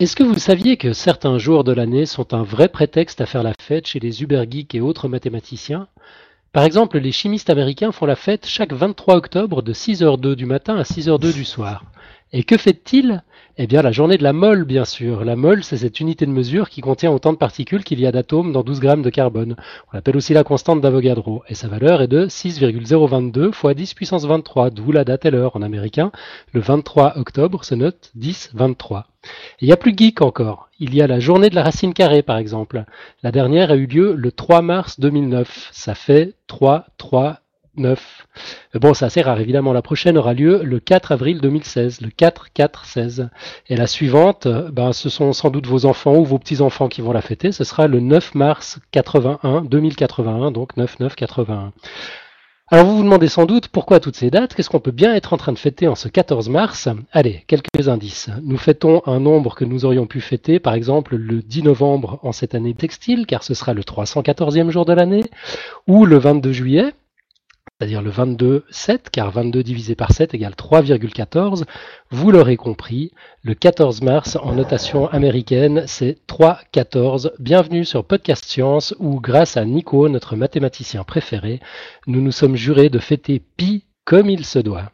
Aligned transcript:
Est-ce 0.00 0.14
que 0.14 0.22
vous 0.22 0.38
saviez 0.38 0.76
que 0.76 0.92
certains 0.92 1.38
jours 1.38 1.64
de 1.64 1.72
l'année 1.72 2.06
sont 2.06 2.32
un 2.32 2.44
vrai 2.44 2.68
prétexte 2.68 3.20
à 3.20 3.26
faire 3.26 3.42
la 3.42 3.54
fête 3.60 3.88
chez 3.88 3.98
les 3.98 4.22
ubergeeks 4.22 4.76
et 4.76 4.80
autres 4.80 5.08
mathématiciens? 5.08 5.88
Par 6.52 6.62
exemple, 6.62 7.00
les 7.00 7.10
chimistes 7.10 7.50
américains 7.50 7.90
font 7.90 8.06
la 8.06 8.14
fête 8.14 8.46
chaque 8.46 8.72
23 8.72 9.16
octobre 9.16 9.60
de 9.60 9.72
6h02 9.72 10.36
du 10.36 10.46
matin 10.46 10.76
à 10.76 10.84
6h02 10.84 11.34
du 11.34 11.44
soir. 11.44 11.82
Et 12.32 12.44
que 12.44 12.56
fait-il? 12.56 13.24
Eh 13.56 13.66
bien, 13.66 13.82
la 13.82 13.90
journée 13.90 14.18
de 14.18 14.22
la 14.22 14.32
mole, 14.32 14.64
bien 14.64 14.84
sûr. 14.84 15.24
La 15.24 15.34
mole, 15.34 15.64
c'est 15.64 15.78
cette 15.78 15.98
unité 15.98 16.26
de 16.26 16.30
mesure 16.30 16.68
qui 16.70 16.80
contient 16.80 17.10
autant 17.10 17.32
de 17.32 17.38
particules 17.38 17.82
qu'il 17.82 17.98
y 17.98 18.06
a 18.06 18.12
d'atomes 18.12 18.52
dans 18.52 18.62
12 18.62 18.78
grammes 18.78 19.02
de 19.02 19.10
carbone. 19.10 19.56
On 19.92 19.96
l'appelle 19.96 20.16
aussi 20.16 20.32
la 20.32 20.44
constante 20.44 20.80
d'Avogadro. 20.80 21.42
Et 21.48 21.56
sa 21.56 21.66
valeur 21.66 22.02
est 22.02 22.06
de 22.06 22.28
6,022 22.28 23.50
fois 23.50 23.74
10 23.74 23.94
puissance 23.94 24.26
23, 24.26 24.70
d'où 24.70 24.92
la 24.92 25.02
date 25.02 25.24
et 25.24 25.32
l'heure 25.32 25.56
en 25.56 25.62
américain. 25.62 26.12
Le 26.52 26.60
23 26.60 27.18
octobre 27.18 27.64
se 27.64 27.74
note 27.74 28.12
10-23. 28.16 29.02
Il 29.60 29.68
y 29.68 29.72
a 29.72 29.76
plus 29.76 29.94
geek 29.96 30.22
encore. 30.22 30.68
Il 30.78 30.94
y 30.94 31.02
a 31.02 31.06
la 31.06 31.18
journée 31.18 31.50
de 31.50 31.54
la 31.54 31.64
racine 31.64 31.92
carrée, 31.92 32.22
par 32.22 32.38
exemple. 32.38 32.84
La 33.22 33.32
dernière 33.32 33.70
a 33.70 33.76
eu 33.76 33.86
lieu 33.86 34.14
le 34.14 34.30
3 34.30 34.62
mars 34.62 35.00
2009. 35.00 35.70
Ça 35.72 35.94
fait 35.94 36.34
3, 36.46 36.86
3, 36.96 37.40
9. 37.78 38.26
Bon, 38.74 38.94
c'est 38.94 39.04
assez 39.04 39.22
rare, 39.22 39.40
évidemment. 39.40 39.72
La 39.72 39.82
prochaine 39.82 40.18
aura 40.18 40.34
lieu 40.34 40.62
le 40.62 40.80
4 40.80 41.12
avril 41.12 41.40
2016, 41.40 42.00
le 42.00 42.08
4-4-16. 42.08 43.28
Et 43.68 43.76
la 43.76 43.86
suivante, 43.86 44.46
ben, 44.46 44.92
ce 44.92 45.08
sont 45.08 45.32
sans 45.32 45.50
doute 45.50 45.66
vos 45.66 45.86
enfants 45.86 46.16
ou 46.16 46.24
vos 46.24 46.38
petits-enfants 46.38 46.88
qui 46.88 47.00
vont 47.00 47.12
la 47.12 47.22
fêter. 47.22 47.52
Ce 47.52 47.64
sera 47.64 47.86
le 47.86 48.00
9 48.00 48.34
mars 48.34 48.78
81, 48.92 49.62
2081, 49.62 50.50
donc 50.50 50.76
9-9-81. 50.76 51.70
Alors 52.70 52.84
vous 52.84 52.98
vous 52.98 53.02
demandez 53.02 53.28
sans 53.28 53.46
doute 53.46 53.68
pourquoi 53.68 53.98
toutes 53.98 54.16
ces 54.16 54.30
dates, 54.30 54.54
qu'est-ce 54.54 54.68
qu'on 54.68 54.78
peut 54.78 54.90
bien 54.90 55.14
être 55.14 55.32
en 55.32 55.38
train 55.38 55.52
de 55.52 55.58
fêter 55.58 55.88
en 55.88 55.94
ce 55.94 56.06
14 56.06 56.50
mars? 56.50 56.90
Allez, 57.12 57.44
quelques 57.46 57.88
indices. 57.88 58.28
Nous 58.42 58.58
fêtons 58.58 59.00
un 59.06 59.20
nombre 59.20 59.54
que 59.54 59.64
nous 59.64 59.86
aurions 59.86 60.06
pu 60.06 60.20
fêter, 60.20 60.60
par 60.60 60.74
exemple 60.74 61.16
le 61.16 61.40
10 61.40 61.62
novembre 61.62 62.18
en 62.22 62.32
cette 62.32 62.54
année 62.54 62.74
textile, 62.74 63.24
car 63.24 63.42
ce 63.42 63.54
sera 63.54 63.72
le 63.72 63.80
314e 63.80 64.68
jour 64.68 64.84
de 64.84 64.92
l'année, 64.92 65.24
ou 65.86 66.04
le 66.04 66.18
22 66.18 66.52
juillet, 66.52 66.92
c'est-à-dire 67.78 68.02
le 68.02 68.10
22, 68.10 68.64
7, 68.70 69.08
car 69.08 69.30
22 69.30 69.62
divisé 69.62 69.94
par 69.94 70.10
7 70.10 70.34
égale 70.34 70.54
3,14. 70.54 71.62
Vous 72.10 72.32
l'aurez 72.32 72.56
compris, 72.56 73.12
le 73.44 73.54
14 73.54 74.02
mars 74.02 74.36
en 74.42 74.54
notation 74.54 75.06
américaine, 75.06 75.84
c'est 75.86 76.18
3,14. 76.26 77.30
Bienvenue 77.38 77.84
sur 77.84 78.04
Podcast 78.04 78.44
Science, 78.44 78.96
où 78.98 79.20
grâce 79.20 79.56
à 79.56 79.64
Nico, 79.64 80.08
notre 80.08 80.34
mathématicien 80.34 81.04
préféré, 81.04 81.60
nous 82.08 82.20
nous 82.20 82.32
sommes 82.32 82.56
jurés 82.56 82.88
de 82.88 82.98
fêter 82.98 83.40
pi 83.56 83.84
comme 84.04 84.28
il 84.28 84.44
se 84.44 84.58
doit. 84.58 84.90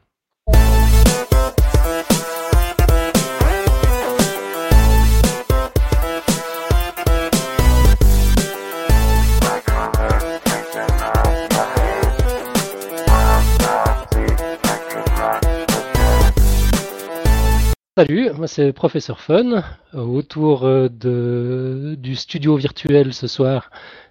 Salut, 17.97 18.33
moi 18.33 18.49
c'est 18.49 18.73
Professeur 18.73 19.21
Fun. 19.21 19.63
Euh, 19.95 19.99
autour 20.01 20.65
euh, 20.65 20.89
de, 20.89 21.95
du 21.97 22.17
studio 22.17 22.57
virtuel 22.57 23.15
ce 23.15 23.29
soir, 23.29 23.71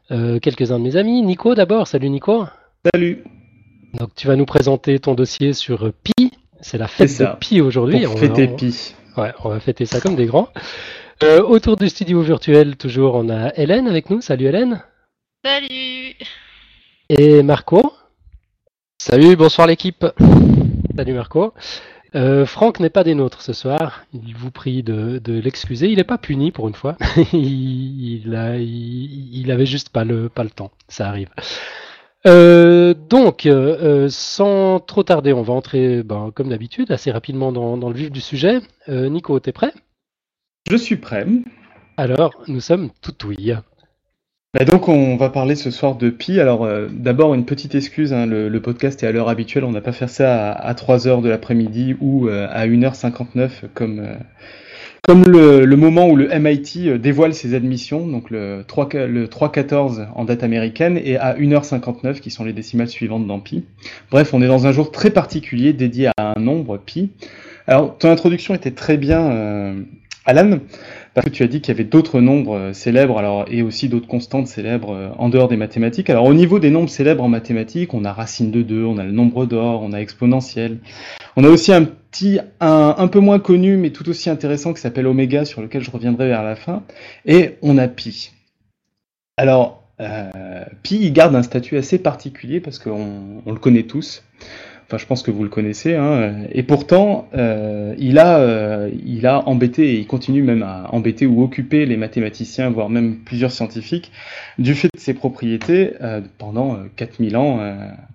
euh, 0.09 0.39
quelques-uns 0.39 0.79
de 0.79 0.85
mes 0.85 0.95
amis. 0.95 1.21
Nico 1.21 1.53
d'abord, 1.53 1.85
salut 1.85 2.09
Nico. 2.09 2.45
Salut. 2.93 3.25
Donc 3.95 4.15
tu 4.15 4.27
vas 4.27 4.37
nous 4.37 4.45
présenter 4.45 4.99
ton 4.99 5.15
dossier 5.15 5.51
sur 5.51 5.91
Pi. 6.01 6.31
C'est 6.61 6.77
la 6.77 6.87
fête 6.87 7.19
de 7.19 7.27
Pi 7.41 7.59
aujourd'hui. 7.59 8.07
On 8.07 8.13
va 8.13 8.19
fêter 8.21 8.47
Pi. 8.47 8.95
Ouais, 9.17 9.33
on 9.43 9.49
va 9.49 9.59
fêter 9.59 9.85
ça 9.85 9.99
comme 9.99 10.15
des 10.15 10.27
grands. 10.27 10.47
autour 11.21 11.75
du 11.75 11.89
studio 11.89 12.21
virtuel, 12.21 12.77
toujours, 12.77 13.15
on 13.15 13.27
a 13.27 13.53
Hélène 13.57 13.89
avec 13.89 14.09
nous. 14.09 14.21
Salut 14.21 14.45
Hélène. 14.45 14.81
Salut. 15.43 16.15
Et 17.09 17.43
Marco. 17.43 17.91
Salut, 18.97 19.35
bonsoir 19.35 19.67
l'équipe. 19.67 20.05
Salut 20.95 21.13
Marco. 21.13 21.53
Euh, 22.15 22.45
Franck 22.45 22.79
n'est 22.79 22.89
pas 22.89 23.03
des 23.03 23.15
nôtres 23.15 23.41
ce 23.41 23.53
soir. 23.53 24.05
Il 24.13 24.35
vous 24.35 24.51
prie 24.51 24.83
de, 24.83 25.19
l'excuser. 25.27 25.87
Il 25.89 25.97
n'est 25.97 26.03
pas 26.03 26.17
puni 26.17 26.51
pour 26.51 26.67
une 26.67 26.75
fois. 26.75 26.97
il, 27.33 28.35
a, 28.35 28.57
il, 28.57 29.51
avait 29.51 29.65
juste 29.65 29.89
pas 29.89 30.03
le, 30.03 30.29
pas 30.29 30.43
le 30.43 30.49
temps. 30.49 30.71
Ça 30.87 31.07
arrive. 31.07 31.29
Euh, 32.25 32.93
donc, 32.93 33.45
euh, 33.45 34.07
sans 34.09 34.79
trop 34.79 35.03
tarder, 35.03 35.33
on 35.33 35.41
va 35.41 35.53
entrer, 35.53 36.03
ben, 36.03 36.31
comme 36.33 36.49
d'habitude, 36.49 36.91
assez 36.91 37.11
rapidement 37.11 37.51
dans, 37.51 37.77
dans, 37.77 37.89
le 37.89 37.95
vif 37.95 38.11
du 38.11 38.21
sujet. 38.21 38.59
Nico, 38.87 39.39
t'es 39.39 39.51
prêt? 39.51 39.73
Je 40.69 40.77
suis 40.77 40.95
prêt. 40.95 41.25
Alors, 41.97 42.33
nous 42.47 42.61
sommes 42.61 42.89
tout 43.01 43.25
ouïe. 43.27 43.55
Bah, 44.55 44.65
donc 44.65 44.87
on 44.87 45.15
va 45.15 45.31
parler 45.31 45.55
ce 45.55 45.71
soir 45.71 45.95
de 45.95 46.11
Pi. 46.11 46.39
Alors 46.39 46.63
euh, 46.63 46.87
d'abord 46.91 47.33
une 47.33 47.43
petite 47.43 47.73
excuse, 47.73 48.13
hein, 48.13 48.27
le, 48.27 48.61
podcast 48.61 49.01
est 49.01 49.07
à 49.07 49.11
l'heure 49.11 49.27
habituelle, 49.27 49.63
on 49.63 49.71
n'a 49.71 49.81
pas 49.81 49.93
fait 49.93 50.07
ça 50.07 50.51
à, 50.51 50.73
3h 50.75 51.23
de 51.23 51.29
l'après-midi 51.29 51.95
ou 51.99 52.27
euh, 52.27 52.47
à 52.51 52.67
1h59 52.67 53.49
comme, 53.73 53.99
euh, 53.99 54.13
comme 55.01 55.23
le, 55.23 55.75
moment 55.75 56.07
où 56.07 56.15
le 56.15 56.27
MIT 56.39 56.99
dévoile 56.99 57.33
ses 57.33 57.55
admissions, 57.55 58.05
donc 58.05 58.29
le 58.29 58.63
3, 58.67 58.89
le 59.07 59.25
3.14 59.25 60.09
en 60.13 60.23
date 60.23 60.43
américaine 60.43 60.99
et 61.03 61.17
à 61.17 61.33
1h59 61.33 62.19
qui 62.19 62.29
sont 62.29 62.45
les 62.45 62.53
décimales 62.53 62.89
suivantes 62.89 63.25
dans 63.25 63.39
Pi. 63.39 63.65
Bref, 64.11 64.35
on 64.35 64.41
est 64.43 64.47
dans 64.47 64.67
un 64.67 64.71
jour 64.71 64.91
très 64.91 65.09
particulier 65.09 65.73
dédié 65.73 66.11
à 66.15 66.33
un 66.37 66.39
nombre 66.39 66.77
Pi. 66.77 67.09
Alors 67.65 67.97
ton 67.97 68.11
introduction 68.11 68.53
était 68.53 68.69
très 68.69 68.97
bien 68.97 69.83
Alan 70.25 70.59
parce 71.13 71.25
que 71.25 71.31
tu 71.31 71.43
as 71.43 71.47
dit 71.47 71.61
qu'il 71.61 71.73
y 71.73 71.77
avait 71.77 71.87
d'autres 71.87 72.21
nombres 72.21 72.57
euh, 72.57 72.73
célèbres 72.73 73.45
et 73.47 73.61
aussi 73.61 73.89
d'autres 73.89 74.07
constantes 74.07 74.47
célèbres 74.47 74.91
euh, 74.91 75.09
en 75.17 75.29
dehors 75.29 75.47
des 75.47 75.57
mathématiques. 75.57 76.09
Alors 76.09 76.25
au 76.25 76.33
niveau 76.33 76.59
des 76.59 76.69
nombres 76.69 76.89
célèbres 76.89 77.23
en 77.23 77.29
mathématiques, 77.29 77.93
on 77.93 78.05
a 78.05 78.13
racine 78.13 78.51
de 78.51 78.61
2, 78.61 78.83
on 78.83 78.97
a 78.97 79.03
le 79.03 79.11
nombre 79.11 79.45
d'or, 79.45 79.81
on 79.83 79.93
a 79.93 79.99
exponentiel. 79.99 80.79
On 81.35 81.43
a 81.43 81.49
aussi 81.49 81.73
un 81.73 81.83
petit, 81.83 82.39
un, 82.59 82.95
un 82.97 83.07
peu 83.07 83.19
moins 83.19 83.39
connu 83.39 83.77
mais 83.77 83.91
tout 83.91 84.09
aussi 84.09 84.29
intéressant 84.29 84.73
qui 84.73 84.81
s'appelle 84.81 85.07
oméga 85.07 85.45
sur 85.45 85.61
lequel 85.61 85.83
je 85.83 85.91
reviendrai 85.91 86.27
vers 86.27 86.43
la 86.43 86.55
fin. 86.55 86.83
Et 87.25 87.55
on 87.61 87.77
a 87.77 87.87
pi. 87.87 88.31
Alors, 89.37 89.83
euh, 89.99 90.65
pi, 90.81 91.11
garde 91.11 91.35
un 91.35 91.43
statut 91.43 91.77
assez 91.77 91.99
particulier 91.99 92.59
parce 92.59 92.79
qu'on 92.79 93.41
on 93.45 93.51
le 93.51 93.59
connaît 93.59 93.83
tous. 93.83 94.23
Enfin, 94.93 95.01
je 95.01 95.07
pense 95.07 95.23
que 95.23 95.31
vous 95.31 95.41
le 95.41 95.49
connaissez. 95.49 95.95
Hein. 95.95 96.43
Et 96.51 96.61
pourtant, 96.61 97.27
euh, 97.33 97.95
il, 97.97 98.19
a, 98.19 98.37
euh, 98.37 98.91
il 99.03 99.25
a 99.25 99.39
embêté, 99.49 99.95
et 99.95 99.97
il 99.97 100.05
continue 100.05 100.43
même 100.43 100.61
à 100.61 100.87
embêter 100.91 101.25
ou 101.25 101.41
occuper 101.41 101.87
les 101.87 101.97
mathématiciens, 101.97 102.69
voire 102.69 102.91
même 102.91 103.15
plusieurs 103.25 103.51
scientifiques, 103.51 104.11
du 104.59 104.75
fait 104.75 104.89
de 104.93 104.99
ses 104.99 105.15
propriétés 105.15 105.93
euh, 106.01 106.21
pendant 106.37 106.77
4000 106.95 107.37
ans, 107.37 107.59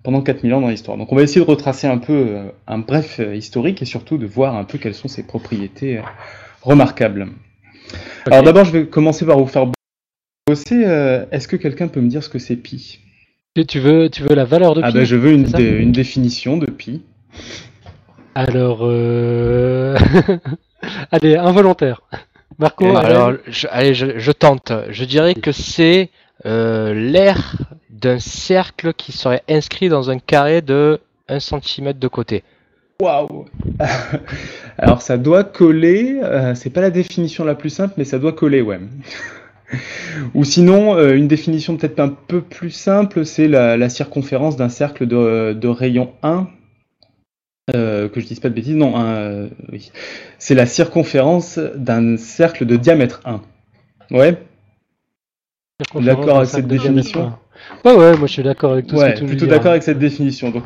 pendant 0.03 0.21
4000 0.21 0.53
ans 0.53 0.61
dans 0.61 0.69
l'histoire. 0.69 0.95
Donc, 0.95 1.11
on 1.11 1.17
va 1.17 1.23
essayer 1.23 1.41
de 1.45 1.51
retracer 1.51 1.85
un 1.85 1.97
peu 1.97 2.37
un 2.65 2.77
bref 2.77 3.19
historique 3.35 3.81
et 3.81 3.85
surtout 3.85 4.17
de 4.17 4.25
voir 4.25 4.55
un 4.55 4.63
peu 4.63 4.77
quelles 4.77 4.95
sont 4.95 5.09
ses 5.09 5.23
propriétés 5.23 5.99
remarquables. 6.61 7.27
Alors, 8.25 8.43
d'abord, 8.43 8.63
je 8.63 8.71
vais 8.71 8.85
commencer 8.85 9.25
par 9.25 9.37
vous 9.37 9.47
faire 9.47 9.65
bosser. 10.47 10.79
Est-ce 11.31 11.49
que 11.49 11.57
quelqu'un 11.57 11.89
peut 11.89 11.99
me 11.99 12.07
dire 12.07 12.23
ce 12.23 12.29
que 12.29 12.39
c'est 12.39 12.55
pi? 12.55 13.01
Tu 13.65 13.79
veux, 13.79 14.09
tu 14.09 14.23
veux 14.23 14.35
la 14.35 14.45
valeur 14.45 14.73
de 14.73 14.81
ah 14.81 14.87
pi 14.87 14.91
Ah 14.93 14.99
ben 14.99 15.05
je 15.05 15.15
veux 15.15 15.31
une, 15.31 15.47
une 15.57 15.91
définition 15.91 16.57
de 16.57 16.65
pi. 16.65 17.01
Alors, 18.35 18.79
euh... 18.81 19.97
allez, 21.11 21.35
involontaire. 21.35 22.01
Marco 22.57 22.95
Alors, 22.95 23.33
je, 23.47 23.67
allez, 23.71 23.93
je, 23.93 24.31
tente. 24.31 24.71
Je 24.89 25.05
dirais 25.05 25.33
que 25.33 25.51
c'est 25.51 26.09
euh, 26.45 26.93
l'air 26.93 27.55
d'un 27.89 28.19
cercle 28.19 28.93
qui 28.93 29.11
serait 29.11 29.43
inscrit 29.49 29.89
dans 29.89 30.09
un 30.09 30.19
carré 30.19 30.61
de 30.61 30.99
1 31.27 31.39
cm 31.39 31.93
de 31.93 32.07
côté. 32.07 32.43
Waouh 33.01 33.45
Alors 34.77 35.01
ça 35.01 35.17
doit 35.17 35.45
coller, 35.45 36.19
euh, 36.21 36.53
c'est 36.53 36.69
pas 36.69 36.81
la 36.81 36.89
définition 36.89 37.45
la 37.45 37.55
plus 37.55 37.69
simple, 37.69 37.93
mais 37.97 38.03
ça 38.03 38.19
doit 38.19 38.33
coller, 38.33 38.61
ouais. 38.61 38.79
Ou 40.33 40.43
sinon, 40.43 40.95
euh, 40.95 41.15
une 41.15 41.27
définition 41.27 41.77
peut-être 41.77 41.99
un 41.99 42.09
peu 42.09 42.41
plus 42.41 42.71
simple, 42.71 43.25
c'est 43.25 43.47
la, 43.47 43.89
circonférence 43.89 44.57
d'un 44.57 44.69
cercle 44.69 45.05
de, 45.07 45.67
rayon 45.67 46.13
1. 46.23 46.47
Euh, 47.75 48.09
que 48.09 48.19
je 48.19 48.25
dise 48.25 48.39
pas 48.39 48.49
de 48.49 48.55
bêtises, 48.55 48.75
non, 48.75 48.93
euh, 48.97 49.47
oui. 49.71 49.91
c'est 50.39 50.55
la 50.55 50.65
circonférence 50.65 51.59
d'un 51.59 52.17
cercle 52.17 52.65
de 52.65 52.75
diamètre 52.75 53.21
1. 53.25 53.41
Ouais 54.09 54.41
D'accord 55.93 56.37
avec 56.37 56.49
cette 56.49 56.67
définition 56.67 57.33
Ouais, 57.85 57.93
ouais, 57.93 58.17
moi 58.17 58.25
je 58.25 58.33
suis 58.33 58.43
d'accord 58.43 58.73
avec 58.73 58.87
tout 58.87 58.95
ouais, 58.95 59.09
ce 59.09 59.13
que 59.15 59.19
tu 59.19 59.25
plutôt 59.25 59.45
d'accord 59.45 59.71
avec 59.71 59.83
cette 59.83 59.99
définition. 59.99 60.49
Donc, 60.49 60.63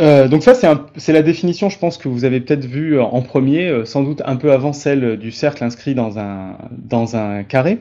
euh, 0.00 0.28
donc 0.28 0.42
ça, 0.42 0.54
c'est 0.96 1.12
la 1.12 1.22
définition, 1.22 1.68
je 1.68 1.78
pense, 1.78 1.98
que 1.98 2.08
vous 2.08 2.24
avez 2.24 2.40
peut-être 2.40 2.64
vue 2.64 2.98
euh, 2.98 3.02
en 3.02 3.22
premier, 3.22 3.68
euh, 3.68 3.84
sans 3.84 4.02
doute 4.02 4.22
un 4.24 4.36
peu 4.36 4.52
avant 4.52 4.72
celle 4.72 5.16
du 5.16 5.30
cercle 5.30 5.62
inscrit 5.62 5.94
dans 5.94 6.18
un, 6.18 6.56
dans 6.70 7.16
un 7.16 7.42
carré. 7.42 7.78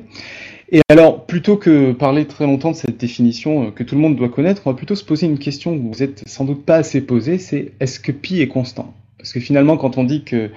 Et 0.71 0.81
alors, 0.89 1.25
plutôt 1.25 1.57
que 1.57 1.93
parler 1.93 2.25
très 2.25 2.45
longtemps 2.45 2.71
de 2.71 2.75
cette 2.75 2.97
définition 2.97 3.71
que 3.71 3.83
tout 3.83 3.95
le 3.95 4.01
monde 4.01 4.15
doit 4.15 4.29
connaître, 4.29 4.63
on 4.65 4.71
va 4.71 4.77
plutôt 4.77 4.95
se 4.95 5.03
poser 5.03 5.25
une 5.25 5.39
question 5.39 5.75
que 5.75 5.81
vous 5.81 6.03
êtes 6.03 6.23
sans 6.27 6.45
doute 6.45 6.63
pas 6.63 6.75
assez 6.75 7.01
posée, 7.01 7.39
c'est 7.39 7.71
est-ce 7.79 7.99
que 7.99 8.11
pi 8.11 8.41
est 8.41 8.47
constant? 8.47 8.93
Parce 9.17 9.33
que 9.33 9.39
finalement, 9.39 9.77
quand 9.77 9.97
on 9.97 10.03
dit 10.03 10.23
que 10.23 10.51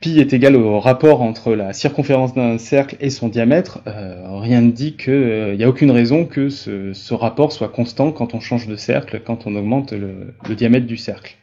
pi 0.00 0.18
est 0.18 0.32
égal 0.32 0.56
au 0.56 0.80
rapport 0.80 1.20
entre 1.20 1.54
la 1.54 1.72
circonférence 1.72 2.34
d'un 2.34 2.58
cercle 2.58 2.96
et 3.00 3.10
son 3.10 3.28
diamètre, 3.28 3.80
euh, 3.86 4.38
rien 4.38 4.62
ne 4.62 4.70
dit 4.70 4.96
qu'il 4.96 5.12
n'y 5.12 5.62
euh, 5.62 5.66
a 5.66 5.68
aucune 5.68 5.90
raison 5.90 6.24
que 6.24 6.48
ce, 6.48 7.14
rapport 7.14 7.52
soit 7.52 7.68
constant 7.68 8.10
quand 8.10 8.34
on 8.34 8.40
change 8.40 8.66
de 8.66 8.76
cercle, 8.76 9.20
quand 9.24 9.46
on 9.46 9.54
augmente 9.56 9.92
le, 9.92 10.34
diamètre 10.54 10.86
du 10.86 10.96
cercle. 10.96 11.36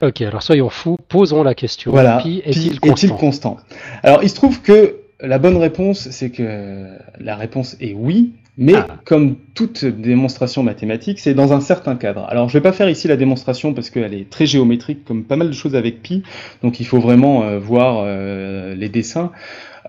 Ok, 0.00 0.22
alors 0.22 0.42
soyons 0.42 0.70
fous, 0.70 0.96
posons 1.08 1.42
la 1.42 1.54
question. 1.54 1.90
Voilà, 1.90 2.18
pi 2.22 2.40
est-il 2.44 2.80
constant, 2.80 3.16
constant? 3.16 3.56
Alors 4.02 4.22
il 4.22 4.30
se 4.30 4.34
trouve 4.34 4.62
que 4.62 4.96
la 5.20 5.38
bonne 5.38 5.56
réponse, 5.56 6.08
c'est 6.10 6.30
que 6.30 6.86
la 7.18 7.36
réponse 7.36 7.76
est 7.80 7.92
oui, 7.94 8.32
mais 8.58 8.74
ah. 8.74 8.88
comme 9.04 9.36
toute 9.54 9.84
démonstration 9.84 10.64
mathématique, 10.64 11.20
c'est 11.20 11.32
dans 11.32 11.52
un 11.52 11.60
certain 11.60 11.94
cadre. 11.94 12.26
Alors 12.28 12.48
je 12.48 12.56
ne 12.56 12.60
vais 12.60 12.68
pas 12.68 12.72
faire 12.72 12.90
ici 12.90 13.06
la 13.06 13.16
démonstration 13.16 13.72
parce 13.72 13.88
qu'elle 13.88 14.12
est 14.12 14.28
très 14.28 14.46
géométrique, 14.46 15.04
comme 15.04 15.24
pas 15.24 15.36
mal 15.36 15.46
de 15.46 15.54
choses 15.54 15.76
avec 15.76 16.02
pi, 16.02 16.24
donc 16.62 16.80
il 16.80 16.84
faut 16.84 16.98
vraiment 16.98 17.44
euh, 17.44 17.60
voir 17.60 18.02
euh, 18.04 18.74
les 18.74 18.88
dessins. 18.88 19.30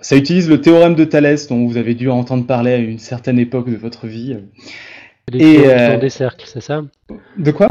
Ça 0.02 0.16
utilise 0.16 0.50
le 0.50 0.62
théorème 0.62 0.96
de 0.96 1.04
Thalès, 1.04 1.48
dont 1.48 1.66
vous 1.66 1.78
avez 1.78 1.96
dû 1.96 2.10
entendre 2.10 2.46
parler 2.46 2.72
à 2.72 2.78
une 2.78 3.00
certaine 3.00 3.40
époque 3.40 3.70
de 3.70 3.76
votre 3.76 4.08
vie. 4.08 4.38
Les 5.32 5.44
Et 5.44 5.68
euh, 5.68 5.98
des 5.98 6.10
cercles, 6.10 6.46
c'est 6.48 6.62
ça? 6.62 6.84
De 7.38 7.52
quoi? 7.52 7.68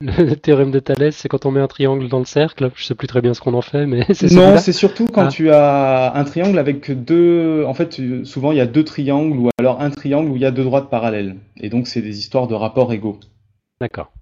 Le 0.00 0.34
théorème 0.36 0.70
de 0.70 0.78
Thalès, 0.78 1.16
c'est 1.16 1.28
quand 1.28 1.44
on 1.44 1.50
met 1.50 1.60
un 1.60 1.66
triangle 1.66 2.08
dans 2.08 2.20
le 2.20 2.24
cercle. 2.24 2.70
Je 2.76 2.84
sais 2.84 2.94
plus 2.94 3.08
très 3.08 3.20
bien 3.20 3.34
ce 3.34 3.40
qu'on 3.40 3.54
en 3.54 3.62
fait, 3.62 3.86
mais 3.86 4.06
c'est 4.14 4.30
Non, 4.32 4.56
c'est 4.58 4.72
surtout 4.72 5.06
quand 5.06 5.26
ah. 5.26 5.28
tu 5.28 5.50
as 5.50 6.12
un 6.14 6.24
triangle 6.24 6.58
avec 6.58 6.90
deux. 6.90 7.64
En 7.66 7.74
fait, 7.74 8.00
souvent 8.24 8.52
il 8.52 8.58
y 8.58 8.60
a 8.60 8.66
deux 8.66 8.84
triangles 8.84 9.36
ou 9.36 9.50
alors 9.58 9.80
un 9.80 9.90
triangle 9.90 10.30
où 10.30 10.36
il 10.36 10.42
y 10.42 10.46
a 10.46 10.52
deux 10.52 10.64
droites 10.64 10.88
parallèles. 10.88 11.36
Et 11.56 11.68
donc 11.68 11.88
c'est 11.88 12.02
des 12.02 12.18
histoires 12.18 12.46
de 12.46 12.54
rapports 12.54 12.92
égaux. 12.92 13.18
D'accord. 13.80 14.12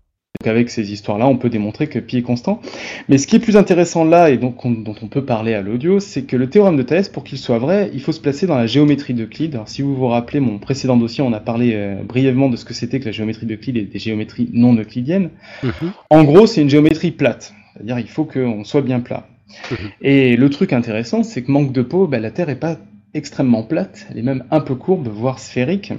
Donc 0.47 0.53
avec 0.53 0.71
ces 0.71 0.93
histoires-là, 0.93 1.27
on 1.27 1.37
peut 1.37 1.49
démontrer 1.49 1.89
que 1.89 1.99
pi 1.99 2.19
est 2.19 2.23
constant. 2.23 2.61
Mais 3.09 3.19
ce 3.19 3.27
qui 3.27 3.35
est 3.35 3.41
plus 3.41 3.57
intéressant 3.57 4.05
là, 4.05 4.31
et 4.31 4.37
donc 4.37 4.63
dont 4.63 4.95
on 5.03 5.09
peut 5.09 5.25
parler 5.25 5.55
à 5.55 5.61
l'audio, 5.61 5.99
c'est 5.99 6.23
que 6.23 6.37
le 6.37 6.49
théorème 6.49 6.77
de 6.77 6.83
Thalès, 6.83 7.09
pour 7.09 7.25
qu'il 7.25 7.39
soit 7.39 7.59
vrai, 7.59 7.91
il 7.95 8.01
faut 8.01 8.13
se 8.13 8.21
placer 8.21 8.47
dans 8.47 8.57
la 8.57 8.69
géométrie 8.69 9.13
d'Euclide. 9.13 9.55
Alors 9.55 9.69
si 9.69 9.83
vous 9.83 9.97
vous 9.97 10.07
rappelez 10.07 10.39
mon 10.39 10.59
précédent 10.59 10.97
dossier, 10.97 11.25
on 11.25 11.33
a 11.33 11.41
parlé 11.41 11.73
euh, 11.75 11.97
brièvement 12.05 12.49
de 12.49 12.55
ce 12.55 12.65
que 12.65 12.75
c'était 12.75 13.01
que 13.01 13.07
la 13.07 13.11
géométrie 13.11 13.47
d'Euclide 13.47 13.77
et 13.77 13.83
des 13.83 13.99
géométries 13.99 14.49
non 14.53 14.73
euclidiennes. 14.75 15.31
Mhm. 15.65 15.93
En 16.11 16.23
gros, 16.23 16.47
c'est 16.47 16.63
une 16.63 16.71
géométrie 16.71 17.11
plate. 17.11 17.53
C'est-à-dire 17.75 17.99
il 17.99 18.09
faut 18.09 18.25
qu'on 18.25 18.63
soit 18.63 18.83
bien 18.83 19.01
plat. 19.01 19.27
Mhm. 19.73 19.77
Et 20.03 20.37
le 20.37 20.49
truc 20.49 20.73
intéressant, 20.73 21.25
c'est 21.25 21.43
que 21.43 21.51
manque 21.51 21.73
de 21.73 21.83
peau, 21.83 22.07
ben, 22.07 22.23
la 22.23 22.31
Terre 22.31 22.51
est 22.51 22.61
pas 22.61 22.77
extrêmement 23.15 23.65
plate, 23.65 24.07
elle 24.11 24.19
est 24.19 24.23
même 24.23 24.45
un 24.53 24.61
peu 24.61 24.77
courbe, 24.77 25.09
voire 25.09 25.41
sphérique. 25.41 25.93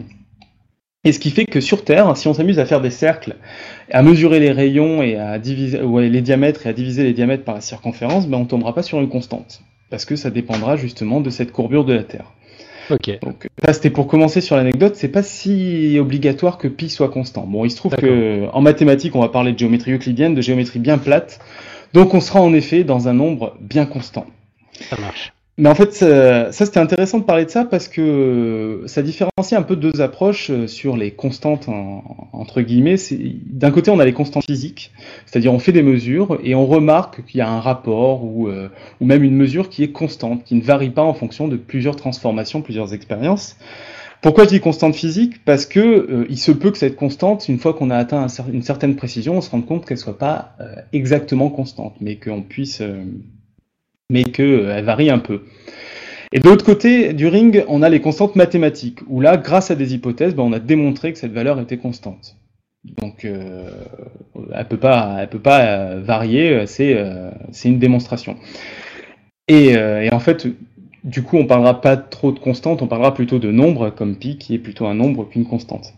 Et 1.07 1.13
ce 1.13 1.19
qui 1.19 1.31
fait 1.31 1.45
que 1.45 1.62
sur 1.62 1.86
Terre, 1.86 2.18
si 2.18 2.27
on 2.27 2.33
s'amuse 2.33 2.59
à 2.59 2.65
faire 2.65 2.81
des 2.81 2.89
cercles, 2.89 3.38
à 3.94 4.01
mesurer 4.04 4.42
les 4.42 4.51
rayons 4.51 5.01
et 5.01 5.15
à 5.15 5.39
diviser 5.39 5.80
les 5.81 6.21
diamètres 6.21 6.65
et 6.65 6.69
à 6.69 6.74
diviser 6.74 7.04
les 7.04 7.13
diamètres 7.13 7.45
par 7.45 7.56
la 7.56 7.62
circonférence, 7.62 8.27
ben 8.27 8.39
on 8.39 8.44
tombera 8.44 8.75
pas 8.75 8.83
sur 8.83 9.00
une 9.00 9.07
constante, 9.07 9.62
parce 9.89 10.04
que 10.04 10.18
ça 10.18 10.31
dépendra 10.31 10.75
justement 10.75 11.21
de 11.21 11.30
cette 11.30 11.54
courbure 11.54 11.86
de 11.86 11.94
la 11.94 12.04
Terre. 12.04 12.33
Ok. 12.89 13.19
Donc 13.21 13.48
ça 13.63 13.71
c'était 13.71 13.89
pour 13.89 14.07
commencer 14.07 14.42
sur 14.42 14.57
l'anecdote, 14.57 14.98
c'est 14.98 15.07
pas 15.07 15.24
si 15.24 15.98
obligatoire 15.98 16.57
que 16.57 16.68
pi 16.68 16.89
soit 16.89 17.07
constant. 17.07 17.45
Bon, 17.48 17.63
il 17.63 17.71
se 17.71 17.77
trouve 17.77 17.95
que 17.95 18.50
en 18.51 18.59
mathématiques, 18.59 19.15
on 19.15 19.21
va 19.21 19.30
parler 19.30 19.54
de 19.54 19.59
géométrie 19.59 19.94
euclidienne, 19.94 20.36
de 20.36 20.42
géométrie 20.42 20.80
bien 20.80 20.98
plate, 20.98 21.39
donc 21.94 22.15
on 22.15 22.19
sera 22.19 22.42
en 22.42 22.54
effet 22.54 22.83
dans 22.83 23.07
un 23.07 23.13
nombre 23.13 23.56
bien 23.62 23.86
constant. 23.86 24.25
Ça 24.89 24.98
marche. 25.00 25.31
Mais 25.59 25.69
en 25.69 25.75
fait, 25.75 25.92
ça, 25.92 26.51
c'était 26.51 26.80
intéressant 26.80 27.18
de 27.18 27.24
parler 27.24 27.45
de 27.45 27.50
ça 27.50 27.65
parce 27.65 27.88
que 27.88 28.83
ça 28.86 29.01
différencie 29.01 29.54
un 29.54 29.63
peu 29.63 29.75
deux 29.75 30.01
approches 30.01 30.51
euh, 30.51 30.68
sur 30.68 30.95
les 30.95 31.09
constantes 31.09 31.68
entre 32.31 32.62
guillemets. 32.62 32.98
D'un 33.45 33.71
côté, 33.71 33.89
on 33.89 34.00
a 34.00 34.06
les 34.06 34.13
constantes 34.13 34.45
physiques, 34.45 34.92
c'est-à-dire 35.25 35.51
on 35.51 35.57
fait 35.57 35.71
des 35.71 35.81
mesures 35.81 36.39
et 36.44 36.54
on 36.54 36.68
remarque 36.68 37.25
qu'il 37.25 37.39
y 37.39 37.42
a 37.42 37.50
un 37.50 37.59
rapport 37.59 38.24
ou, 38.24 38.50
euh, 38.50 38.69
ou 39.01 39.06
même 39.06 39.24
une 39.24 39.36
mesure 39.36 39.69
qui 39.69 39.81
est 39.81 39.92
constante, 39.92 40.44
qui 40.44 40.54
ne 40.54 40.62
varie 40.62 40.92
pas 40.92 41.01
en 41.01 41.15
fonction 41.15 41.48
de 41.48 41.56
plusieurs 41.56 41.95
transformations, 41.95 42.62
plusieurs 42.62 42.94
expériences. 42.94 43.57
Pourquoi 44.21 44.44
je 44.44 44.50
dis 44.50 44.59
constante 44.59 44.95
physique? 44.95 45.44
Parce 45.44 45.65
que 45.65 45.80
euh, 45.80 46.25
il 46.30 46.38
se 46.38 46.51
peut 46.51 46.69
que 46.69 46.77
cette 46.77 46.95
constante, 46.95 47.50
une 47.50 47.57
fois 47.57 47.74
qu'on 47.74 47.89
a 47.89 47.98
atteint 47.98 48.27
une 48.54 48.62
certaine 48.63 48.95
précision, 48.95 49.38
on 49.38 49.42
se 49.42 49.50
rende 49.50 49.65
compte 49.65 49.88
qu'elle 49.88 49.98
soit 49.98 50.19
pas 50.19 50.56
exactement 50.94 51.50
constante, 51.50 51.95
mais 52.00 52.18
qu'on 52.18 52.44
puisse 52.44 52.81
mais 54.09 54.24
qu'elle 54.24 54.45
euh, 54.45 54.81
varie 54.81 55.09
un 55.09 55.19
peu. 55.19 55.42
Et 56.31 56.39
de 56.39 56.48
l'autre 56.48 56.65
côté 56.65 57.13
du 57.13 57.27
ring, 57.27 57.63
on 57.68 57.81
a 57.81 57.89
les 57.89 58.01
constantes 58.01 58.36
mathématiques, 58.36 59.00
où 59.07 59.21
là, 59.21 59.38
grâce 59.38 59.71
à 59.71 59.75
des 59.75 59.94
hypothèses, 59.94 60.36
ben, 60.36 60.44
on 60.44 60.54
a 60.54 60.59
démontré 60.59 61.13
que 61.13 61.19
cette 61.19 61.33
valeur 61.33 61.59
était 61.59 61.77
constante. 61.77 62.38
Donc, 63.01 63.25
euh, 63.25 63.69
elle 64.54 64.68
peut 64.68 64.77
pas, 64.77 65.18
elle 65.19 65.30
peut 65.30 65.39
pas 65.39 65.65
euh, 65.65 66.01
varier. 66.01 66.68
C'est, 66.68 66.98
c'est 67.51 67.69
une 67.69 67.80
démonstration. 67.80 68.38
Et, 69.48 69.77
en 70.12 70.19
fait, 70.19 70.48
du 71.04 71.24
coup, 71.24 71.38
on 71.38 71.45
parlera 71.45 71.80
pas 71.80 71.95
trop 71.98 72.31
de 72.31 72.39
constante, 72.39 72.81
on 72.81 72.88
parlera 72.88 73.13
plutôt 73.13 73.39
de 73.39 73.51
nombre, 73.51 73.89
comme 73.89 74.18
pi, 74.18 74.38
qui 74.38 74.56
est 74.56 74.59
plutôt 74.59 74.86
un 74.86 74.95
nombre 74.95 75.25
qu'une 75.25 75.45
constante. 75.45 75.94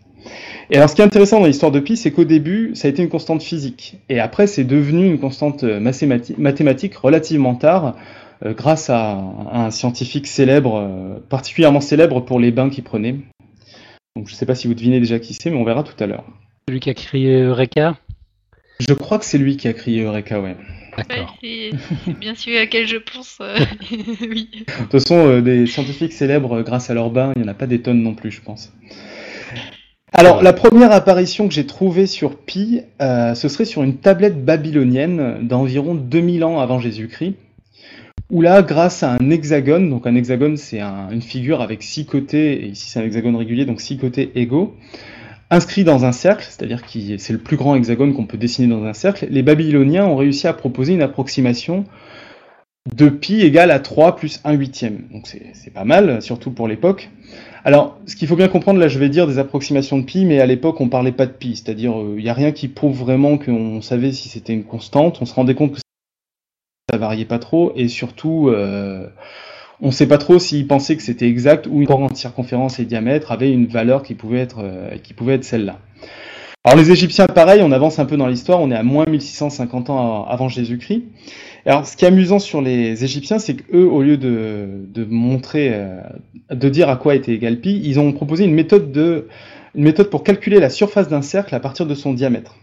Et 0.71 0.77
alors, 0.77 0.89
ce 0.89 0.95
qui 0.95 1.01
est 1.01 1.05
intéressant 1.05 1.39
dans 1.39 1.47
l'histoire 1.47 1.71
de 1.71 1.79
pi, 1.79 1.97
c'est 1.97 2.11
qu'au 2.11 2.25
début, 2.25 2.71
ça 2.75 2.87
a 2.87 2.91
été 2.91 3.01
une 3.01 3.09
constante 3.09 3.41
physique. 3.41 3.97
Et 4.07 4.19
après, 4.19 4.45
c'est 4.45 4.63
devenu 4.63 5.07
une 5.07 5.19
constante 5.19 5.63
euh, 5.63 5.79
mathématique 5.79 6.95
relativement 6.95 7.55
tard, 7.55 7.95
euh, 8.45 8.53
grâce 8.53 8.91
à, 8.91 9.17
un 9.51 9.71
scientifique 9.71 10.27
célèbre, 10.27 10.75
euh, 10.77 11.19
particulièrement 11.27 11.81
célèbre 11.81 12.19
pour 12.21 12.39
les 12.39 12.51
bains 12.51 12.69
qu'il 12.69 12.83
prenait. 12.83 13.15
Donc, 14.15 14.27
je 14.27 14.33
ne 14.33 14.37
sais 14.37 14.45
pas 14.45 14.53
si 14.53 14.67
vous 14.67 14.75
devinez 14.75 14.99
déjà 14.99 15.17
qui 15.17 15.33
c'est, 15.33 15.49
mais 15.49 15.57
on 15.57 15.63
verra 15.63 15.83
tout 15.83 16.01
à 16.03 16.05
l'heure. 16.05 16.23
Celui 16.67 16.79
qui 16.79 16.91
a 16.91 16.93
crié 16.93 17.41
Eureka? 17.41 17.97
Je 18.79 18.93
crois 18.93 19.17
que 19.17 19.25
c'est 19.25 19.39
lui 19.39 19.57
qui 19.57 19.67
a 19.67 19.73
crié 19.73 20.03
Eureka, 20.03 20.39
ouais. 20.39 20.55
D'accord. 20.95 21.35
c'est 21.41 21.71
bien 22.19 22.35
celui 22.35 22.57
à 22.57 22.67
quel 22.67 22.87
je 22.87 22.97
pense. 22.97 23.39
oui. 24.21 24.49
De 24.53 24.83
toute 24.83 24.91
façon, 24.91 25.39
des 25.39 25.65
scientifiques 25.65 26.13
célèbres, 26.13 26.61
grâce 26.61 26.89
à 26.89 26.93
leur 26.93 27.09
bain, 27.09 27.31
il 27.35 27.41
n'y 27.41 27.47
en 27.47 27.51
a 27.51 27.55
pas 27.55 27.67
des 27.67 27.81
tonnes 27.81 28.03
non 28.03 28.13
plus, 28.13 28.31
je 28.31 28.41
pense. 28.41 28.71
Alors, 30.11 30.41
la 30.41 30.53
première 30.53 30.91
apparition 30.91 31.47
que 31.47 31.53
j'ai 31.53 31.67
trouvée 31.67 32.07
sur 32.07 32.35
Pi, 32.35 32.81
euh, 33.01 33.35
ce 33.35 33.47
serait 33.47 33.65
sur 33.65 33.83
une 33.83 33.97
tablette 33.97 34.44
babylonienne 34.44 35.47
d'environ 35.47 35.94
2000 35.94 36.44
ans 36.44 36.59
avant 36.59 36.79
Jésus-Christ, 36.79 37.35
où 38.31 38.41
là, 38.41 38.61
grâce 38.63 39.03
à 39.03 39.13
un 39.13 39.29
hexagone, 39.29 39.89
donc 39.89 40.07
un 40.07 40.15
hexagone 40.15 40.57
c'est 40.57 40.81
une 40.81 41.21
figure 41.21 41.61
avec 41.61 41.83
six 41.83 42.06
côtés, 42.06 42.65
et 42.65 42.67
ici 42.69 42.89
c'est 42.89 43.00
un 43.00 43.03
hexagone 43.03 43.35
régulier, 43.35 43.65
donc 43.65 43.81
six 43.81 43.97
côtés 43.97 44.31
égaux, 44.35 44.75
inscrit 45.51 45.83
dans 45.83 46.06
un 46.06 46.11
cercle, 46.11 46.45
c'est-à-dire 46.47 46.81
que 46.81 47.17
c'est 47.17 47.33
le 47.33 47.39
plus 47.39 47.57
grand 47.57 47.75
hexagone 47.75 48.13
qu'on 48.13 48.25
peut 48.25 48.38
dessiner 48.38 48.67
dans 48.67 48.83
un 48.83 48.94
cercle, 48.94 49.27
les 49.29 49.44
Babyloniens 49.44 50.06
ont 50.06 50.15
réussi 50.15 50.47
à 50.47 50.53
proposer 50.53 50.94
une 50.94 51.01
approximation 51.01 51.85
de 52.95 53.09
pi 53.09 53.42
égale 53.42 53.71
à 53.71 53.80
3 53.80 54.16
plus 54.16 54.42
1 54.44 54.54
huitième. 54.54 55.07
Donc 55.11 55.28
c'est 55.28 55.73
pas 55.73 55.83
mal, 55.85 56.21
surtout 56.21 56.51
pour 56.51 56.68
l'époque. 56.68 57.09
Alors, 57.66 57.97
ce 58.06 58.16
qu'il 58.16 58.28
faut 58.28 58.35
bien 58.35 58.47
comprendre, 58.47 58.80
là 58.80 58.87
je 58.87 58.99
vais 58.99 59.09
dire 59.09 59.28
des 59.28 59.37
approximations 59.37 59.97
de 59.97 60.04
pi, 60.04 60.25
mais 60.25 60.39
à 60.39 60.45
l'époque 60.45 60.80
on 60.80 60.87
parlait 60.87 61.11
pas 61.11 61.25
de 61.25 61.31
pi, 61.31 61.56
c'est-à-dire 61.56 61.94
il 61.95 62.19
euh, 62.19 62.21
n'y 62.21 62.30
a 62.30 62.33
rien 62.33 62.51
qui 62.51 62.68
prouve 62.68 62.97
vraiment 62.97 63.37
qu'on 63.37 63.81
savait 63.81 64.11
si 64.11 64.30
c'était 64.30 64.54
une 64.54 64.63
constante, 64.63 65.19
on 65.21 65.25
se 65.25 65.33
rendait 65.33 65.56
compte 65.56 65.73
que 65.73 65.80
ça 66.89 66.97
variait 66.97 67.25
pas 67.25 67.39
trop, 67.39 67.73
et 67.75 67.89
surtout 67.89 68.47
euh, 68.49 69.07
on 69.81 69.87
ne 69.87 69.92
sait 69.92 70.07
pas 70.07 70.18
trop 70.18 70.39
s'ils 70.39 70.68
pensaient 70.68 70.95
que 70.95 71.04
c'était 71.04 71.28
exact 71.28 71.68
ou 71.68 71.81
une 71.81 72.07
de 72.07 72.16
circonférence 72.16 72.80
et 72.80 72.85
diamètre 72.85 73.31
avait 73.31 73.51
une 73.51 73.68
valeur 73.68 74.04
qui 74.04 74.16
pouvait 74.16 74.39
être, 74.39 74.59
euh, 74.59 74.97
qui 75.04 75.13
pouvait 75.13 75.35
être 75.35 75.44
celle-là. 75.44 75.80
Alors 76.63 76.78
les 76.78 76.92
Égyptiens, 76.92 77.28
pareil, 77.28 77.61
on 77.63 77.71
avance 77.71 77.99
un 77.99 78.06
peu 78.06 78.18
dans 78.18 78.28
l'histoire, 78.28 78.59
on 78.61 78.71
est 78.71 78.75
à 78.75 78.83
moins 78.83 79.06
1650 79.06 79.89
ans 79.89 80.25
avant 80.25 80.49
Jésus-Christ. 80.49 81.04
Alors, 81.66 81.85
ce 81.85 81.97
qui 81.97 82.06
est 82.06 82.07
amusant 82.07 82.39
sur 82.39 82.61
les 82.61 83.04
Égyptiens, 83.04 83.39
c'est 83.39 83.56
qu'eux, 83.56 83.85
au 83.85 84.01
lieu 84.01 84.18
de, 84.18 85.06
montrer, 85.09 85.71
euh, 85.73 86.01
de 86.51 86.69
dire 86.69 86.89
à 86.89 86.95
quoi 86.95 87.16
était 87.16 87.33
égal 87.33 87.59
pi, 87.59 87.81
ils 87.83 87.99
ont 87.99 88.11
proposé 88.13 88.45
une 88.45 88.54
méthode, 88.54 88.92
de, 88.92 89.28
une 89.75 89.83
méthode 89.83 90.09
pour 90.09 90.23
calculer 90.23 90.59
la 90.59 90.69
surface 90.69 91.09
d'un 91.09 91.21
cercle 91.21 91.54
à 91.56 91.59
partir 91.59 91.85
de 91.85 91.95
son 91.95 92.13
diamètre. 92.13 92.56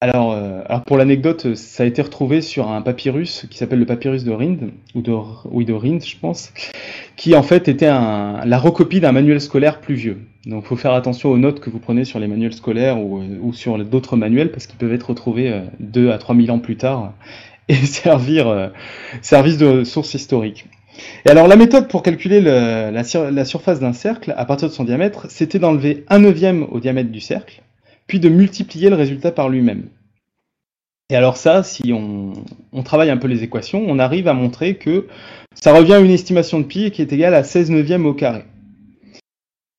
Alors, 0.00 0.32
euh, 0.32 0.62
alors 0.66 0.84
pour 0.84 0.96
l'anecdote, 0.96 1.56
ça 1.56 1.82
a 1.82 1.86
été 1.86 2.00
retrouvé 2.02 2.40
sur 2.40 2.70
un 2.70 2.82
papyrus 2.82 3.46
qui 3.50 3.58
s'appelle 3.58 3.80
le 3.80 3.86
papyrus 3.86 4.22
de 4.22 4.30
Rind, 4.30 4.70
ou 4.94 5.02
de, 5.02 5.64
de 5.64 5.72
Rind, 5.72 6.04
je 6.04 6.16
pense, 6.16 6.52
qui 7.16 7.34
en 7.34 7.42
fait 7.42 7.66
était 7.66 7.86
un, 7.86 8.44
la 8.44 8.58
recopie 8.58 9.00
d'un 9.00 9.10
manuel 9.10 9.40
scolaire 9.40 9.80
plus 9.80 9.96
vieux. 9.96 10.18
Donc, 10.46 10.62
il 10.64 10.68
faut 10.68 10.76
faire 10.76 10.92
attention 10.92 11.30
aux 11.30 11.36
notes 11.36 11.58
que 11.58 11.68
vous 11.68 11.80
prenez 11.80 12.04
sur 12.04 12.20
les 12.20 12.28
manuels 12.28 12.52
scolaires 12.52 13.00
ou, 13.00 13.20
ou 13.42 13.52
sur 13.52 13.76
d'autres 13.84 14.16
manuels 14.16 14.52
parce 14.52 14.68
qu'ils 14.68 14.78
peuvent 14.78 14.92
être 14.92 15.10
retrouvés 15.10 15.62
2 15.80 16.06
euh, 16.06 16.14
à 16.14 16.18
3000 16.18 16.52
ans 16.52 16.60
plus 16.60 16.76
tard 16.76 17.12
et 17.72 17.74
servir, 17.86 18.48
euh, 18.48 18.68
service 19.22 19.58
de 19.58 19.84
source 19.84 20.14
historique. 20.14 20.66
Et 21.26 21.30
alors 21.30 21.46
la 21.46 21.56
méthode 21.56 21.88
pour 21.88 22.02
calculer 22.02 22.40
le, 22.40 22.90
la, 22.90 23.44
surface 23.44 23.78
d'un 23.78 23.92
cercle 23.92 24.34
à 24.36 24.44
partir 24.44 24.68
de 24.68 24.72
son 24.72 24.84
diamètre, 24.84 25.26
c'était 25.28 25.58
d'enlever 25.58 26.04
un 26.08 26.18
neuvième 26.18 26.64
au 26.70 26.80
diamètre 26.80 27.10
du 27.10 27.20
cercle, 27.20 27.62
puis 28.06 28.18
de 28.18 28.28
multiplier 28.28 28.90
le 28.90 28.96
résultat 28.96 29.30
par 29.30 29.48
lui-même. 29.48 29.88
Et 31.10 31.16
alors 31.16 31.36
ça, 31.36 31.62
si 31.62 31.92
on, 31.92 32.32
on, 32.72 32.82
travaille 32.82 33.10
un 33.10 33.16
peu 33.16 33.28
les 33.28 33.42
équations, 33.42 33.84
on 33.86 33.98
arrive 33.98 34.28
à 34.28 34.34
montrer 34.34 34.74
que 34.74 35.06
ça 35.54 35.72
revient 35.72 35.94
à 35.94 36.00
une 36.00 36.10
estimation 36.10 36.58
de 36.58 36.64
pi 36.64 36.90
qui 36.90 37.00
est 37.00 37.12
égale 37.12 37.34
à 37.34 37.44
16 37.44 37.70
neuvièmes 37.70 38.04
au 38.04 38.12
carré. 38.12 38.44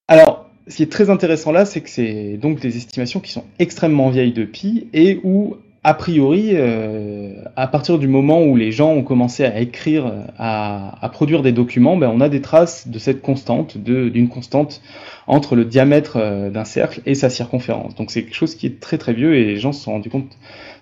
Alors, 0.08 0.50
ce 0.68 0.78
qui 0.78 0.84
est 0.84 0.92
très 0.92 1.10
intéressant 1.10 1.52
là, 1.52 1.66
c'est 1.66 1.82
que 1.82 1.90
c'est 1.90 2.38
donc 2.38 2.60
des 2.60 2.78
estimations 2.78 3.20
qui 3.20 3.32
sont 3.32 3.46
extrêmement 3.60 4.10
vieilles 4.10 4.34
de 4.34 4.46
pi 4.46 4.88
et 4.94 5.20
où 5.24 5.58
a 5.84 5.94
priori, 5.94 6.52
euh, 6.54 7.36
à 7.56 7.68
partir 7.68 8.00
du 8.00 8.08
moment 8.08 8.44
où 8.44 8.58
les 8.58 8.72
gens 8.72 8.92
ont 8.92 9.04
commencé 9.04 9.46
à 9.46 9.60
écrire, 9.60 10.12
à, 10.38 11.10
produire 11.14 11.42
des 11.42 11.54
documents, 11.54 11.96
ben, 11.96 12.12
on 12.14 12.20
a 12.20 12.28
des 12.28 12.42
traces 12.42 12.88
de 12.88 13.00
cette 13.00 13.22
constante, 13.22 13.78
d'une 13.78 14.28
constante 14.28 14.82
entre 15.26 15.56
le 15.56 15.64
diamètre 15.64 16.18
euh, 16.18 16.50
d'un 16.50 16.66
cercle 16.66 17.02
et 17.06 17.16
sa 17.16 17.30
circonférence. 17.30 17.96
Donc 17.96 18.12
c'est 18.12 18.24
quelque 18.24 18.36
chose 18.36 18.56
qui 18.56 18.66
est 18.66 18.80
très 18.82 18.98
très 18.98 19.14
vieux 19.14 19.36
et 19.36 19.46
les 19.46 19.58
gens 19.58 19.72
se 19.72 19.84
sont 19.84 19.92
rendus 19.92 20.10
compte 20.10 20.38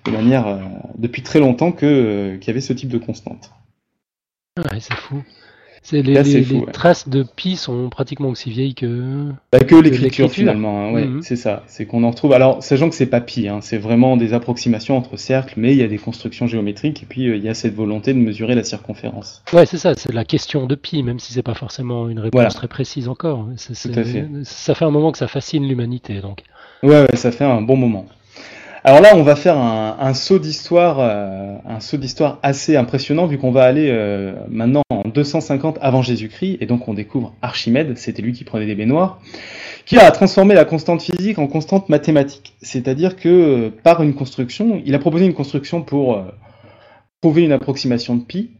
de 0.06 0.12
manière 0.12 0.48
euh, 0.48 0.58
depuis 0.98 1.22
très 1.22 1.40
longtemps 1.40 1.72
qu'il 1.72 2.40
y 2.46 2.50
avait 2.50 2.62
ce 2.62 2.74
type 2.74 2.90
de 2.90 2.98
constante. 2.98 3.52
Ouais, 4.58 4.80
c'est 4.80 4.96
fou. 4.96 5.22
C'est 5.90 6.02
les, 6.02 6.22
les, 6.22 6.42
les 6.42 6.66
traces 6.74 7.08
de 7.08 7.24
pi 7.24 7.56
sont 7.56 7.88
pratiquement 7.88 8.28
aussi 8.28 8.50
vieilles 8.50 8.76
que. 8.76 9.32
Bah, 9.54 9.62
que 9.62 9.76
l'écriture 9.76 10.30
finalement. 10.30 10.82
Hein. 10.82 10.92
Ouais, 10.92 11.06
mhm. 11.06 11.22
c'est 11.22 11.38
ça. 11.38 11.64
C'est 11.68 11.86
qu'on 11.86 12.04
en 12.04 12.10
retrouve. 12.10 12.34
Alors, 12.34 12.62
sachant 12.62 12.90
que 12.90 12.96
c'est 12.96 13.06
pas 13.06 13.22
pi, 13.22 13.48
hein, 13.48 13.60
c'est 13.62 13.78
vraiment 13.78 14.18
des 14.18 14.34
approximations 14.34 14.98
entre 14.98 15.16
cercles, 15.16 15.54
mais 15.56 15.72
il 15.72 15.78
y 15.78 15.84
a 15.84 15.88
des 15.88 15.98
constructions 15.98 16.46
géométriques 16.46 17.04
et 17.04 17.06
puis 17.06 17.30
euh, 17.30 17.38
il 17.38 17.44
y 17.46 17.48
a 17.48 17.54
cette 17.54 17.74
volonté 17.74 18.14
de 18.14 18.20
mesurer 18.20 18.54
la 18.54 18.66
circonférence. 18.66 19.42
Ouais, 19.54 19.66
c'est 19.66 19.78
ça. 19.78 19.94
C'est 19.96 20.12
la 20.12 20.26
question 20.26 20.66
de 20.66 20.76
pi, 20.76 21.04
même 21.04 21.20
si 21.20 21.32
c'est 21.32 21.42
pas 21.42 21.54
forcément 21.54 22.10
une 22.10 22.20
réponse 22.20 22.54
très 22.54 22.68
précise 22.68 23.08
encore. 23.08 23.48
Tout 23.56 23.90
à 23.96 24.04
fait. 24.04 24.28
Ça 24.44 24.76
fait 24.76 24.84
un 24.84 24.92
moment 24.92 25.14
que 25.14 25.18
ça 25.18 25.30
fascine 25.30 25.66
l'humanité, 25.66 26.20
donc. 26.20 26.44
Ouais, 26.84 27.04
ouais, 27.04 27.16
ça 27.16 27.32
fait 27.32 27.46
un 27.46 27.62
bon 27.62 27.78
moment. 27.78 28.08
Alors 28.88 29.02
là, 29.02 29.18
on 29.18 29.24
va 29.24 29.36
faire 29.36 29.58
un, 29.58 30.14
saut 30.14 30.40
d'histoire, 30.40 31.02
euh, 31.02 31.58
un 31.66 31.82
saut 31.82 31.98
d'histoire 31.98 32.40
assez 32.42 32.78
impressionnant 32.78 33.26
vu 33.26 33.38
qu'on 33.38 33.52
va 33.52 33.66
aller 33.66 33.90
euh, 33.92 34.34
maintenant 34.48 34.84
en 34.90 35.10
250 35.10 35.78
avant 35.82 36.02
Jésus-Christ 36.02 36.60
et 36.62 36.66
donc 36.68 36.88
on 36.88 36.94
découvre 36.94 37.36
Archimède, 37.42 37.98
c'était 37.98 38.22
lui 38.22 38.32
qui 38.32 38.46
prenait 38.46 38.66
des 38.66 38.76
baignoires, 38.76 39.20
qui 39.86 39.98
a 39.98 40.10
transformé 40.12 40.54
la 40.54 40.64
constante 40.64 41.02
physique 41.02 41.38
en 41.38 41.48
constante 41.48 41.90
mathématique. 41.90 42.56
C'est-à-dire 42.62 43.18
que 43.18 43.28
euh, 43.28 43.70
par 43.84 44.02
une 44.04 44.14
construction, 44.14 44.82
il 44.86 44.96
a 44.96 45.00
proposé 45.00 45.26
une 45.26 45.34
construction 45.34 45.82
pour 45.82 46.24
prouver 47.20 47.44
une 47.44 47.52
approximation 47.52 48.16
de 48.16 48.24
pi. 48.24 48.52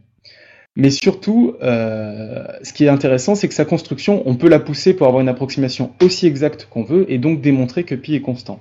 Mais 0.76 0.90
surtout, 0.90 1.56
ce 1.60 2.72
qui 2.74 2.84
est 2.84 2.88
intéressant, 2.88 3.34
c'est 3.34 3.48
que 3.48 3.54
sa 3.54 3.64
construction, 3.64 4.22
on 4.26 4.34
peut 4.36 4.50
la 4.50 4.60
pousser 4.60 4.92
pour 4.92 5.06
avoir 5.06 5.22
une 5.22 5.28
approximation 5.30 5.92
aussi 6.02 6.26
exacte 6.26 6.68
qu'on 6.70 6.84
veut 6.84 7.10
et 7.10 7.16
donc 7.16 7.40
démontrer 7.40 7.84
que 7.84 7.94
pi 7.94 8.14
est 8.14 8.20
constant. 8.20 8.60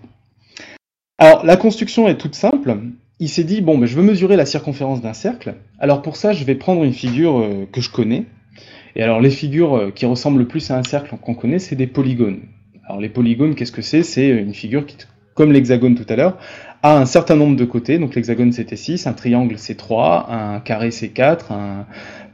Alors, 1.17 1.45
la 1.45 1.57
construction 1.57 2.07
est 2.07 2.17
toute 2.17 2.35
simple. 2.35 2.77
Il 3.19 3.29
s'est 3.29 3.43
dit, 3.43 3.61
bon, 3.61 3.77
ben, 3.77 3.87
je 3.87 3.95
veux 3.95 4.03
mesurer 4.03 4.35
la 4.35 4.45
circonférence 4.45 5.01
d'un 5.01 5.13
cercle. 5.13 5.55
Alors 5.79 6.03
pour 6.03 6.15
ça, 6.15 6.33
je 6.33 6.43
vais 6.43 6.55
prendre 6.55 6.83
une 6.83 6.93
figure 6.93 7.39
euh, 7.39 7.67
que 7.71 7.81
je 7.81 7.89
connais. 7.89 8.25
Et 8.95 9.01
alors, 9.01 9.19
les 9.19 9.31
figures 9.31 9.75
euh, 9.75 9.91
qui 9.91 10.05
ressemblent 10.05 10.39
le 10.39 10.47
plus 10.47 10.69
à 10.69 10.77
un 10.77 10.83
cercle 10.83 11.15
qu'on 11.19 11.33
connaît, 11.33 11.59
c'est 11.59 11.75
des 11.75 11.87
polygones. 11.87 12.41
Alors 12.87 13.01
les 13.01 13.09
polygones, 13.09 13.55
qu'est-ce 13.55 13.71
que 13.71 13.81
c'est? 13.81 14.03
C'est 14.03 14.29
une 14.29 14.53
figure 14.53 14.85
qui, 14.85 14.95
comme 15.33 15.51
l'hexagone 15.51 15.95
tout 15.95 16.05
à 16.07 16.15
l'heure, 16.15 16.37
a 16.83 16.97
un 16.97 17.05
certain 17.05 17.35
nombre 17.35 17.55
de 17.55 17.65
côtés. 17.65 17.97
Donc 17.99 18.15
l'hexagone 18.15 18.51
c'était 18.51 18.75
6, 18.75 19.07
un 19.07 19.13
triangle 19.13 19.57
c'est 19.57 19.75
3, 19.75 20.27
un 20.31 20.59
carré 20.61 20.91
c'est 20.91 21.09
4, 21.09 21.51
un 21.51 21.85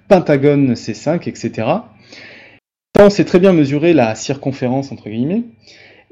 pentagone 0.07 0.75
c'est 0.75 0.93
5, 0.93 1.27
etc. 1.27 1.67
on 2.99 3.09
sait 3.09 3.25
très 3.25 3.39
bien 3.39 3.51
mesurer 3.51 3.93
la 3.93 4.13
circonférence 4.13 4.91
entre 4.91 5.09
guillemets. 5.09 5.43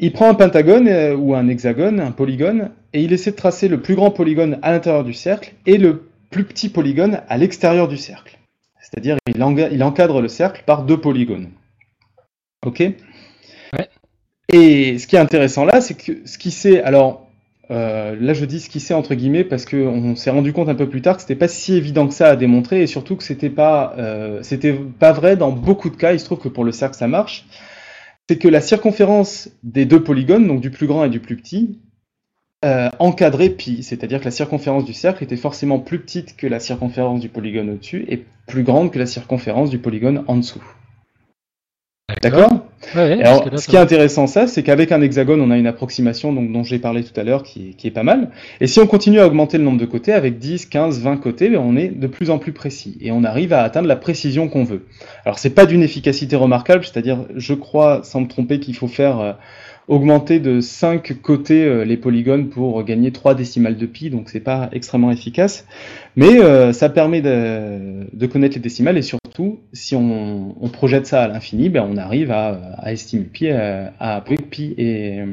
Il 0.03 0.11
prend 0.11 0.27
un 0.27 0.33
pentagone 0.33 0.87
euh, 0.87 1.15
ou 1.15 1.35
un 1.35 1.47
hexagone, 1.47 1.99
un 1.99 2.11
polygone, 2.11 2.71
et 2.91 3.03
il 3.03 3.13
essaie 3.13 3.31
de 3.31 3.35
tracer 3.35 3.67
le 3.67 3.81
plus 3.81 3.93
grand 3.93 4.09
polygone 4.09 4.57
à 4.63 4.71
l'intérieur 4.71 5.03
du 5.03 5.13
cercle 5.13 5.53
et 5.67 5.77
le 5.77 6.09
plus 6.31 6.43
petit 6.43 6.69
polygone 6.69 7.21
à 7.29 7.37
l'extérieur 7.37 7.87
du 7.87 7.97
cercle. 7.97 8.39
C'est-à-dire 8.81 9.17
il, 9.27 9.83
encadre 9.83 10.19
le 10.19 10.27
cercle 10.27 10.63
par 10.65 10.83
deux 10.83 10.99
polygones. 10.99 11.49
Ok? 12.65 12.79
Ouais. 12.79 13.89
Et 14.51 14.97
ce 14.97 15.05
qui 15.05 15.17
est 15.17 15.19
intéressant 15.19 15.65
là, 15.65 15.81
c'est 15.81 15.93
que 15.93 16.13
ce 16.25 16.39
qui 16.39 16.49
sait, 16.49 16.81
alors 16.81 17.27
euh, 17.69 18.15
là 18.19 18.33
je 18.33 18.43
dis 18.45 18.59
ce 18.59 18.69
qui 18.69 18.79
sait 18.79 18.95
entre 18.95 19.13
guillemets 19.13 19.43
parce 19.43 19.65
qu'on 19.65 20.15
s'est 20.15 20.31
rendu 20.31 20.51
compte 20.51 20.67
un 20.67 20.75
peu 20.75 20.89
plus 20.89 21.01
tard 21.01 21.15
que 21.15 21.21
c'était 21.21 21.35
pas 21.35 21.47
si 21.47 21.75
évident 21.75 22.07
que 22.07 22.13
ça 22.13 22.29
à 22.29 22.35
démontrer 22.35 22.81
et 22.81 22.87
surtout 22.87 23.15
que 23.15 23.23
c'était 23.23 23.51
pas, 23.51 23.93
euh, 23.97 24.41
pas 24.99 25.11
vrai 25.11 25.37
dans 25.37 25.51
beaucoup 25.51 25.91
de 25.91 25.95
cas. 25.95 26.11
Il 26.11 26.19
se 26.19 26.25
trouve 26.25 26.39
que 26.39 26.49
pour 26.49 26.63
le 26.63 26.71
cercle 26.71 26.97
ça 26.97 27.07
marche 27.07 27.45
c'est 28.31 28.37
que 28.37 28.47
la 28.47 28.61
circonférence 28.61 29.49
des 29.61 29.83
deux 29.83 30.01
polygones, 30.01 30.47
donc 30.47 30.61
du 30.61 30.71
plus 30.71 30.87
grand 30.87 31.03
et 31.03 31.09
du 31.09 31.19
plus 31.19 31.35
petit, 31.35 31.81
euh, 32.63 32.89
encadrait 32.97 33.49
pi, 33.49 33.83
c'est-à-dire 33.83 34.21
que 34.21 34.23
la 34.23 34.31
circonférence 34.31 34.85
du 34.85 34.93
cercle 34.93 35.25
était 35.25 35.35
forcément 35.35 35.79
plus 35.79 35.99
petite 35.99 36.37
que 36.37 36.47
la 36.47 36.61
circonférence 36.61 37.19
du 37.19 37.27
polygone 37.27 37.71
au-dessus 37.71 38.05
et 38.07 38.23
plus 38.47 38.63
grande 38.63 38.89
que 38.93 38.99
la 38.99 39.05
circonférence 39.05 39.69
du 39.69 39.79
polygone 39.79 40.23
en 40.27 40.37
dessous. 40.37 40.63
D'accord 42.21 42.65
Alors, 42.95 43.45
ce 43.57 43.67
qui 43.67 43.75
est 43.75 43.79
intéressant, 43.79 44.27
ça, 44.27 44.47
c'est 44.47 44.63
qu'avec 44.63 44.91
un 44.91 45.01
hexagone, 45.01 45.41
on 45.41 45.51
a 45.51 45.57
une 45.57 45.67
approximation 45.67 46.33
donc, 46.33 46.51
dont 46.51 46.63
j'ai 46.63 46.79
parlé 46.79 47.03
tout 47.03 47.17
à 47.19 47.23
l'heure 47.23 47.43
qui, 47.43 47.75
est 47.83 47.91
pas 47.91 48.03
mal. 48.03 48.29
Et 48.59 48.67
si 48.67 48.79
on 48.79 48.87
continue 48.87 49.19
à 49.19 49.27
augmenter 49.27 49.57
le 49.57 49.63
nombre 49.63 49.79
de 49.79 49.85
côtés, 49.85 50.13
avec 50.13 50.39
10, 50.39 50.65
15, 50.65 51.01
20 51.01 51.17
côtés, 51.17 51.49
ben, 51.49 51.59
on 51.63 51.75
est 51.75 51.89
de 51.89 52.07
plus 52.07 52.29
en 52.29 52.37
plus 52.37 52.53
précis. 52.53 52.97
Et 53.01 53.11
on 53.11 53.23
arrive 53.23 53.53
à 53.53 53.63
atteindre 53.63 53.87
la 53.87 53.95
précision 53.95 54.49
qu'on 54.49 54.63
veut. 54.63 54.85
Alors, 55.25 55.39
c'est 55.39 55.51
pas 55.51 55.65
d'une 55.65 55.83
efficacité 55.83 56.35
remarquable, 56.35 56.83
c'est-à-dire, 56.83 57.25
je 57.35 57.53
crois, 57.53 58.01
sans 58.03 58.21
me 58.21 58.27
tromper, 58.27 58.59
qu'il 58.59 58.75
faut 58.75 58.87
faire... 58.87 59.19
Euh, 59.19 59.33
augmenter 59.87 60.39
de 60.39 60.61
5 60.61 61.21
côtés 61.21 61.65
euh, 61.65 61.83
les 61.83 61.97
polygones 61.97 62.49
pour 62.49 62.83
gagner 62.83 63.11
3 63.11 63.35
décimales 63.35 63.77
de 63.77 63.85
pi, 63.85 64.09
donc 64.09 64.29
c'est 64.29 64.39
pas 64.39 64.69
extrêmement 64.71 65.11
efficace. 65.11 65.65
Mais 66.15 66.41
euh, 66.41 66.71
ça 66.71 66.89
permet 66.89 67.21
de, 67.21 68.25
connaître 68.27 68.55
les 68.55 68.61
décimales 68.61 68.97
et 68.97 69.01
surtout, 69.01 69.20
si 69.73 69.95
on, 69.95 70.69
projette 70.73 71.07
ça 71.07 71.23
à 71.23 71.27
l'infini, 71.27 71.69
ben 71.69 71.87
on 71.89 71.97
arrive 71.97 72.31
à, 72.31 72.91
estimer 72.91 73.25
pi, 73.25 73.47
euh, 73.47 73.89
à, 73.99 74.17
à 74.17 74.21
pi 74.21 74.73
et 74.77 75.23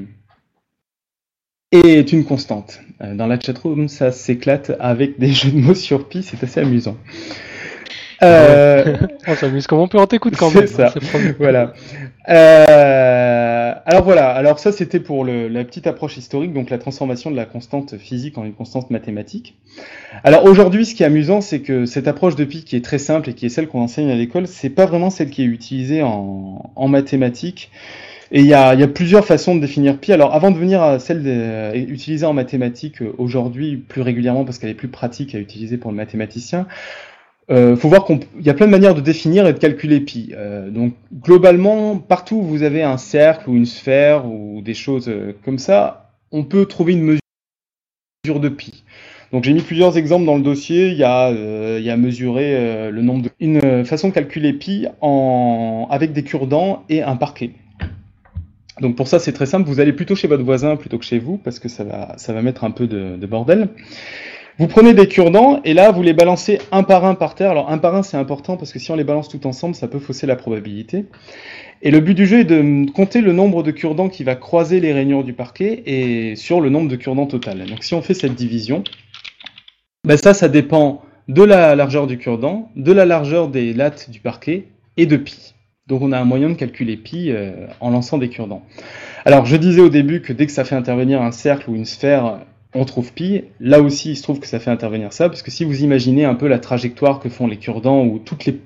est 1.73 2.13
une 2.13 2.25
constante. 2.25 2.81
Dans 3.01 3.27
la 3.27 3.39
chatroom, 3.39 3.89
ça 3.89 4.11
s'éclate 4.11 4.73
avec 4.81 5.19
des 5.19 5.29
jeux 5.33 5.51
de 5.51 5.59
mots 5.59 5.75
sur 5.75 6.09
pi, 6.09 6.23
c'est 6.23 6.43
assez 6.43 6.61
amusant. 6.61 6.97
Euh... 8.23 8.97
on 9.27 9.35
s'amuse 9.35 9.67
comme 9.67 9.79
on 9.79 9.89
peut, 9.89 9.99
on 9.99 10.07
t'écoute 10.07 10.35
quand 10.37 10.53
même. 10.55 10.67
C'est 10.67 10.89
ça. 10.89 10.95
voilà. 11.39 11.73
Euh... 12.29 13.75
Alors 13.87 14.05
voilà. 14.05 14.29
Alors 14.31 14.59
ça, 14.59 14.73
c'était 14.73 15.01
pour 15.01 15.25
le, 15.25 15.49
la 15.49 15.65
petite 15.65 15.87
approche 15.87 16.17
historique, 16.17 16.53
donc 16.53 16.71
la 16.71 16.79
transformation 16.79 17.31
de 17.31 17.37
la 17.37 17.45
constante 17.45 17.97
physique 17.97 18.39
en 18.39 18.45
une 18.45 18.55
constante 18.55 18.91
mathématique. 18.91 19.57
Alors 20.25 20.45
aujourd'hui, 20.45 20.85
ce 20.85 20.95
qui 20.95 21.03
est 21.03 21.07
amusant, 21.07 21.41
c'est 21.41 21.61
que 21.61 21.87
cette 21.87 22.09
approche 22.09 22.37
de 22.37 22.45
pi, 22.45 22.65
qui 22.65 22.77
est 22.77 22.85
très 22.85 22.99
simple 22.99 23.31
et 23.31 23.35
qui 23.35 23.47
est 23.47 23.51
celle 23.51 23.69
qu'on 23.69 23.83
enseigne 23.83 24.11
à 24.11 24.17
l'école, 24.17 24.47
c'est 24.47 24.71
pas 24.71 24.87
vraiment 24.87 25.11
celle 25.11 25.31
qui 25.31 25.43
est 25.43 25.47
utilisée 25.47 26.03
en, 26.03 26.71
en 26.75 26.89
mathématiques. 26.89 27.71
Et 28.31 28.41
il 28.41 28.47
y, 28.47 28.53
a, 28.53 28.75
y 28.75 28.83
a, 28.83 28.89
plusieurs 28.89 29.25
façons 29.25 29.55
de 29.55 29.61
définir 29.61 29.99
pi. 29.99 30.13
Alors 30.13 30.35
avant 30.35 30.51
de 30.51 30.59
venir 30.59 30.83
à 30.83 30.99
celle 30.99 31.23
de, 31.23 31.75
utilisée 31.75 32.27
en 32.27 32.35
mathématiques 32.35 33.01
euh, 33.01 33.15
aujourd'hui 33.17 33.77
plus 33.77 34.03
régulièrement 34.03 34.45
parce 34.45 34.59
qu'elle 34.59 34.71
est 34.71 34.75
plus 34.75 34.89
pratique 34.89 35.35
à 35.35 35.39
utiliser 35.39 35.79
pour 35.79 35.91
le 35.91 35.97
mathématicien, 35.97 36.67
euh, 37.51 37.77
faut 37.77 37.89
voir 37.89 38.05
qu'il 38.05 38.21
y 38.41 38.51
a 38.51 38.55
plein 38.55 38.67
de 38.67 38.71
manières 38.71 38.95
de 38.95 39.01
définir 39.01 39.47
et 39.47 39.53
de 39.53 39.59
calculer 39.59 40.01
pi. 40.01 40.33
Euh, 40.37 40.69
donc 40.71 40.95
globalement, 41.15 41.97
partout 41.97 42.37
où 42.37 42.43
vous 42.43 42.63
avez 42.63 42.83
un 42.83 42.99
cercle 42.99 43.49
ou 43.49 43.57
une 43.57 43.67
sphère 43.67 44.27
ou 44.27 44.61
des 44.63 44.75
choses 44.75 45.09
euh, 45.09 45.35
comme 45.45 45.59
ça, 45.59 46.13
on 46.31 46.45
peut 46.45 46.67
trouver 46.67 46.93
une 46.93 47.03
mesure 47.03 48.41
de 48.41 48.49
pi. 48.51 48.85
Donc 49.33 49.45
j'ai 49.45 49.53
mis 49.53 49.63
plusieurs 49.63 49.97
exemples 49.97 50.27
dans 50.27 50.37
le 50.37 50.43
dossier. 50.43 50.89
Il 50.89 50.97
y 50.99 51.05
a, 51.05 51.29
euh, 51.29 51.81
euh, 51.81 52.91
le 52.91 53.03
nombre 53.03 53.23
de 53.23 53.31
une 53.41 53.85
façon 53.85 54.09
de 54.09 54.15
calculer 54.15 54.53
pi 54.53 54.87
en 55.01 55.87
avec 55.91 56.13
des 56.13 56.25
cure-dents 56.25 56.85
et 56.91 57.03
un 57.03 57.17
parquet. 57.17 57.53
Donc 58.83 58.95
pour 58.95 59.09
ça 59.09 59.19
c'est 59.19 59.33
très 59.33 59.47
simple. 59.47 59.69
Vous 59.69 59.81
allez 59.81 59.95
plutôt 59.95 60.15
chez 60.15 60.29
votre 60.29 60.45
voisin 60.45 60.77
plutôt 60.77 60.99
que 60.99 61.05
chez 61.05 61.19
vous 61.19 61.39
parce 61.39 61.59
que 61.59 61.69
ça 61.69 61.85
va 61.85 62.15
ça 62.19 62.35
va 62.35 62.43
mettre 62.43 62.65
un 62.65 62.71
peu 62.71 62.87
de 62.87 63.27
bordel. 63.27 63.71
Vous 64.59 64.67
prenez 64.67 64.93
des 64.93 65.07
cure-dents 65.07 65.61
et 65.65 65.73
là 65.73 65.93
vous 65.93 66.03
les 66.03 66.15
balancez 66.15 66.59
un 66.73 66.83
par 66.83 67.05
un 67.05 67.15
par 67.15 67.37
terre. 67.37 67.53
Alors 67.53 67.71
un 67.71 67.79
par 67.79 67.95
un 67.95 68.03
c'est 68.03 68.17
important 68.17 68.57
parce 68.57 68.73
que 68.73 68.81
si 68.81 68.91
on 68.91 68.97
les 68.97 69.05
balance 69.05 69.29
tout 69.29 69.47
ensemble 69.47 69.77
ça 69.77 69.87
peut 69.87 70.01
fausser 70.01 70.27
la 70.27 70.35
probabilité. 70.35 71.07
Et 71.81 71.93
le 71.93 72.01
but 72.01 72.15
du 72.15 72.27
jeu 72.27 72.41
est 72.41 72.45
de 72.45 72.91
compter 72.91 73.21
le 73.21 73.33
nombre 73.33 73.63
de 73.63 73.71
cure-dents 73.71 74.09
qui 74.09 74.25
va 74.25 74.35
croiser 74.35 74.81
les 74.81 74.93
rainures 74.93 75.23
du 75.23 75.33
parquet 75.33 75.85
et 75.87 76.35
sur 76.35 76.61
le 76.61 76.71
nombre 76.71 76.89
de 76.89 76.97
cure-dents 76.97 77.27
total. 77.27 77.67
Donc 77.67 77.85
si 77.85 77.95
on 77.95 78.03
fait 78.03 78.15
cette 78.15 78.35
division, 78.35 78.83
ben 80.05 80.17
ça 80.17 80.35
ça 80.35 80.49
dépend 80.49 81.03
de 81.29 81.45
la 81.45 81.77
largeur 81.77 82.09
du 82.09 82.19
cure-dent, 82.19 82.73
de 82.75 82.91
la 82.91 83.05
largeur 83.05 83.47
des 83.47 83.73
lattes 83.73 84.11
du 84.11 84.19
parquet 84.19 84.67
et 84.97 85.07
de 85.07 85.17
pi. 85.17 85.55
Donc 85.87 86.03
on 86.03 86.11
a 86.11 86.19
un 86.19 86.25
moyen 86.25 86.49
de 86.49 86.55
calculer 86.55 86.97
pi 86.97 87.31
euh, 87.31 87.69
en 87.79 87.91
lançant 87.91 88.19
des 88.19 88.29
cure-dents. 88.29 88.65
Alors 89.25 89.47
je 89.47 89.55
disais 89.55 89.83
au 89.83 89.89
début 89.89 90.21
que 90.21 90.33
dès 90.33 90.47
que 90.47 90.53
ça 90.53 90.65
fait 90.65 90.75
intervenir 90.75 91.23
un 91.23 91.31
cercle 91.31 91.71
ou 91.71 91.77
une 91.77 91.85
sphère, 91.85 92.41
on 92.75 92.85
trouve 92.85 93.13
pi. 93.13 93.45
Là 93.61 93.81
aussi, 93.81 94.11
il 94.11 94.17
se 94.17 94.23
trouve 94.23 94.41
que 94.41 94.47
ça 94.47 94.61
fait 94.61 94.71
intervenir 94.71 95.13
ça, 95.13 95.29
parce 95.29 95.43
que 95.43 95.51
si 95.51 95.65
vous 95.65 95.83
imaginez 95.83 96.25
un 96.25 96.35
peu 96.35 96.49
la 96.49 96.59
trajectoire 96.59 97.21
que 97.21 97.29
font 97.29 97.47
les 97.47 97.57
cure-dents 97.57 98.05
ou 98.05 98.19
toutes 98.19 98.45
les 98.45 98.61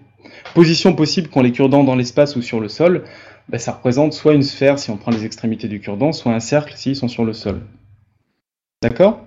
positions 0.55 0.95
possibles 0.95 1.29
qu'ont 1.29 1.43
les 1.43 1.53
cure-dents 1.53 1.85
dans 1.85 1.95
l'espace 1.95 2.37
ou 2.37 2.43
sur 2.43 2.61
le 2.61 2.69
sol, 2.69 3.05
bah, 3.49 3.59
ça 3.59 3.73
représente 3.73 4.13
soit 4.13 4.35
une 4.35 4.43
sphère 4.43 4.79
si 4.79 4.91
on 4.91 4.97
prend 4.97 5.11
les 5.11 5.25
extrémités 5.25 5.69
du 5.69 5.81
cure-dent, 5.81 6.13
soit 6.13 6.33
un 6.33 6.41
cercle 6.41 6.75
s'ils 6.77 6.97
sont 6.97 7.09
sur 7.09 7.25
le 7.25 7.33
sol. 7.33 7.61
D'accord? 8.83 9.27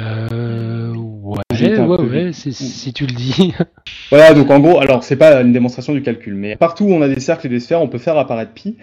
Euh, 0.00 0.94
ouais, 0.94 1.40
ouais, 1.52 2.00
ouais, 2.00 2.32
si 2.32 2.92
tu 2.92 3.06
le 3.06 3.12
dis. 3.12 3.54
voilà, 4.10 4.34
donc 4.34 4.50
en 4.50 4.60
gros, 4.60 4.78
alors 4.78 5.04
c'est 5.04 5.16
pas 5.16 5.40
une 5.40 5.52
démonstration 5.52 5.94
du 5.94 6.02
calcul, 6.02 6.34
mais 6.34 6.56
partout 6.56 6.84
où 6.84 6.92
on 6.92 7.02
a 7.02 7.08
des 7.08 7.20
cercles 7.20 7.46
et 7.46 7.50
des 7.50 7.60
sphères, 7.60 7.80
on 7.80 7.88
peut 7.88 7.98
faire 7.98 8.18
apparaître 8.18 8.52
pi. 8.52 8.76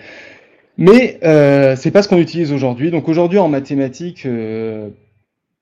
Mais 0.78 1.20
euh, 1.24 1.76
c'est 1.76 1.92
pas 1.92 2.02
ce 2.02 2.10
qu'on 2.10 2.18
utilise 2.18 2.52
aujourd'hui. 2.52 2.90
Donc 2.90 3.08
aujourd'hui 3.08 3.38
en 3.38 3.48
mathématiques, 3.48 4.26
euh, 4.26 4.90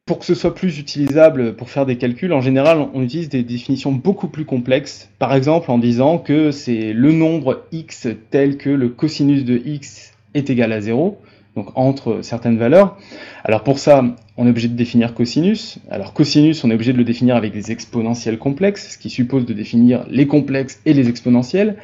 pour 0.05 0.19
que 0.19 0.25
ce 0.25 0.35
soit 0.35 0.53
plus 0.55 0.79
utilisable 0.79 1.55
pour 1.55 1.69
faire 1.69 1.85
des 1.85 1.97
calculs, 1.97 2.33
en 2.33 2.41
général, 2.41 2.85
on 2.93 3.01
utilise 3.01 3.29
des 3.29 3.43
définitions 3.43 3.91
beaucoup 3.91 4.27
plus 4.27 4.45
complexes. 4.45 5.09
Par 5.19 5.33
exemple, 5.33 5.71
en 5.71 5.77
disant 5.77 6.17
que 6.17 6.51
c'est 6.51 6.91
le 6.91 7.11
nombre 7.11 7.63
x 7.71 8.07
tel 8.29 8.57
que 8.57 8.69
le 8.69 8.89
cosinus 8.89 9.45
de 9.45 9.61
x 9.63 10.13
est 10.33 10.49
égal 10.49 10.73
à 10.73 10.81
0, 10.81 11.17
donc 11.55 11.67
entre 11.75 12.19
certaines 12.23 12.57
valeurs. 12.57 12.97
Alors 13.43 13.63
pour 13.63 13.79
ça, 13.79 14.03
on 14.37 14.47
est 14.47 14.49
obligé 14.49 14.67
de 14.67 14.75
définir 14.75 15.13
cosinus. 15.13 15.77
Alors 15.89 16.13
cosinus, 16.13 16.63
on 16.63 16.71
est 16.71 16.75
obligé 16.75 16.93
de 16.93 16.97
le 16.97 17.03
définir 17.03 17.35
avec 17.35 17.53
des 17.53 17.71
exponentielles 17.71 18.37
complexes, 18.37 18.93
ce 18.93 18.97
qui 18.97 19.09
suppose 19.09 19.45
de 19.45 19.53
définir 19.53 20.05
les 20.09 20.27
complexes 20.27 20.81
et 20.85 20.93
les 20.93 21.09
exponentielles. 21.09 21.77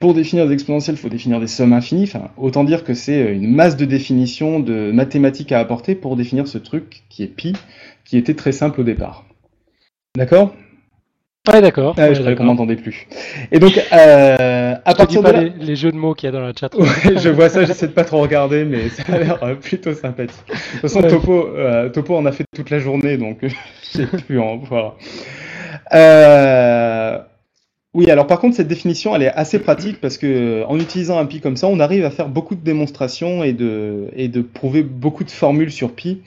Pour 0.00 0.14
définir 0.14 0.46
des 0.46 0.54
exponentielles, 0.54 0.94
il 0.96 0.98
faut 1.00 1.08
définir 1.08 1.40
des 1.40 1.48
sommes 1.48 1.72
infinies. 1.72 2.04
Enfin, 2.04 2.30
autant 2.36 2.62
dire 2.64 2.84
que 2.84 2.94
c'est 2.94 3.32
une 3.32 3.52
masse 3.52 3.76
de 3.76 3.84
définitions 3.84 4.60
de 4.60 4.92
mathématiques 4.92 5.50
à 5.52 5.58
apporter 5.58 5.94
pour 5.96 6.16
définir 6.16 6.46
ce 6.46 6.58
truc 6.58 7.02
qui 7.08 7.24
est 7.24 7.26
pi, 7.28 7.54
qui 8.04 8.16
était 8.16 8.34
très 8.34 8.52
simple 8.52 8.80
au 8.80 8.84
départ. 8.84 9.24
D'accord? 10.16 10.54
Ouais, 11.52 11.62
d'accord. 11.62 11.94
Ah, 11.96 12.12
je 12.12 12.18
croyais 12.18 12.36
qu'on 12.36 12.44
m'entendait 12.44 12.76
plus. 12.76 13.06
Et 13.52 13.58
donc, 13.58 13.78
euh, 13.78 14.74
à 14.84 14.90
Je 14.90 14.96
partir 14.96 15.22
de 15.22 15.26
pas 15.26 15.32
là... 15.32 15.44
les, 15.44 15.50
les 15.50 15.76
jeux 15.76 15.90
de 15.90 15.96
mots 15.96 16.12
qu'il 16.12 16.26
y 16.26 16.28
a 16.28 16.32
dans 16.32 16.40
la 16.40 16.52
chat. 16.58 16.68
Ouais, 16.78 17.16
je 17.16 17.28
vois 17.30 17.48
ça, 17.48 17.64
j'essaie 17.64 17.86
de 17.86 17.92
pas 17.92 18.04
trop 18.04 18.20
regarder, 18.20 18.64
mais 18.64 18.90
ça 18.90 19.02
a 19.08 19.18
l'air 19.18 19.42
euh, 19.42 19.54
plutôt 19.54 19.94
sympathique. 19.94 20.36
De 20.46 20.54
toute 20.72 20.80
façon, 20.82 21.00
Ouais. 21.00 21.08
Topo, 21.08 21.48
euh, 21.56 21.88
Topo 21.88 22.16
en 22.16 22.26
a 22.26 22.32
fait 22.32 22.44
toute 22.54 22.68
la 22.70 22.78
journée, 22.80 23.16
donc 23.16 23.38
j'ai 23.94 24.06
pu 24.06 24.38
en 24.38 24.58
voir. 24.58 24.96
Euh, 25.94 26.97
Oui, 27.98 28.08
alors 28.12 28.28
par 28.28 28.38
contre, 28.38 28.54
cette 28.54 28.68
définition, 28.68 29.16
elle 29.16 29.24
est 29.24 29.32
assez 29.32 29.58
pratique 29.58 30.00
parce 30.00 30.18
que 30.18 30.62
en 30.68 30.78
utilisant 30.78 31.18
un 31.18 31.26
pi 31.26 31.40
comme 31.40 31.56
ça, 31.56 31.66
on 31.66 31.80
arrive 31.80 32.04
à 32.04 32.10
faire 32.10 32.28
beaucoup 32.28 32.54
de 32.54 32.60
démonstrations 32.60 33.42
et 33.42 33.52
de, 33.52 34.40
prouver 34.54 34.84
beaucoup 34.84 35.24
de 35.24 35.32
formules 35.32 35.72
sur 35.72 35.92
pi. 35.92 36.20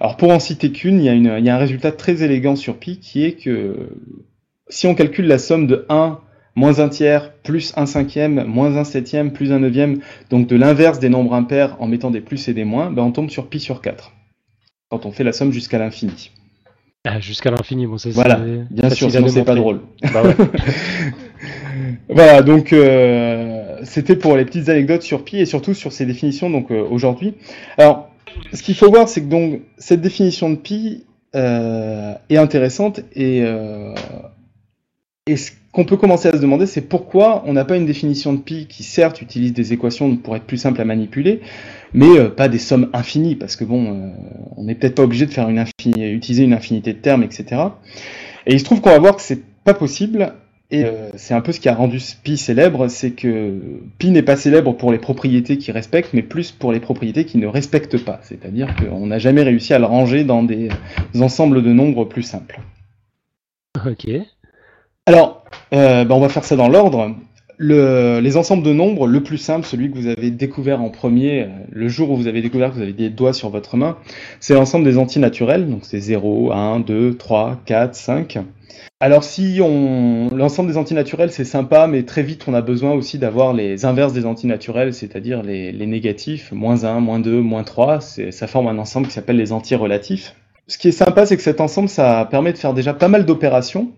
Alors 0.00 0.18
pour 0.18 0.28
en 0.32 0.38
citer 0.38 0.70
qu'une, 0.70 0.98
il 0.98 1.04
y, 1.06 1.08
a 1.08 1.14
une- 1.14 1.34
il 1.38 1.44
y 1.46 1.48
a 1.48 1.54
un 1.54 1.58
résultat 1.58 1.92
très 1.92 2.22
élégant 2.22 2.56
sur 2.56 2.76
pi 2.76 2.98
qui 2.98 3.24
est 3.24 3.42
que 3.42 3.88
si 4.68 4.86
on 4.86 4.94
calcule 4.94 5.26
la 5.26 5.38
somme 5.38 5.66
de 5.66 5.86
1 5.88 6.18
moins 6.56 6.78
1 6.80 6.90
tiers 6.90 7.32
plus 7.42 7.72
1 7.74 7.86
cinquième 7.86 8.44
moins 8.44 8.76
1 8.76 8.84
septième 8.84 9.32
plus 9.32 9.50
1 9.50 9.60
neuvième, 9.60 10.00
donc 10.28 10.46
de 10.46 10.56
l'inverse 10.56 10.98
des 10.98 11.08
nombres 11.08 11.32
impairs 11.32 11.74
en 11.80 11.86
mettant 11.86 12.10
des 12.10 12.20
plus 12.20 12.48
et 12.48 12.52
des 12.52 12.64
moins, 12.64 12.90
ben 12.90 13.02
on 13.02 13.12
tombe 13.12 13.30
sur 13.30 13.48
pi 13.48 13.60
sur 13.60 13.80
4 13.80 14.12
quand 14.90 15.06
on 15.06 15.10
fait 15.10 15.24
la 15.24 15.32
somme 15.32 15.52
jusqu'à 15.52 15.78
l'infini. 15.78 16.32
Ah, 17.06 17.20
Jusqu'à 17.20 17.50
l'infini, 17.50 17.86
bon, 17.86 17.98
c'est 17.98 18.10
Voilà, 18.10 18.40
bien 18.70 18.88
sûr, 18.88 19.10
sinon 19.10 19.28
c'est 19.28 19.44
pas 19.44 19.54
drôle. 19.54 19.80
Bah 20.12 20.22
ouais. 20.22 20.34
Voilà, 22.08 22.42
donc 22.42 22.72
euh, 22.72 23.78
c'était 23.82 24.16
pour 24.16 24.36
les 24.36 24.44
petites 24.44 24.68
anecdotes 24.68 25.02
sur 25.02 25.24
pi 25.24 25.38
et 25.38 25.46
surtout 25.46 25.74
sur 25.74 25.92
ces 25.92 26.06
définitions 26.06 26.48
donc 26.50 26.70
euh, 26.70 26.86
aujourd'hui. 26.88 27.34
Alors, 27.78 28.10
ce 28.52 28.62
qu'il 28.62 28.74
faut 28.74 28.90
voir, 28.90 29.08
c'est 29.08 29.22
que 29.22 29.28
donc 29.28 29.60
cette 29.78 30.00
définition 30.00 30.50
de 30.50 30.56
pi 30.56 31.04
euh, 31.34 32.14
est 32.30 32.36
intéressante 32.36 33.00
et, 33.14 33.42
et 35.26 35.36
ce 35.36 35.52
qu'on 35.72 35.84
peut 35.84 35.96
commencer 35.96 36.28
à 36.28 36.32
se 36.32 36.38
demander, 36.38 36.66
c'est 36.66 36.82
pourquoi 36.82 37.42
on 37.46 37.52
n'a 37.52 37.64
pas 37.64 37.76
une 37.76 37.86
définition 37.86 38.32
de 38.32 38.38
pi 38.38 38.66
qui 38.66 38.82
certes 38.82 39.20
utilise 39.20 39.52
des 39.52 39.72
équations 39.72 40.16
pour 40.16 40.36
être 40.36 40.44
plus 40.44 40.58
simple 40.58 40.80
à 40.80 40.84
manipuler, 40.84 41.40
mais 41.94 42.18
euh, 42.18 42.28
pas 42.28 42.48
des 42.48 42.58
sommes 42.58 42.90
infinies, 42.92 43.36
parce 43.36 43.56
que 43.56 43.64
bon, 43.64 43.94
euh, 43.94 44.10
on 44.56 44.64
n'est 44.64 44.74
peut-être 44.74 44.96
pas 44.96 45.04
obligé 45.04 45.24
de 45.26 45.30
faire 45.30 45.48
une 45.48 45.58
infini- 45.58 46.10
utiliser 46.10 46.42
une 46.44 46.52
infinité 46.52 46.92
de 46.92 46.98
termes, 46.98 47.22
etc. 47.22 47.62
Et 48.46 48.52
il 48.52 48.60
se 48.60 48.64
trouve 48.64 48.80
qu'on 48.80 48.90
va 48.90 48.98
voir 48.98 49.16
que 49.16 49.22
c'est 49.22 49.42
pas 49.64 49.74
possible 49.74 50.34
et 50.70 50.84
euh, 50.84 51.10
c'est 51.14 51.34
un 51.34 51.40
peu 51.40 51.52
ce 51.52 51.60
qui 51.60 51.68
a 51.68 51.74
rendu 51.74 51.98
Pi 52.22 52.36
célèbre, 52.36 52.88
c'est 52.88 53.12
que 53.12 53.60
Pi 53.98 54.10
n'est 54.10 54.22
pas 54.22 54.34
célèbre 54.34 54.72
pour 54.72 54.90
les 54.90 54.98
propriétés 54.98 55.56
qu'il 55.56 55.72
respecte, 55.72 56.10
mais 56.14 56.22
plus 56.22 56.50
pour 56.50 56.72
les 56.72 56.80
propriétés 56.80 57.24
qu'il 57.24 57.40
ne 57.40 57.46
respecte 57.46 57.96
pas. 58.04 58.18
C'est-à-dire 58.22 58.74
qu'on 58.76 59.06
n'a 59.06 59.18
jamais 59.18 59.42
réussi 59.42 59.72
à 59.72 59.78
le 59.78 59.84
ranger 59.84 60.24
dans 60.24 60.42
des 60.42 60.68
ensembles 61.18 61.62
de 61.62 61.72
nombres 61.72 62.04
plus 62.06 62.22
simples. 62.22 62.60
Ok. 63.86 64.08
Alors, 65.06 65.44
bah, 65.70 66.06
on 66.10 66.20
va 66.20 66.28
faire 66.28 66.44
ça 66.44 66.56
dans 66.56 66.68
l'ordre. 66.68 67.14
Le- 67.56 68.18
les 68.20 68.36
ensembles 68.36 68.62
de 68.64 68.72
nombres, 68.72 69.06
le 69.06 69.22
plus 69.22 69.38
simple, 69.38 69.64
celui 69.64 69.90
que 69.90 69.96
vous 69.96 70.06
avez 70.08 70.30
découvert 70.30 70.82
en 70.82 70.90
premier, 70.90 71.42
euh, 71.42 71.46
le 71.70 71.88
jour 71.88 72.10
où 72.10 72.16
vous 72.16 72.26
avez 72.26 72.42
découvert 72.42 72.70
que 72.70 72.74
vous 72.76 72.82
avez 72.82 72.92
des 72.92 73.10
doigts 73.10 73.32
sur 73.32 73.48
votre 73.50 73.76
main, 73.76 73.96
c'est 74.40 74.54
l'ensemble 74.54 74.84
des 74.84 74.98
antinaturels, 74.98 75.68
donc 75.68 75.80
c'est 75.84 76.00
0, 76.00 76.52
1, 76.52 76.80
2, 76.80 77.14
3, 77.16 77.60
4, 77.64 77.94
5. 77.94 78.38
Alors 79.00 79.22
si 79.22 79.58
l'ensemble 79.58 80.68
des 80.70 80.76
antinaturels 80.78 81.30
c'est 81.30 81.44
sympa, 81.44 81.86
mais 81.86 82.02
très 82.04 82.22
vite 82.22 82.44
on 82.48 82.54
a 82.54 82.60
besoin 82.62 82.92
aussi 82.92 83.18
d'avoir 83.18 83.52
les 83.52 83.84
inverses 83.84 84.12
des 84.14 84.24
antinaturels, 84.26 84.94
c'est-à-dire 84.94 85.42
les, 85.42 85.72
négatifs, 85.86 86.50
moins 86.52 86.84
1, 86.84 87.00
moins 87.00 87.20
2, 87.20 87.40
moins 87.40 87.62
3, 87.64 88.00
c'est- 88.00 88.30
ça 88.32 88.46
forme 88.46 88.66
un 88.66 88.78
ensemble 88.78 89.06
qui 89.06 89.12
s'appelle 89.12 89.36
les 89.36 89.52
antirelatifs. 89.52 90.34
Ce 90.66 90.78
qui 90.78 90.88
est 90.88 90.92
sympa, 90.92 91.26
c'est 91.26 91.36
que 91.36 91.42
cet 91.42 91.60
ensemble, 91.60 91.88
ça 91.90 92.26
permet 92.30 92.52
de 92.52 92.58
faire 92.58 92.72
déjà 92.72 92.94
pas 92.94 93.08
mal 93.08 93.26
d'opérations, 93.26 93.90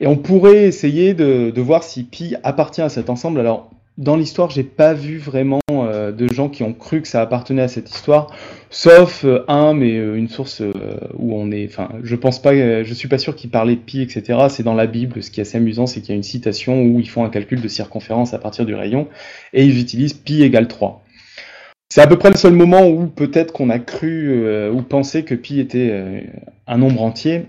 et 0.00 0.06
on 0.06 0.16
pourrait 0.16 0.64
essayer 0.64 1.14
de, 1.14 1.60
voir 1.60 1.82
si 1.82 2.04
pi 2.04 2.34
appartient 2.42 2.80
à 2.80 2.88
cet 2.88 3.10
ensemble. 3.10 3.38
Alors, 3.38 3.70
dans 3.98 4.16
l'histoire, 4.16 4.48
j'ai 4.48 4.64
pas 4.64 4.94
vu 4.94 5.18
vraiment 5.18 5.60
euh, 5.70 6.10
de 6.10 6.26
gens 6.26 6.48
qui 6.48 6.62
ont 6.62 6.72
cru 6.72 7.02
que 7.02 7.08
ça 7.08 7.20
appartenait 7.20 7.60
à 7.60 7.68
cette 7.68 7.90
histoire, 7.90 8.34
sauf 8.70 9.24
euh, 9.24 9.44
un, 9.46 9.74
mais 9.74 9.98
euh, 9.98 10.16
une 10.16 10.28
source 10.28 10.62
où 11.18 11.34
on 11.34 11.50
est. 11.50 11.66
Enfin, 11.66 11.90
je 12.02 12.16
pense 12.16 12.40
pas, 12.40 12.54
je 12.82 12.94
suis 12.94 13.08
pas 13.08 13.18
sûr 13.18 13.36
qu'il 13.36 13.50
parlait 13.50 13.76
de 13.76 13.80
pi, 13.80 14.00
etc. 14.00 14.38
C'est 14.48 14.62
dans 14.62 14.74
la 14.74 14.86
Bible. 14.86 15.22
Ce 15.22 15.30
qui 15.30 15.40
est 15.40 15.42
assez 15.42 15.58
amusant, 15.58 15.86
c'est 15.86 16.00
qu'il 16.00 16.10
y 16.10 16.12
a 16.12 16.16
une 16.16 16.22
citation 16.22 16.82
où 16.82 16.98
ils 16.98 17.08
font 17.08 17.24
un 17.24 17.30
calcul 17.30 17.60
de 17.60 17.68
circonférence 17.68 18.32
à 18.32 18.38
partir 18.38 18.64
du 18.64 18.74
rayon 18.74 19.06
et 19.52 19.66
ils 19.66 19.78
utilisent 19.78 20.14
pi 20.14 20.42
égale 20.42 20.66
3. 20.66 21.04
C'est 21.90 22.00
à 22.00 22.06
peu 22.06 22.16
près 22.16 22.30
le 22.30 22.36
seul 22.36 22.54
moment 22.54 22.88
où 22.88 23.06
peut-être 23.06 23.52
qu'on 23.52 23.68
a 23.68 23.80
cru 23.80 24.70
ou 24.70 24.80
pensé 24.82 25.24
que 25.24 25.34
pi 25.34 25.58
était 25.58 26.24
un 26.68 26.78
nombre 26.78 27.02
entier, 27.02 27.46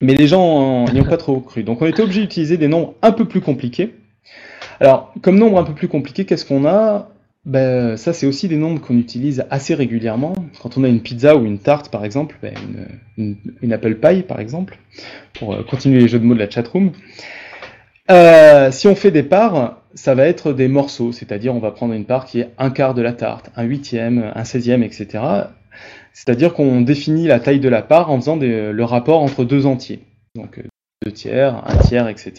mais 0.00 0.14
les 0.14 0.26
gens 0.26 0.84
n'y 0.92 1.00
ont 1.00 1.04
pas 1.04 1.16
trop 1.16 1.40
cru. 1.40 1.62
Donc 1.62 1.82
on 1.82 1.86
était 1.86 2.02
obligé 2.02 2.20
d'utiliser 2.20 2.56
des 2.56 2.68
nombres 2.68 2.94
un 3.02 3.12
peu 3.12 3.24
plus 3.24 3.40
compliqués. 3.40 3.94
Alors, 4.80 5.12
comme 5.22 5.38
nombre 5.38 5.58
un 5.58 5.64
peu 5.64 5.74
plus 5.74 5.88
compliqué, 5.88 6.24
qu'est-ce 6.24 6.44
qu'on 6.44 6.64
a? 6.64 7.08
Ben, 7.44 7.96
Ça, 7.96 8.12
c'est 8.12 8.26
aussi 8.26 8.46
des 8.46 8.56
nombres 8.56 8.80
qu'on 8.80 8.96
utilise 8.96 9.44
assez 9.50 9.74
régulièrement. 9.74 10.34
Quand 10.62 10.76
on 10.76 10.84
a 10.84 10.88
une 10.88 11.00
pizza 11.00 11.36
ou 11.36 11.44
une 11.46 11.58
tarte, 11.58 11.90
par 11.90 12.04
exemple, 12.04 12.36
ben, 12.42 12.54
une, 13.16 13.72
apple 13.72 13.96
pie, 13.96 14.22
par 14.22 14.38
exemple, 14.38 14.78
pour 15.32 15.54
euh, 15.54 15.62
continuer 15.62 16.00
les 16.00 16.08
jeux 16.08 16.18
de 16.18 16.24
mots 16.24 16.34
de 16.34 16.38
la 16.38 16.50
chatroom. 16.50 16.92
Euh, 18.10 18.70
si 18.70 18.86
on 18.86 18.94
fait 18.94 19.10
des 19.10 19.22
parts, 19.22 19.82
ça 19.94 20.14
va 20.14 20.26
être 20.26 20.52
des 20.52 20.68
morceaux, 20.68 21.12
c'est-à-dire 21.12 21.54
on 21.54 21.58
va 21.58 21.70
prendre 21.70 21.92
une 21.92 22.04
part 22.04 22.24
qui 22.24 22.40
est 22.40 22.50
un 22.58 22.70
quart 22.70 22.94
de 22.94 23.02
la 23.02 23.12
tarte, 23.12 23.50
un 23.56 23.64
huitième, 23.64 24.32
un 24.34 24.44
seizième, 24.44 24.82
etc. 24.82 25.18
C'est-à-dire 26.18 26.52
qu'on 26.52 26.80
définit 26.80 27.28
la 27.28 27.38
taille 27.38 27.60
de 27.60 27.68
la 27.68 27.80
part 27.80 28.10
en 28.10 28.16
faisant 28.20 28.34
le 28.34 28.82
rapport 28.82 29.22
entre 29.22 29.44
deux 29.44 29.66
entiers. 29.66 30.00
Donc 30.34 30.58
euh, 30.58 30.64
deux 31.04 31.12
tiers, 31.12 31.62
un 31.64 31.76
tiers, 31.76 32.08
etc. 32.08 32.32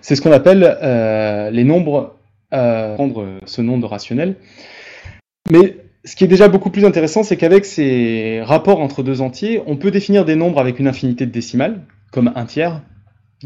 C'est 0.00 0.16
ce 0.16 0.20
qu'on 0.20 0.32
appelle 0.32 0.64
euh, 0.82 1.48
les 1.50 1.62
nombres, 1.62 2.16
euh, 2.52 2.96
prendre 2.96 3.38
ce 3.46 3.62
nombre 3.62 3.86
rationnel. 3.86 4.34
Mais 5.48 5.76
ce 6.04 6.16
qui 6.16 6.24
est 6.24 6.28
déjà 6.28 6.48
beaucoup 6.48 6.70
plus 6.70 6.84
intéressant, 6.84 7.22
c'est 7.22 7.36
qu'avec 7.36 7.64
ces 7.66 8.42
rapports 8.42 8.80
entre 8.80 9.04
deux 9.04 9.20
entiers, 9.20 9.62
on 9.68 9.76
peut 9.76 9.92
définir 9.92 10.24
des 10.24 10.34
nombres 10.34 10.58
avec 10.58 10.80
une 10.80 10.88
infinité 10.88 11.24
de 11.24 11.30
décimales, 11.30 11.82
comme 12.10 12.32
un 12.34 12.46
tiers, 12.46 12.82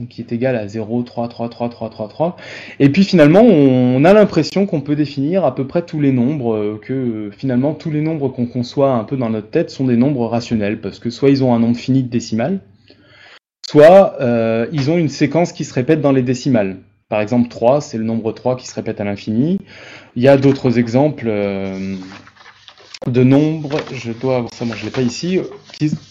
qui 0.06 0.20
est 0.20 0.32
égal 0.32 0.56
à 0.56 0.68
0, 0.68 1.02
3, 1.02 1.28
3, 1.28 1.48
3, 1.48 1.68
3, 1.68 1.90
3, 1.90 2.08
3. 2.08 2.36
Et 2.78 2.88
puis 2.90 3.04
finalement, 3.04 3.42
on 3.42 4.04
a 4.04 4.12
l'impression 4.12 4.66
qu'on 4.66 4.80
peut 4.80 4.96
définir 4.96 5.44
à 5.44 5.54
peu 5.54 5.66
près 5.66 5.82
tous 5.82 6.00
les 6.00 6.12
nombres, 6.12 6.54
euh, 6.54 6.80
que 6.80 6.92
euh, 6.92 7.30
finalement 7.30 7.74
tous 7.74 7.90
les 7.90 8.00
nombres 8.00 8.28
qu'on 8.28 8.46
conçoit 8.46 8.92
un 8.92 9.04
peu 9.04 9.16
dans 9.16 9.30
notre 9.30 9.50
tête 9.50 9.70
sont 9.70 9.84
des 9.84 9.96
nombres 9.96 10.26
rationnels, 10.26 10.80
parce 10.80 10.98
que 10.98 11.10
soit 11.10 11.30
ils 11.30 11.42
ont 11.42 11.54
un 11.54 11.58
nombre 11.58 11.76
fini 11.76 12.02
de 12.02 12.08
décimales, 12.08 12.60
soit 13.68 14.16
euh, 14.20 14.66
ils 14.72 14.90
ont 14.90 14.98
une 14.98 15.08
séquence 15.08 15.52
qui 15.52 15.64
se 15.64 15.74
répète 15.74 16.00
dans 16.00 16.12
les 16.12 16.22
décimales. 16.22 16.76
Par 17.08 17.20
exemple, 17.20 17.48
3, 17.48 17.80
c'est 17.80 17.98
le 17.98 18.04
nombre 18.04 18.32
3 18.32 18.56
qui 18.56 18.66
se 18.66 18.74
répète 18.74 19.00
à 19.00 19.04
l'infini. 19.04 19.58
Il 20.14 20.22
y 20.22 20.28
a 20.28 20.36
d'autres 20.36 20.78
exemples 20.78 21.30
de 23.08 23.22
nombres, 23.22 23.78
je 23.92 24.12
dois 24.12 24.36
avoir 24.36 24.54
ça, 24.54 24.64
moi 24.64 24.76
je 24.78 24.84
l'ai 24.84 24.90
pas 24.90 25.02
ici. 25.02 25.40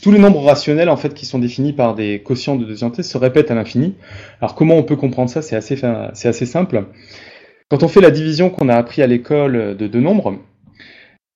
tous 0.02 0.12
les 0.12 0.20
nombres 0.20 0.44
rationnels 0.44 0.90
en 0.90 0.98
fait 0.98 1.14
qui 1.14 1.26
sont 1.26 1.40
définis 1.40 1.74
par 1.74 1.96
des 1.96 2.22
quotients 2.22 2.56
de 2.56 2.66
deuxième 2.66 2.92
entier 2.92 3.04
se 3.04 3.18
répètent 3.18 3.52
à 3.52 3.56
l'infini. 3.56 3.96
Alors 4.42 4.56
comment 4.56 4.76
on 4.76 4.84
peut 4.84 4.96
comprendre 4.96 5.30
ça? 5.30 5.42
C'est 5.42 5.56
assez, 5.56 5.80
assez 5.84 6.46
simple. 6.46 6.86
Quand 7.70 7.84
on 7.84 7.88
fait 7.88 8.02
la 8.02 8.12
division 8.12 8.50
qu'on 8.50 8.70
a 8.70 8.76
appris 8.76 9.02
à 9.02 9.08
l'école 9.08 9.76
de 9.76 9.88
deux 9.88 10.00
nombres, 10.00 10.40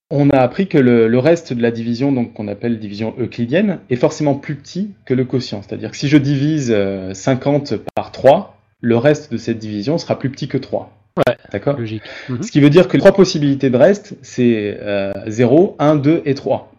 on 0.10 0.30
a 0.30 0.38
appris 0.40 0.68
que 0.68 0.78
le, 0.78 1.08
le 1.08 1.20
reste 1.20 1.54
de 1.54 1.62
la 1.62 1.72
division, 1.72 2.12
donc 2.12 2.34
qu'on 2.34 2.48
appelle 2.48 2.80
division 2.80 3.14
euclidienne, 3.18 3.80
est 3.90 3.96
forcément 3.96 4.36
plus 4.36 4.56
petit 4.56 4.92
que 5.06 5.14
le 5.14 5.26
quotient. 5.26 5.62
C'est-à-dire 5.62 5.92
que 5.92 5.98
si 5.98 6.10
je 6.10 6.18
divise 6.18 6.72
euh, 6.76 7.14
50 7.14 7.76
par 7.96 8.12
3, 8.12 8.58
le 8.82 8.98
reste 8.98 9.32
de 9.32 9.38
cette 9.38 9.58
division 9.58 9.98
sera 9.98 10.20
plus 10.20 10.30
petit 10.30 10.48
que 10.48 10.58
3. 10.58 11.01
Ouais. 11.18 11.36
D'accord 11.52 11.78
Logique. 11.78 12.04
Mhm. 12.30 12.42
Ce 12.44 12.52
qui 12.52 12.60
veut 12.62 12.70
dire 12.70 12.88
que 12.88 12.94
les 12.94 13.00
trois 13.00 13.12
possibilités 13.14 13.70
de 13.70 13.78
reste, 13.78 14.16
c'est 14.22 14.78
euh, 14.82 15.12
0, 15.28 15.76
1, 15.80 15.96
2 15.96 16.22
et 16.26 16.36
3. 16.36 16.72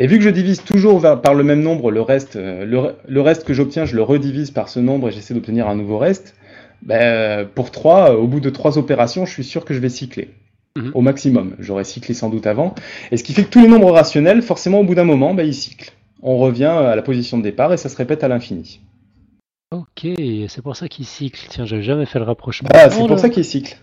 Et 0.00 0.06
vu 0.08 0.18
que 0.18 0.24
je 0.24 0.30
divise 0.30 0.64
toujours 0.64 0.98
vers- 0.98 1.20
par 1.20 1.34
le 1.34 1.44
même 1.44 1.60
nombre, 1.62 1.90
le 1.92 2.00
reste, 2.00 2.34
euh, 2.36 2.64
le, 2.64 2.76
re- 2.78 2.94
le 3.06 3.20
reste 3.20 3.44
que 3.44 3.54
j'obtiens, 3.54 3.84
je 3.84 3.94
le 3.94 4.02
redivise 4.02 4.50
par 4.50 4.68
ce 4.68 4.80
nombre 4.80 5.08
et 5.08 5.12
j'essaie 5.12 5.34
d'obtenir 5.34 5.68
un 5.68 5.76
nouveau 5.76 5.98
reste, 5.98 6.34
ben, 6.82 7.00
euh, 7.00 7.44
pour 7.44 7.70
3, 7.70 8.10
euh, 8.10 8.16
au 8.16 8.26
bout 8.26 8.40
de 8.40 8.50
3 8.50 8.78
opérations, 8.78 9.24
je 9.26 9.32
suis 9.32 9.44
sûr 9.44 9.64
que 9.64 9.74
je 9.74 9.78
vais 9.78 9.88
cycler. 9.88 10.30
Mhm. 10.76 10.90
Au 10.94 11.00
maximum. 11.02 11.54
J'aurais 11.60 11.84
cyclé 11.84 12.14
sans 12.14 12.30
doute 12.30 12.46
avant. 12.48 12.74
Et 13.12 13.16
ce 13.18 13.22
qui 13.22 13.34
fait 13.34 13.44
que 13.44 13.50
tous 13.50 13.60
les 13.60 13.68
nombres 13.68 13.92
rationnels, 13.92 14.42
forcément, 14.42 14.80
au 14.80 14.84
bout 14.84 14.94
d'un 14.96 15.04
moment, 15.04 15.34
ben, 15.34 15.46
ils 15.46 15.54
cyclent. 15.54 15.92
on 16.22 16.38
revient 16.38 16.64
à 16.64 16.96
la 16.96 17.02
position 17.02 17.36
de 17.38 17.42
départ 17.42 17.72
et 17.72 17.76
ça 17.76 17.88
se 17.88 17.96
répète 17.96 18.24
à 18.24 18.28
l'infini. 18.28 18.80
Ok, 19.72 20.06
c'est 20.48 20.62
pour 20.62 20.76
ça 20.76 20.86
qu'il 20.86 21.06
cycle. 21.06 21.46
Tiens, 21.48 21.64
j'avais 21.64 21.82
jamais 21.82 22.04
fait 22.04 22.18
le 22.18 22.26
rapprochement. 22.26 22.68
Voilà, 22.72 22.90
c'est 22.90 22.98
Oh 23.00 23.06
pour 23.06 23.16
là. 23.16 23.18
ça 23.22 23.30
qu'il 23.30 23.44
cycle. 23.44 23.76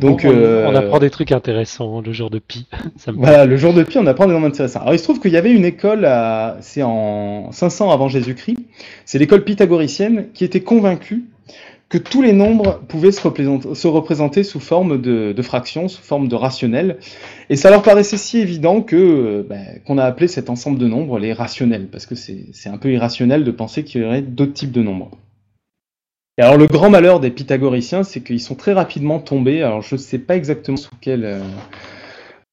Donc, 0.00 0.22
on, 0.24 0.30
euh, 0.32 0.66
on 0.68 0.74
apprend 0.74 0.98
des 0.98 1.10
trucs 1.10 1.30
intéressants, 1.30 2.00
le 2.00 2.12
jour 2.12 2.28
de 2.28 2.40
pi. 2.40 2.66
Ça 2.96 3.12
me 3.12 3.18
Voilà, 3.18 3.44
le 3.46 3.56
jour 3.56 3.72
de 3.72 3.84
Pi, 3.84 3.98
on 3.98 4.06
apprend 4.06 4.26
des 4.26 4.32
nombres 4.32 4.48
intéressants. 4.48 4.80
Alors, 4.80 4.94
il 4.94 4.98
se 4.98 5.04
trouve 5.04 5.20
qu'il 5.20 5.30
y 5.32 5.36
avait 5.36 5.52
une 5.52 5.64
école, 5.64 6.04
à- 6.06 6.56
c'est 6.60 6.82
en 6.82 7.52
500 7.52 7.90
avant 7.92 8.08
Jésus-Christ, 8.08 8.58
c'est 9.04 9.18
l'école 9.20 9.44
pythagoricienne 9.44 10.26
qui 10.34 10.44
était 10.44 10.60
convaincue 10.60 11.24
que 11.88 11.96
tous 11.98 12.20
les 12.20 12.32
nombres 12.34 12.82
pouvaient 12.88 13.12
se 13.12 13.22
représenter, 13.22 13.74
se 13.74 13.86
représenter 13.88 14.42
sous 14.42 14.60
forme 14.60 15.00
de, 15.00 15.32
de 15.32 15.42
fractions, 15.42 15.88
sous 15.88 16.02
forme 16.02 16.28
de 16.28 16.34
rationnels. 16.34 16.98
Et 17.48 17.56
ça 17.56 17.70
leur 17.70 17.82
paraissait 17.82 18.18
si 18.18 18.38
évident 18.38 18.82
que 18.82 18.96
euh, 18.96 19.46
ben, 19.48 19.64
qu'on 19.86 19.96
a 19.98 20.04
appelé 20.04 20.28
cet 20.28 20.50
ensemble 20.50 20.78
de 20.78 20.86
nombres 20.86 21.18
les 21.18 21.32
rationnels, 21.32 21.86
parce 21.86 22.04
que 22.06 22.14
c'est 22.14 22.68
un 22.68 22.76
peu 22.76 22.90
irrationnel 22.92 23.44
de 23.44 23.50
penser 23.52 23.84
qu'il 23.84 24.02
y 24.02 24.04
aurait 24.04 24.20
d'autres 24.20 24.52
types 24.52 24.72
de 24.72 24.82
nombres. 24.82 25.12
Et 26.38 26.42
alors 26.42 26.56
le 26.56 26.68
grand 26.68 26.88
malheur 26.88 27.18
des 27.18 27.30
pythagoriciens, 27.30 28.04
c'est 28.04 28.20
qu'ils 28.20 28.40
sont 28.40 28.54
très 28.54 28.72
rapidement 28.72 29.18
tombés, 29.18 29.60
alors 29.62 29.82
je 29.82 29.96
ne 29.96 30.00
sais 30.00 30.20
pas 30.20 30.36
exactement 30.36 30.78
euh, 31.08 31.40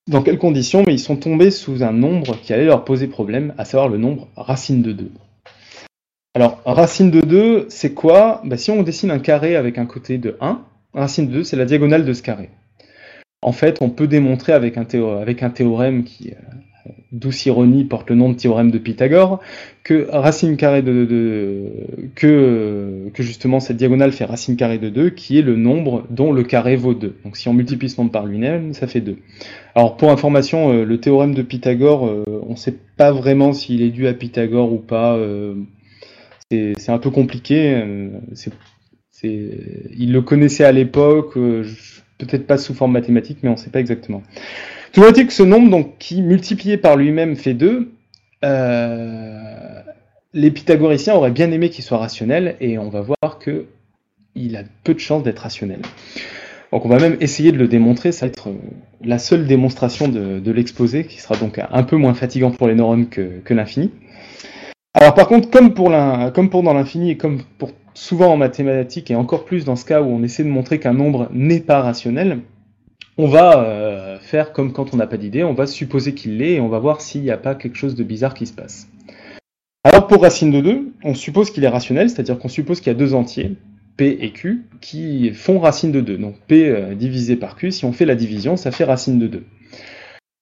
dans 0.07 0.23
quelles 0.23 0.39
conditions, 0.39 0.83
mais 0.87 0.93
ils 0.95 0.99
sont 0.99 1.17
tombés 1.17 1.51
sous 1.51 1.83
un 1.83 1.91
nombre 1.91 2.35
qui 2.41 2.51
allait 2.51 2.65
leur 2.65 2.83
poser 2.83 3.05
problème, 3.05 3.53
à 3.59 3.65
savoir 3.65 3.87
le 3.87 3.99
nombre 3.99 4.27
racine 4.35 4.81
de 4.81 4.91
2. 4.91 5.11
Alors, 6.33 6.61
racine 6.65 7.11
de 7.11 7.21
2, 7.21 7.67
c'est 7.69 7.93
quoi? 7.93 8.41
Bah, 8.43 8.57
Si 8.57 8.71
on 8.71 8.81
dessine 8.81 9.11
un 9.11 9.19
carré 9.19 9.55
avec 9.55 9.77
un 9.77 9.85
côté 9.85 10.17
de 10.17 10.35
1, 10.41 10.61
racine 10.95 11.27
de 11.27 11.33
2, 11.33 11.43
c'est 11.43 11.55
la 11.55 11.65
diagonale 11.65 12.05
de 12.05 12.13
ce 12.13 12.23
carré. 12.23 12.49
En 13.43 13.51
fait, 13.51 13.77
on 13.81 13.91
peut 13.91 14.07
démontrer 14.07 14.53
avec 14.53 14.77
un, 14.77 14.85
théo- 14.85 15.11
avec 15.11 15.43
un 15.43 15.51
théorème 15.51 16.03
qui, 16.03 16.31
euh, 16.31 16.55
douce 17.11 17.45
ironie, 17.45 17.83
porte 17.83 18.09
le 18.09 18.15
nom 18.15 18.29
de 18.29 18.35
théorème 18.35 18.71
de 18.71 18.77
Pythagore, 18.77 19.39
que 19.83 20.07
racine 20.09 20.57
carrée 20.57 20.81
de, 20.81 21.69
que, 22.15 23.11
justement 23.19 23.59
cette 23.59 23.77
diagonale 23.77 24.11
fait 24.11 24.25
racine 24.25 24.55
carrée 24.55 24.77
de 24.77 24.89
2, 24.89 25.09
qui 25.11 25.39
est 25.39 25.41
le 25.41 25.55
nombre 25.55 26.05
dont 26.09 26.31
le 26.31 26.43
carré 26.43 26.75
vaut 26.75 26.93
2. 26.93 27.15
Donc 27.23 27.37
si 27.37 27.47
on 27.47 27.53
multiplie 27.53 27.89
ce 27.89 27.99
nombre 27.99 28.11
par 28.11 28.25
lui-même, 28.25 28.73
ça 28.73 28.87
fait 28.87 29.01
2. 29.01 29.17
Alors 29.75 29.97
pour 29.97 30.11
information, 30.11 30.71
euh, 30.71 30.85
le 30.85 30.99
théorème 30.99 31.33
de 31.33 31.41
Pythagore, 31.41 32.07
euh, 32.07 32.23
on 32.47 32.51
ne 32.51 32.57
sait 32.57 32.75
pas 32.97 33.11
vraiment 33.11 33.53
s'il 33.53 33.81
est 33.81 33.91
dû 33.91 34.07
à 34.07 34.13
Pythagore 34.13 34.71
ou 34.73 34.79
pas. 34.79 35.15
euh, 35.15 35.55
c'est 36.51 36.89
un 36.89 36.99
peu 36.99 37.09
compliqué. 37.09 37.83
il 39.23 40.11
le 40.11 40.21
connaissait 40.21 40.63
à 40.63 40.71
l'époque, 40.71 41.37
peut-être 42.17 42.47
pas 42.47 42.57
sous 42.57 42.73
forme 42.73 42.93
mathématique, 42.93 43.39
mais 43.43 43.49
on 43.49 43.53
ne 43.53 43.57
sait 43.57 43.69
pas 43.69 43.79
exactement. 43.79 44.23
Toujours 44.91 45.09
est-il 45.09 45.27
que 45.27 45.33
ce 45.33 45.43
nombre, 45.43 45.93
qui 45.99 46.21
multiplié 46.21 46.77
par 46.77 46.95
lui-même 46.95 47.35
fait 47.35 47.53
2, 47.53 47.91
euh, 48.43 49.81
les 50.33 50.51
pythagoriciens 50.51 51.15
auraient 51.15 51.31
bien 51.31 51.51
aimé 51.51 51.69
qu'il 51.69 51.83
soit 51.83 51.97
rationnel, 51.97 52.55
et 52.61 52.77
on 52.77 52.89
va 52.89 53.01
voir 53.01 53.39
que 53.39 53.65
il 54.35 54.57
a 54.57 54.63
peu 54.83 54.93
de 54.93 54.99
chances 54.99 55.23
d'être 55.23 55.39
rationnel. 55.39 55.79
Donc 56.71 56.85
on 56.85 56.89
va 56.89 56.99
même 56.99 57.15
essayer 57.21 57.53
de 57.53 57.57
le 57.57 57.67
démontrer, 57.67 58.11
ça 58.11 58.25
va 58.25 58.27
être 58.29 58.49
euh, 58.49 58.57
la 59.01 59.17
seule 59.17 59.47
démonstration 59.47 60.07
de, 60.07 60.51
l'exposé, 60.51 61.05
qui 61.05 61.21
sera 61.21 61.35
donc 61.35 61.59
un 61.59 61.83
peu 61.83 61.95
moins 61.95 62.13
fatigant 62.13 62.51
pour 62.51 62.67
les 62.67 62.75
neurones 62.75 63.07
que, 63.07 63.53
l'infini. 63.53 63.91
Alors 64.93 65.13
par 65.13 65.27
contre, 65.27 65.49
comme 65.49 65.73
pour, 65.73 65.91
comme 66.33 66.49
pour 66.49 66.63
dans 66.63 66.73
l'infini 66.73 67.11
et 67.11 67.17
comme 67.17 67.41
pour 67.57 67.71
souvent 67.95 68.33
en 68.33 68.37
mathématiques, 68.37 69.09
et 69.09 69.15
encore 69.15 69.45
plus 69.45 69.65
dans 69.65 69.75
ce 69.75 69.85
cas 69.85 70.01
où 70.01 70.05
on 70.05 70.21
essaie 70.21 70.43
de 70.43 70.49
montrer 70.49 70.79
qu'un 70.79 70.93
nombre 70.93 71.29
n'est 71.33 71.59
pas 71.61 71.81
rationnel, 71.81 72.39
on 73.17 73.27
va 73.27 73.63
euh, 73.63 74.19
faire 74.19 74.51
comme 74.51 74.73
quand 74.73 74.93
on 74.93 74.97
n'a 74.97 75.07
pas 75.07 75.17
d'idée, 75.17 75.43
on 75.43 75.53
va 75.53 75.65
supposer 75.65 76.13
qu'il 76.13 76.37
l'est 76.37 76.53
et 76.55 76.59
on 76.59 76.67
va 76.67 76.79
voir 76.79 77.01
s'il 77.01 77.21
n'y 77.21 77.31
a 77.31 77.37
pas 77.37 77.55
quelque 77.55 77.77
chose 77.77 77.95
de 77.95 78.03
bizarre 78.03 78.33
qui 78.33 78.45
se 78.45 78.53
passe. 78.53 78.87
Alors 79.83 80.07
pour 80.07 80.21
racine 80.21 80.51
de 80.51 80.61
2, 80.61 80.91
on 81.03 81.13
suppose 81.13 81.51
qu'il 81.51 81.63
est 81.63 81.69
rationnel, 81.69 82.09
c'est-à-dire 82.09 82.37
qu'on 82.37 82.49
suppose 82.49 82.79
qu'il 82.81 82.87
y 82.91 82.95
a 82.95 82.99
deux 82.99 83.13
entiers, 83.13 83.55
P 83.97 84.17
et 84.19 84.31
Q, 84.31 84.65
qui 84.81 85.31
font 85.33 85.59
racine 85.59 85.91
de 85.91 86.01
2. 86.01 86.17
Donc 86.17 86.35
P 86.47 86.67
euh, 86.67 86.95
divisé 86.95 87.35
par 87.37 87.55
Q, 87.55 87.71
si 87.71 87.85
on 87.85 87.93
fait 87.93 88.05
la 88.05 88.15
division, 88.15 88.57
ça 88.57 88.71
fait 88.71 88.83
racine 88.83 89.19
de 89.19 89.27
2. 89.27 89.43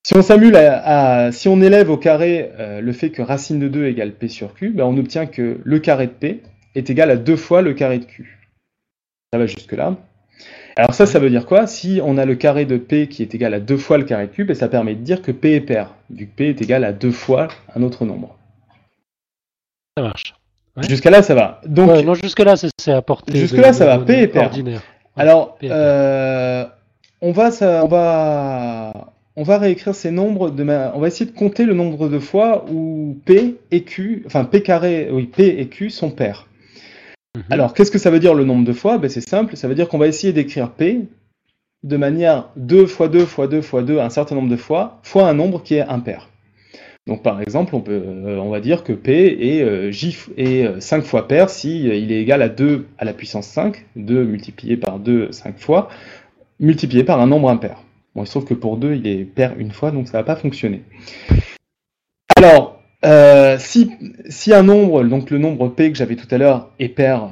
Si 0.06 0.14
on 0.18 0.22
à- 0.56 1.32
si 1.32 1.48
on 1.48 1.62
élève 1.62 1.90
au 1.90 1.98
carré 1.98 2.50
euh, 2.60 2.82
le 2.82 2.92
fait 2.92 3.10
que 3.10 3.22
racine 3.22 3.60
de 3.60 3.68
2 3.68 3.86
égale 3.86 4.14
P 4.14 4.28
sur 4.28 4.54
Q, 4.54 4.72
ben 4.72 4.84
on 4.86 4.98
obtient 4.98 5.28
que 5.28 5.60
le 5.64 5.80
carré 5.80 6.08
de 6.08 6.12
P 6.12 6.42
est 6.76 6.90
égal 6.90 7.10
à 7.12 7.16
deux 7.16 7.36
fois 7.36 7.62
le 7.62 7.74
carré 7.74 8.00
de 8.00 8.06
Q. 8.06 8.40
Ça 9.32 9.40
va 9.40 9.46
jusque 9.46 9.72
là. 9.74 9.96
Alors 10.76 10.94
ça, 10.94 11.06
ça 11.06 11.20
veut 11.20 11.30
dire 11.30 11.46
quoi? 11.46 11.68
Si 11.68 12.00
on 12.04 12.18
a 12.18 12.26
le 12.26 12.36
carré 12.36 12.66
de 12.66 12.78
P 12.78 13.08
qui 13.08 13.22
est 13.22 13.36
égal 13.36 13.54
à 13.54 13.60
deux 13.60 13.78
fois 13.78 13.98
le 13.98 14.04
carré 14.06 14.28
de 14.28 14.32
Q, 14.32 14.44
ben 14.46 14.56
ça 14.56 14.68
permet 14.68 14.96
de 14.96 15.02
dire 15.02 15.22
que 15.22 15.32
P 15.32 15.54
est 15.56 15.62
pair, 15.62 15.94
vu 16.10 16.26
que 16.28 16.32
P 16.36 16.50
est 16.50 16.62
égal 16.62 16.84
à 16.84 16.92
deux 16.94 17.12
fois 17.12 17.48
un 17.76 17.84
autre 17.84 18.06
nombre. 18.06 18.36
Ça 19.98 20.04
marche. 20.04 20.34
Ouais. 20.76 20.90
Jusqu'à 20.90 21.12
là, 21.12 21.22
ça 21.22 21.36
va. 21.36 21.62
Donc, 21.68 21.92
Ouais, 21.92 22.02
non, 22.02 22.16
jusque-là, 22.16 22.56
c'est 22.56 22.70
c'est 22.80 22.92
à 22.92 23.04
portée. 23.04 23.38
Jusque-là, 23.38 23.70
de- 23.70 23.76
ça 23.76 23.86
va. 23.86 23.98
de- 24.00 24.06
P 24.06 24.14
est 24.24 24.28
pair. 24.28 24.46
ordinaire. 24.46 24.82
Alors, 25.16 25.58
P. 25.58 25.68
euh, 25.70 26.66
on 27.22 27.32
va, 27.32 27.52
ça, 27.52 27.86
on 27.86 27.88
va, 27.88 29.14
on 29.36 29.44
va 29.44 29.60
réécrire 29.60 29.94
ces 29.94 30.10
nombres 30.10 30.50
de 30.50 30.64
ma... 30.64 30.92
On 30.96 31.00
va 31.00 31.08
essayer 31.08 31.30
de 31.30 31.36
compter 31.38 31.66
le 31.66 31.76
nombre 31.76 32.10
de 32.10 32.18
fois 32.18 32.66
où 32.72 33.20
P 33.26 33.58
et 33.70 33.84
Q, 33.84 34.24
enfin 34.26 34.46
P 34.46 34.64
carré, 34.64 35.10
oui, 35.12 35.28
P 35.28 35.60
et 35.60 35.68
Q 35.68 35.92
sont 35.92 36.10
pairs. 36.10 36.48
Mhm. 37.36 37.44
Alors, 37.50 37.74
qu'est-ce 37.74 37.92
que 37.92 37.98
ça 37.98 38.12
veut 38.12 38.20
dire 38.20 38.34
le 38.34 38.44
nombre 38.44 38.66
de 38.66 38.74
fois? 38.74 38.98
Ben, 38.98 39.10
C'est 39.10 39.28
simple, 39.28 39.56
ça 39.58 39.68
veut 39.68 39.76
dire 39.76 39.88
qu'on 39.88 39.98
va 39.98 40.08
essayer 40.08 40.34
d'écrire 40.34 40.72
P 40.72 41.08
de 41.84 41.98
manière 41.98 42.50
2 42.56 42.86
fois 42.86 43.10
2 43.10 43.26
fois 43.26 43.48
2 43.48 43.62
fois 43.62 43.84
2 43.84 44.00
un 44.00 44.10
certain 44.10 44.36
nombre 44.36 44.50
de 44.50 44.56
fois, 44.56 45.00
fois 45.04 45.28
un 45.28 45.34
nombre 45.34 45.62
qui 45.64 45.76
est 45.76 45.82
impair. 45.82 46.30
Donc 47.06 47.22
par 47.22 47.42
exemple, 47.42 47.76
on, 47.76 47.84
euh, 47.90 48.50
va 48.50 48.60
dire 48.62 48.86
que 48.86 48.94
P 48.94 49.58
est, 49.58 49.62
euh, 49.62 49.92
J 49.92 50.18
est 50.38 50.66
euh, 50.66 50.80
5 50.80 51.04
fois 51.04 51.28
pair 51.28 51.50
si 51.50 51.90
euh, 51.90 51.96
il 51.96 52.14
est 52.14 52.22
égal 52.22 52.42
à 52.42 52.48
2 52.48 52.88
à 52.98 53.04
la 53.04 53.12
puissance 53.14 53.48
5, 53.48 53.86
2 53.98 54.24
multiplié 54.24 54.78
par 54.78 55.00
2 55.00 55.30
5 55.34 55.60
fois, 55.60 55.90
multiplié 56.62 57.04
par 57.04 57.20
un 57.20 57.28
nombre 57.28 57.50
impair. 57.50 57.84
Bon, 58.16 58.24
il 58.24 58.28
se 58.28 58.32
trouve 58.32 58.46
que 58.46 58.54
pour 58.54 58.78
2, 58.78 58.94
il 58.96 59.08
est 59.08 59.26
pair 59.26 59.54
une 59.58 59.72
fois, 59.72 59.92
donc 59.92 60.08
ça 60.08 60.20
va 60.20 60.24
pas 60.24 60.36
fonctionner. 60.36 60.84
Alors, 62.38 62.83
euh, 63.06 63.58
si, 63.60 64.54
un 64.54 64.64
nombre, 64.64 65.04
donc 65.04 65.30
le 65.30 65.38
nombre 65.38 65.70
P 65.70 65.92
que 65.92 65.98
j'avais 65.98 66.16
tout 66.16 66.28
à 66.32 66.38
l'heure, 66.38 66.70
est 66.80 66.90
pair 66.90 67.32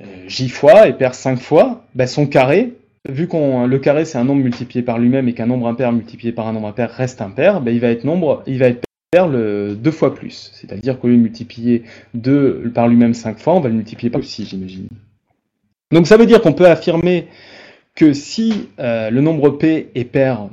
euh, 0.00 0.04
J 0.28 0.48
fois, 0.48 0.88
est 0.88 0.92
pair 0.92 1.14
5 1.14 1.40
fois, 1.40 1.84
ben 1.94 2.06
son 2.06 2.26
carré, 2.26 2.74
vu 3.08 3.26
qu'on 3.26 3.66
le 3.66 3.78
carré 3.78 4.04
c'est 4.04 4.18
un 4.18 4.24
nombre 4.24 4.42
multiplié 4.42 4.82
par 4.82 4.98
lui-même 4.98 5.28
et 5.28 5.34
qu'un 5.34 5.46
nombre 5.46 5.66
impair 5.66 5.92
multiplié 5.92 6.32
par 6.32 6.46
un 6.46 6.52
nombre 6.52 6.68
impair 6.68 6.90
reste 6.90 7.20
impair, 7.20 7.60
ben 7.60 7.74
il 7.74 7.80
va 7.80 7.88
être 7.88 8.04
nombre, 8.04 8.42
il 8.46 8.58
va 8.58 8.68
être 8.68 8.84
pair 9.10 9.26
le 9.26 9.74
deux 9.74 9.90
fois 9.90 10.14
plus. 10.14 10.50
C'est-à-dire 10.54 10.98
qu'au 10.98 11.08
lieu 11.08 11.16
de 11.16 11.22
multiplier 11.22 11.82
2 12.14 12.70
par 12.74 12.88
lui-même 12.88 13.14
5 13.14 13.38
fois, 13.38 13.54
on 13.54 13.60
va 13.60 13.68
le 13.68 13.74
multiplier 13.74 14.10
par 14.10 14.22
6, 14.22 14.46
j'imagine. 14.46 14.88
Donc 15.90 16.06
ça 16.06 16.16
veut 16.16 16.26
dire 16.26 16.42
qu'on 16.42 16.52
peut 16.52 16.66
affirmer 16.66 17.26
que 17.94 18.12
si 18.12 18.68
euh, 18.78 19.10
le 19.10 19.20
nombre 19.20 19.50
P 19.50 19.90
est 19.94 20.04
pair 20.04 20.48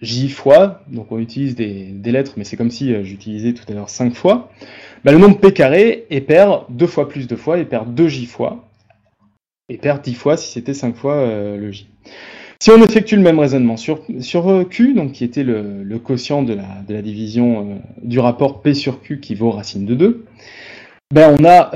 J 0.00 0.28
fois, 0.28 0.82
donc 0.88 1.10
on 1.10 1.18
utilise 1.18 1.56
des, 1.56 1.92
lettres, 2.04 2.34
mais 2.36 2.44
c'est 2.44 2.56
comme 2.56 2.70
si 2.70 2.94
euh, 2.94 3.02
j'utilisais 3.02 3.52
tout 3.52 3.64
à 3.68 3.74
l'heure 3.74 3.90
5 3.90 4.14
fois, 4.14 4.50
ben 5.04 5.12
le 5.12 5.18
nombre 5.18 5.38
P 5.38 5.52
carré 5.52 6.06
est 6.10 6.20
pair 6.20 6.66
2 6.68 6.86
fois 6.86 7.08
plus 7.08 7.26
2 7.26 7.36
fois, 7.36 7.58
est 7.58 7.64
pair 7.64 7.84
2J 7.86 8.26
fois, 8.26 8.64
et 9.68 9.76
pair 9.76 10.00
10 10.00 10.14
fois 10.14 10.36
si 10.36 10.52
c'était 10.52 10.74
5 10.74 10.94
fois 10.94 11.14
euh, 11.14 11.56
le 11.56 11.72
J. 11.72 11.88
Si 12.60 12.70
on 12.70 12.82
effectue 12.82 13.16
le 13.16 13.22
même 13.22 13.38
raisonnement 13.38 13.76
sur, 13.76 14.02
sur 14.20 14.48
euh, 14.48 14.64
Q, 14.64 14.94
donc 14.94 15.12
qui 15.12 15.24
était 15.24 15.44
le, 15.44 15.82
le 15.82 15.98
quotient 15.98 16.42
de 16.42 16.54
la, 16.54 16.82
de 16.86 16.94
la 16.94 17.02
division 17.02 17.80
du 18.02 18.20
rapport 18.20 18.62
P 18.62 18.74
sur 18.74 19.00
Q 19.00 19.20
qui 19.20 19.34
vaut 19.34 19.50
racine 19.50 19.84
de 19.84 19.94
2, 19.94 20.24
ben 21.12 21.36
on 21.40 21.44
a 21.44 21.72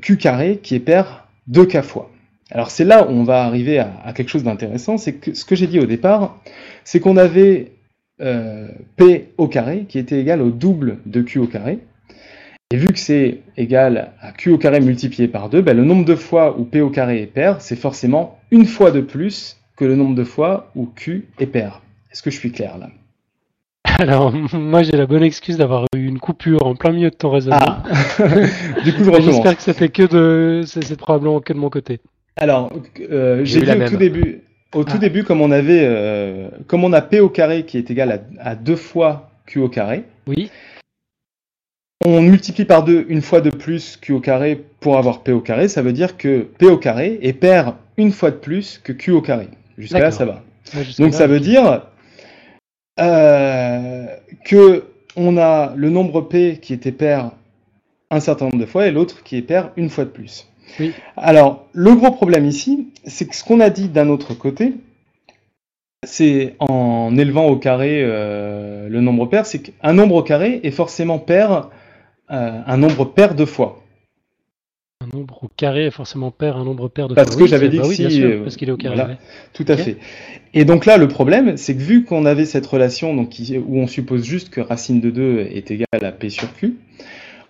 Q 0.00 0.16
carré 0.16 0.58
qui 0.62 0.74
est 0.74 0.80
pair 0.80 1.28
2K 1.50 1.82
fois. 1.82 2.10
Alors 2.50 2.70
c'est 2.70 2.84
là 2.84 3.06
où 3.06 3.10
on 3.10 3.24
va 3.24 3.44
arriver 3.44 3.78
à, 3.78 3.92
à 4.04 4.12
quelque 4.12 4.28
chose 4.28 4.44
d'intéressant, 4.44 4.98
c'est 4.98 5.14
que 5.14 5.34
ce 5.34 5.44
que 5.44 5.54
j'ai 5.54 5.66
dit 5.66 5.80
au 5.80 5.86
départ, 5.86 6.38
c'est 6.84 7.00
qu'on 7.00 7.16
avait 7.16 7.72
euh, 8.20 8.68
P 8.96 9.32
au 9.38 9.48
carré 9.48 9.86
qui 9.88 9.98
était 9.98 10.20
égal 10.20 10.40
au 10.40 10.50
double 10.50 10.98
de 11.06 11.22
Q 11.22 11.38
au 11.38 11.46
carré, 11.46 11.78
et 12.70 12.76
vu 12.76 12.88
que 12.88 12.98
c'est 12.98 13.40
égal 13.56 14.12
à 14.20 14.32
Q 14.32 14.50
au 14.50 14.58
carré 14.58 14.80
multiplié 14.80 15.28
par 15.28 15.48
2, 15.48 15.62
ben 15.62 15.76
le 15.76 15.84
nombre 15.84 16.04
de 16.04 16.14
fois 16.14 16.58
où 16.58 16.64
P 16.64 16.80
au 16.80 16.90
carré 16.90 17.22
est 17.22 17.26
pair, 17.26 17.60
c'est 17.60 17.76
forcément 17.76 18.38
une 18.50 18.66
fois 18.66 18.90
de 18.90 19.00
plus 19.00 19.58
que 19.76 19.84
le 19.84 19.96
nombre 19.96 20.14
de 20.14 20.24
fois 20.24 20.70
où 20.74 20.86
Q 20.86 21.28
est 21.38 21.46
pair. 21.46 21.82
Est-ce 22.12 22.22
que 22.22 22.30
je 22.30 22.38
suis 22.38 22.52
clair 22.52 22.78
là? 22.78 22.90
Alors, 23.98 24.32
moi, 24.52 24.82
j'ai 24.82 24.96
la 24.96 25.06
bonne 25.06 25.22
excuse 25.22 25.56
d'avoir 25.56 25.84
eu 25.94 26.04
une 26.04 26.18
coupure 26.18 26.66
en 26.66 26.74
plein 26.74 26.92
milieu 26.92 27.10
de 27.10 27.14
ton 27.14 27.30
raisonnement. 27.30 27.60
Ah 27.60 27.82
Du 28.84 28.92
coup, 28.92 29.04
je 29.04 29.10
recommence. 29.10 29.24
J'espère 29.24 29.56
que 29.56 29.62
c'était 29.62 29.88
que 29.88 30.02
de, 30.02 30.62
c'est 30.64 30.96
probablement 30.96 31.40
que 31.40 31.52
de 31.52 31.58
mon 31.58 31.70
côté. 31.70 32.00
Alors, 32.36 32.72
euh, 33.10 33.44
J'ai 33.44 33.60
dit 33.60 33.70
au 33.70 33.76
même. 33.76 33.88
tout 33.88 33.96
début, 33.96 34.42
au 34.74 34.84
tout 34.84 34.92
Ah. 34.96 34.98
début, 34.98 35.24
comme 35.24 35.40
on 35.40 35.50
avait, 35.50 35.84
euh, 35.84 36.48
comme 36.66 36.84
on 36.84 36.92
a 36.92 37.00
P 37.02 37.20
au 37.20 37.28
carré 37.28 37.64
qui 37.64 37.78
est 37.78 37.90
égal 37.90 38.12
à, 38.40 38.50
à 38.50 38.54
deux 38.54 38.76
fois 38.76 39.30
Q 39.46 39.60
au 39.60 39.68
carré, 39.68 40.04
Oui. 40.26 40.50
on 42.04 42.20
multiplie 42.22 42.64
par 42.64 42.82
deux 42.84 43.04
une 43.08 43.22
fois 43.22 43.40
de 43.40 43.50
plus 43.50 43.96
Q 43.96 44.12
au 44.12 44.20
carré 44.20 44.62
pour 44.80 44.98
avoir 44.98 45.22
P 45.22 45.32
au 45.32 45.40
carré, 45.40 45.68
ça 45.68 45.82
veut 45.82 45.92
dire 45.92 46.16
que 46.16 46.40
P 46.42 46.66
au 46.66 46.76
carré 46.76 47.18
est 47.22 47.32
pair 47.32 47.76
une 47.96 48.12
fois 48.12 48.30
de 48.30 48.36
plus 48.36 48.78
que 48.82 48.92
Q 48.92 49.12
au 49.12 49.20
carré. 49.22 49.48
Jusqu'à 49.78 49.98
là, 50.00 50.10
ça 50.10 50.24
va. 50.24 50.42
Donc 50.98 51.14
ça 51.14 51.26
veut 51.26 51.40
dire 51.40 51.82
euh, 53.00 54.06
que 54.44 54.84
on 55.16 55.36
a 55.36 55.72
le 55.76 55.90
nombre 55.90 56.22
P 56.22 56.58
qui 56.60 56.72
était 56.72 56.92
pair 56.92 57.30
un 58.10 58.20
certain 58.20 58.46
nombre 58.46 58.58
de 58.58 58.66
fois 58.66 58.86
et 58.86 58.90
l'autre 58.90 59.22
qui 59.22 59.36
est 59.36 59.42
pair 59.42 59.70
une 59.76 59.90
fois 59.90 60.04
de 60.04 60.10
plus. 60.10 60.46
Oui. 60.80 60.92
Alors, 61.16 61.66
le 61.72 61.94
gros 61.94 62.10
problème 62.10 62.46
ici, 62.46 62.88
c'est 63.04 63.26
que 63.26 63.36
ce 63.36 63.44
qu'on 63.44 63.60
a 63.60 63.70
dit 63.70 63.88
d'un 63.88 64.08
autre 64.08 64.34
côté, 64.34 64.74
c'est 66.02 66.54
en 66.58 67.16
élevant 67.16 67.46
au 67.46 67.56
carré 67.56 68.00
euh, 68.02 68.88
le 68.88 69.00
nombre 69.00 69.26
pair, 69.26 69.46
c'est 69.46 69.60
qu'un 69.60 69.92
nombre 69.92 70.16
au 70.16 70.22
carré 70.22 70.60
est 70.62 70.70
forcément 70.70 71.18
pair, 71.18 71.68
euh, 72.30 72.60
un 72.66 72.76
nombre 72.76 73.04
pair 73.06 73.34
de 73.34 73.44
fois. 73.44 73.80
Un 75.00 75.16
nombre 75.16 75.44
au 75.44 75.48
carré 75.56 75.86
est 75.86 75.90
forcément 75.90 76.30
pair, 76.30 76.56
un 76.56 76.64
nombre 76.64 76.88
pair 76.88 77.08
de 77.08 77.14
Parce 77.14 77.28
fois. 77.28 77.36
que 77.36 77.42
Oui, 77.42 77.48
j'avais 77.48 77.68
dit 77.68 77.76
bah 77.78 77.82
que 77.84 77.88
oui, 77.88 77.96
si, 77.96 78.06
bien 78.06 78.10
sûr, 78.10 78.28
euh, 78.28 78.42
parce 78.42 78.56
qu'il 78.56 78.68
est 78.68 78.72
au 78.72 78.76
carré. 78.76 78.94
voilà. 78.96 79.10
ouais. 79.12 79.18
Tout 79.52 79.64
à 79.68 79.76
fait. 79.76 79.98
Et 80.54 80.64
donc 80.64 80.86
là, 80.86 80.96
le 80.96 81.08
problème, 81.08 81.56
c'est 81.56 81.74
que 81.74 81.80
vu 81.82 82.04
qu'on 82.04 82.24
avait 82.26 82.46
cette 82.46 82.66
relation 82.66 83.14
donc, 83.14 83.34
où 83.66 83.78
on 83.78 83.86
suppose 83.86 84.24
juste 84.24 84.50
que 84.50 84.60
racine 84.60 85.00
de 85.00 85.10
2 85.10 85.40
est 85.40 85.70
égale 85.70 85.86
à 86.04 86.12
P 86.12 86.30
sur 86.30 86.52
Q, 86.54 86.76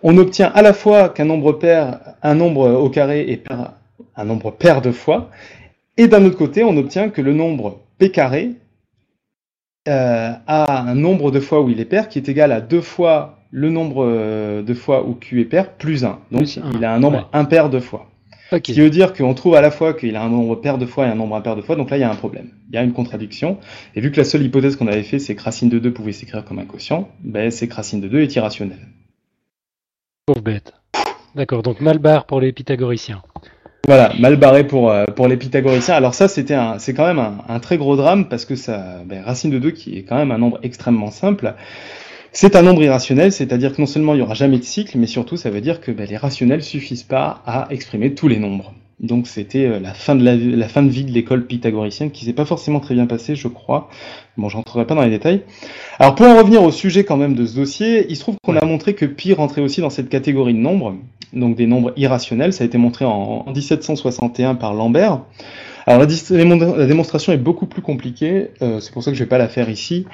on 0.07 0.19
obtient 0.19 0.51
à 0.53 0.61
la 0.61 0.71
fois 0.71 1.09
qu'un 1.09 1.25
nombre 1.25 1.53
pair, 1.53 1.99
un 2.21 2.35
nombre 2.35 2.69
au 2.69 2.89
carré 2.91 3.21
est 3.27 3.37
pair, 3.37 3.71
un 4.15 4.23
nombre 4.23 4.51
pair 4.51 4.83
de 4.83 4.91
fois, 4.91 5.31
et 5.97 6.07
d'un 6.07 6.23
autre 6.25 6.37
côté, 6.37 6.63
on 6.63 6.77
obtient 6.77 7.09
que 7.09 7.23
le 7.23 7.33
nombre 7.33 7.79
P 7.97 8.11
carré 8.11 8.51
euh, 9.87 10.31
a 10.45 10.81
un 10.81 10.93
nombre 10.93 11.31
de 11.31 11.39
fois 11.39 11.61
où 11.61 11.69
il 11.69 11.79
est 11.79 11.85
pair 11.85 12.07
qui 12.07 12.19
est 12.19 12.29
égal 12.29 12.51
à 12.51 12.61
deux 12.61 12.81
fois 12.81 13.39
le 13.49 13.71
nombre 13.71 14.05
euh, 14.05 14.61
de 14.61 14.73
fois 14.75 15.07
où 15.07 15.15
Q 15.15 15.41
est 15.41 15.45
pair 15.45 15.71
plus 15.73 16.05
1. 16.05 16.19
Donc 16.31 16.41
Plus 16.41 16.59
un, 16.59 16.71
il 16.75 16.85
a 16.85 16.93
un 16.93 16.99
nombre 16.99 17.17
ouais. 17.17 17.25
impair 17.39 17.71
de 17.71 17.79
fois. 17.79 18.07
Ce 18.51 18.57
qui 18.57 18.73
veut 18.73 18.91
dire 18.91 19.11
qu'on 19.11 19.33
trouve 19.33 19.55
à 19.55 19.61
la 19.61 19.71
fois 19.71 19.95
qu'il 19.95 20.15
a 20.15 20.21
un 20.21 20.29
nombre 20.29 20.55
pair 20.55 20.77
de 20.77 20.85
fois 20.85 21.07
et 21.07 21.09
un 21.09 21.15
nombre 21.15 21.35
impair 21.35 21.55
de 21.55 21.63
fois, 21.63 21.75
donc 21.75 21.89
là 21.89 21.97
il 21.97 22.01
y 22.01 22.03
a 22.03 22.11
un 22.11 22.15
problème. 22.15 22.49
Il 22.69 22.75
y 22.75 22.77
a 22.77 22.83
une 22.83 22.93
contradiction. 22.93 23.57
Et 23.95 24.01
vu 24.01 24.11
que 24.11 24.17
la 24.17 24.23
seule 24.23 24.43
hypothèse 24.43 24.75
qu'on 24.75 24.85
avait 24.85 25.01
fait, 25.01 25.17
c'est 25.17 25.33
que 25.33 25.41
racine 25.41 25.69
de 25.69 25.79
2 25.79 25.91
pouvait 25.91 26.11
s'écrire 26.11 26.45
comme 26.45 26.59
un 26.59 26.65
quotient, 26.65 27.09
ben 27.23 27.49
c'est 27.49 27.67
que 27.67 27.73
racine 27.73 28.01
de 28.01 28.07
2 28.07 28.19
est 28.19 28.35
irrationnelle. 28.35 28.85
Pauvre 30.27 30.41
bête. 30.41 30.73
D'accord, 31.35 31.61
donc 31.61 31.81
mal 31.81 31.99
barre 31.99 32.25
pour 32.25 32.41
les 32.41 32.51
pythagoriciens. 32.51 33.21
Voilà, 33.85 34.11
mal 34.17 34.37
barré 34.37 34.65
pour, 34.65 34.89
euh, 34.89 35.05
pour 35.05 35.27
les 35.27 35.37
pythagoriciens. 35.37 35.93
Alors 35.93 36.15
ça, 36.15 36.27
c'était 36.27 36.55
un, 36.55 36.79
c'est 36.79 36.95
quand 36.95 37.05
même 37.05 37.19
un, 37.19 37.43
un 37.47 37.59
très 37.59 37.77
gros 37.77 37.95
drame 37.95 38.27
parce 38.27 38.43
que 38.43 38.55
ça, 38.55 39.03
ben, 39.05 39.21
racine 39.23 39.51
de 39.51 39.59
2 39.59 39.69
qui 39.69 39.99
est 39.99 40.01
quand 40.01 40.15
même 40.15 40.31
un 40.31 40.39
nombre 40.39 40.57
extrêmement 40.63 41.11
simple, 41.11 41.53
c'est 42.31 42.55
un 42.55 42.63
nombre 42.63 42.81
irrationnel, 42.81 43.31
c'est-à-dire 43.31 43.75
que 43.75 43.79
non 43.79 43.85
seulement 43.85 44.15
il 44.15 44.17
n'y 44.17 44.23
aura 44.23 44.33
jamais 44.33 44.57
de 44.57 44.63
cycle, 44.63 44.97
mais 44.97 45.05
surtout 45.05 45.37
ça 45.37 45.51
veut 45.51 45.61
dire 45.61 45.79
que 45.79 45.91
ben, 45.91 46.07
les 46.07 46.17
rationnels 46.17 46.63
suffisent 46.63 47.03
pas 47.03 47.43
à 47.45 47.67
exprimer 47.69 48.15
tous 48.15 48.27
les 48.27 48.39
nombres. 48.39 48.73
Donc 48.99 49.27
c'était 49.27 49.65
euh, 49.65 49.79
la 49.79 49.93
fin 49.93 50.15
de 50.15 50.23
la, 50.23 50.35
la 50.35 50.67
fin 50.67 50.81
de 50.81 50.89
vie 50.89 51.03
de 51.03 51.11
l'école 51.11 51.45
pythagoricienne 51.45 52.11
qui 52.11 52.25
s'est 52.25 52.33
pas 52.33 52.45
forcément 52.45 52.79
très 52.79 52.95
bien 52.95 53.05
passée, 53.07 53.35
je 53.35 53.47
crois. 53.47 53.89
Bon, 54.37 54.49
je 54.49 54.57
rentrerai 54.57 54.87
pas 54.87 54.95
dans 54.95 55.03
les 55.03 55.09
détails. 55.09 55.43
Alors 55.99 56.15
pour 56.15 56.25
en 56.25 56.37
revenir 56.37 56.63
au 56.63 56.71
sujet 56.71 57.03
quand 57.03 57.17
même 57.17 57.35
de 57.35 57.45
ce 57.45 57.55
dossier, 57.55 58.05
il 58.09 58.15
se 58.15 58.21
trouve 58.21 58.35
qu'on 58.43 58.55
a 58.55 58.65
montré 58.65 58.95
que 58.95 59.05
pi 59.05 59.33
rentrait 59.33 59.61
aussi 59.61 59.81
dans 59.81 59.89
cette 59.89 60.09
catégorie 60.09 60.53
de 60.53 60.59
nombres, 60.59 60.95
donc 61.33 61.55
des 61.55 61.67
nombres 61.67 61.93
irrationnels. 61.97 62.53
Ça 62.53 62.63
a 62.63 62.67
été 62.67 62.77
montré 62.77 63.05
en, 63.05 63.43
en 63.45 63.51
1761 63.51 64.55
par 64.55 64.73
Lambert. 64.73 65.21
Alors 65.87 65.99
la, 65.99 66.85
démonstration 66.87 67.31
est 67.31 67.37
beaucoup 67.37 67.67
plus 67.67 67.83
compliquée, 67.83 68.49
euh, 68.61 68.79
c'est 68.79 68.91
pour 68.91 69.03
ça 69.03 69.11
que 69.11 69.17
je 69.17 69.23
vais 69.23 69.29
pas 69.29 69.37
la 69.37 69.47
faire 69.47 69.69
ici. 69.69 70.07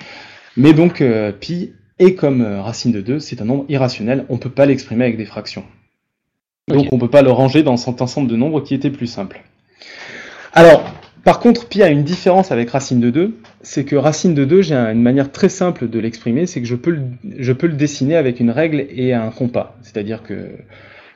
Mais 0.57 0.73
donc 0.73 0.99
euh, 0.99 1.31
pi 1.31 1.71
est 1.97 2.15
comme 2.15 2.41
euh, 2.41 2.61
racine 2.61 2.91
de 2.91 2.99
2, 2.99 3.19
c'est 3.19 3.41
un 3.41 3.45
nombre 3.45 3.65
irrationnel, 3.69 4.25
on 4.27 4.37
peut 4.37 4.49
pas 4.49 4.65
l'exprimer 4.65 5.05
avec 5.05 5.17
des 5.17 5.25
fractions. 5.25 5.63
Donc 6.67 6.87
on 6.91 6.97
peut 6.99 7.09
pas 7.09 7.21
le 7.21 7.31
ranger 7.31 7.63
dans 7.63 7.77
cet 7.77 8.01
ensemble 8.01 8.27
de 8.29 8.35
nombres 8.35 8.61
qui 8.61 8.73
était 8.75 8.89
plus 8.91 9.07
simple. 9.07 9.41
Alors, 10.53 10.83
par 11.23 11.39
contre, 11.39 11.67
pi 11.67 11.81
a 11.83 11.89
une 11.89 12.03
différence 12.03 12.51
avec 12.51 12.69
racine 12.69 12.99
de 12.99 13.09
2, 13.09 13.35
c'est 13.61 13.83
que 13.83 13.95
racine 13.95 14.33
de 14.33 14.45
2, 14.45 14.61
j'ai 14.61 14.75
un- 14.75 14.91
une 14.91 15.01
manière 15.01 15.31
très 15.31 15.49
simple 15.49 15.89
de 15.89 15.99
l'exprimer, 15.99 16.45
c'est 16.45 16.61
que 16.61 16.67
je 16.67 16.75
peux, 16.75 16.91
le, 16.91 17.01
je 17.37 17.53
peux 17.53 17.67
le 17.67 17.73
dessiner 17.73 18.15
avec 18.15 18.39
une 18.39 18.49
règle 18.51 18.85
et 18.89 19.13
un 19.13 19.29
compas. 19.29 19.75
C'est-à-dire 19.81 20.23
que 20.23 20.49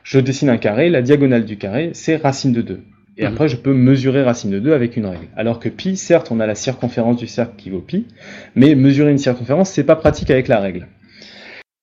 je 0.04 0.20
dessine 0.20 0.50
un 0.50 0.58
carré, 0.58 0.90
la 0.90 1.02
diagonale 1.02 1.46
du 1.46 1.58
carré, 1.58 1.92
c'est 1.94 2.18
racine 2.18 2.52
de 2.54 2.62
2. 2.62 2.82
Et 3.18 3.22
Mhm. 3.26 3.28
après, 3.32 3.48
je 3.48 3.56
peux 3.56 3.74
mesurer 3.74 4.24
racine 4.24 4.52
de 4.52 4.60
2 4.60 4.74
avec 4.74 4.98
une 4.98 5.06
règle. 5.06 5.28
Alors 5.38 5.60
que 5.60 5.70
pi, 5.70 5.96
certes, 5.96 6.28
on 6.32 6.40
a 6.40 6.46
la 6.46 6.56
circonférence 6.56 7.18
du 7.18 7.28
cercle 7.28 7.54
qui 7.58 7.70
vaut 7.70 7.80
pi, 7.82 8.06
mais 8.56 8.76
mesurer 8.76 9.12
une 9.12 9.18
circonférence, 9.18 9.70
c'est 9.70 9.84
pas 9.86 9.96
pratique 9.96 10.30
avec 10.32 10.48
la 10.48 10.60
règle. 10.60 10.88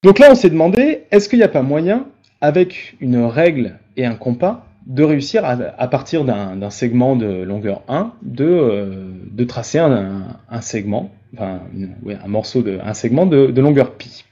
Donc 0.05 0.19
là, 0.19 0.29
on 0.31 0.35
s'est 0.35 0.51
demandé, 0.51 1.03
est-ce 1.11 1.29
qu'il 1.29 1.39
n'y 1.39 1.45
a 1.45 1.49
pas 1.49 1.63
moyen, 1.63 2.07
avec 2.43 2.97
une 3.01 3.25
règle 3.25 3.79
et 3.97 4.05
un 4.05 4.15
compas, 4.15 4.67
de 4.87 5.05
réussir 5.05 5.45
à, 5.45 5.89
partir 5.89 6.25
d'un 6.25 6.71
segment 6.71 7.15
de 7.15 7.43
longueur 7.45 7.83
1, 7.89 8.13
de, 8.23 8.45
euh, 8.45 9.13
de 9.31 9.45
tracer 9.45 9.79
un, 9.79 10.61
segment, 10.61 11.13
enfin, 11.35 11.61
un 12.09 12.29
morceau 12.29 12.63
de, 12.63 12.81
un 12.85 12.95
segment 12.95 13.25
de, 13.27 13.61
longueur 13.61 13.93
pi. 13.93 14.25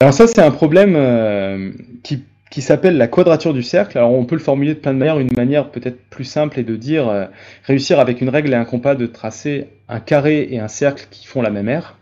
Alors 0.00 0.14
ça, 0.14 0.26
c'est 0.26 0.40
un 0.40 0.50
problème 0.50 0.94
euh, 0.96 1.70
qui, 2.02 2.24
qui 2.50 2.62
s'appelle 2.62 2.96
la 2.96 3.08
quadrature 3.08 3.52
du 3.52 3.62
cercle. 3.62 3.98
Alors 3.98 4.12
on 4.12 4.24
peut 4.24 4.36
le 4.36 4.40
formuler 4.40 4.74
de 4.74 4.78
plein 4.78 4.94
de 4.94 4.98
manières. 4.98 5.18
Une 5.18 5.32
manière 5.36 5.70
peut-être 5.70 5.98
plus 6.08 6.24
simple 6.24 6.58
est 6.58 6.64
de 6.64 6.76
dire 6.76 7.08
euh, 7.08 7.26
réussir 7.64 8.00
avec 8.00 8.22
une 8.22 8.30
règle 8.30 8.52
et 8.52 8.56
un 8.56 8.64
compas 8.64 8.94
de 8.94 9.06
tracer 9.06 9.68
un 9.88 10.00
carré 10.00 10.48
et 10.50 10.60
un 10.60 10.68
cercle 10.68 11.06
qui 11.10 11.26
font 11.26 11.42
la 11.42 11.50
même 11.50 11.68
aire. 11.68 11.98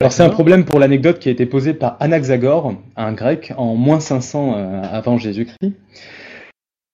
Alors 0.00 0.12
c'est 0.12 0.22
un 0.22 0.30
problème 0.30 0.64
pour 0.64 0.80
l'anecdote 0.80 1.18
qui 1.18 1.28
a 1.28 1.32
été 1.32 1.46
posée 1.46 1.72
par 1.72 1.96
Anaxagore, 2.00 2.74
un 2.96 3.12
grec, 3.12 3.52
en 3.56 3.74
moins 3.76 4.00
500 4.00 4.54
euh, 4.56 4.82
avant 4.82 5.18
Jésus-Christ. 5.18 5.74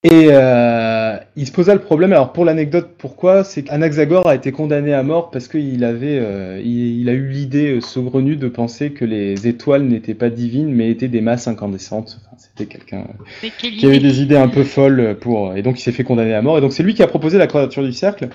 Et 0.02 0.28
euh, 0.30 1.18
il 1.36 1.46
se 1.46 1.52
posa 1.52 1.74
le 1.74 1.80
problème. 1.80 2.12
Alors 2.12 2.32
pour 2.32 2.46
l'anecdote, 2.46 2.92
pourquoi? 2.96 3.44
C'est 3.44 3.64
qu'Anaxagore 3.64 4.26
a 4.26 4.34
été 4.34 4.50
condamné 4.50 4.94
à 4.94 5.02
mort 5.02 5.30
parce 5.30 5.46
qu'il 5.46 5.84
avait, 5.84 6.18
euh, 6.18 6.58
il, 6.64 7.00
il 7.00 7.08
a 7.10 7.12
eu 7.12 7.28
l'idée 7.28 7.76
euh, 7.76 7.80
saugrenue 7.82 8.36
de 8.36 8.48
penser 8.48 8.92
que 8.92 9.04
les 9.04 9.46
étoiles 9.46 9.82
n'étaient 9.82 10.14
pas 10.14 10.30
divines 10.30 10.72
mais 10.72 10.90
étaient 10.90 11.08
des 11.08 11.20
masses 11.20 11.48
incandescentes. 11.48 12.18
Enfin, 12.24 12.36
C'était 12.38 12.64
quelqu'un 12.64 13.04
quelle 13.42 13.72
qui 13.72 13.84
avait 13.84 13.98
des 13.98 14.22
idées 14.22 14.38
un 14.38 14.48
peu 14.48 14.64
folles 14.64 15.18
pour 15.20 15.54
et 15.54 15.60
donc 15.60 15.78
il 15.78 15.82
s'est 15.82 15.92
fait 15.92 16.04
condamner 16.04 16.32
à 16.32 16.40
mort 16.40 16.56
et 16.56 16.62
donc 16.62 16.72
c'est 16.72 16.82
lui 16.82 16.94
qui 16.94 17.02
a 17.02 17.06
proposé 17.06 17.36
la 17.36 17.46
quadrature 17.46 17.82
du 17.82 17.92
cercle 17.92 18.30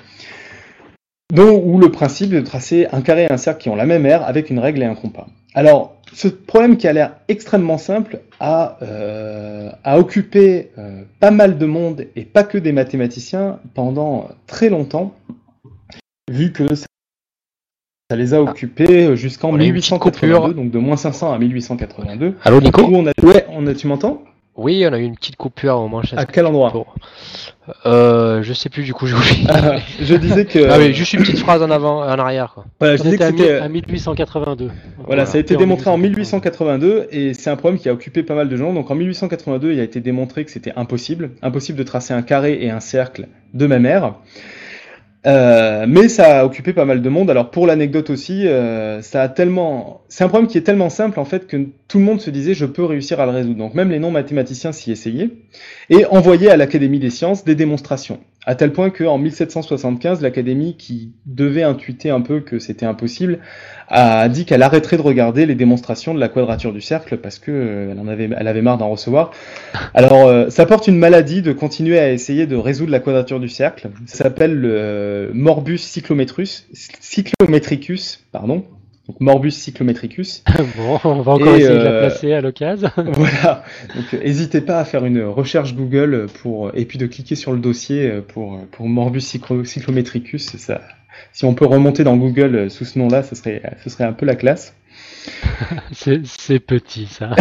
dont 1.34 1.62
où 1.64 1.80
le 1.80 1.90
principe 1.92 2.34
est 2.34 2.42
de 2.42 2.46
tracer 2.46 2.88
un 2.92 3.02
carré 3.02 3.24
et 3.24 3.32
un 3.32 3.38
cercle 3.38 3.62
qui 3.62 3.70
ont 3.70 3.76
la 3.76 3.86
même 3.86 4.06
aire 4.06 4.24
avec 4.28 4.50
une 4.50 4.60
règle 4.60 4.84
et 4.84 4.86
un 4.86 4.96
compas. 4.96 5.28
Alors 5.54 5.96
ce 6.14 6.28
problème 6.28 6.78
qui 6.78 6.88
a 6.88 6.94
l'air 6.94 7.16
extrêmement 7.28 7.78
simple 7.78 8.20
a, 8.40 8.78
euh, 8.82 9.70
a 9.84 10.00
occupé 10.00 10.72
euh, 10.78 11.04
pas 11.20 11.32
mal 11.32 11.58
de 11.58 11.66
monde 11.66 12.06
et 12.16 12.24
pas 12.24 12.44
que 12.44 12.58
des 12.58 12.72
mathématiciens 12.72 13.60
pendant 13.74 14.30
très 14.48 14.70
longtemps 14.70 15.16
vu 16.30 16.52
que 16.52 16.76
ça, 16.76 16.86
ça 18.12 18.18
les 18.18 18.34
a 18.34 18.42
occupés 18.42 19.16
jusqu'en 19.16 19.50
On 19.50 19.60
a 19.60 19.64
une 19.64 19.74
petite 19.74 19.92
1882 19.92 20.34
coupure. 20.36 20.54
donc 20.54 20.72
de 20.72 20.78
moins 20.80 20.98
500 20.98 21.34
à 21.34 21.40
1882 21.40 22.36
Allô 22.44 22.62
Nico 22.62 22.82
où 22.84 22.96
on 22.96 23.08
a 23.08 23.12
ouais 23.24 23.46
on 23.50 23.66
a 23.68 23.74
tu 23.74 23.88
m'entends? 23.88 24.22
Oui, 24.58 24.86
on 24.90 24.94
a 24.94 25.00
eu 25.00 25.04
une 25.04 25.16
petite 25.16 25.36
coupure 25.36 25.90
je 26.04 26.10
sais 26.12 26.18
à 26.18 26.26
quel 26.26 26.46
endroit 26.46 26.72
pas. 26.72 26.86
Euh, 27.86 28.42
je 28.42 28.54
sais 28.54 28.70
plus 28.70 28.84
du 28.84 28.94
coup, 28.94 29.06
j'ai 29.08 29.16
oublié. 29.16 29.46
Ah, 29.50 29.78
je 30.00 30.16
disais 30.16 30.46
que 30.46 30.70
Ah 30.70 30.78
oui, 30.78 30.94
juste 30.94 31.14
une 31.14 31.22
petite 31.22 31.40
phrase 31.40 31.62
en 31.62 31.72
avant, 31.72 32.00
en 32.00 32.20
arrière 32.20 32.54
quoi. 32.54 32.66
voilà, 32.80 32.96
je 32.96 33.02
On 33.02 33.06
disais 33.06 33.16
était 33.16 33.32
que 33.32 33.38
c'était 33.38 33.56
à 33.56 33.68
1882. 33.68 34.70
voilà, 35.06 35.26
ça 35.26 35.38
a 35.38 35.42
été 35.42 35.56
en 35.56 35.60
démontré 35.60 35.90
en 35.90 35.98
1882 35.98 37.08
et 37.12 37.34
c'est 37.34 37.50
un 37.50 37.56
problème 37.58 37.80
qui 37.80 37.90
a 37.90 37.94
occupé 37.94 38.24
pas 38.24 38.36
mal 38.36 38.48
de 38.48 38.56
gens. 38.56 38.72
Donc 38.74 38.90
en 38.92 38.96
1882, 38.96 39.74
il 39.74 39.80
a 39.80 39.84
été 39.84 40.00
démontré 40.00 40.46
que 40.46 40.52
c'était 40.52 40.74
impossible, 40.76 41.32
impossible 41.42 41.78
de 41.78 41.84
tracer 41.84 42.14
un 42.14 42.22
carré 42.22 42.58
et 42.62 42.70
un 42.70 42.80
cercle 42.80 43.28
de 43.54 43.68
même 43.68 43.86
aire. 43.86 44.14
Euh, 45.26 45.86
mais 45.88 46.08
ça 46.08 46.42
a 46.42 46.46
occupé 46.46 46.74
pas 46.74 46.86
mal 46.86 47.02
de 47.02 47.10
monde. 47.10 47.30
Alors 47.30 47.50
pour 47.50 47.66
l'anecdote 47.66 48.10
aussi, 48.10 48.48
euh, 48.48 49.02
ça 49.02 49.24
a 49.24 49.30
tellement, 49.30 50.02
c'est 50.08 50.24
un 50.24 50.28
problème 50.28 50.48
qui 50.48 50.58
est 50.58 50.62
tellement 50.62 50.90
simple 50.90 51.20
en 51.20 51.26
fait 51.26 51.48
que 51.48 51.68
tout 51.88 51.98
le 51.98 52.04
monde 52.04 52.22
se 52.22 52.30
disait 52.30 52.54
je 52.54 52.66
peux 52.66 52.84
réussir 52.84 53.20
à 53.20 53.26
le 53.26 53.32
résoudre. 53.32 53.58
Donc 53.58 53.74
même 53.74 53.90
les 53.90 54.00
non 54.00 54.12
mathématiciens 54.12 54.72
s'y 54.72 54.92
essayaient 54.92 55.32
et 55.90 56.06
envoyaient 56.06 56.50
à 56.50 56.58
l'Académie 56.58 57.00
des 57.00 57.10
sciences 57.10 57.44
des 57.44 57.56
démonstrations. 57.56 58.20
À 58.48 58.54
tel 58.54 58.72
point 58.72 58.92
qu'en 58.92 59.18
1775, 59.18 60.22
l'Académie, 60.22 60.76
qui 60.78 61.14
devait 61.26 61.64
intuiter 61.64 62.12
un 62.12 62.22
peu 62.22 62.42
que 62.42 62.60
c'était 62.60 62.86
impossible, 62.86 63.40
a 63.88 64.30
dit 64.30 64.46
qu'elle 64.46 64.62
arrêterait 64.62 64.98
de 64.98 65.02
regarder 65.02 65.46
les 65.46 65.56
démonstrations 65.56 66.14
de 66.14 66.20
la 66.20 66.30
quadrature 66.30 66.72
du 66.72 66.82
cercle 66.82 67.18
parce 67.18 67.40
que 67.40 67.52
euh, 67.52 68.08
avait, 68.08 68.30
elle 68.38 68.48
avait 68.48 68.62
marre 68.62 68.78
d'en 68.78 68.90
recevoir. 68.90 69.32
Alors, 69.94 70.28
euh, 70.28 70.50
ça 70.50 70.66
porte 70.66 70.88
une 70.88 70.98
maladie 70.98 71.42
de 71.42 71.54
continuer 71.54 71.98
à 71.98 72.12
essayer 72.12 72.46
de 72.46 72.56
résoudre 72.56 72.92
la 72.92 73.00
quadrature 73.00 73.40
du 73.40 73.50
cercle. 73.50 73.90
Ça 74.06 74.26
s'appelle 74.26 74.54
le 74.54 74.74
euh, 74.74 75.32
morbus 75.34 75.80
cyclometrus, 75.80 76.68
cyclometricus, 77.00 78.26
pardon. 78.32 78.64
Donc 79.08 79.20
morbus 79.20 79.52
cyclometricus. 79.52 80.44
bon, 80.78 81.00
on 81.04 81.22
va 81.22 81.34
encore 81.34 81.56
Et, 81.56 81.62
essayer 81.62 81.78
de 81.78 81.84
la 81.84 81.92
euh, 81.92 82.08
placer 82.08 82.34
à 82.34 82.42
l'occasion. 82.42 82.90
voilà. 83.14 83.64
Donc, 83.96 84.14
n'hésitez 84.14 84.62
pas 84.62 84.80
à 84.80 84.86
faire 84.86 85.06
une 85.06 85.22
recherche 85.24 85.76
Google 85.76 86.28
pour 86.42 86.72
et 86.76 86.86
puis 86.86 86.98
de 86.98 87.06
cliquer 87.06 87.36
sur 87.36 87.54
le 87.54 87.60
dossier 87.60 88.22
pour 88.28 88.60
pour 88.72 88.88
morbus 88.88 89.20
cyclo- 89.22 89.64
cyclometricus. 89.64 90.56
Ça, 90.58 90.82
si 91.34 91.46
on 91.46 91.54
peut 91.54 91.66
remonter 91.66 92.04
dans 92.04 92.18
Google 92.18 92.70
sous 92.70 92.86
ce 92.86 93.00
nom-là, 93.00 93.24
ce 93.24 93.36
serait, 93.36 93.62
ce 93.84 93.90
serait 93.90 94.06
un 94.06 94.14
peu 94.14 94.26
la 94.26 94.36
classe. 94.36 94.74
c'est 95.92 96.60
petit 96.60 97.08
ça. 97.08 97.32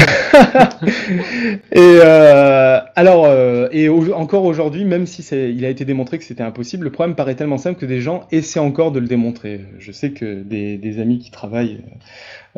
et 1.72 1.78
euh, 1.78 2.80
alors, 2.96 3.26
euh, 3.26 3.68
et 3.72 3.88
encore 3.88 4.44
aujourd'hui, 4.44 4.84
même 4.84 5.06
si 5.06 5.22
il 5.34 5.64
a 5.64 5.68
été 5.68 5.84
démontré 5.84 6.18
que 6.18 6.24
c'était 6.24 6.42
impossible, 6.42 6.84
le 6.84 6.92
problème 6.92 7.14
paraît 7.16 7.34
tellement 7.34 7.58
simple 7.58 7.78
que 7.78 7.86
des 7.86 8.00
gens 8.00 8.26
essaient 8.30 8.60
encore 8.60 8.92
de 8.92 9.00
le 9.00 9.06
démontrer. 9.06 9.62
Je 9.78 9.92
sais 9.92 10.10
que 10.10 10.42
des, 10.42 11.00
amis 11.00 11.18
qui 11.18 11.30
travaillent 11.30 11.80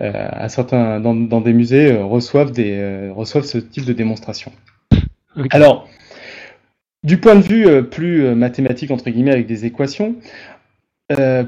euh, 0.00 0.12
à 0.14 0.48
certains, 0.48 1.00
dans, 1.00 1.40
des 1.40 1.52
musées 1.52 1.96
reçoivent, 1.96 2.52
des, 2.52 3.10
reçoivent 3.14 3.44
ce 3.44 3.58
type 3.58 3.84
de 3.84 3.92
démonstration. 3.92 4.52
Alors, 5.50 5.88
du 7.02 7.18
point 7.18 7.36
de 7.36 7.40
vue 7.40 7.84
plus 7.84 8.34
mathématique, 8.34 8.90
entre 8.90 9.10
guillemets, 9.10 9.32
avec 9.32 9.46
des 9.46 9.64
équations, 9.64 10.16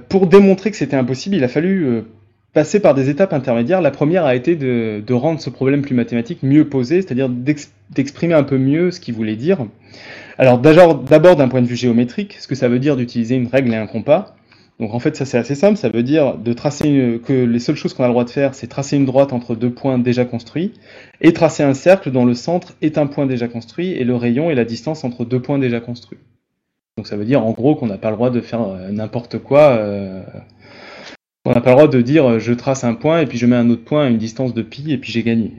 pour 0.08 0.26
démontrer 0.26 0.70
que 0.70 0.76
c'était 0.76 0.96
impossible, 0.96 1.34
il 1.34 1.44
a 1.44 1.48
fallu 1.48 2.04
passer 2.52 2.80
par 2.80 2.94
des 2.94 3.08
étapes 3.08 3.32
intermédiaires. 3.32 3.80
La 3.80 3.90
première 3.90 4.24
a 4.24 4.34
été 4.34 4.56
de, 4.56 5.12
rendre 5.12 5.40
ce 5.40 5.50
problème 5.50 5.82
plus 5.82 5.94
mathématique 5.94 6.42
mieux 6.42 6.68
posé, 6.68 7.02
c'est-à-dire 7.02 7.28
d'exprimer 7.28 8.34
un 8.34 8.42
peu 8.42 8.58
mieux 8.58 8.90
ce 8.90 9.00
qu'il 9.00 9.14
voulait 9.14 9.36
dire. 9.36 9.66
Alors 10.38 10.58
d'abord 10.58 11.36
d'un 11.36 11.48
point 11.48 11.62
de 11.62 11.66
vue 11.66 11.76
géométrique, 11.76 12.36
ce 12.38 12.46
que 12.46 12.54
ça 12.54 12.68
veut 12.68 12.78
dire 12.78 12.96
d'utiliser 12.96 13.34
une 13.34 13.48
règle 13.48 13.72
et 13.72 13.76
un 13.76 13.86
compas. 13.86 14.34
Donc 14.80 14.94
en 14.94 15.00
fait 15.00 15.16
ça 15.16 15.24
c'est 15.24 15.38
assez 15.38 15.56
simple, 15.56 15.76
ça 15.76 15.88
veut 15.88 16.04
dire 16.04 16.38
de 16.38 16.52
tracer 16.52 17.20
que 17.24 17.32
les 17.32 17.58
seules 17.58 17.74
choses 17.74 17.94
qu'on 17.94 18.04
a 18.04 18.06
le 18.06 18.12
droit 18.12 18.24
de 18.24 18.30
faire 18.30 18.54
c'est 18.54 18.68
tracer 18.68 18.96
une 18.96 19.06
droite 19.06 19.32
entre 19.32 19.56
deux 19.56 19.70
points 19.70 19.98
déjà 19.98 20.24
construits 20.24 20.72
et 21.20 21.32
tracer 21.32 21.64
un 21.64 21.74
cercle 21.74 22.12
dont 22.12 22.24
le 22.24 22.34
centre 22.34 22.74
est 22.80 22.96
un 22.96 23.08
point 23.08 23.26
déjà 23.26 23.48
construit 23.48 23.90
et 23.90 24.04
le 24.04 24.14
rayon 24.14 24.52
est 24.52 24.54
la 24.54 24.64
distance 24.64 25.02
entre 25.02 25.24
deux 25.24 25.42
points 25.42 25.58
déjà 25.58 25.80
construits. 25.80 26.20
Donc 26.98 27.06
ça 27.06 27.16
veut 27.16 27.24
dire 27.24 27.46
en 27.46 27.52
gros 27.52 27.76
qu'on 27.76 27.87
n'a 27.87 27.96
pas 27.96 28.11
le 28.11 28.16
droit 28.16 28.30
de 28.30 28.40
faire 28.40 28.61
euh, 28.61 28.90
n'importe 28.90 29.38
quoi. 29.38 29.68
Euh, 29.68 30.20
on 31.44 31.52
n'a 31.52 31.61
pas 31.61 31.70
le 31.70 31.76
droit 31.76 31.88
de 31.88 32.00
dire 32.00 32.28
euh, 32.28 32.38
je 32.40 32.52
trace 32.52 32.82
un 32.82 32.94
point 32.94 33.20
et 33.20 33.26
puis 33.26 33.38
je 33.38 33.46
mets 33.46 33.54
un 33.54 33.70
autre 33.70 33.84
point 33.84 34.06
à 34.06 34.08
une 34.08 34.18
distance 34.18 34.52
de 34.52 34.62
pi 34.62 34.92
et 34.92 34.98
puis 34.98 35.12
j'ai 35.12 35.22
gagné. 35.22 35.52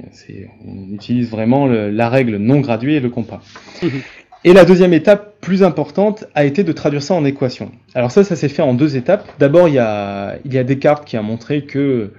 On 0.68 0.94
utilise 0.94 1.30
vraiment 1.30 1.66
la 1.66 2.10
règle 2.10 2.36
non 2.36 2.60
graduée 2.60 2.96
et 2.96 3.00
le 3.00 3.10
compas. 3.10 3.40
Et 4.44 4.52
la 4.52 4.66
deuxième 4.66 4.92
étape 4.92 5.40
plus 5.40 5.64
importante 5.64 6.26
a 6.36 6.44
été 6.44 6.66
de 6.66 6.74
traduire 6.74 7.04
ça 7.04 7.14
en 7.14 7.24
équation. 7.24 7.72
Alors 7.96 8.12
ça, 8.12 8.26
ça 8.26 8.36
s'est 8.36 8.50
fait 8.50 8.62
en 8.62 8.74
deux 8.74 8.98
étapes. 8.98 9.26
D'abord, 9.40 9.70
il 9.70 9.76
y 9.76 9.80
a, 9.80 10.36
il 10.44 10.54
y 10.54 10.58
a 10.58 10.66
Descartes 10.66 11.06
qui 11.06 11.16
a 11.16 11.22
montré 11.22 11.64
que 11.64 12.12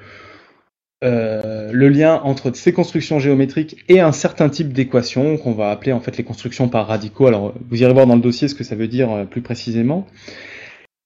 euh, 1.03 1.71
le 1.73 1.89
lien 1.89 2.21
entre 2.25 2.55
ces 2.55 2.75
constructions 2.75 3.19
géométriques 3.19 3.85
et 3.89 4.01
un 4.01 4.13
certain 4.13 4.51
type 4.51 4.75
d'équation 4.75 5.39
qu'on 5.39 5.53
va 5.53 5.71
appeler 5.71 5.93
en 5.93 6.01
fait 6.01 6.19
les 6.19 6.25
constructions 6.25 6.69
par 6.69 6.87
radicaux. 6.89 7.27
Alors 7.27 7.55
vous 7.71 7.83
irez 7.83 7.95
voir 7.95 8.07
dans 8.07 8.17
le 8.17 8.21
dossier 8.21 8.49
ce 8.49 8.55
que 8.55 8.65
ça 8.65 8.75
veut 8.75 8.89
dire 8.89 9.11
euh, 9.11 9.25
plus 9.25 9.41
précisément. 9.41 10.07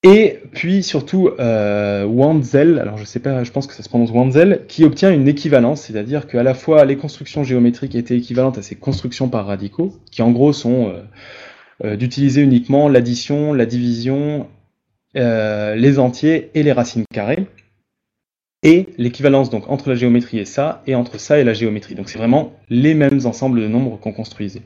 Et 0.02 0.40
puis 0.52 0.82
surtout 0.82 1.30
euh, 1.38 2.02
alors 2.02 2.98
je 2.98 3.04
sais 3.04 3.20
pas, 3.20 3.44
je 3.44 3.52
pense 3.52 3.68
que 3.68 3.72
ça 3.72 3.84
se 3.84 3.88
prononce 3.88 4.10
Wanzel, 4.10 4.62
qui 4.66 4.84
obtient 4.84 5.12
une 5.12 5.28
équivalence, 5.28 5.82
c'est-à-dire 5.82 6.26
qu'à 6.26 6.42
la 6.42 6.54
fois 6.54 6.84
les 6.84 6.96
constructions 6.96 7.44
géométriques 7.44 7.94
étaient 7.94 8.16
équivalentes 8.16 8.58
à 8.58 8.62
ces 8.62 8.74
constructions 8.74 9.28
par 9.28 9.46
radicaux, 9.46 9.94
qui 10.10 10.22
en 10.22 10.32
gros 10.32 10.52
sont 10.52 10.92
euh, 11.84 11.96
d'utiliser 11.96 12.42
uniquement 12.42 12.88
l'addition, 12.88 13.54
la 13.54 13.64
division, 13.64 14.48
les 15.14 15.98
entiers 16.00 16.50
et 16.54 16.64
les 16.64 16.72
racines 16.72 17.04
carrées, 17.14 17.46
et 18.64 18.88
l'équivalence 18.98 19.50
donc 19.50 19.70
entre 19.70 19.90
la 19.90 19.94
géométrie 19.94 20.38
et 20.38 20.44
ça, 20.44 20.82
et 20.86 20.96
entre 20.96 21.20
ça 21.20 21.38
et 21.38 21.44
la 21.44 21.52
géométrie. 21.52 21.94
Donc 21.94 22.08
c'est 22.08 22.18
vraiment 22.18 22.52
les 22.68 22.94
mêmes 22.94 23.20
ensembles 23.24 23.60
de 23.60 23.68
nombres 23.68 24.00
qu'on 24.00 24.12
construisait. 24.12 24.62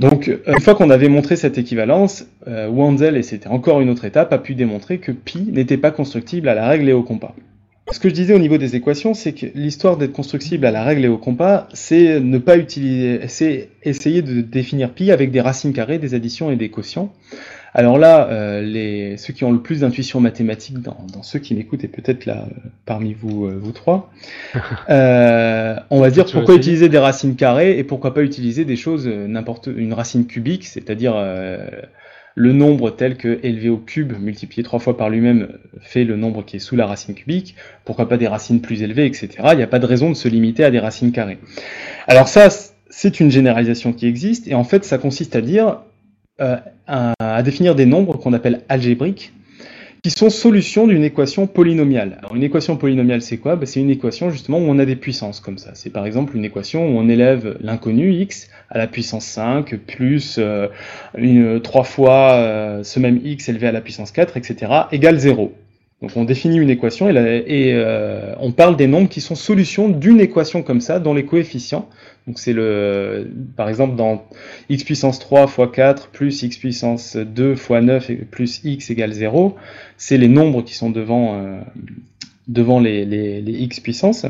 Donc, 0.00 0.26
euh, 0.28 0.42
une 0.48 0.60
fois 0.60 0.74
qu'on 0.74 0.90
avait 0.90 1.08
montré 1.08 1.36
cette 1.36 1.56
équivalence, 1.56 2.26
euh, 2.48 2.68
Wenzel, 2.68 3.16
et 3.16 3.22
c'était 3.22 3.46
encore 3.46 3.80
une 3.80 3.90
autre 3.90 4.04
étape, 4.04 4.32
a 4.32 4.38
pu 4.38 4.56
démontrer 4.56 4.98
que 4.98 5.12
pi 5.12 5.46
n'était 5.52 5.76
pas 5.76 5.92
constructible 5.92 6.48
à 6.48 6.54
la 6.54 6.66
règle 6.66 6.88
et 6.88 6.92
au 6.92 7.04
compas. 7.04 7.34
Ce 7.92 8.00
que 8.00 8.08
je 8.08 8.14
disais 8.14 8.34
au 8.34 8.38
niveau 8.38 8.58
des 8.58 8.76
équations, 8.76 9.14
c'est 9.14 9.34
que 9.34 9.46
l'histoire 9.54 9.96
d'être 9.96 10.12
constructible 10.12 10.66
à 10.66 10.70
la 10.70 10.82
règle 10.82 11.04
et 11.04 11.08
au 11.08 11.18
compas, 11.18 11.68
c'est 11.74 12.18
ne 12.18 12.38
pas 12.38 12.56
utiliser, 12.56 13.28
c'est 13.28 13.68
essayer 13.84 14.22
de 14.22 14.40
définir 14.40 14.90
pi 14.90 15.12
avec 15.12 15.30
des 15.30 15.40
racines 15.40 15.72
carrées, 15.72 15.98
des 15.98 16.14
additions 16.14 16.50
et 16.50 16.56
des 16.56 16.70
quotients. 16.70 17.12
Alors 17.76 17.98
là, 17.98 18.28
euh, 18.28 18.62
les, 18.62 19.16
ceux 19.16 19.32
qui 19.32 19.42
ont 19.42 19.50
le 19.50 19.60
plus 19.60 19.80
d'intuition 19.80 20.20
mathématique 20.20 20.80
dans, 20.80 21.22
ceux 21.22 21.40
qui 21.40 21.54
m'écoutent, 21.54 21.82
et 21.82 21.88
peut-être 21.88 22.24
là 22.24 22.46
euh, 22.48 22.68
parmi 22.86 23.14
vous, 23.14 23.46
euh, 23.46 23.58
vous 23.60 23.72
trois, 23.72 24.12
on 24.54 26.00
va 26.00 26.10
dire 26.10 26.24
pourquoi 26.26 26.54
utiliser 26.54 26.88
des 26.88 26.98
racines 26.98 27.34
carrées 27.34 27.76
et 27.76 27.82
pourquoi 27.82 28.14
pas 28.14 28.22
utiliser 28.22 28.64
des 28.64 28.76
choses, 28.76 29.08
n'importe 29.08 29.66
une 29.66 29.92
racine 29.92 30.26
cubique, 30.26 30.66
c'est-à-dire 30.66 31.14
le 32.36 32.52
nombre 32.52 32.90
tel 32.90 33.16
que 33.16 33.40
élevé 33.42 33.68
au 33.68 33.78
cube 33.78 34.12
multiplié 34.20 34.62
trois 34.62 34.78
fois 34.78 34.96
par 34.96 35.10
lui-même 35.10 35.48
fait 35.80 36.04
le 36.04 36.16
nombre 36.16 36.44
qui 36.44 36.56
est 36.56 36.60
sous 36.60 36.76
la 36.76 36.86
racine 36.86 37.14
cubique, 37.14 37.56
pourquoi 37.84 38.08
pas 38.08 38.16
des 38.16 38.28
racines 38.28 38.60
plus 38.60 38.82
élevées, 38.82 39.06
etc. 39.06 39.30
Il 39.52 39.56
n'y 39.56 39.62
a 39.62 39.68
pas 39.68 39.80
de 39.80 39.86
raison 39.86 40.10
de 40.10 40.14
se 40.14 40.28
limiter 40.28 40.62
à 40.62 40.70
des 40.70 40.78
racines 40.78 41.10
carrées. 41.10 41.38
Alors 42.06 42.28
ça, 42.28 42.48
c'est 42.88 43.18
une 43.18 43.32
généralisation 43.32 43.92
qui 43.92 44.06
existe, 44.06 44.46
et 44.46 44.54
en 44.54 44.64
fait 44.64 44.84
ça 44.84 44.98
consiste 44.98 45.34
à 45.34 45.40
dire 45.40 45.78
euh, 46.40 46.56
à, 46.88 47.42
définir 47.44 47.76
des 47.76 47.86
nombres 47.86 48.16
qu'on 48.18 48.32
appelle 48.32 48.62
algébriques, 48.68 49.32
qui 50.02 50.10
sont 50.10 50.30
solutions 50.30 50.88
d'une 50.88 51.04
équation 51.04 51.46
polynomiale. 51.46 52.18
Alors 52.18 52.34
une 52.34 52.42
équation 52.42 52.76
polynomiale, 52.76 53.22
c'est 53.22 53.36
quoi? 53.36 53.54
Ben, 53.54 53.66
C'est 53.66 53.78
une 53.78 53.90
équation 53.90 54.30
justement 54.30 54.58
où 54.58 54.62
on 54.62 54.80
a 54.80 54.84
des 54.84 54.96
puissances 54.96 55.38
comme 55.38 55.58
ça. 55.58 55.70
C'est 55.74 55.90
par 55.90 56.04
exemple 56.06 56.36
une 56.36 56.44
équation 56.44 56.88
où 56.88 56.98
on 56.98 57.08
élève 57.08 57.56
l'inconnu 57.60 58.12
x 58.12 58.50
à 58.68 58.78
la 58.78 58.88
puissance 58.88 59.24
5 59.26 59.76
plus 59.76 60.36
euh, 60.38 60.66
une, 61.16 61.62
3 61.62 61.84
fois 61.84 62.32
euh, 62.32 62.82
ce 62.82 62.98
même 62.98 63.20
x 63.22 63.48
élevé 63.48 63.68
à 63.68 63.72
la 63.72 63.80
puissance 63.80 64.10
4, 64.10 64.36
etc., 64.36 64.72
égale 64.90 65.18
0. 65.18 65.52
Donc 66.02 66.10
on 66.16 66.24
définit 66.24 66.58
une 66.58 66.70
équation 66.70 67.08
et 67.08 68.34
on 68.40 68.52
parle 68.52 68.76
des 68.76 68.88
nombres 68.88 69.08
qui 69.08 69.22
sont 69.22 69.36
solutions 69.36 69.88
d'une 69.88 70.20
équation 70.20 70.62
comme 70.62 70.80
ça, 70.80 70.98
dont 70.98 71.14
les 71.14 71.24
coefficients 71.24 71.88
donc 72.26 72.38
c'est 72.38 72.54
le, 72.54 73.30
par 73.54 73.68
exemple 73.68 73.96
dans 73.96 74.24
x 74.70 74.82
puissance 74.84 75.18
3 75.18 75.46
fois 75.46 75.70
4 75.70 76.08
plus 76.08 76.42
x 76.42 76.56
puissance 76.56 77.16
2 77.16 77.54
fois 77.54 77.82
9 77.82 78.12
plus 78.30 78.62
x 78.64 78.90
égale 78.90 79.12
0, 79.12 79.56
c'est 79.98 80.16
les 80.16 80.28
nombres 80.28 80.62
qui 80.62 80.74
sont 80.74 80.88
devant, 80.88 81.34
euh, 81.34 81.60
les, 82.80 83.42
x 83.44 83.80
puissances, 83.80 84.24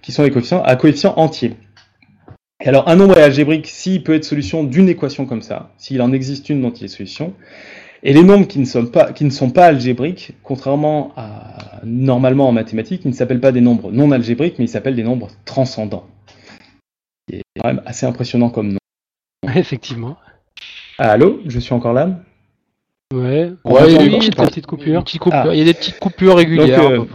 qui 0.00 0.12
sont 0.12 0.22
les 0.22 0.30
coefficients 0.30 0.62
à 0.62 0.74
coefficients 0.76 1.14
entiers. 1.18 1.52
Et 2.64 2.68
alors 2.68 2.88
un 2.88 2.96
nombre 2.96 3.18
est 3.18 3.22
algébrique 3.22 3.66
s'il 3.66 4.02
peut 4.02 4.14
être 4.14 4.24
solution 4.24 4.64
d'une 4.64 4.88
équation 4.88 5.26
comme 5.26 5.42
ça, 5.42 5.74
s'il 5.76 6.00
en 6.00 6.12
existe 6.12 6.48
une 6.48 6.62
dont 6.62 6.70
il 6.72 6.86
est 6.86 6.88
solution. 6.88 7.34
Et 8.04 8.14
les 8.14 8.22
nombres 8.22 8.46
qui 8.46 8.58
ne 8.58 8.64
sont 8.64 8.86
pas, 8.86 9.12
qui 9.12 9.24
ne 9.24 9.30
sont 9.30 9.50
pas 9.50 9.66
algébriques, 9.66 10.32
contrairement 10.42 11.12
à 11.16 11.80
normalement 11.84 12.48
en 12.48 12.52
mathématiques, 12.52 13.02
ils 13.04 13.08
ne 13.08 13.14
s'appellent 13.14 13.40
pas 13.40 13.52
des 13.52 13.60
nombres 13.60 13.92
non 13.92 14.12
algébriques, 14.12 14.54
mais 14.58 14.64
ils 14.64 14.68
s'appellent 14.68 14.96
des 14.96 15.02
nombres 15.02 15.28
transcendants 15.44 16.06
est 17.58 17.62
quand 17.62 17.68
même 17.68 17.82
assez 17.86 18.06
impressionnant 18.06 18.50
comme 18.50 18.72
nom. 18.72 18.78
Effectivement. 19.54 20.16
Ah, 20.98 21.12
allô, 21.12 21.40
je 21.46 21.58
suis 21.60 21.74
encore 21.74 21.92
là? 21.92 22.20
Ouais, 23.14 23.52
ouais 23.64 23.82
il, 23.86 23.92
y 23.92 23.96
a 23.96 24.18
des 24.18 24.30
petites, 24.30 24.66
coupures. 24.66 25.02
Ah. 25.32 25.44
Il 25.52 25.58
y 25.58 25.62
a 25.62 25.64
des 25.64 25.72
petites 25.72 25.98
coupures 25.98 26.36
régulières. 26.36 26.90
Euh, 26.90 27.06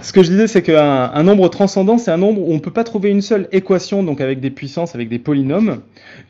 ce 0.00 0.12
que 0.12 0.22
je 0.22 0.30
disais, 0.30 0.46
c'est 0.46 0.62
qu'un 0.62 1.10
un 1.12 1.22
nombre 1.24 1.48
transcendant, 1.48 1.98
c'est 1.98 2.12
un 2.12 2.16
nombre 2.16 2.42
où 2.42 2.52
on 2.52 2.54
ne 2.54 2.60
peut 2.60 2.70
pas 2.70 2.84
trouver 2.84 3.10
une 3.10 3.22
seule 3.22 3.48
équation, 3.50 4.04
donc 4.04 4.20
avec 4.20 4.38
des 4.38 4.50
puissances, 4.50 4.94
avec 4.94 5.08
des 5.08 5.18
polynômes, 5.18 5.82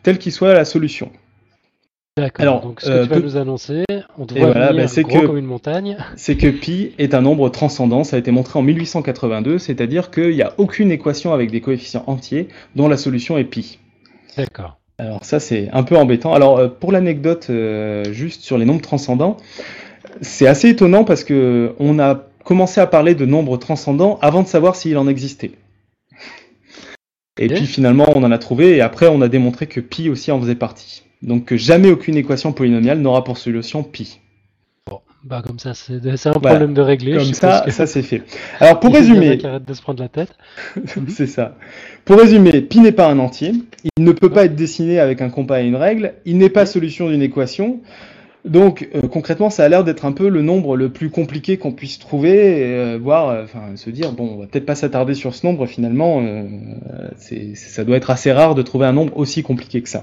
telle 0.02 0.18
qu'il 0.18 0.32
soit 0.32 0.54
la 0.54 0.64
solution. 0.64 1.10
D'accord. 2.18 2.60
Donc 2.60 2.82
ce 2.82 2.88
que 2.88 2.92
euh, 2.92 3.02
tu 3.04 3.08
vas 3.08 3.20
nous 3.20 3.36
annoncer, 3.38 3.84
on 4.18 4.26
te 4.26 4.38
voit 4.38 4.52
bah, 4.52 4.86
c'est 4.86 5.02
que, 5.02 5.26
comme 5.26 5.38
une 5.38 5.46
montagne. 5.46 5.96
C'est 6.16 6.36
que 6.36 6.48
pi 6.48 6.92
est 6.98 7.14
un 7.14 7.22
nombre 7.22 7.48
transcendant. 7.48 8.04
Ça 8.04 8.16
a 8.16 8.18
été 8.18 8.30
montré 8.30 8.58
en 8.58 8.62
1882, 8.62 9.58
c'est-à-dire 9.58 10.10
qu'il 10.10 10.34
n'y 10.34 10.42
a 10.42 10.52
aucune 10.58 10.90
équation 10.90 11.32
avec 11.32 11.50
des 11.50 11.62
coefficients 11.62 12.04
entiers 12.06 12.48
dont 12.76 12.86
la 12.86 12.98
solution 12.98 13.38
est 13.38 13.44
pi. 13.44 13.78
D'accord. 14.36 14.78
Alors 14.98 15.24
ça 15.24 15.40
c'est 15.40 15.70
un 15.72 15.84
peu 15.84 15.96
embêtant. 15.96 16.34
Alors 16.34 16.58
euh, 16.58 16.68
pour 16.68 16.92
l'anecdote, 16.92 17.46
euh, 17.48 18.04
juste 18.12 18.42
sur 18.42 18.58
les 18.58 18.66
nombres 18.66 18.82
transcendants, 18.82 19.38
c'est 20.20 20.46
assez 20.46 20.68
étonnant 20.68 21.04
parce 21.04 21.24
que 21.24 21.74
on 21.78 21.98
a 21.98 22.26
commencé 22.44 22.82
à 22.82 22.86
parler 22.86 23.14
de 23.14 23.24
nombres 23.24 23.56
transcendants 23.56 24.18
avant 24.20 24.42
de 24.42 24.48
savoir 24.48 24.76
s'il 24.76 24.98
en 24.98 25.08
existait. 25.08 25.52
Et 27.40 27.48
puis 27.48 27.64
finalement 27.64 28.12
on 28.14 28.22
en 28.22 28.30
a 28.30 28.38
trouvé 28.38 28.76
et 28.76 28.82
après 28.82 29.08
on 29.08 29.22
a 29.22 29.28
démontré 29.28 29.66
que 29.66 29.80
pi 29.80 30.10
aussi 30.10 30.30
en 30.30 30.38
faisait 30.38 30.54
partie. 30.54 31.04
Donc 31.22 31.54
jamais 31.54 31.90
aucune 31.90 32.16
équation 32.16 32.52
polynomiale 32.52 32.98
n'aura 32.98 33.22
pour 33.22 33.38
solution 33.38 33.84
pi. 33.84 34.20
Bon, 34.90 34.98
bah 35.22 35.40
comme 35.46 35.60
ça, 35.60 35.72
c'est 35.74 36.26
un 36.26 36.32
problème 36.32 36.74
de 36.74 36.82
régler. 36.82 37.16
Comme 37.16 37.32
ça, 37.32 37.64
ça 37.70 37.86
c'est 37.86 38.02
fait. 38.02 38.22
Alors 38.58 38.80
pour 38.80 38.92
résumer, 38.94 39.38
arrête 39.44 39.64
de 39.64 39.74
se 39.74 39.82
prendre 39.82 40.02
la 40.02 40.08
tête. 40.08 40.34
c'est 41.08 41.28
ça. 41.28 41.56
Pour 42.04 42.18
résumer, 42.18 42.60
pi 42.60 42.80
n'est 42.80 42.92
pas 42.92 43.08
un 43.08 43.20
entier. 43.20 43.52
Il 43.96 44.04
ne 44.04 44.12
peut 44.12 44.30
pas 44.30 44.46
être 44.46 44.56
dessiné 44.56 44.98
avec 44.98 45.22
un 45.22 45.30
compas 45.30 45.62
et 45.62 45.66
une 45.66 45.76
règle. 45.76 46.14
Il 46.24 46.38
n'est 46.38 46.50
pas 46.50 46.66
solution 46.66 47.08
d'une 47.08 47.22
équation. 47.22 47.80
Donc 48.44 48.88
euh, 48.96 49.02
concrètement, 49.02 49.50
ça 49.50 49.64
a 49.64 49.68
l'air 49.68 49.84
d'être 49.84 50.04
un 50.04 50.10
peu 50.10 50.28
le 50.28 50.42
nombre 50.42 50.76
le 50.76 50.88
plus 50.88 51.10
compliqué 51.10 51.58
qu'on 51.58 51.70
puisse 51.70 52.00
trouver, 52.00 52.64
euh, 52.64 52.98
voire 53.00 53.28
euh, 53.28 53.44
enfin 53.44 53.76
se 53.76 53.90
dire 53.90 54.10
bon, 54.10 54.34
on 54.34 54.40
va 54.40 54.46
peut-être 54.48 54.66
pas 54.66 54.74
s'attarder 54.74 55.14
sur 55.14 55.36
ce 55.36 55.46
nombre 55.46 55.66
finalement. 55.66 56.20
ça 57.54 57.84
doit 57.84 57.96
être 57.96 58.10
assez 58.10 58.32
rare 58.32 58.56
de 58.56 58.62
trouver 58.62 58.86
un 58.86 58.92
nombre 58.92 59.16
aussi 59.16 59.44
compliqué 59.44 59.80
que 59.80 59.88
ça 59.88 60.02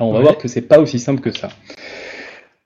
on 0.00 0.12
va 0.12 0.20
voir 0.20 0.38
que 0.38 0.48
c'est 0.48 0.62
pas 0.62 0.78
aussi 0.78 0.98
simple 0.98 1.20
que 1.20 1.30
ça. 1.30 1.48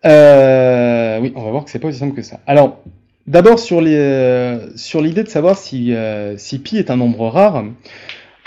Euh, 0.05 1.19
oui, 1.21 1.33
on 1.35 1.43
va 1.43 1.51
voir 1.51 1.65
que 1.65 1.71
c'est 1.71 1.79
pas 1.79 1.89
aussi 1.89 1.99
simple 1.99 2.15
que 2.15 2.23
ça. 2.23 2.41
Alors, 2.47 2.83
d'abord 3.27 3.59
sur 3.59 3.81
euh, 3.85 4.69
sur 4.75 5.01
l'idée 5.01 5.23
de 5.23 5.29
savoir 5.29 5.57
si, 5.57 5.95
euh, 5.95 6.37
si 6.37 6.59
pi 6.59 6.79
est 6.79 6.91
un 6.91 6.97
nombre 6.97 7.29
rare. 7.29 7.65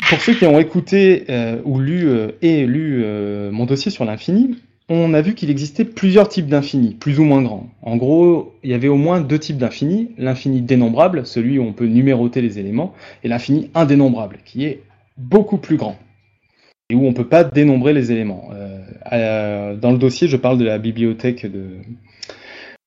Pour 0.09 0.19
ceux 0.19 0.33
qui 0.33 0.45
ont 0.45 0.59
écouté 0.59 1.25
euh, 1.29 1.61
ou 1.63 1.79
lu 1.79 2.09
et 2.41 2.65
lu 2.65 3.05
mon 3.51 3.65
dossier 3.65 3.91
sur 3.91 4.03
l'infini, 4.03 4.57
on 4.89 5.13
a 5.13 5.21
vu 5.21 5.35
qu'il 5.35 5.49
existait 5.49 5.85
plusieurs 5.85 6.27
types 6.27 6.47
d'infini, 6.47 6.95
plus 6.95 7.19
ou 7.19 7.23
moins 7.23 7.41
grands. 7.41 7.69
En 7.81 7.95
gros, 7.95 8.53
il 8.63 8.71
y 8.71 8.73
avait 8.73 8.89
au 8.89 8.97
moins 8.97 9.21
deux 9.21 9.39
types 9.39 9.57
d'infini, 9.57 10.09
l'infini 10.17 10.61
dénombrable, 10.61 11.25
celui 11.25 11.59
où 11.59 11.63
on 11.63 11.71
peut 11.71 11.85
numéroter 11.85 12.41
les 12.41 12.59
éléments, 12.59 12.93
et 13.23 13.29
l'infini 13.29 13.69
indénombrable, 13.73 14.39
qui 14.43 14.65
est 14.65 14.81
beaucoup 15.17 15.57
plus 15.57 15.77
grand 15.77 15.95
et 16.91 16.95
où 16.95 17.05
on 17.07 17.13
peut 17.13 17.27
pas 17.27 17.43
dénombrer 17.43 17.93
les 17.93 18.11
éléments. 18.11 18.49
Euh, 19.11 19.75
dans 19.75 19.91
le 19.91 19.97
dossier, 19.97 20.27
je 20.27 20.37
parle 20.37 20.57
de 20.57 20.65
la 20.65 20.77
bibliothèque 20.77 21.45
de, 21.51 21.63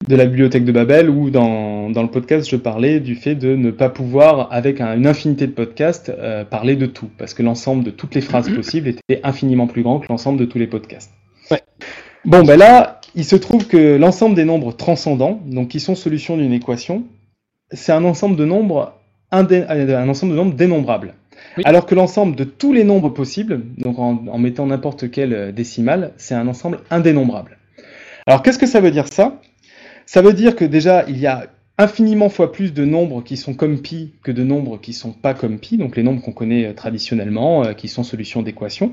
de 0.09 0.17
la 0.17 0.27
bibliothèque 0.27 0.65
de 0.65 0.73
Babel, 0.73 1.09
ou 1.09 1.31
dans, 1.31 1.91
dans 1.91 2.03
le 2.03 2.09
podcast, 2.11 2.49
je 2.49 2.57
parlais 2.57 3.01
du 3.01 3.15
fait 3.15 3.35
de 3.35 3.57
ne 3.57 3.71
pas 3.71 3.89
pouvoir, 3.89 4.49
avec 4.53 4.81
un- 4.81 4.95
une 4.97 5.07
infinité 5.07 5.47
de 5.47 5.53
podcasts, 5.53 6.11
euh, 6.11 6.45
parler 6.45 6.77
de 6.77 6.87
tout, 6.87 7.09
parce 7.19 7.33
que 7.35 7.43
l'ensemble 7.43 7.83
de 7.85 7.91
toutes 7.91 8.15
les 8.15 8.21
phrases 8.21 8.51
possibles 8.51 8.89
était 8.89 9.21
infiniment 9.25 9.67
plus 9.67 9.83
grand 9.83 9.99
que 10.01 10.07
l'ensemble 10.11 10.39
de 10.39 10.45
tous 10.45 10.59
les 10.59 10.67
podcasts. 10.67 11.11
Ouais. 11.51 11.63
Bon, 12.25 12.43
ben 12.43 12.57
là, 12.59 13.01
il 13.15 13.25
se 13.25 13.37
trouve 13.37 13.67
que 13.67 13.97
l'ensemble 13.97 14.35
des 14.35 14.45
nombres 14.45 14.73
transcendants, 14.77 15.41
donc 15.47 15.69
qui 15.69 15.81
sont 15.81 15.95
solutions 15.95 16.37
d'une 16.37 16.53
équation, 16.53 17.05
c'est 17.71 17.93
un 17.93 18.05
ensemble 18.05 18.37
de 18.37 18.45
nombres 18.45 18.93
euh, 19.33 19.97
un 19.99 20.09
ensemble 20.09 20.33
de 20.33 20.37
nombres 20.37 20.55
dénombrables. 20.55 21.15
Alors 21.63 21.87
que 21.87 21.95
l'ensemble 21.95 22.35
de 22.35 22.45
tous 22.45 22.73
les 22.73 22.83
nombres 22.83 23.11
possibles, 23.11 23.63
donc 23.79 23.99
en, 23.99 24.27
en 24.27 24.39
mettant 24.39 24.67
n'importe 24.67 25.11
quelle 25.11 25.33
euh, 25.33 25.53
décimale, 25.53 26.13
c'est 26.17 26.35
un 26.35 26.49
ensemble 26.49 26.81
indénombrable. 26.91 27.59
Alors 28.27 28.43
qu'est-ce 28.43 28.59
que 28.59 28.67
ça 28.67 28.81
veut 28.81 28.91
dire 28.91 29.07
ça? 29.07 29.41
Ça 30.07 30.21
veut 30.21 30.33
dire 30.33 30.57
que 30.57 30.65
déjà, 30.65 31.05
il 31.09 31.19
y 31.19 31.27
a 31.27 31.47
infiniment 31.79 32.29
fois 32.29 32.53
plus 32.53 32.73
de 32.73 32.85
nombres 32.85 33.23
qui 33.23 33.37
sont 33.37 33.55
comme 33.55 33.81
pi 33.83 34.15
que 34.23 34.33
de 34.33 34.45
nombres 34.45 34.79
qui 34.81 34.93
sont 34.93 35.13
pas 35.13 35.35
comme 35.35 35.59
pi, 35.59 35.77
donc 35.77 35.97
les 35.97 36.03
nombres 36.03 36.23
qu'on 36.23 36.33
connaît 36.33 36.67
euh, 36.67 36.73
traditionnellement, 36.73 37.65
euh, 37.65 37.73
qui 37.73 37.89
sont 37.89 38.03
solutions 38.03 38.43
d'équations. 38.43 38.93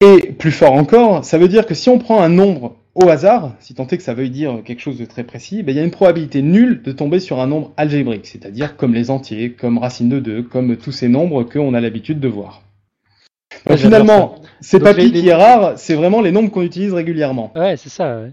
Et 0.00 0.32
plus 0.32 0.52
fort 0.52 0.72
encore, 0.72 1.24
ça 1.24 1.38
veut 1.38 1.48
dire 1.48 1.66
que 1.66 1.74
si 1.74 1.88
on 1.88 1.98
prend 1.98 2.20
un 2.20 2.28
nombre 2.28 2.76
au 2.94 3.08
hasard, 3.08 3.54
si 3.60 3.74
tant 3.74 3.86
est 3.88 3.96
que 3.96 4.02
ça 4.02 4.14
veuille 4.14 4.30
dire 4.30 4.62
quelque 4.64 4.80
chose 4.80 4.98
de 4.98 5.04
très 5.04 5.24
précis, 5.24 5.62
ben, 5.62 5.72
il 5.72 5.76
y 5.76 5.80
a 5.80 5.84
une 5.84 5.90
probabilité 5.90 6.42
nulle 6.42 6.82
de 6.82 6.92
tomber 6.92 7.18
sur 7.20 7.40
un 7.40 7.46
nombre 7.46 7.72
algébrique, 7.76 8.26
c'est-à-dire 8.26 8.76
comme 8.76 8.94
les 8.94 9.10
entiers, 9.10 9.50
comme 9.52 9.78
racine 9.78 10.08
de 10.08 10.20
2, 10.20 10.42
comme 10.44 10.76
tous 10.76 10.92
ces 10.92 11.08
nombres 11.08 11.42
qu'on 11.42 11.74
a 11.74 11.80
l'habitude 11.80 12.20
de 12.20 12.28
voir. 12.28 12.62
Donc 13.66 13.72
Ouais, 13.72 13.76
finalement, 13.78 14.36
c'est 14.60 14.80
pas 14.80 14.92
les- 14.92 15.10
pi 15.10 15.12
qui 15.20 15.28
est 15.28 15.34
rare, 15.34 15.78
c'est 15.78 15.94
vraiment 15.94 16.20
les 16.20 16.30
nombres 16.32 16.50
qu'on 16.50 16.62
utilise 16.62 16.92
régulièrement. 16.92 17.52
Ouais, 17.56 17.76
c'est 17.76 17.88
ça. 17.88 18.20
ouais. 18.20 18.30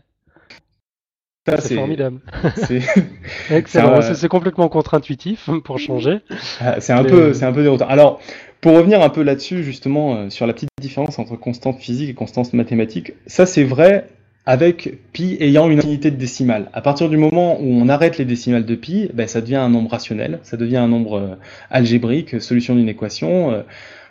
Ça, 1.48 1.60
C'est 1.60 1.76
formidable. 1.76 2.20
c'est- 2.56 2.82
Excellent. 3.50 4.00
Euh, 4.02 4.28
complètement 4.28 4.70
contre-intuitif 4.70 5.50
pour 5.64 5.80
changer. 5.80 6.20
Ah, 6.60 6.80
C'est 6.80 6.94
un 6.94 7.02
Mais- 7.04 7.10
peu, 7.10 7.34
c'est 7.34 7.46
un 7.46 7.54
peu 7.54 7.64
déroutant. 7.64 7.88
Alors, 7.88 8.20
pour 8.62 8.74
revenir 8.76 9.02
un 9.02 9.10
peu 9.10 9.24
là-dessus, 9.24 9.64
justement, 9.64 10.16
euh, 10.18 10.30
sur 10.30 10.46
la 10.46 10.54
petite 10.54 10.70
différence 10.80 11.18
entre 11.18 11.36
constante 11.36 11.80
physique 11.80 12.10
et 12.10 12.14
constante 12.14 12.54
mathématique, 12.54 13.14
ça 13.26 13.48
c'est 13.48 13.64
vrai 13.64 14.08
avec 14.46 14.98
pi 15.14 15.38
ayant 15.40 15.70
une 15.70 15.80
infinité 15.80 16.10
de 16.12 16.16
décimales. 16.16 16.70
À 16.74 16.82
partir 16.82 17.10
du 17.10 17.18
moment 17.18 17.60
où 17.62 17.66
on 17.66 17.88
arrête 17.90 18.18
les 18.18 18.26
décimales 18.26 18.66
de 18.66 18.76
pi, 18.76 19.10
ben, 19.14 19.28
ça 19.28 19.40
devient 19.42 19.56
un 19.58 19.70
nombre 19.70 19.92
rationnel, 19.92 20.40
ça 20.44 20.58
devient 20.58 20.78
un 20.78 20.88
nombre 20.88 21.14
euh, 21.20 21.36
algébrique, 21.70 22.42
solution 22.42 22.76
d'une 22.76 22.90
équation. 22.90 23.52
euh, 23.52 23.62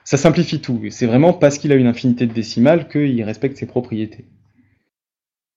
ça 0.04 0.16
simplifie 0.16 0.60
tout. 0.60 0.80
C'est 0.90 1.06
vraiment 1.06 1.32
parce 1.32 1.58
qu'il 1.58 1.72
a 1.72 1.74
une 1.74 1.86
infinité 1.86 2.26
de 2.26 2.32
décimales 2.32 2.88
qu'il 2.88 3.22
respecte 3.24 3.56
ses 3.56 3.66
propriétés. 3.66 4.24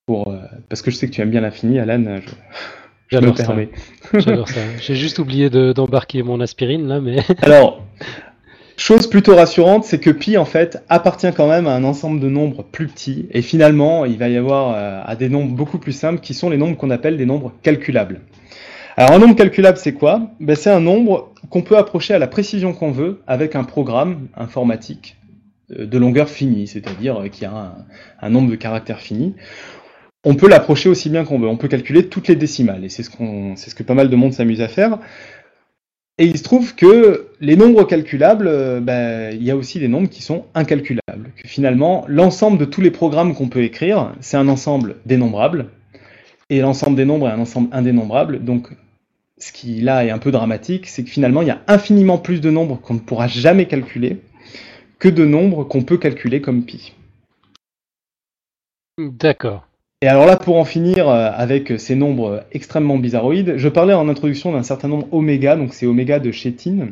Pour, 0.06 0.28
euh, 0.30 0.40
parce 0.70 0.82
que 0.82 0.92
je 0.92 0.96
sais 0.98 1.08
que 1.08 1.14
tu 1.14 1.22
aimes 1.22 1.30
bien 1.32 1.42
l'infini, 1.42 1.80
Alan, 1.80 2.20
je, 2.22 2.30
J'adore 3.10 3.38
ça. 3.38 3.46
permets. 3.46 3.70
J'adore 4.14 4.50
ça. 4.50 4.60
J'ai 4.82 4.96
juste 4.96 5.20
oublié 5.20 5.50
de- 5.50 5.72
d'embarquer 5.72 6.24
mon 6.24 6.42
aspirine 6.42 6.88
là, 6.88 7.00
mais 7.00 7.18
Alors, 7.42 7.86
chose 8.78 9.08
plutôt 9.08 9.36
rassurante, 9.36 9.84
c'est 9.84 10.00
que 10.00 10.10
pi 10.10 10.38
en 10.38 10.46
fait 10.46 10.84
appartient 10.90 11.32
quand 11.36 11.48
même 11.48 11.68
à 11.68 11.76
un 11.76 11.84
ensemble 11.84 12.20
de 12.20 12.30
nombres 12.30 12.64
plus 12.64 12.88
petits, 12.88 13.28
et 13.32 13.42
finalement, 13.42 14.06
il 14.06 14.18
va 14.18 14.30
y 14.30 14.38
avoir 14.38 14.74
euh, 14.76 15.02
à 15.06 15.16
des 15.16 15.30
nombres 15.30 15.56
beaucoup 15.56 15.78
plus 15.78 15.92
simples 15.92 16.20
qui 16.20 16.34
sont 16.34 16.50
les 16.50 16.58
nombres 16.58 16.78
qu'on 16.78 16.90
appelle 16.90 17.18
des 17.18 17.26
nombres 17.26 17.54
calculables. 17.62 18.22
Alors, 18.96 19.14
un 19.14 19.20
nombre 19.20 19.36
calculable, 19.36 19.78
c'est 19.78 19.94
quoi? 19.94 20.30
Ben, 20.40 20.56
C'est 20.56 20.70
un 20.70 20.80
nombre 20.80 21.34
qu'on 21.50 21.64
peut 21.64 21.78
approcher 21.78 22.14
à 22.14 22.20
la 22.20 22.28
précision 22.28 22.74
qu'on 22.74 22.92
veut 22.92 23.22
avec 23.26 23.56
un 23.56 23.64
programme 23.64 24.28
informatique 24.36 25.18
euh, 25.72 25.86
de 25.86 25.98
longueur 25.98 26.30
finie, 26.30 26.68
c'est-à-dire 26.68 27.22
euh, 27.22 27.28
qui 27.28 27.46
a 27.46 27.76
un, 28.22 28.30
nombre 28.30 28.52
de 28.52 28.56
caractères 28.56 29.00
fini. 29.00 29.36
On 30.24 30.36
peut 30.36 30.48
l'approcher 30.48 30.90
aussi 30.90 31.10
bien 31.10 31.26
qu'on 31.26 31.40
veut. 31.40 31.48
On 31.48 31.58
peut 31.58 31.68
calculer 31.68 32.08
toutes 32.08 32.28
les 32.28 32.36
décimales, 32.36 32.86
et 32.86 32.90
c'est 32.90 33.04
ce 33.04 33.10
que 33.76 33.84
pas 33.84 33.94
mal 33.94 34.10
de 34.10 34.16
monde 34.16 34.34
s'amuse 34.34 34.62
à 34.62 34.68
faire. 34.68 35.00
Et 36.20 36.26
il 36.26 36.38
se 36.38 36.44
trouve 36.44 36.76
que 36.76 37.30
les 37.40 37.56
nombres 37.56 37.86
calculables, 37.86 38.48
euh, 38.48 38.80
ben, 38.80 39.36
il 39.36 39.44
y 39.44 39.50
a 39.50 39.56
aussi 39.56 39.80
des 39.80 39.88
nombres 39.88 40.10
qui 40.10 40.22
sont 40.22 40.46
incalculables. 40.54 41.32
Finalement, 41.38 42.06
l'ensemble 42.08 42.60
de 42.60 42.66
tous 42.66 42.82
les 42.82 42.92
programmes 42.92 43.34
qu'on 43.34 43.50
peut 43.50 43.64
écrire, 43.64 44.14
c'est 44.20 44.38
un 44.38 44.48
ensemble 44.48 44.98
dénombrable. 45.08 45.70
Et 46.50 46.60
l'ensemble 46.60 46.96
des 46.96 47.06
nombres 47.06 47.28
est 47.28 47.32
un 47.32 47.40
ensemble 47.40 47.70
indénombrable. 47.72 48.44
Donc, 48.44 48.70
ce 49.40 49.52
qui 49.52 49.82
là 49.82 50.06
est 50.06 50.12
un 50.12 50.20
peu 50.20 50.32
dramatique, 50.32 50.86
c'est 50.86 51.04
que 51.04 51.10
finalement, 51.10 51.42
il 51.42 51.48
y 51.48 51.52
a 51.52 51.62
infiniment 51.68 52.20
plus 52.20 52.42
de 52.42 52.52
nombres 52.52 52.80
qu'on 52.80 52.94
ne 52.94 53.00
pourra 53.00 53.28
jamais 53.28 53.66
calculer 53.66 54.20
que 55.00 55.10
de 55.10 55.26
nombres 55.26 55.64
qu'on 55.64 55.82
peut 55.82 55.98
calculer 55.98 56.42
comme 56.42 56.64
pi. 56.64 56.94
d'accord. 59.00 59.68
Et 60.04 60.08
alors 60.08 60.26
là, 60.26 60.36
pour 60.36 60.58
en 60.58 60.66
finir 60.66 61.08
euh, 61.08 61.32
avec 61.34 61.80
ces 61.80 61.96
nombres 61.96 62.44
extrêmement 62.52 62.98
bizarroïdes, 62.98 63.54
je 63.56 63.70
parlais 63.70 63.94
en 63.94 64.10
introduction 64.10 64.52
d'un 64.52 64.62
certain 64.62 64.90
nombre 64.90 65.08
oméga, 65.14 65.56
donc 65.56 65.74
c'est 65.74 65.86
oméga 65.86 66.20
de 66.20 66.30
Chétine. 66.30 66.92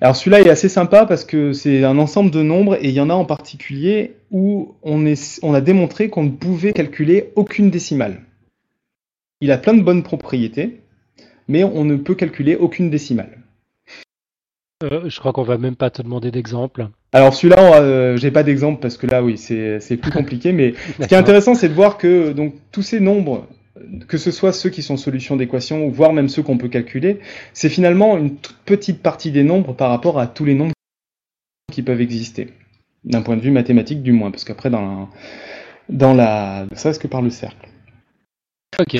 Alors 0.00 0.16
celui-là 0.16 0.40
est 0.40 0.48
assez 0.48 0.70
sympa 0.70 1.04
parce 1.04 1.26
que 1.26 1.52
c'est 1.52 1.84
un 1.84 1.98
ensemble 1.98 2.30
de 2.30 2.42
nombres 2.42 2.76
et 2.76 2.88
il 2.88 2.94
y 2.94 3.00
en 3.02 3.10
a 3.10 3.12
en 3.12 3.26
particulier 3.26 4.14
où 4.30 4.74
on, 4.82 5.04
on 5.42 5.52
a 5.52 5.60
démontré 5.60 6.08
qu'on 6.08 6.22
ne 6.22 6.30
pouvait 6.30 6.72
calculer 6.72 7.32
aucune 7.36 7.68
décimale. 7.68 8.22
Il 9.42 9.52
a 9.52 9.58
plein 9.58 9.74
de 9.74 9.82
bonnes 9.82 10.02
propriétés, 10.02 10.80
mais 11.48 11.64
on 11.64 11.84
ne 11.84 11.96
peut 11.96 12.14
calculer 12.14 12.56
aucune 12.56 12.88
décimale. 12.88 13.41
Euh, 14.82 15.08
je 15.08 15.18
crois 15.18 15.32
qu'on 15.32 15.42
va 15.42 15.58
même 15.58 15.76
pas 15.76 15.90
te 15.90 16.02
demander 16.02 16.30
d'exemple. 16.30 16.88
Alors 17.12 17.34
celui-là, 17.34 17.80
euh, 17.80 18.16
j'ai 18.16 18.30
pas 18.30 18.42
d'exemple 18.42 18.80
parce 18.80 18.96
que 18.96 19.06
là, 19.06 19.22
oui, 19.22 19.38
c'est 19.38 19.96
plus 19.96 20.10
compliqué, 20.10 20.52
mais 20.52 20.74
Ce 21.00 21.06
qui 21.06 21.14
est 21.14 21.18
intéressant, 21.18 21.54
c'est 21.54 21.68
de 21.68 21.74
voir 21.74 21.98
que 21.98 22.32
donc 22.32 22.54
tous 22.70 22.82
ces 22.82 23.00
nombres, 23.00 23.46
que 24.08 24.18
ce 24.18 24.30
soit 24.30 24.52
ceux 24.52 24.70
qui 24.70 24.82
sont 24.82 24.96
solutions 24.96 25.36
d'équations, 25.36 25.86
ou 25.86 25.90
voire 25.90 26.12
même 26.12 26.28
ceux 26.28 26.42
qu'on 26.42 26.58
peut 26.58 26.68
calculer, 26.68 27.20
c'est 27.52 27.68
finalement 27.68 28.16
une 28.16 28.36
toute 28.36 28.56
petite 28.64 29.02
partie 29.02 29.30
des 29.30 29.44
nombres 29.44 29.74
par 29.74 29.90
rapport 29.90 30.18
à 30.18 30.26
tous 30.26 30.44
les 30.44 30.54
nombres 30.54 30.72
qui 31.70 31.82
peuvent 31.82 32.00
exister, 32.00 32.48
d'un 33.04 33.22
point 33.22 33.36
de 33.36 33.42
vue 33.42 33.50
mathématique 33.50 34.02
du 34.02 34.12
moins, 34.12 34.30
parce 34.30 34.44
qu'après 34.44 34.70
dans 34.70 34.82
la, 34.82 35.08
dans 35.88 36.14
la, 36.14 36.66
ça, 36.74 36.92
ce 36.92 36.98
que 36.98 37.08
par 37.08 37.22
le 37.22 37.30
cercle? 37.30 37.68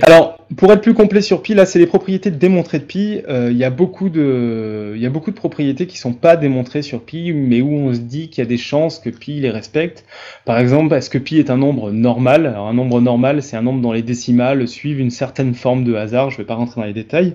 Alors, 0.02 0.38
pour 0.54 0.70
être 0.70 0.82
plus 0.82 0.92
complet 0.92 1.22
sur 1.22 1.40
pi, 1.40 1.54
là, 1.54 1.64
c'est 1.64 1.78
les 1.78 1.86
propriétés 1.86 2.30
démontrées 2.30 2.78
de 2.78 2.84
pi. 2.84 3.22
Euh, 3.26 3.48
Il 3.50 3.56
y 3.56 3.64
a 3.64 3.70
beaucoup 3.70 4.10
de, 4.10 5.30
propriétés 5.34 5.86
qui 5.86 5.96
sont 5.96 6.12
pas 6.12 6.36
démontrées 6.36 6.82
sur 6.82 7.02
pi, 7.02 7.32
mais 7.32 7.62
où 7.62 7.72
on 7.72 7.94
se 7.94 8.00
dit 8.00 8.28
qu'il 8.28 8.44
y 8.44 8.46
a 8.46 8.48
des 8.48 8.58
chances 8.58 8.98
que 8.98 9.08
pi 9.08 9.40
les 9.40 9.50
respecte. 9.50 10.04
Par 10.44 10.58
exemple, 10.58 10.94
est-ce 10.94 11.08
que 11.08 11.16
pi 11.16 11.38
est 11.38 11.48
un 11.48 11.56
nombre 11.56 11.90
normal? 11.90 12.54
Un 12.54 12.74
nombre 12.74 13.00
normal, 13.00 13.42
c'est 13.42 13.56
un 13.56 13.62
nombre 13.62 13.80
dont 13.80 13.92
les 13.92 14.02
décimales 14.02 14.68
suivent 14.68 15.00
une 15.00 15.10
certaine 15.10 15.54
forme 15.54 15.84
de 15.84 15.94
hasard. 15.94 16.30
Je 16.30 16.36
vais 16.36 16.44
pas 16.44 16.54
rentrer 16.54 16.80
dans 16.82 16.86
les 16.86 16.92
détails. 16.92 17.34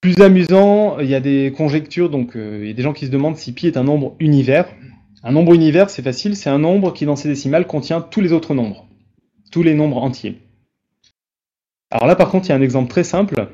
Plus 0.00 0.20
amusant, 0.20 1.00
il 1.00 1.08
y 1.08 1.16
a 1.16 1.20
des 1.20 1.52
conjectures, 1.56 2.08
donc 2.08 2.36
euh, 2.36 2.60
il 2.62 2.68
y 2.68 2.70
a 2.70 2.74
des 2.74 2.82
gens 2.82 2.92
qui 2.92 3.06
se 3.06 3.10
demandent 3.10 3.36
si 3.36 3.52
pi 3.52 3.66
est 3.66 3.76
un 3.76 3.82
nombre 3.84 4.14
univers. 4.20 4.68
Un 5.24 5.32
nombre 5.32 5.54
univers, 5.54 5.90
c'est 5.90 6.02
facile, 6.02 6.36
c'est 6.36 6.50
un 6.50 6.60
nombre 6.60 6.92
qui, 6.92 7.04
dans 7.04 7.16
ses 7.16 7.28
décimales, 7.28 7.66
contient 7.66 8.00
tous 8.00 8.20
les 8.20 8.32
autres 8.32 8.54
nombres, 8.54 8.86
tous 9.50 9.64
les 9.64 9.74
nombres 9.74 10.00
entiers. 10.04 10.38
Alors 11.90 12.06
là, 12.06 12.16
par 12.16 12.30
contre, 12.30 12.46
il 12.46 12.48
y 12.50 12.52
a 12.52 12.56
un 12.56 12.62
exemple 12.62 12.90
très 12.90 13.04
simple. 13.04 13.48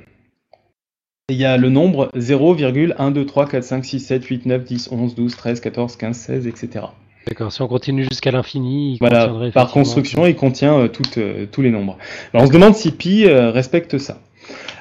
Il 1.29 1.37
y 1.37 1.45
a 1.45 1.57
le 1.57 1.71
nombre 1.71 2.11
0,1, 2.17 3.13
2, 3.13 3.27
3, 3.27 3.49
4, 3.49 3.65
5, 3.65 3.85
6, 3.85 4.01
7, 4.01 4.25
8, 4.25 4.47
9, 4.47 4.65
10, 4.65 4.89
11, 4.93 5.15
12, 5.15 5.37
13, 5.37 5.61
14, 5.61 5.97
15, 5.97 6.17
16, 6.17 6.47
etc. 6.47 6.87
D'accord. 7.27 7.53
Si 7.53 7.63
on 7.63 7.69
continue 7.69 8.05
jusqu'à 8.05 8.31
l'infini, 8.31 8.95
il 8.95 8.99
Voilà, 8.99 9.33
par 9.53 9.71
construction, 9.71 10.27
il 10.27 10.37
contient 10.37 10.79
euh, 10.79 10.89
toutes, 10.89 11.17
euh, 11.17 11.47
tous 11.51 11.63
les 11.63 11.71
nombres. 11.71 11.97
Alors, 12.33 12.45
on 12.45 12.47
se 12.47 12.53
demande 12.53 12.75
si 12.75 12.91
pi 12.93 13.25
euh, 13.25 13.51
respecte 13.51 13.97
ça. 13.97 14.21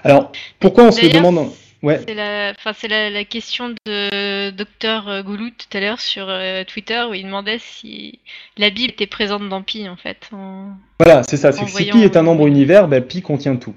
Alors, 0.03 0.31
pourquoi 0.59 0.85
on 0.85 0.91
se 0.91 1.05
le 1.05 1.11
demande 1.11 1.47
Ouais. 1.83 1.99
C'est 2.07 2.15
la, 2.15 2.53
la, 2.89 3.09
la 3.09 3.23
question 3.25 3.75
de 3.85 4.49
Docteur 4.51 5.21
Gouloud 5.23 5.51
tout 5.57 5.77
à 5.77 5.81
l'heure 5.81 5.99
sur 5.99 6.25
euh, 6.29 6.63
Twitter 6.63 7.03
où 7.09 7.13
il 7.13 7.25
demandait 7.25 7.59
si 7.59 8.19
la 8.57 8.69
Bible 8.69 8.93
était 8.93 9.05
présente 9.05 9.47
dans 9.49 9.61
Pi 9.61 9.87
en 9.89 9.97
fait. 9.97 10.29
en- 10.31 10.69
Voilà, 10.99 11.23
c'est 11.23 11.37
ça. 11.37 11.51
C'est 11.51 11.67
si 11.67 11.85
pi 11.91 11.99
est 12.03 12.15
un 12.17 12.23
nombre 12.23 12.47
univers, 12.47 12.87
ben, 12.87 13.03
pi 13.03 13.21
contient 13.21 13.57
tout. 13.57 13.75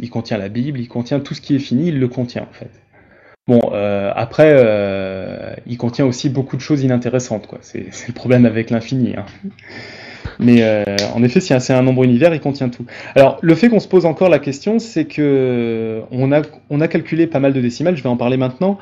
Il 0.00 0.10
contient 0.10 0.36
la 0.36 0.48
Bible, 0.48 0.80
il 0.80 0.88
contient 0.88 1.20
tout 1.20 1.34
ce 1.34 1.40
qui 1.40 1.54
est 1.54 1.60
fini, 1.60 1.88
il 1.88 2.00
le 2.00 2.08
contient 2.08 2.42
en 2.42 2.52
fait. 2.52 2.70
Bon, 3.46 3.60
euh, 3.72 4.10
après, 4.16 4.50
euh, 4.54 5.54
il 5.66 5.76
contient 5.76 6.06
aussi 6.06 6.30
beaucoup 6.30 6.56
de 6.56 6.62
choses 6.62 6.82
inintéressantes, 6.82 7.46
quoi. 7.46 7.58
C'est 7.60 7.86
le 8.08 8.14
problème 8.14 8.46
avec 8.46 8.70
l'infini. 8.70 9.14
hein. 9.16 9.26
Mais 10.38 10.62
euh, 10.62 10.84
en 11.14 11.22
effet, 11.22 11.40
si 11.40 11.52
c'est 11.58 11.72
un 11.72 11.82
nombre 11.82 12.04
univers, 12.04 12.34
il 12.34 12.40
contient 12.40 12.68
tout. 12.68 12.84
Alors, 13.14 13.38
le 13.40 13.54
fait 13.54 13.68
qu'on 13.68 13.80
se 13.80 13.88
pose 13.88 14.06
encore 14.06 14.28
la 14.28 14.38
question, 14.38 14.78
c'est 14.78 15.04
que 15.04 16.02
a, 16.10 16.42
on 16.70 16.80
a 16.80 16.88
calculé 16.88 17.26
pas 17.26 17.40
mal 17.40 17.52
de 17.52 17.60
décimales, 17.60 17.96
je 17.96 18.02
vais 18.02 18.08
en 18.08 18.16
parler 18.16 18.36
maintenant. 18.36 18.78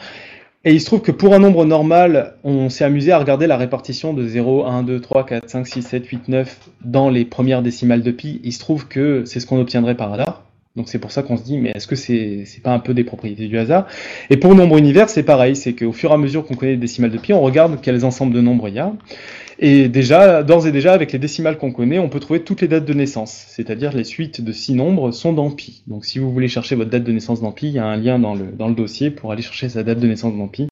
Et 0.64 0.72
il 0.72 0.80
se 0.80 0.86
trouve 0.86 1.03
que 1.03 1.11
pour 1.11 1.34
un 1.34 1.40
nombre 1.40 1.64
normal, 1.64 2.34
on 2.45 2.68
s'est 2.68 2.84
amusé 2.84 3.11
à 3.11 3.18
regarder 3.18 3.49
la 3.49 3.57
répartition 3.57 4.14
de 4.14 4.24
0, 4.24 4.64
1, 4.64 4.84
2, 4.84 5.01
3, 5.01 5.26
4, 5.26 5.51
5, 5.51 5.66
6, 5.66 5.82
7, 5.82 6.07
8, 6.07 6.28
9 6.28 6.70
dans 6.84 7.11
les 7.11 7.24
premières 7.24 7.62
décimales 7.62 8.03
de 8.03 8.12
pi. 8.12 8.40
Il 8.45 8.53
se 8.53 8.61
trouve 8.61 8.86
que 8.86 9.24
c'est 9.24 9.40
ce 9.40 9.47
qu'on 9.47 9.61
obtiendrait 9.61 9.97
par 9.97 10.12
hasard. 10.12 10.45
Donc 10.76 10.88
c'est 10.88 11.01
pour 11.01 11.11
ça 11.11 11.22
qu'on 11.22 11.36
se 11.36 11.43
dit, 11.43 11.59
mais 11.59 11.72
est-ce 11.74 11.86
que 11.86 11.97
c'est 11.97 12.45
c'est 12.47 12.62
pas 12.62 12.72
un 12.72 12.78
peu 12.78 12.95
des 12.95 13.05
propriétés 13.05 13.47
du 13.47 13.59
hasard? 13.59 13.86
Et 14.30 14.38
pour 14.38 14.55
nombre 14.55 14.78
univers, 14.78 15.11
c'est 15.11 15.22
pareil, 15.22 15.55
c'est 15.55 15.74
qu'au 15.74 15.93
fur 15.93 16.11
et 16.11 16.14
à 16.14 16.16
mesure 16.16 16.47
qu'on 16.47 16.55
connaît 16.55 16.72
les 16.72 16.78
décimales 16.78 17.11
de 17.11 17.18
pi, 17.18 17.32
on 17.32 17.43
regarde 17.43 17.80
quels 17.82 18.05
ensembles 18.05 18.32
de 18.32 18.40
nombres 18.40 18.68
il 18.68 18.74
y 18.74 18.78
a. 18.78 18.93
Et 19.64 19.88
déjà, 19.88 20.42
d'ores 20.42 20.66
et 20.66 20.72
déjà, 20.72 20.92
avec 20.92 21.12
les 21.12 21.20
décimales 21.20 21.56
qu'on 21.56 21.70
connaît, 21.70 22.00
on 22.00 22.08
peut 22.08 22.18
trouver 22.18 22.42
toutes 22.42 22.62
les 22.62 22.66
dates 22.66 22.84
de 22.84 22.94
naissance, 22.94 23.30
c'est-à-dire 23.30 23.92
les 23.92 24.02
suites 24.02 24.40
de 24.40 24.50
six 24.50 24.74
nombres 24.74 25.12
sont 25.12 25.32
dans 25.32 25.52
pi. 25.52 25.84
Donc 25.86 26.04
si 26.04 26.18
vous 26.18 26.32
voulez 26.32 26.48
chercher 26.48 26.74
votre 26.74 26.90
date 26.90 27.04
de 27.04 27.12
naissance 27.12 27.40
dans 27.40 27.52
pi, 27.52 27.68
il 27.68 27.74
y 27.74 27.78
a 27.78 27.86
un 27.86 27.96
lien 27.96 28.18
dans 28.18 28.34
le, 28.34 28.46
dans 28.46 28.66
le 28.66 28.74
dossier 28.74 29.12
pour 29.12 29.30
aller 29.30 29.40
chercher 29.40 29.68
sa 29.68 29.84
date 29.84 30.00
de 30.00 30.08
naissance 30.08 30.36
dans 30.36 30.48
pi, 30.48 30.66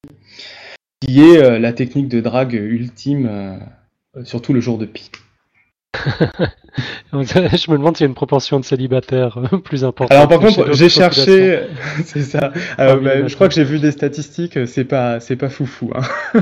qui 0.99 1.21
est 1.21 1.41
euh, 1.41 1.57
la 1.57 1.71
technique 1.71 2.09
de 2.09 2.19
drague 2.19 2.51
ultime, 2.51 3.29
euh, 3.31 3.57
surtout 4.25 4.51
le 4.51 4.59
jour 4.59 4.77
de 4.77 4.85
pi. 4.85 5.09
je 7.13 7.71
me 7.71 7.77
demande 7.77 7.95
s'il 7.95 8.03
y 8.03 8.07
a 8.07 8.09
une 8.09 8.13
proportion 8.13 8.59
de 8.59 8.65
célibataires 8.65 9.37
euh, 9.37 9.57
plus 9.63 9.85
importante. 9.85 10.17
Alors 10.17 10.27
par 10.27 10.39
contre, 10.39 10.73
j'ai 10.73 10.89
cherché, 10.89 11.61
c'est 12.03 12.23
ça. 12.23 12.51
Euh, 12.79 12.97
bah, 12.97 13.25
je 13.25 13.35
crois 13.35 13.47
que 13.47 13.53
j'ai 13.53 13.63
vu 13.63 13.79
des 13.79 13.91
statistiques, 13.91 14.67
c'est 14.67 14.83
pas, 14.83 15.21
c'est 15.21 15.37
pas 15.37 15.47
foufou. 15.47 15.91
Hein. 15.95 16.01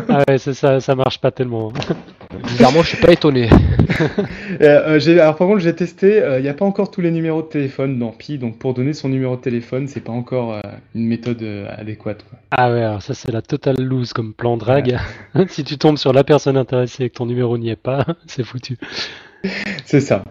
ah 0.10 0.24
ouais, 0.28 0.40
ça, 0.40 0.80
ça 0.80 0.96
marche 0.96 1.22
pas 1.22 1.30
tellement. 1.30 1.72
Bizarrement, 2.44 2.84
je 2.84 2.90
suis 2.90 2.98
pas 2.98 3.12
étonné. 3.12 3.50
euh, 4.62 5.00
alors 5.20 5.36
par 5.36 5.48
contre, 5.48 5.60
j'ai 5.60 5.76
testé, 5.76 6.22
il 6.38 6.42
n'y 6.42 6.50
a 6.50 6.54
pas 6.54 6.66
encore 6.66 6.92
tous 6.92 7.02
les 7.02 7.12
numéros 7.12 7.42
de 7.42 7.48
téléphone 7.48 7.98
dans 7.98 8.12
Pi, 8.12 8.38
donc 8.38 8.58
pour 8.60 8.74
donner 8.74 8.94
son 8.94 9.10
numéro 9.10 9.36
de 9.36 9.42
téléphone, 9.42 9.88
c'est 9.88 10.00
pas 10.00 10.12
encore 10.12 10.54
euh, 10.54 10.62
une 10.96 11.08
méthode 11.08 11.44
adéquate. 11.70 12.24
Quoi. 12.30 12.40
Ah 12.52 12.72
ouais, 12.72 12.82
alors 12.82 13.02
ça 13.02 13.14
c'est 13.14 13.32
la 13.32 13.42
totale 13.42 13.82
loose 13.82 14.14
comme 14.14 14.34
plan 14.34 14.58
drag. 14.58 14.98
si 15.48 15.64
tu 15.64 15.78
tombes 15.78 15.98
sur 15.98 16.14
la 16.14 16.24
personne 16.24 16.58
intéressée 16.58 17.06
et 17.06 17.10
que 17.10 17.16
ton 17.16 17.26
numéro 17.26 17.58
n'y 17.58 17.70
est 17.70 17.76
pas, 17.76 18.06
c'est 18.28 18.44
foutu. 18.44 18.78
C'est 19.86 20.02
ça. 20.02 20.24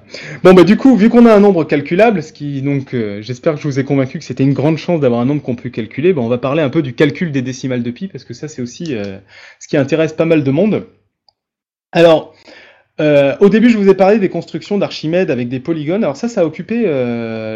Bon 0.44 0.52
bah 0.52 0.64
du 0.64 0.76
coup, 0.76 0.96
vu 0.96 1.08
qu'on 1.08 1.24
a 1.26 1.34
un 1.34 1.40
nombre 1.40 1.64
calculable, 1.64 2.22
ce 2.22 2.32
qui 2.32 2.60
donc 2.60 2.92
euh, 2.92 3.22
j'espère 3.22 3.54
que 3.54 3.60
je 3.60 3.66
vous 3.66 3.78
ai 3.78 3.84
convaincu 3.84 4.18
que 4.18 4.24
c'était 4.24 4.44
une 4.44 4.52
grande 4.52 4.76
chance 4.76 5.00
d'avoir 5.00 5.20
un 5.20 5.24
nombre 5.24 5.42
qu'on 5.42 5.56
peut 5.56 5.70
calculer, 5.70 6.12
bah, 6.12 6.20
on 6.20 6.28
va 6.28 6.38
parler 6.38 6.62
un 6.62 6.68
peu 6.68 6.82
du 6.82 6.92
calcul 6.92 7.32
des 7.32 7.42
décimales 7.42 7.82
de 7.82 7.90
pi 7.90 8.08
parce 8.08 8.24
que 8.24 8.34
ça 8.34 8.48
c'est 8.48 8.60
aussi 8.60 8.94
euh, 8.94 9.18
ce 9.60 9.68
qui 9.68 9.76
intéresse 9.76 10.12
pas 10.12 10.26
mal 10.26 10.44
de 10.44 10.50
monde. 10.50 10.86
Alors 11.92 12.34
euh, 13.00 13.36
au 13.40 13.48
début, 13.48 13.70
je 13.70 13.78
vous 13.78 13.88
ai 13.88 13.94
parlé 13.94 14.18
des 14.18 14.28
constructions 14.28 14.78
d'Archimède 14.78 15.30
avec 15.30 15.48
des 15.48 15.60
polygones. 15.60 16.02
Alors 16.02 16.16
ça, 16.16 16.28
ça 16.28 16.40
a 16.40 16.44
occupé 16.44 16.82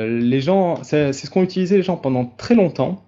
les 0.09 0.41
gens, 0.41 0.83
c'est 0.85 1.13
ce 1.13 1.29
qu'ont 1.31 1.43
utilisé 1.43 1.77
les 1.77 1.83
gens 1.83 1.97
pendant 1.97 2.25
très 2.25 2.55
longtemps. 2.55 3.05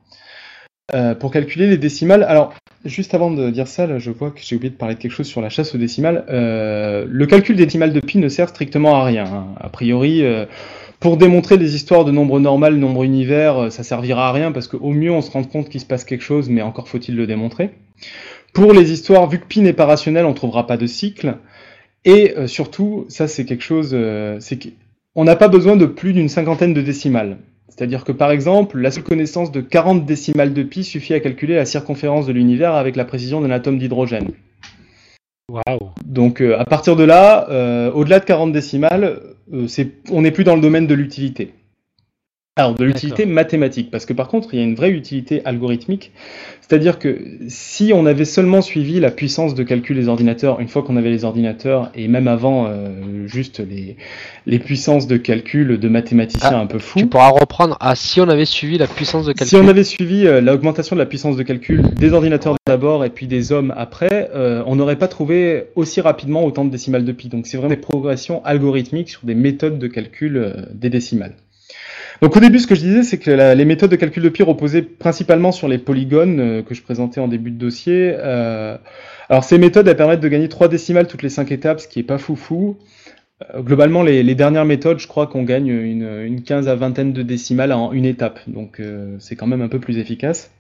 Euh, 0.93 1.15
pour 1.15 1.31
calculer 1.31 1.67
les 1.67 1.79
décimales, 1.79 2.25
alors 2.25 2.53
juste 2.85 3.15
avant 3.15 3.31
de 3.31 3.49
dire 3.49 3.67
ça, 3.67 3.99
je 3.99 4.11
vois 4.11 4.31
que 4.31 4.41
j'ai 4.43 4.55
oublié 4.55 4.69
de 4.71 4.77
parler 4.77 4.95
de 4.95 5.01
quelque 5.01 5.13
chose 5.13 5.27
sur 5.27 5.41
la 5.41 5.49
chasse 5.49 5.75
aux 5.75 5.79
décimales. 5.79 6.27
Euh, 6.29 7.07
le 7.09 7.27
calcul 7.27 7.57
des 7.57 7.65
décimales 7.65 7.95
de 7.95 8.01
pi 8.01 8.19
ne 8.19 8.29
sert 8.29 8.51
strictement 8.51 8.97
à 8.97 9.05
rien. 9.05 9.25
Hein. 9.25 9.47
A 9.59 9.71
priori, 9.71 10.23
euh, 10.23 10.45
pour 11.01 11.17
démontrer 11.17 11.57
des 11.57 11.75
histoires 11.75 12.05
de 12.05 12.11
nombre 12.11 12.39
normal, 12.39 12.77
nombre 12.77 13.03
univers, 13.03 13.73
ça 13.73 13.83
servira 13.83 14.29
à 14.29 14.33
rien 14.33 14.53
parce 14.53 14.69
qu'au 14.69 14.91
mieux 14.91 15.11
on 15.11 15.23
se 15.23 15.31
rend 15.31 15.45
compte 15.45 15.71
qu'il 15.71 15.81
se 15.81 15.87
passe 15.87 16.05
quelque 16.05 16.23
chose, 16.23 16.51
mais 16.51 16.61
encore 16.61 16.87
faut-il 16.87 17.17
le 17.17 17.27
démontrer. 17.27 17.71
Pour 18.55 18.73
les 18.73 18.93
histoires, 18.93 19.29
vu 19.29 19.39
que 19.39 19.47
pi 19.47 19.61
n'est 19.61 19.73
pas 19.73 19.85
rationnel, 19.85 20.25
on 20.25 20.33
trouvera 20.33 20.67
pas 20.67 20.77
de 20.77 20.87
cycle. 20.87 21.37
Et 22.07 22.35
surtout, 22.47 23.07
ça 23.09 23.29
c'est 23.29 23.45
quelque 23.45 23.65
chose, 23.65 23.97
c'est 24.39 24.59
qu'on 24.59 25.25
n'a 25.25 25.37
pas 25.37 25.49
besoin 25.49 25.77
de 25.77 25.87
plus 25.87 26.13
d'une 26.13 26.29
cinquantaine 26.29 26.75
de 26.75 26.83
décimales. 26.83 27.39
C'est-à-dire 27.69 28.05
que 28.05 28.13
par 28.13 28.31
exemple, 28.31 28.79
la 28.79 28.93
seule 28.93 29.03
connaissance 29.03 29.51
de 29.51 29.61
40 29.61 30.05
décimales 30.05 30.55
de 30.55 30.63
pi 30.63 30.85
suffit 30.85 31.15
à 31.15 31.21
calculer 31.21 31.57
la 31.57 31.65
circonférence 31.65 32.27
de 32.27 32.33
l'univers 32.33 32.75
avec 32.75 32.95
la 32.95 33.05
précision 33.05 33.41
d'un 33.41 33.51
atome 33.51 33.79
d'hydrogène. 33.79 34.31
Wow. 35.51 35.91
Donc 36.05 36.41
euh, 36.41 36.59
à 36.59 36.65
partir 36.65 36.97
de 36.97 37.05
là, 37.05 37.49
euh, 37.51 37.91
au-delà 37.93 38.21
de 38.21 38.25
40 38.25 38.53
décimales, 38.53 39.21
euh, 39.53 39.67
on 40.11 40.23
n'est 40.23 40.31
plus 40.31 40.45
dans 40.45 40.55
le 40.55 40.63
domaine 40.63 40.87
de 40.87 40.95
l'utilité. 40.95 41.53
Alors 42.57 42.77
de 42.77 42.85
l'utilité 42.85 43.27
mathématique, 43.27 43.91
parce 43.91 44.07
que 44.07 44.13
par 44.13 44.29
contre 44.29 44.55
il 44.55 44.61
y 44.61 44.63
a 44.63 44.65
une 44.65 44.77
vraie 44.77 44.93
utilité 44.93 45.45
algorithmique, 45.45 46.13
c'est-à-dire 46.61 47.01
que 47.01 47.19
si 47.49 47.91
on 47.93 48.07
avait 48.07 48.25
seulement 48.25 48.63
suivi 48.63 49.01
la 49.01 49.11
puissance 49.11 49.57
de 49.57 49.65
calcul 49.65 49.97
des 49.97 50.07
ordinateurs, 50.07 50.61
une 50.61 50.69
fois 50.69 50.85
qu'on 50.85 50.97
avait 50.97 51.11
les 51.11 51.25
ordinateurs, 51.25 51.91
et 51.97 52.07
même 52.07 52.29
avant 52.29 52.69
euh, 52.69 53.27
juste 53.27 53.59
les, 53.59 53.97
les 54.47 54.61
puissances 54.61 55.09
de 55.09 55.17
calcul 55.17 55.81
de 55.81 55.89
mathématiciens 55.89 56.51
ah, 56.53 56.61
un 56.61 56.67
peu 56.67 56.79
fous. 56.79 57.01
Tu 57.01 57.09
pourras 57.09 57.31
reprendre 57.31 57.77
à 57.81 57.97
si 57.97 58.21
on 58.21 58.29
avait 58.29 58.45
suivi 58.45 58.79
la 58.79 58.87
puissance 58.87 59.27
de 59.27 59.33
calcul. 59.33 59.49
Si 59.49 59.57
on 59.57 59.67
avait 59.67 59.83
suivi 59.83 60.25
euh, 60.25 60.41
l'augmentation 60.41 60.95
de 60.95 61.01
la 61.01 61.07
puissance 61.07 61.37
de 61.37 61.43
calcul 61.43 61.83
des 61.83 62.13
ordinateurs 62.13 62.55
d'abord 62.69 63.05
et 63.05 63.11
puis 63.11 63.27
des 63.27 63.51
hommes 63.51 63.75
après, 63.77 64.31
euh, 64.33 64.63
on 64.67 64.77
n'aurait 64.77 64.95
pas 64.95 65.09
trouvé 65.09 65.65
aussi 65.75 66.01
rapidement 66.01 66.45
autant 66.45 66.65
de 66.65 66.71
décimales 66.71 67.05
de 67.05 67.11
pi. 67.11 67.29
Donc 67.29 67.49
c'est 67.49 67.57
vraiment 67.57 67.75
des 67.75 67.81
progressions 67.81 68.45
algorithmiques 68.45 69.11
sur 69.11 69.23
des 69.25 69.35
méthodes 69.35 69.81
de 69.81 69.89
calcul 69.89 70.69
des 70.73 70.89
décimales. 70.89 71.35
Donc 72.21 72.37
au 72.37 72.41
début, 72.41 72.59
ce 72.59 72.67
que 72.67 72.75
je 72.75 72.81
disais, 72.81 73.03
c'est 73.03 73.19
que 73.19 73.31
les 73.31 73.65
méthodes 73.65 73.91
de 73.91 73.97
calcul 73.97 74.23
de 74.23 74.29
pi 74.29 74.43
reposaient 74.43 74.83
principalement 74.83 75.53
sur 75.53 75.69
les 75.69 75.79
polygones 75.79 76.41
euh, 76.41 76.63
que 76.63 76.75
je 76.75 76.83
présentais 76.83 77.21
en 77.21 77.29
début 77.29 77.51
de 77.51 77.59
dossier. 77.59 78.15
Euh, 78.17 78.77
alors 79.29 79.45
ces 79.45 79.59
méthodes, 79.59 79.89
elles 79.89 79.97
permettent 79.97 80.21
de 80.21 80.29
gagner 80.29 80.49
3 80.49 80.69
décimales 80.69 81.07
toutes 81.07 81.23
les 81.23 81.29
5 81.29 81.51
étapes, 81.53 81.81
ce 81.81 81.89
qui 81.89 82.01
est 82.01 82.05
pas 82.05 82.19
foufou. 82.19 82.77
Euh, 83.55 83.61
globalement, 83.63 84.03
les, 84.03 84.35
dernières 84.35 84.65
méthodes, 84.65 85.01
je 85.01 85.09
crois 85.09 85.27
qu'on 85.27 85.43
gagne 85.43 85.69
une, 85.69 86.09
une, 86.25 86.43
15 86.43 86.69
à 86.69 86.77
vingtaine 86.77 87.13
de 87.13 87.23
décimales 87.23 87.73
en 87.73 87.93
une 87.93 88.05
étape, 88.05 88.41
donc 88.47 88.81
c'est 89.19 89.35
quand 89.35 89.47
même 89.47 89.63
un 89.63 89.69
peu 89.69 89.81
plus 89.81 89.99
efficace. 89.99 90.51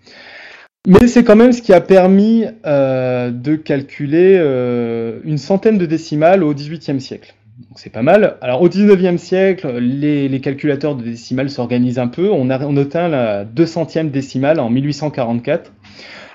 Mais 0.86 1.06
c'est 1.06 1.24
quand 1.24 1.36
même 1.36 1.52
ce 1.52 1.62
qui 1.62 1.72
a 1.72 1.80
permis 1.80 2.44
de 2.64 3.56
calculer 3.56 4.36
une 5.24 5.38
centaine 5.38 5.78
de 5.78 5.86
décimales 5.86 6.42
au 6.42 6.52
XVIIIe 6.52 7.00
siècle 7.00 7.34
c'est 7.76 7.90
pas 7.90 8.02
mal. 8.02 8.36
Alors 8.40 8.62
au 8.62 8.68
19e 8.68 9.18
siècle, 9.18 9.78
les, 9.78 10.40
calculateurs 10.40 10.96
de 10.96 11.04
décimales 11.04 11.50
s'organisent 11.50 11.98
un 11.98 12.08
peu. 12.08 12.30
On, 12.30 12.50
a, 12.50 12.56
atteint 12.56 13.08
la 13.08 13.44
200e 13.44 14.10
décimale 14.10 14.60
en 14.60 14.70
1844. 14.70 15.72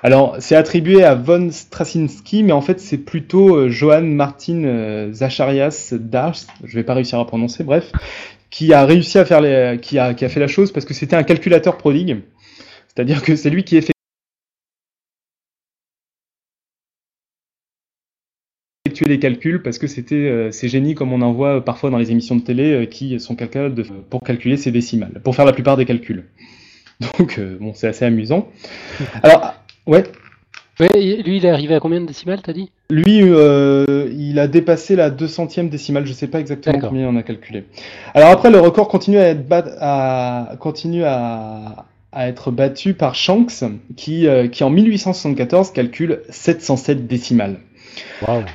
Alors 0.01 0.37
c'est 0.39 0.55
attribué 0.55 1.03
à 1.03 1.15
von 1.15 1.49
Straczynski, 1.51 2.43
mais 2.43 2.53
en 2.53 2.61
fait 2.61 2.79
c'est 2.79 2.97
plutôt 2.97 3.55
euh, 3.55 3.69
Johann 3.69 4.13
Martin 4.13 4.63
euh, 4.63 5.11
Zacharias 5.11 5.93
Dars, 5.93 6.37
je 6.63 6.75
vais 6.75 6.83
pas 6.83 6.93
réussir 6.93 7.19
à 7.19 7.27
prononcer, 7.27 7.65
bref, 7.65 7.91
qui 8.49 8.73
a 8.73 8.85
réussi 8.85 9.17
à 9.17 9.25
faire 9.25 9.41
qui 9.81 9.99
a, 9.99 10.13
qui 10.13 10.23
a 10.23 10.29
fait 10.29 10.39
la 10.39 10.47
chose 10.47 10.71
parce 10.71 10.85
que 10.85 10.93
c'était 10.93 11.17
un 11.17 11.23
calculateur 11.23 11.77
prodigue. 11.77 12.21
C'est-à-dire 12.87 13.21
que 13.21 13.35
c'est 13.35 13.49
lui 13.49 13.65
qui 13.65 13.75
effectue 13.75 13.98
les 19.05 19.19
calculs 19.19 19.61
parce 19.61 19.77
que 19.77 19.87
c'était 19.87 20.15
euh, 20.15 20.51
ces 20.51 20.67
génies 20.67 20.95
comme 20.95 21.13
on 21.13 21.21
en 21.21 21.31
voit 21.31 21.63
parfois 21.63 21.89
dans 21.89 21.97
les 21.97 22.11
émissions 22.11 22.35
de 22.35 22.41
télé 22.41 22.71
euh, 22.71 22.85
qui 22.85 23.19
sont 23.19 23.35
capables 23.35 23.75
de, 23.75 23.83
pour 23.83 24.23
calculer 24.23 24.57
ces 24.57 24.71
décimales, 24.71 25.21
pour 25.23 25.35
faire 25.35 25.45
la 25.45 25.53
plupart 25.53 25.77
des 25.77 25.85
calculs. 25.85 26.25
Donc 27.17 27.37
euh, 27.37 27.57
bon, 27.59 27.73
c'est 27.73 27.87
assez 27.87 28.05
amusant. 28.05 28.47
Alors 29.23 29.53
ouais. 29.85 30.03
lui, 30.79 31.37
il 31.37 31.45
est 31.45 31.49
arrivé 31.49 31.75
à 31.75 31.79
combien 31.79 32.01
de 32.01 32.05
décimales, 32.05 32.41
t'as 32.41 32.53
dit? 32.53 32.71
Lui, 32.89 33.19
il 33.19 34.39
a 34.39 34.47
dépassé 34.47 34.95
la 34.95 35.11
200e 35.11 35.69
décimale, 35.69 36.05
je 36.05 36.13
sais 36.13 36.27
pas 36.27 36.39
exactement 36.39 36.79
combien 36.79 37.07
on 37.07 37.15
a 37.15 37.23
calculé. 37.23 37.65
Alors 38.15 38.29
après, 38.29 38.49
le 38.49 38.59
record 38.59 38.87
continue 38.87 39.19
à 39.19 39.27
être, 39.29 39.45
à, 39.79 40.55
continue 40.59 41.03
à, 41.03 41.85
à 42.11 42.27
être 42.27 42.49
battu 42.49 42.95
par 42.95 43.13
Shanks, 43.13 43.63
qui, 43.95 44.27
qui 44.51 44.63
en 44.63 44.69
1874 44.71 45.71
calcule 45.71 46.21
707 46.29 47.05
décimales. 47.05 47.59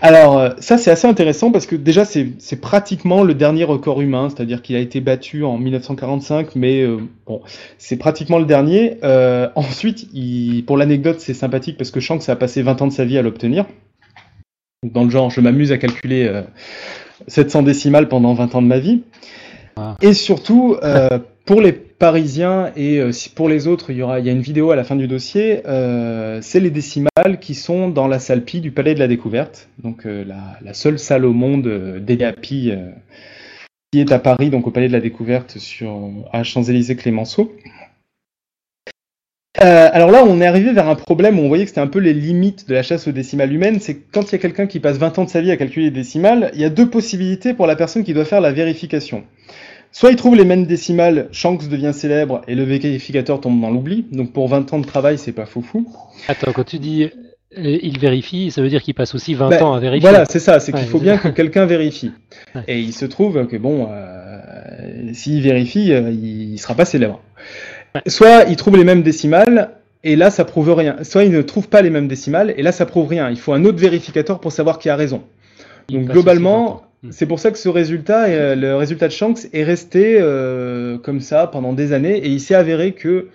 Alors, 0.02 0.38
euh, 0.38 0.50
ça, 0.58 0.78
c'est 0.78 0.90
assez 0.90 1.06
intéressant 1.06 1.50
parce 1.50 1.66
que 1.66 1.76
déjà, 1.76 2.04
c'est 2.04 2.60
pratiquement 2.60 3.22
le 3.22 3.34
dernier 3.34 3.64
record 3.64 4.00
humain, 4.00 4.28
c'est-à-dire 4.28 4.62
qu'il 4.62 4.76
a 4.76 4.78
été 4.78 5.00
battu 5.00 5.44
en 5.44 5.58
1945, 5.58 6.54
mais 6.56 6.82
euh, 6.82 6.98
bon, 7.26 7.40
c'est 7.78 7.96
pratiquement 7.96 8.38
le 8.38 8.44
dernier. 8.44 8.98
Euh, 9.02 9.48
ensuite, 9.54 10.08
pour 10.66 10.76
l'anecdote, 10.76 11.20
c'est 11.20 11.34
sympathique 11.34 11.76
parce 11.76 11.90
que 11.90 12.00
Shanks 12.00 12.28
a 12.28 12.36
passé 12.36 12.62
20 12.62 12.82
ans 12.82 12.86
de 12.86 12.92
sa 12.92 13.04
vie 13.04 13.18
à 13.18 13.22
l'obtenir. 13.22 13.66
Dans 14.82 15.04
le 15.04 15.10
genre, 15.10 15.30
je 15.30 15.40
m'amuse 15.40 15.72
à 15.72 15.78
calculer 15.78 16.42
700 17.28 17.62
décimales 17.62 18.08
pendant 18.08 18.34
20 18.34 18.54
ans 18.54 18.62
de 18.62 18.66
ma 18.66 18.78
vie. 18.78 19.02
Ah. 19.76 19.96
Et 20.02 20.12
surtout, 20.12 20.76
pour 21.46 21.60
les 21.62 21.83
Parisiens 21.98 22.72
et 22.76 22.98
euh, 22.98 23.10
pour 23.34 23.48
les 23.48 23.66
autres, 23.66 23.90
il 23.90 23.96
y 23.96 24.02
aura, 24.02 24.20
il 24.20 24.26
y 24.26 24.28
a 24.28 24.32
une 24.32 24.40
vidéo 24.40 24.70
à 24.70 24.76
la 24.76 24.84
fin 24.84 24.96
du 24.96 25.06
dossier. 25.06 25.62
Euh, 25.66 26.40
c'est 26.42 26.60
les 26.60 26.70
décimales 26.70 27.38
qui 27.40 27.54
sont 27.54 27.88
dans 27.88 28.08
la 28.08 28.18
salle 28.18 28.44
Pi 28.44 28.60
du 28.60 28.70
Palais 28.70 28.94
de 28.94 28.98
la 28.98 29.08
Découverte, 29.08 29.68
donc 29.82 30.06
euh, 30.06 30.24
la, 30.24 30.74
seule 30.74 30.98
salle 30.98 31.24
au 31.24 31.32
monde 31.32 31.66
à 32.20 32.32
Pi 32.32 32.72
qui 33.92 34.00
est 34.00 34.12
à 34.12 34.18
Paris, 34.18 34.50
donc 34.50 34.66
au 34.66 34.70
Palais 34.70 34.88
de 34.88 34.92
la 34.92 35.00
Découverte 35.00 35.58
sur 35.58 36.10
à 36.32 36.42
Champs-Élysées 36.42 36.96
Clémenceau. 36.96 37.54
Euh, 39.62 39.88
alors 39.92 40.10
là, 40.10 40.24
on 40.26 40.40
est 40.40 40.46
arrivé 40.46 40.72
vers 40.72 40.88
un 40.88 40.96
problème 40.96 41.38
où 41.38 41.42
on 41.42 41.48
voyait 41.48 41.64
que 41.64 41.68
c'était 41.68 41.80
un 41.80 41.86
peu 41.86 42.00
les 42.00 42.12
limites 42.12 42.68
de 42.68 42.74
la 42.74 42.82
chasse 42.82 43.06
aux 43.06 43.12
décimales 43.12 43.52
humaines. 43.52 43.78
C'est 43.80 43.94
quand 43.94 44.22
il 44.22 44.32
y 44.32 44.34
a 44.34 44.38
quelqu'un 44.38 44.66
qui 44.66 44.80
passe 44.80 44.98
20 44.98 45.18
ans 45.18 45.24
de 45.24 45.30
sa 45.30 45.40
vie 45.40 45.52
à 45.52 45.56
calculer 45.56 45.86
les 45.86 45.92
décimales, 45.92 46.50
il 46.54 46.60
y 46.60 46.64
a 46.64 46.70
deux 46.70 46.90
possibilités 46.90 47.54
pour 47.54 47.66
la 47.66 47.76
personne 47.76 48.02
qui 48.02 48.14
doit 48.14 48.24
faire 48.24 48.40
la 48.40 48.52
vérification. 48.52 49.24
Soit 49.94 50.10
il 50.10 50.16
trouve 50.16 50.34
les 50.34 50.44
mêmes 50.44 50.66
décimales, 50.66 51.28
Shanks 51.30 51.68
devient 51.68 51.92
célèbre 51.94 52.42
et 52.48 52.56
le 52.56 52.64
vérificateur 52.64 53.40
tombe 53.40 53.60
dans 53.60 53.70
l'oubli. 53.70 54.04
Donc 54.10 54.32
pour 54.32 54.48
20 54.48 54.72
ans 54.72 54.80
de 54.80 54.84
travail, 54.84 55.18
c'est 55.18 55.30
pas 55.30 55.46
fou 55.46 55.62
fou. 55.62 55.86
Attends, 56.26 56.52
quand 56.52 56.64
tu 56.64 56.80
dis 56.80 57.04
euh, 57.04 57.78
il 57.80 58.00
vérifie, 58.00 58.50
ça 58.50 58.60
veut 58.60 58.68
dire 58.68 58.82
qu'il 58.82 58.94
passe 58.94 59.14
aussi 59.14 59.34
20 59.34 59.50
Ben, 59.50 59.62
ans 59.62 59.72
à 59.72 59.78
vérifier. 59.78 60.08
Voilà, 60.08 60.24
c'est 60.24 60.40
ça, 60.40 60.58
c'est 60.58 60.72
qu'il 60.72 60.80
Ouais, 60.80 60.88
faut 60.88 60.98
bien 60.98 61.16
que 61.16 61.28
quelqu'un 61.28 61.64
vérifie. 61.64 62.10
Ouais. 62.56 62.62
Et 62.66 62.80
il 62.80 62.92
se 62.92 63.04
trouve 63.04 63.46
que 63.46 63.56
bon, 63.56 63.86
euh, 63.88 65.12
s'il 65.12 65.40
vérifie, 65.40 65.92
euh, 65.92 66.10
il 66.10 66.58
sera 66.58 66.74
pas 66.74 66.86
célèbre. 66.86 67.20
Ouais. 67.94 68.02
Soit 68.08 68.46
il 68.48 68.56
trouve 68.56 68.76
les 68.76 68.82
mêmes 68.82 69.02
décimales, 69.02 69.70
et 70.02 70.16
là 70.16 70.30
ça 70.30 70.44
prouve 70.44 70.74
rien. 70.74 70.96
Soit 71.04 71.22
il 71.22 71.30
ne 71.30 71.40
trouve 71.40 71.68
pas 71.68 71.82
les 71.82 71.90
mêmes 71.90 72.08
décimales, 72.08 72.52
et 72.56 72.62
là 72.62 72.72
ça 72.72 72.84
prouve 72.84 73.06
rien. 73.06 73.30
Il 73.30 73.38
faut 73.38 73.52
un 73.52 73.64
autre 73.64 73.78
vérificateur 73.78 74.40
pour 74.40 74.50
savoir 74.50 74.80
qui 74.80 74.88
a 74.88 74.96
raison. 74.96 75.22
Il 75.88 76.00
Donc 76.00 76.10
globalement, 76.10 76.82
aussi 77.08 77.08
20 77.08 77.08
ans. 77.08 77.08
Hmm. 77.08 77.12
c'est 77.12 77.26
pour 77.26 77.38
ça 77.38 77.50
que 77.50 77.58
ce 77.58 77.68
résultat, 77.68 78.24
euh, 78.26 78.54
le 78.54 78.76
résultat 78.76 79.08
de 79.08 79.12
Shanks, 79.12 79.46
est 79.52 79.64
resté 79.64 80.16
euh, 80.18 80.98
comme 80.98 81.20
ça 81.20 81.46
pendant 81.46 81.72
des 81.72 81.92
années, 81.92 82.18
et 82.18 82.28
il 82.28 82.40
s'est 82.40 82.54
avéré 82.54 82.92
que 82.92 83.28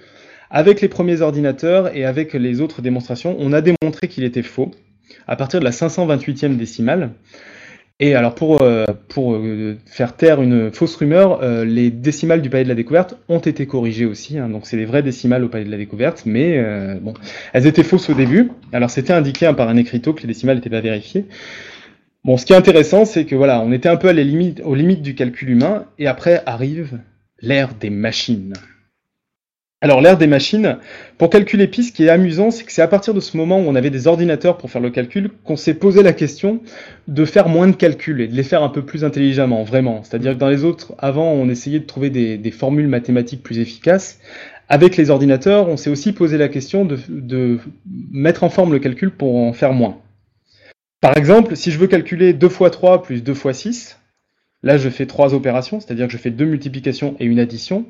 avec 0.52 0.82
les 0.82 0.88
premiers 0.88 1.22
ordinateurs 1.22 1.96
et 1.96 2.06
avec 2.06 2.34
les 2.34 2.60
autres 2.62 2.82
démonstrations, 2.82 3.36
on 3.40 3.54
a 3.54 3.62
démontré 3.62 4.08
qu'il 4.08 4.24
était 4.24 4.42
faux 4.42 4.72
à 5.28 5.36
partir 5.36 5.60
de 5.60 5.66
la 5.66 5.72
528e 5.72 6.58
décimale. 6.58 7.12
Et 8.02 8.16
alors 8.16 8.34
pour, 8.34 8.62
euh, 8.62 8.86
pour 9.10 9.38
faire 9.86 10.16
taire 10.16 10.42
une 10.42 10.72
fausse 10.72 10.96
rumeur, 10.96 11.42
les 11.66 11.92
décimales 11.92 12.42
du 12.42 12.50
palais 12.50 12.64
de 12.64 12.70
la 12.70 12.76
découverte 12.76 13.18
ont 13.28 13.40
été 13.40 13.68
corrigées 13.68 14.06
aussi. 14.06 14.40
hein. 14.40 14.48
donc 14.48 14.66
c'est 14.66 14.78
les 14.78 14.86
vraies 14.86 15.04
décimales 15.04 15.44
au 15.44 15.50
palais 15.50 15.66
de 15.66 15.72
la 15.72 15.78
découverte, 15.78 16.24
mais 16.26 16.64
bon, 17.02 17.14
elles 17.54 17.68
étaient 17.68 17.84
fausses 17.84 18.10
au 18.10 18.14
début. 18.14 18.52
Alors 18.72 18.90
c'était 18.90 19.14
indiqué 19.14 19.46
hein, 19.46 19.54
par 19.54 19.68
un 19.68 19.78
écriteau 19.78 20.14
que 20.14 20.22
les 20.22 20.28
décimales 20.28 20.56
n'étaient 20.56 20.70
pas 20.70 20.82
vérifiées. 20.82 21.26
Bon, 22.26 22.36
ce 22.36 22.46
qui 22.46 22.52
est 22.52 22.58
intéressant, 22.58 23.06
c'est 23.06 23.26
que 23.26 23.36
voilà, 23.36 23.62
on 23.62 23.72
était 23.72 23.88
un 23.88 23.96
peu 23.96 24.10
aux 24.10 24.76
limites 24.76 25.02
du 25.02 25.16
calcul 25.16 25.50
humain, 25.50 25.86
et 25.98 26.08
après 26.08 26.44
arrive 26.46 27.00
l'ère 27.42 27.74
des 27.74 27.90
machines. 27.90 28.54
Alors 29.82 30.02
l'ère 30.02 30.18
des 30.18 30.28
machines, 30.28 30.78
pour 31.18 31.30
calculer 31.30 31.66
pi, 31.66 31.86
ce 31.86 31.94
qui 31.94 32.04
est 32.04 32.10
amusant, 32.10 32.52
c'est 32.52 32.66
que 32.66 32.74
c'est 32.74 32.82
à 32.82 32.88
partir 32.90 33.14
de 33.14 33.22
ce 33.22 33.38
moment 33.38 33.60
où 33.60 33.64
on 33.64 33.76
avait 33.76 33.90
des 33.90 34.08
ordinateurs 34.08 34.58
pour 34.58 34.70
faire 34.70 34.82
le 34.82 34.90
calcul 34.90 35.32
qu'on 35.46 35.56
s'est 35.56 35.74
posé 35.74 36.04
la 36.04 36.12
question 36.12 36.60
de 37.08 37.24
faire 37.24 37.48
moins 37.48 37.68
de 37.68 37.76
calculs 37.76 38.20
et 38.20 38.28
de 38.28 38.36
les 38.36 38.44
faire 38.44 38.62
un 38.62 38.68
peu 38.68 38.82
plus 38.82 39.06
intelligemment, 39.06 39.64
vraiment. 39.64 40.04
C'est-à-dire 40.04 40.34
que 40.34 40.40
dans 40.40 40.50
les 40.50 40.66
autres, 40.66 40.94
avant, 40.98 41.32
on 41.32 41.48
essayait 41.48 41.80
de 41.80 41.86
trouver 41.86 42.10
des, 42.10 42.52
formules 42.52 42.90
mathématiques 42.90 43.42
plus 43.42 43.60
efficaces. 43.60 44.20
Avec 44.68 44.98
les 44.98 45.10
ordinateurs, 45.10 45.70
on 45.70 45.78
s'est 45.78 45.90
aussi 45.90 46.12
posé 46.12 46.38
la 46.38 46.50
question 46.50 46.84
de 46.84 47.60
mettre 48.12 48.44
en 48.44 48.50
forme 48.50 48.74
le 48.74 48.80
calcul 48.80 49.12
pour 49.12 49.38
en 49.38 49.54
faire 49.54 49.72
moins. 49.72 49.98
Par 51.02 51.16
exemple, 51.18 51.56
si 51.56 51.72
je 51.72 51.80
veux 51.80 51.88
calculer 51.88 52.34
2 52.34 52.50
fois 52.50 52.70
3 52.70 53.04
plus 53.04 53.24
2 53.24 53.34
fois 53.34 53.54
6, 53.54 54.00
là 54.64 54.78
je 54.78 54.90
fais 54.90 55.06
trois 55.06 55.34
opérations, 55.34 55.80
c'est-à-dire 55.80 56.08
que 56.08 56.14
je 56.14 56.18
fais 56.18 56.32
deux 56.32 56.46
multiplications 56.46 57.16
et 57.20 57.26
une 57.26 57.40
addition. 57.40 57.86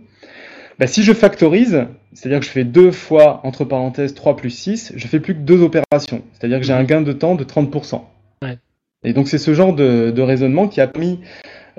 Bah, 0.78 0.88
si 0.88 1.04
je 1.04 1.12
factorise, 1.14 1.86
c'est-à-dire 2.14 2.40
que 2.40 2.46
je 2.46 2.52
fais 2.52 2.64
2 2.64 2.92
fois, 2.92 3.42
entre 3.44 3.66
parenthèses, 3.66 4.14
3 4.14 4.36
plus 4.36 4.52
6, 4.52 4.94
je 4.96 5.08
fais 5.08 5.20
plus 5.20 5.34
que 5.34 5.40
deux 5.40 5.62
opérations, 5.62 6.22
c'est-à-dire 6.34 6.60
que 6.60 6.66
j'ai 6.66 6.74
un 6.74 6.84
gain 6.84 7.02
de 7.02 7.12
temps 7.12 7.36
de 7.36 7.44
30%. 7.44 8.02
Ouais. 8.44 8.58
Et 9.04 9.14
donc 9.14 9.28
c'est 9.28 9.40
ce 9.40 9.54
genre 9.54 9.74
de, 9.74 10.12
de 10.12 10.22
raisonnement 10.22 10.68
qui 10.68 10.80
a 10.80 10.88
permis 10.88 11.20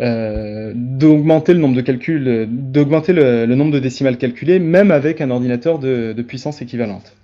euh, 0.00 0.72
d'augmenter 0.74 1.54
le 1.54 1.60
nombre 1.60 1.76
de 1.76 1.80
calculs, 1.80 2.48
d'augmenter 2.50 3.12
le, 3.12 3.46
le 3.46 3.54
nombre 3.54 3.72
de 3.72 3.78
décimales 3.78 4.18
calculées, 4.18 4.58
même 4.58 4.90
avec 4.90 5.20
un 5.20 5.30
ordinateur 5.30 5.78
de, 5.78 6.12
de 6.12 6.22
puissance 6.22 6.60
équivalente. 6.60 7.14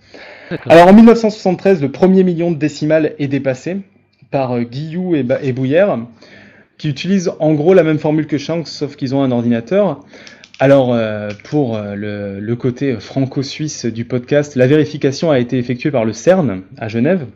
Alors 0.67 0.87
en 0.87 0.93
1973, 0.93 1.83
le 1.83 1.91
premier 1.91 2.23
million 2.23 2.53
de 2.53 2.57
décimales 2.57 3.15
est 3.19 3.27
dépassé 3.27 3.79
par 4.31 4.53
euh, 4.53 4.63
Guillou 4.63 5.15
et, 5.15 5.53
Bouillère, 5.53 5.99
qui 6.79 6.89
utilisent 6.89 7.33
en 7.39 7.55
gros 7.55 7.75
la 7.75 7.83
même 7.83 7.99
formule 7.99 8.27
que 8.27 8.39
Shanks, 8.39 8.69
sauf 8.69 8.97
qu'ils 8.97 9.15
ont 9.15 9.23
un 9.23 9.31
ordinateur. 9.31 10.05
Alors 10.59 10.95
euh, 10.95 11.31
pour 11.45 11.77
euh, 11.77 11.95
le, 11.95 12.41
le 12.41 12.57
côté 12.57 12.99
franco-suisse 12.99 13.85
du 13.87 14.05
podcast, 14.05 14.57
la 14.57 14.67
vérification 14.67 15.31
a 15.31 15.39
été 15.39 15.59
effectuée 15.59 15.91
par 15.91 16.05
le 16.05 16.13
CERN 16.13 16.63
à 16.79 16.89
Genève. 16.89 17.27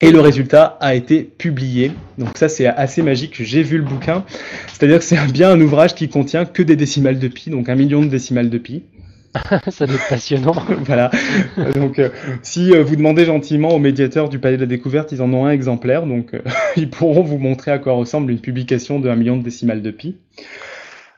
Et 0.00 0.12
le 0.12 0.20
résultat 0.20 0.76
a 0.80 0.94
été 0.94 1.22
publié. 1.24 1.90
Donc 2.18 2.36
ça 2.36 2.48
c'est 2.48 2.66
assez 2.66 3.02
magique. 3.02 3.42
J'ai 3.42 3.62
vu 3.62 3.78
le 3.78 3.84
bouquin. 3.84 4.24
C'est-à-dire 4.68 4.98
que 4.98 5.04
c'est 5.04 5.18
bien 5.32 5.50
un 5.50 5.60
ouvrage 5.60 5.94
qui 5.94 6.08
contient 6.08 6.44
que 6.44 6.62
des 6.62 6.76
décimales 6.76 7.18
de 7.18 7.28
pi, 7.28 7.50
donc 7.50 7.68
un 7.68 7.74
million 7.74 8.02
de 8.02 8.08
décimales 8.08 8.50
de 8.50 8.58
pi. 8.58 8.84
ça 9.70 9.86
doit 9.86 9.96
être 9.96 10.08
passionnant. 10.08 10.52
voilà. 10.84 11.10
Donc, 11.74 11.98
euh, 11.98 12.10
si 12.42 12.72
euh, 12.72 12.82
vous 12.82 12.96
demandez 12.96 13.24
gentiment 13.24 13.70
au 13.70 13.78
médiateur 13.78 14.28
du 14.28 14.38
Palais 14.38 14.56
de 14.56 14.62
la 14.62 14.66
Découverte, 14.66 15.12
ils 15.12 15.22
en 15.22 15.32
ont 15.32 15.46
un 15.46 15.50
exemplaire, 15.50 16.06
donc 16.06 16.34
euh, 16.34 16.40
ils 16.76 16.90
pourront 16.90 17.22
vous 17.22 17.38
montrer 17.38 17.70
à 17.70 17.78
quoi 17.78 17.92
ressemble 17.92 18.30
une 18.30 18.40
publication 18.40 19.00
de 19.00 19.08
1 19.08 19.16
million 19.16 19.36
de 19.36 19.42
décimales 19.42 19.82
de 19.82 19.90
pi. 19.90 20.16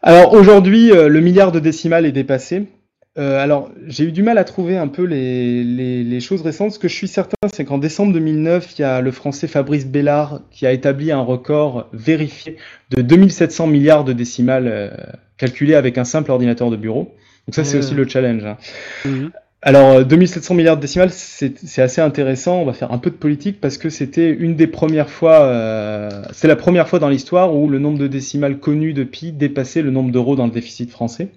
Alors 0.02 0.32
aujourd'hui, 0.32 0.92
le 0.94 1.20
milliard 1.20 1.52
de 1.52 1.60
décimales 1.60 2.06
est 2.06 2.12
dépassé. 2.12 2.68
Alors, 3.16 3.70
j'ai 3.86 4.04
eu 4.04 4.12
du 4.12 4.22
mal 4.22 4.38
à 4.38 4.44
trouver 4.44 4.78
un 4.78 4.88
peu 4.88 5.02
les, 5.02 5.62
les, 5.62 6.20
choses 6.20 6.40
récentes. 6.40 6.72
Ce 6.72 6.78
que 6.78 6.88
je 6.88 6.94
suis 6.94 7.08
certain, 7.08 7.36
c'est 7.52 7.66
qu'en 7.66 7.76
décembre 7.76 8.14
2009, 8.14 8.78
il 8.78 8.80
y 8.80 8.84
a 8.86 9.02
le 9.02 9.10
français 9.10 9.46
Fabrice 9.46 9.86
Bellard 9.86 10.40
qui 10.50 10.66
a 10.66 10.72
établi 10.72 11.12
un 11.12 11.20
record 11.20 11.90
vérifié 11.92 12.56
de 12.88 13.02
2700 13.02 13.66
milliards 13.66 14.04
de 14.04 14.14
décimales 14.14 14.96
calculées 15.36 15.74
avec 15.74 15.98
un 15.98 16.04
simple 16.04 16.30
ordinateur 16.30 16.70
de 16.70 16.76
bureau. 16.76 17.14
Donc 17.46 17.54
ça, 17.54 17.64
c'est 17.64 17.78
aussi 17.78 17.94
le 17.94 18.06
challenge. 18.06 18.44
hein. 18.44 18.56
Mhm. 19.04 19.30
Alors, 19.62 19.90
euh, 19.90 20.04
2700 20.04 20.54
milliards 20.54 20.76
de 20.76 20.80
décimales, 20.80 21.10
c'est 21.10 21.82
assez 21.82 22.00
intéressant. 22.00 22.62
On 22.62 22.64
va 22.64 22.72
faire 22.72 22.92
un 22.92 22.98
peu 22.98 23.10
de 23.10 23.16
politique 23.16 23.60
parce 23.60 23.76
que 23.76 23.90
c'était 23.90 24.30
une 24.30 24.56
des 24.56 24.66
premières 24.66 25.10
fois, 25.10 25.42
euh, 25.42 26.22
c'est 26.32 26.48
la 26.48 26.56
première 26.56 26.88
fois 26.88 26.98
dans 26.98 27.10
l'histoire 27.10 27.54
où 27.54 27.68
le 27.68 27.78
nombre 27.78 27.98
de 27.98 28.06
décimales 28.06 28.58
connues 28.58 28.94
de 28.94 29.04
pi 29.04 29.32
dépassait 29.32 29.82
le 29.82 29.90
nombre 29.90 30.12
d'euros 30.12 30.34
dans 30.34 30.46
le 30.46 30.52
déficit 30.52 30.90
français. 30.90 31.28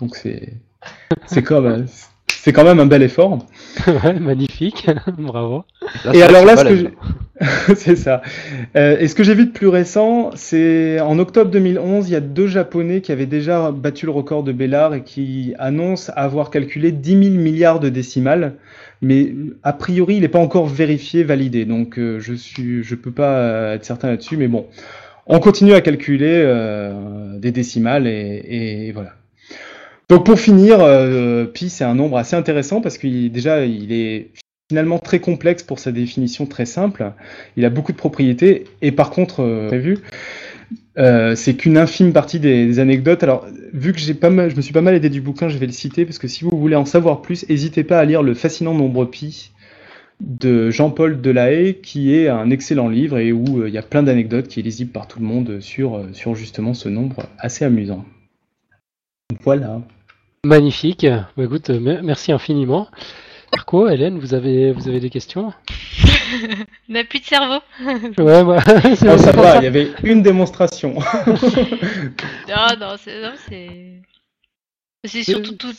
Donc 0.00 0.14
c'est 0.14 0.52
c'est 1.26 1.42
quand 1.42 1.60
même 1.60 1.86
c'est 2.42 2.52
quand 2.52 2.64
même 2.64 2.80
un 2.80 2.86
bel 2.86 3.02
effort. 3.02 3.38
Ouais, 3.86 4.18
magnifique, 4.18 4.86
bravo. 5.18 5.64
Là, 6.04 6.14
Et 6.14 6.22
alors 6.22 6.44
là, 6.44 6.56
ce 6.56 6.64
que 6.64 6.76
j'ai- 6.76 6.90
c'est 7.76 7.96
ça. 7.96 8.20
Euh, 8.76 8.96
et 8.98 9.06
ce 9.06 9.14
que 9.14 9.22
j'ai 9.22 9.34
vu 9.34 9.46
de 9.46 9.52
plus 9.52 9.68
récent, 9.68 10.30
c'est 10.34 10.98
en 11.00 11.18
octobre 11.20 11.50
2011, 11.50 12.08
il 12.08 12.12
y 12.12 12.16
a 12.16 12.20
deux 12.20 12.48
Japonais 12.48 13.00
qui 13.00 13.12
avaient 13.12 13.26
déjà 13.26 13.70
battu 13.70 14.06
le 14.06 14.12
record 14.12 14.42
de 14.42 14.50
Bellard 14.52 14.94
et 14.94 15.02
qui 15.04 15.54
annoncent 15.58 16.12
avoir 16.16 16.50
calculé 16.50 16.90
10 16.90 17.10
000 17.30 17.34
milliards 17.36 17.78
de 17.80 17.88
décimales. 17.88 18.54
Mais 19.02 19.32
a 19.62 19.72
priori, 19.72 20.16
il 20.16 20.22
n'est 20.22 20.28
pas 20.28 20.40
encore 20.40 20.66
vérifié, 20.66 21.22
validé. 21.22 21.64
Donc 21.64 21.98
euh, 21.98 22.18
je 22.18 22.34
suis, 22.34 22.82
je 22.82 22.94
peux 22.96 23.12
pas 23.12 23.36
euh, 23.38 23.74
être 23.74 23.84
certain 23.84 24.08
là-dessus. 24.10 24.36
Mais 24.36 24.48
bon, 24.48 24.66
on 25.28 25.38
continue 25.38 25.74
à 25.74 25.80
calculer 25.80 26.42
euh, 26.44 27.38
des 27.38 27.52
décimales 27.52 28.08
et, 28.08 28.42
et 28.88 28.92
voilà. 28.92 29.10
Donc 30.08 30.24
pour 30.24 30.38
finir, 30.38 30.80
euh, 30.80 31.44
pi 31.44 31.68
c'est 31.68 31.84
un 31.84 31.94
nombre 31.94 32.16
assez 32.16 32.34
intéressant 32.34 32.80
parce 32.80 32.96
qu'il 32.96 33.30
déjà 33.30 33.66
il 33.66 33.92
est 33.92 34.30
finalement 34.70 34.98
très 34.98 35.18
complexe 35.18 35.62
pour 35.62 35.78
sa 35.78 35.92
définition 35.92 36.46
très 36.46 36.66
simple. 36.66 37.12
Il 37.56 37.64
a 37.64 37.70
beaucoup 37.70 37.92
de 37.92 37.96
propriétés 37.96 38.64
et 38.82 38.92
par 38.92 39.10
contre 39.10 39.40
euh, 39.40 39.68
prévu. 39.68 39.98
euh, 40.98 41.34
c'est 41.34 41.54
qu'une 41.54 41.78
infime 41.78 42.12
partie 42.12 42.40
des, 42.40 42.78
anecdotes. 42.78 43.22
Alors, 43.22 43.46
vu 43.72 43.92
que 43.92 43.98
je 43.98 44.12
me 44.12 44.60
suis 44.60 44.72
pas 44.72 44.80
mal 44.82 44.94
aidé 44.94 45.08
du 45.08 45.20
bouquin, 45.20 45.48
je 45.48 45.58
vais 45.58 45.66
le 45.66 45.72
citer 45.72 46.04
parce 46.04 46.18
que 46.18 46.28
si 46.28 46.44
vous 46.44 46.58
voulez 46.58 46.76
en 46.76 46.84
savoir 46.84 47.22
plus, 47.22 47.48
n'hésitez 47.48 47.84
pas 47.84 47.98
à 47.98 48.04
lire 48.04 48.22
le 48.22 48.34
fascinant 48.34 48.74
nombre 48.74 49.04
pi 49.06 49.52
de 50.20 50.70
Jean-Paul 50.70 51.20
Delahaye, 51.20 51.80
qui 51.80 52.14
est 52.14 52.28
un 52.28 52.50
excellent 52.50 52.88
livre 52.88 53.18
et 53.18 53.32
où 53.32 53.62
euh, 53.62 53.68
il 53.68 53.74
y 53.74 53.78
a 53.78 53.82
plein 53.82 54.02
d'anecdotes 54.02 54.48
qui 54.48 54.60
est 54.60 54.64
lisible 54.64 54.90
par 54.90 55.06
tout 55.06 55.20
le 55.20 55.26
monde 55.26 55.60
sur, 55.60 56.04
sur 56.12 56.34
justement 56.34 56.74
ce 56.74 56.88
nombre 56.88 57.26
assez 57.38 57.64
amusant. 57.64 58.04
Voilà. 59.42 59.82
Magnifique. 60.48 61.06
Bah, 61.36 61.44
écoute, 61.44 61.68
euh, 61.68 61.78
me- 61.78 62.00
merci 62.00 62.32
infiniment. 62.32 62.88
Marco, 63.52 63.86
Hélène, 63.88 64.18
vous 64.18 64.32
avez, 64.32 64.72
vous 64.72 64.88
avez 64.88 64.98
des 64.98 65.10
questions? 65.10 65.52
On 66.88 66.92
n'a 66.94 67.04
plus 67.04 67.20
de 67.20 67.24
cerveau. 67.26 67.60
Ouais, 68.18 68.42
moi, 68.44 68.58
c'est 68.96 69.10
Oh, 69.10 69.18
ça 69.18 69.32
va, 69.32 69.58
il 69.58 69.64
y 69.64 69.66
avait 69.66 69.92
une 70.04 70.22
démonstration. 70.22 70.94
Non, 72.48 72.76
non, 72.80 72.94
c'est 72.98 73.20
non, 73.20 73.32
c'est 73.48 74.00
c'est 75.04 75.22
surtout 75.22 75.52
tout, 75.52 75.72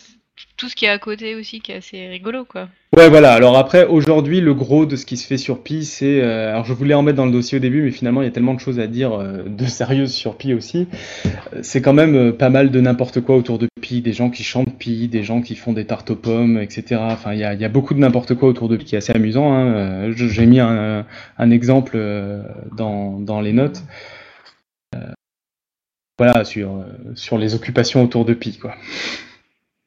tout 0.58 0.70
ce 0.70 0.76
qui 0.76 0.86
est 0.86 0.90
à 0.90 1.00
côté 1.00 1.36
aussi 1.36 1.62
qui 1.62 1.72
est 1.72 1.76
assez 1.76 2.08
rigolo, 2.08 2.46
quoi. 2.46 2.68
Ouais, 2.96 3.10
voilà. 3.10 3.34
Alors 3.34 3.58
après, 3.58 3.86
aujourd'hui, 3.86 4.42
le 4.42 4.54
gros 4.54 4.86
de 4.86 4.96
ce 4.96 5.06
qui 5.06 5.16
se 5.16 5.26
fait 5.28 5.38
sur 5.38 5.64
Pi, 5.64 5.86
c'est. 5.86 6.22
euh, 6.22 6.50
alors, 6.52 6.66
je 6.66 6.74
voulais 6.74 6.94
en 6.94 7.02
mettre 7.02 7.18
dans 7.18 7.26
le 7.26 7.32
dossier 7.32 7.58
au 7.58 7.62
début, 7.62 7.82
mais 7.84 7.92
finalement, 7.92 8.22
il 8.22 8.26
y 8.26 8.28
a 8.28 8.32
tellement 8.32 8.54
de 8.54 8.60
choses 8.60 8.80
à 8.80 8.88
dire 8.88 9.14
euh, 9.14 9.44
de 9.44 9.66
sérieuses 9.66 10.14
sur 10.14 10.38
Pi 10.38 10.54
aussi. 10.54 10.88
Euh, 11.26 11.60
C'est 11.62 11.82
quand 11.82 11.94
même 11.94 12.34
pas 12.34 12.50
mal 12.50 12.72
de 12.72 12.82
n'importe 12.82 13.22
quoi 13.22 13.36
autour 13.36 13.60
de 13.60 13.68
Pi, 13.82 14.02
des 14.02 14.14
gens 14.14 14.30
qui 14.30 14.44
chantent 14.44 14.78
Pi, 14.78 15.08
des 15.08 15.24
gens 15.24 15.42
qui 15.42 15.56
font 15.56 15.74
des 15.74 15.86
tartes 15.86 16.12
aux 16.12 16.16
pommes, 16.16 16.60
etc. 16.60 17.02
Enfin, 17.02 17.34
il 17.34 17.40
y 17.40 17.44
a, 17.44 17.54
y 17.54 17.66
a 17.66 17.70
beaucoup 17.70 17.94
de 17.94 18.00
n'importe 18.00 18.36
quoi 18.36 18.50
autour 18.50 18.70
de 18.70 18.78
Pi 18.78 18.86
qui 18.86 18.96
est 18.96 19.00
assez 19.00 19.14
amusant. 19.14 19.54
Hein. 19.54 20.12
J'ai 20.12 20.46
mis 20.46 20.60
un, 20.60 21.06
exemple 21.52 21.98
dans, 22.76 23.20
dans 23.20 23.42
les 23.42 23.54
notes. 23.54 23.84
Voilà, 26.18 26.44
sur, 26.44 26.84
sur 27.16 27.38
les 27.38 27.56
occupations 27.56 28.04
autour 28.04 28.26
de 28.26 28.34
Pi, 28.34 28.58
quoi. 28.58 28.76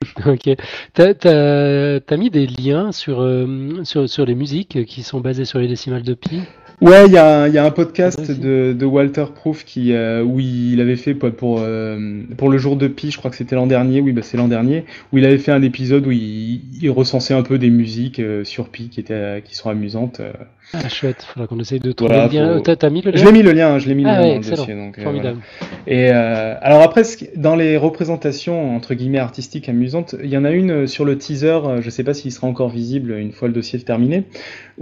Ok. 0.26 0.50
T'as, 0.94 1.14
t'as 1.14 2.16
mis 2.16 2.30
des 2.30 2.46
liens 2.46 2.92
sur, 2.92 3.20
euh, 3.20 3.84
sur, 3.84 4.08
sur 4.08 4.24
les 4.26 4.34
musiques 4.34 4.84
qui 4.86 5.02
sont 5.02 5.20
basées 5.20 5.44
sur 5.44 5.58
les 5.58 5.68
décimales 5.68 6.02
de 6.02 6.14
pi? 6.14 6.48
Ouais, 6.82 7.06
il 7.06 7.12
y 7.12 7.16
a, 7.16 7.42
un- 7.42 7.48
il 7.48 7.54
y 7.54 7.58
a 7.58 7.64
un 7.64 7.70
podcast 7.70 8.30
de, 8.32 8.72
de 8.76 8.84
Walter 8.86 9.26
Proof 9.32 9.64
qui, 9.64 9.92
euh, 9.92 10.22
où 10.24 10.40
il 10.40 10.80
avait 10.80 10.96
fait 10.96 11.14
pour, 11.14 11.30
pour, 11.30 11.60
euh, 11.60 12.22
pour 12.36 12.50
le 12.50 12.58
jour 12.58 12.74
de 12.76 12.88
Pi, 12.88 13.12
je 13.12 13.18
crois 13.18 13.30
que 13.30 13.36
c'était 13.36 13.54
l'an 13.54 13.68
dernier, 13.68 14.00
oui, 14.00 14.10
bah 14.12 14.22
c'est 14.24 14.36
l'an 14.36 14.48
dernier, 14.48 14.84
où 15.12 15.18
il 15.18 15.24
avait 15.24 15.38
fait 15.38 15.52
un 15.52 15.62
épisode 15.62 16.04
où 16.08 16.10
il, 16.10 16.60
il 16.82 16.90
recensait 16.90 17.34
un 17.34 17.42
peu 17.42 17.56
des 17.58 17.70
musiques 17.70 18.18
euh, 18.18 18.42
sur 18.42 18.68
Pi 18.68 18.88
qui, 18.88 18.98
étaient, 18.98 19.42
qui 19.44 19.54
sont 19.54 19.70
amusantes. 19.70 20.20
Ah, 20.74 20.88
chouette, 20.88 21.22
faudra 21.32 21.46
qu'on 21.46 21.58
essaye 21.60 21.80
de 21.80 21.92
trouver 21.92 22.14
Voilà, 22.14 22.28
le 22.28 22.32
lien. 22.34 22.62
faut- 22.64 22.74
T'as, 22.74 22.90
mis 22.90 23.02
le 23.02 23.12
Je 23.14 23.18
lien 23.18 23.24
l'ai 23.26 23.32
mis 23.32 23.42
le 23.42 23.52
lien, 23.52 23.78
je 23.78 23.88
l'ai 23.88 23.94
mis 23.94 24.04
Ah 24.06 24.16
le 24.16 24.16
lien 24.16 24.22
ouais, 24.22 24.28
dans 24.28 24.32
le 24.32 24.38
excellent. 24.38 24.56
dossier. 24.56 24.74
Donc, 24.74 24.94
voilà. 24.96 25.04
Formidable. 25.04 25.40
Et 25.86 26.08
alors 26.10 26.82
après, 26.82 27.02
dans 27.36 27.54
les 27.56 27.76
représentations 27.76 28.74
entre 28.74 28.94
guillemets 28.94 29.18
artistiques 29.18 29.68
amusantes, 29.68 30.16
il 30.22 30.30
y 30.30 30.36
en 30.36 30.44
a 30.44 30.50
une 30.50 30.86
sur 30.86 31.04
le 31.04 31.16
teaser, 31.18 31.58
je 31.80 31.90
sais 31.90 32.04
pas 32.04 32.14
s'il 32.14 32.32
sera 32.32 32.46
encore 32.46 32.70
visible 32.70 33.12
une 33.18 33.32
fois 33.32 33.48
le 33.48 33.54
dossier 33.54 33.78
terminé, 33.80 34.24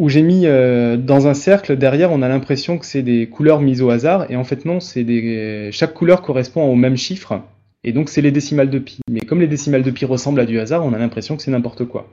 où 0.00 0.08
j'ai 0.08 0.22
mis 0.22 0.46
euh, 0.46 0.96
dans 0.96 1.28
un 1.28 1.34
cercle 1.34 1.76
derrière, 1.76 2.10
on 2.10 2.22
a 2.22 2.28
l'impression 2.28 2.78
que 2.78 2.86
c'est 2.86 3.02
des 3.02 3.28
couleurs 3.28 3.60
mises 3.60 3.82
au 3.82 3.90
hasard, 3.90 4.30
et 4.30 4.34
en 4.34 4.44
fait 4.44 4.64
non, 4.64 4.80
c'est 4.80 5.04
des 5.04 5.68
chaque 5.72 5.92
couleur 5.92 6.22
correspond 6.22 6.62
au 6.64 6.74
même 6.74 6.96
chiffre, 6.96 7.42
et 7.84 7.92
donc 7.92 8.08
c'est 8.08 8.22
les 8.22 8.30
décimales 8.30 8.70
de 8.70 8.78
pi. 8.78 9.00
Mais 9.10 9.20
comme 9.20 9.42
les 9.42 9.46
décimales 9.46 9.82
de 9.82 9.90
pi 9.90 10.06
ressemblent 10.06 10.40
à 10.40 10.46
du 10.46 10.58
hasard, 10.58 10.86
on 10.86 10.94
a 10.94 10.98
l'impression 10.98 11.36
que 11.36 11.42
c'est 11.42 11.50
n'importe 11.50 11.84
quoi. 11.84 12.08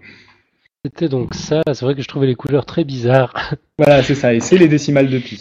C'était 0.83 1.07
donc 1.07 1.33
ça. 1.33 1.61
C'est 1.65 1.85
vrai 1.85 1.95
que 1.95 2.01
je 2.01 2.07
trouvais 2.09 2.27
les 2.27 2.35
couleurs 2.35 2.65
très 2.65 2.83
bizarres. 2.83 3.33
Voilà, 3.79 4.01
c'est 4.01 4.15
ça, 4.15 4.33
et 4.33 4.39
c'est 4.39 4.57
les 4.57 4.67
décimales 4.67 5.07
de 5.07 5.19
pi. 5.19 5.39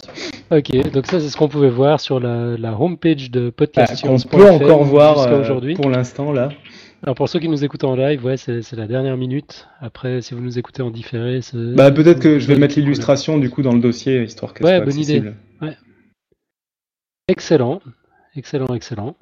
ok, 0.51 0.91
donc 0.91 1.07
ça, 1.07 1.19
c'est 1.19 1.29
ce 1.29 1.35
qu'on 1.35 1.47
pouvait 1.49 1.71
voir 1.71 1.99
sur 1.99 2.19
la, 2.19 2.55
la 2.55 2.79
homepage 2.79 3.31
de 3.31 3.49
podcast. 3.49 3.99
qu'on 4.05 4.19
peut 4.19 4.47
encore 4.47 4.83
voir 4.83 5.19
euh, 5.19 5.41
aujourd'hui. 5.41 5.73
pour 5.73 5.89
l'instant 5.89 6.31
là. 6.31 6.49
Alors 7.03 7.15
pour 7.15 7.29
ceux 7.29 7.39
qui 7.39 7.47
nous 7.47 7.63
écoutent 7.63 7.83
en 7.83 7.95
live, 7.95 8.25
ouais, 8.25 8.37
c'est, 8.37 8.73
la 8.73 8.87
dernière 8.87 9.17
minute. 9.17 9.67
Après, 9.79 10.21
si 10.21 10.33
vous 10.33 10.41
nous 10.41 10.57
écoutez 10.57 10.81
en 10.81 10.89
différé. 10.89 11.41
Bah 11.53 11.91
peut-être 11.91 12.19
que 12.19 12.39
je 12.39 12.47
vais 12.47 12.57
mettre 12.57 12.75
l'illustration 12.77 13.37
du 13.37 13.49
coup 13.49 13.61
dans 13.61 13.73
le 13.73 13.79
dossier 13.79 14.23
histoire 14.23 14.53
qu'elle 14.53 14.65
Ouais, 14.65 14.77
soit 14.77 14.85
bonne 14.85 14.99
idée. 14.99 15.23
Excellent, 17.27 17.81
excellent, 18.35 18.73
excellent. 18.73 19.15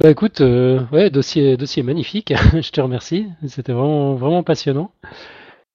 Bah 0.00 0.10
écoute, 0.10 0.40
euh, 0.40 0.80
ouais, 0.90 1.10
dossier, 1.10 1.56
dossier 1.56 1.82
magnifique. 1.82 2.32
je 2.54 2.70
te 2.70 2.80
remercie. 2.80 3.28
C'était 3.46 3.72
vraiment, 3.72 4.14
vraiment 4.14 4.42
passionnant. 4.42 4.90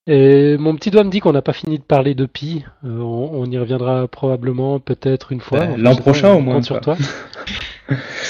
Et 0.07 0.57
mon 0.57 0.75
petit 0.75 0.89
doigt 0.89 1.03
me 1.03 1.09
dit 1.09 1.19
qu'on 1.19 1.33
n'a 1.33 1.41
pas 1.41 1.53
fini 1.53 1.77
de 1.77 1.83
parler 1.83 2.15
de 2.15 2.25
Pi. 2.25 2.65
Euh, 2.83 2.99
on, 2.99 3.29
on 3.33 3.45
y 3.45 3.57
reviendra 3.57 4.07
probablement, 4.07 4.79
peut-être 4.79 5.31
une 5.31 5.41
fois. 5.41 5.59
Bah, 5.59 5.77
l'an 5.77 5.95
prochain, 5.95 6.31
on 6.31 6.37
au 6.37 6.41
moins, 6.41 6.55
compte 6.55 6.65
sur 6.65 6.81
toi. 6.81 6.97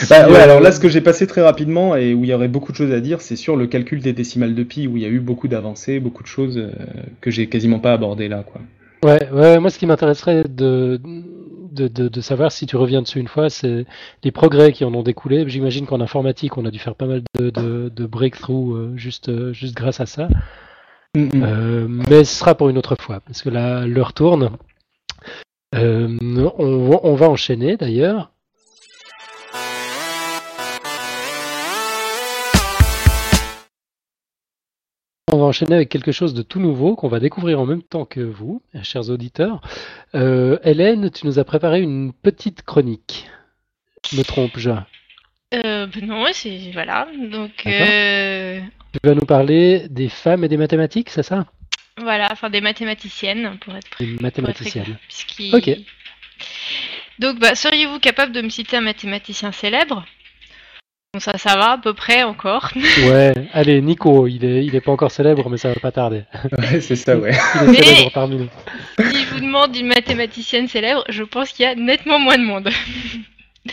Bah, 0.10 0.30
ouais, 0.30 0.36
euh, 0.36 0.44
alors 0.44 0.60
là, 0.60 0.72
ce 0.72 0.80
que 0.80 0.88
j'ai 0.88 1.02
passé 1.02 1.26
très 1.26 1.42
rapidement 1.42 1.96
et 1.96 2.14
où 2.14 2.24
il 2.24 2.30
y 2.30 2.34
aurait 2.34 2.48
beaucoup 2.48 2.72
de 2.72 2.78
choses 2.78 2.92
à 2.92 3.00
dire, 3.00 3.22
c'est 3.22 3.36
sur 3.36 3.56
le 3.56 3.68
calcul 3.68 4.02
des 4.02 4.14
décimales 4.14 4.54
de 4.54 4.64
pi, 4.64 4.88
où 4.88 4.98
il 4.98 5.04
y 5.04 5.06
a 5.06 5.10
eu 5.10 5.20
beaucoup 5.20 5.48
d'avancées, 5.48 6.00
beaucoup 6.00 6.24
de 6.24 6.28
choses 6.28 6.58
euh, 6.58 6.72
que 7.22 7.32
j'ai 7.32 7.48
quasiment 7.48 7.80
pas 7.80 7.94
abordées 7.94 8.28
là, 8.28 8.44
quoi. 8.44 8.62
Ouais, 9.04 9.30
ouais, 9.32 9.60
moi 9.60 9.70
ce 9.70 9.78
qui 9.78 9.86
m'intéresserait 9.86 10.44
de, 10.44 11.00
de, 11.72 11.88
de, 11.88 12.08
de 12.08 12.22
savoir 12.22 12.52
si 12.52 12.66
tu 12.66 12.76
reviens 12.76 13.02
dessus 13.02 13.20
une 13.20 13.28
fois, 13.28 13.50
c'est 13.50 13.86
les 14.24 14.32
progrès 14.32 14.72
qui 14.72 14.84
en 14.86 14.94
ont 14.94 15.04
découlé. 15.04 15.48
J'imagine 15.48 15.86
qu'en 15.86 16.02
informatique, 16.02 16.58
on 16.58 16.66
a 16.66 16.72
dû 16.72 16.80
faire 16.80 16.96
pas 16.96 17.06
mal 17.06 17.22
de, 17.38 17.50
de, 17.52 17.92
de 17.96 18.06
breakthroughs 18.06 18.76
euh, 18.76 18.94
juste, 18.96 19.30
euh, 19.30 19.54
juste 19.54 19.76
grâce 19.76 20.00
à 20.00 20.06
ça. 20.08 20.28
Mm. 21.16 21.30
Euh, 21.36 21.88
mais 21.88 22.24
ce 22.24 22.36
sera 22.36 22.56
pour 22.56 22.70
une 22.70 22.78
autre 22.78 22.96
fois, 23.00 23.20
parce 23.20 23.42
que 23.42 23.50
là, 23.50 23.86
l'heure 23.86 24.14
tourne. 24.14 24.52
Euh, 25.76 26.18
on, 26.22 27.00
on 27.04 27.16
va 27.16 27.30
enchaîner 27.30 27.78
d'ailleurs. 27.78 28.32
On 35.30 35.38
va 35.40 35.44
enchaîner 35.44 35.76
avec 35.76 35.90
quelque 35.90 36.14
chose 36.14 36.34
de 36.34 36.42
tout 36.42 36.62
nouveau 36.62 36.96
qu'on 36.96 37.10
va 37.10 37.20
découvrir 37.20 37.60
en 37.60 37.66
même 37.66 37.84
temps 37.84 38.06
que 38.06 38.22
vous, 38.22 38.62
chers 38.82 39.10
auditeurs. 39.10 39.60
Euh, 40.16 40.58
Hélène, 40.64 41.12
tu 41.12 41.26
nous 41.28 41.38
as 41.38 41.44
préparé 41.44 41.82
une 41.82 42.14
petite 42.14 42.62
chronique. 42.62 43.28
Me 44.14 44.24
trompe-je? 44.24 44.70
Euh, 45.54 45.86
ben 45.88 46.06
non, 46.06 46.24
c'est 46.32 46.72
voilà. 46.72 47.10
Donc 47.30 47.52
euh, 47.66 48.62
Tu 48.94 49.00
vas 49.04 49.16
nous 49.16 49.26
parler 49.26 49.88
des 49.90 50.08
femmes 50.08 50.46
et 50.46 50.48
des 50.48 50.56
mathématiques, 50.56 51.10
c'est 51.10 51.24
ça? 51.24 51.46
Voilà, 51.98 52.30
enfin 52.32 52.50
des 52.50 52.62
mathématiciennes 52.62 53.58
pour 53.60 53.76
être 53.76 53.88
Des 54.00 54.06
pour 54.06 54.14
être 54.16 54.22
mathématiciennes. 54.22 54.98
puisqu'il- 55.10 55.54
Ok. 55.56 55.78
Donc, 57.20 57.40
bah, 57.40 57.56
seriez-vous 57.56 58.00
capable 58.00 58.32
de 58.32 58.42
me 58.42 58.50
citer 58.50 58.78
un 58.78 58.82
mathématicien 58.82 59.52
célèbre? 59.52 60.06
Bon, 61.18 61.22
ça, 61.22 61.36
ça 61.40 61.56
va 61.56 61.72
à 61.72 61.78
peu 61.80 61.96
près 61.96 62.22
encore. 62.22 62.70
Ouais, 63.08 63.34
allez, 63.54 63.82
Nico, 63.82 64.28
il 64.28 64.46
est, 64.46 64.64
il 64.64 64.76
est 64.76 64.82
pas 64.82 64.92
encore 64.92 65.10
célèbre, 65.10 65.50
mais 65.50 65.58
ça 65.58 65.70
va 65.70 65.76
pas 65.80 65.92
tarder. 65.92 66.26
Ouais, 66.60 66.80
c'est 66.80 66.96
ça, 66.96 67.18
ouais. 67.18 67.32
Il 67.56 67.70
est 67.70 67.72
Mais- 67.72 67.84
célèbre 67.84 68.12
parmi 68.14 68.36
nous. 68.36 68.50
si 69.12 69.24
je 69.26 69.34
vous 69.34 69.40
demande 69.40 69.76
une 69.76 69.88
mathématicienne 69.88 70.68
célèbre, 70.68 71.04
je 71.10 71.24
pense 71.24 71.54
qu'il 71.54 71.66
y 71.66 71.68
a 71.68 71.74
nettement 71.74 72.20
moins 72.20 72.38
de 72.38 72.44
monde. 72.44 72.70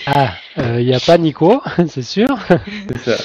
Ah, 0.06 0.32
il 0.56 0.86
n'y 0.86 0.94
a 0.94 1.00
pas 1.00 1.18
Nico, 1.18 1.62
c'est 1.86 2.02
sûr. 2.02 2.28
C'est 2.88 3.16
ça. 3.16 3.24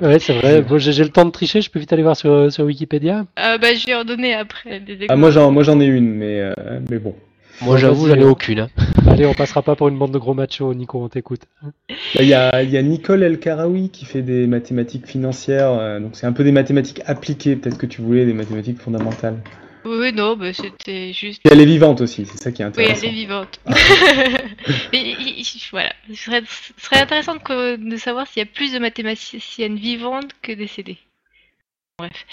Ouais, 0.00 0.20
c'est 0.20 0.34
vrai. 0.34 0.62
Bon, 0.62 0.78
j'ai 0.78 1.02
le 1.02 1.10
temps 1.10 1.24
de 1.24 1.30
tricher, 1.30 1.60
je 1.60 1.70
peux 1.70 1.80
vite 1.80 1.92
aller 1.92 2.04
voir 2.04 2.16
sur, 2.16 2.52
sur 2.52 2.64
Wikipédia. 2.64 3.24
Euh, 3.40 3.58
bah, 3.58 3.74
je 3.74 3.84
vais 3.84 3.94
en 3.96 4.04
donner 4.04 4.32
après 4.32 4.78
des 4.78 5.06
Ah, 5.08 5.16
moi, 5.16 5.32
j'en, 5.32 5.50
moi, 5.50 5.64
j'en 5.64 5.80
ai 5.80 5.86
une, 5.86 6.14
mais, 6.14 6.40
euh, 6.40 6.54
mais 6.88 7.00
bon. 7.00 7.16
Moi, 7.62 7.76
j'avoue, 7.76 8.08
j'en 8.08 8.14
ai 8.14 8.22
euh. 8.22 8.30
aucune. 8.30 8.60
hein. 8.60 8.68
Allez, 9.06 9.26
on 9.26 9.34
passera 9.34 9.62
pas 9.62 9.76
pour 9.76 9.88
une 9.88 9.98
bande 9.98 10.12
de 10.12 10.18
gros 10.18 10.34
machos, 10.34 10.72
Nico, 10.74 11.02
on 11.02 11.08
t'écoute. 11.08 11.42
Là, 11.62 12.22
Il 12.22 12.28
y 12.28 12.34
a, 12.34 12.62
il 12.62 12.70
y 12.70 12.76
a 12.76 12.82
Nicole 12.82 13.22
El 13.22 13.38
Karaoui 13.38 13.90
qui 13.90 14.04
fait 14.04 14.22
des 14.22 14.46
mathématiques 14.46 15.06
financières, 15.06 15.70
euh, 15.72 16.00
donc 16.00 16.12
c'est 16.14 16.26
un 16.26 16.32
peu 16.32 16.44
des 16.44 16.52
mathématiques 16.52 17.02
appliquées, 17.06 17.56
peut-être 17.56 17.78
que 17.78 17.86
tu 17.86 18.00
voulais 18.02 18.24
des 18.26 18.32
mathématiques 18.32 18.78
fondamentales. 18.80 19.36
Oui, 19.84 19.96
oui, 19.98 20.12
non, 20.12 20.36
bah, 20.36 20.52
c'était 20.52 21.12
juste. 21.14 21.40
Et 21.46 21.48
elle 21.52 21.60
est 21.60 21.64
vivante 21.66 22.02
aussi, 22.02 22.26
c'est 22.26 22.36
ça 22.36 22.52
qui 22.52 22.60
est 22.60 22.66
Oui, 22.66 22.70
intéressant. 22.70 23.00
elle 23.02 23.08
est 23.08 23.12
vivante. 23.14 23.60
Mais 24.92 25.00
il- 25.18 25.44
voilà, 25.70 25.92
ce 26.08 26.14
serait, 26.16 26.42
ce 26.46 26.84
serait 26.84 27.00
intéressant 27.00 27.34
de 27.36 27.96
savoir 27.96 28.26
s'il 28.26 28.40
y 28.40 28.42
a 28.42 28.46
plus 28.52 28.72
de 28.72 28.78
mathématiciennes 28.78 29.76
vivantes 29.76 30.30
que 30.42 30.52
décédées. 30.52 30.98
Bref. 32.00 32.26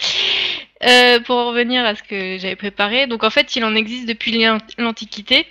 Euh, 0.84 1.20
pour 1.22 1.38
en 1.38 1.48
revenir 1.50 1.86
à 1.86 1.96
ce 1.96 2.04
que 2.04 2.38
j'avais 2.38 2.56
préparé, 2.56 3.08
donc 3.08 3.24
en 3.24 3.30
fait, 3.30 3.56
il 3.56 3.64
en 3.64 3.76
existe 3.76 4.08
depuis 4.08 4.32
l'an- 4.32 4.58
l'Antiquité. 4.78 5.48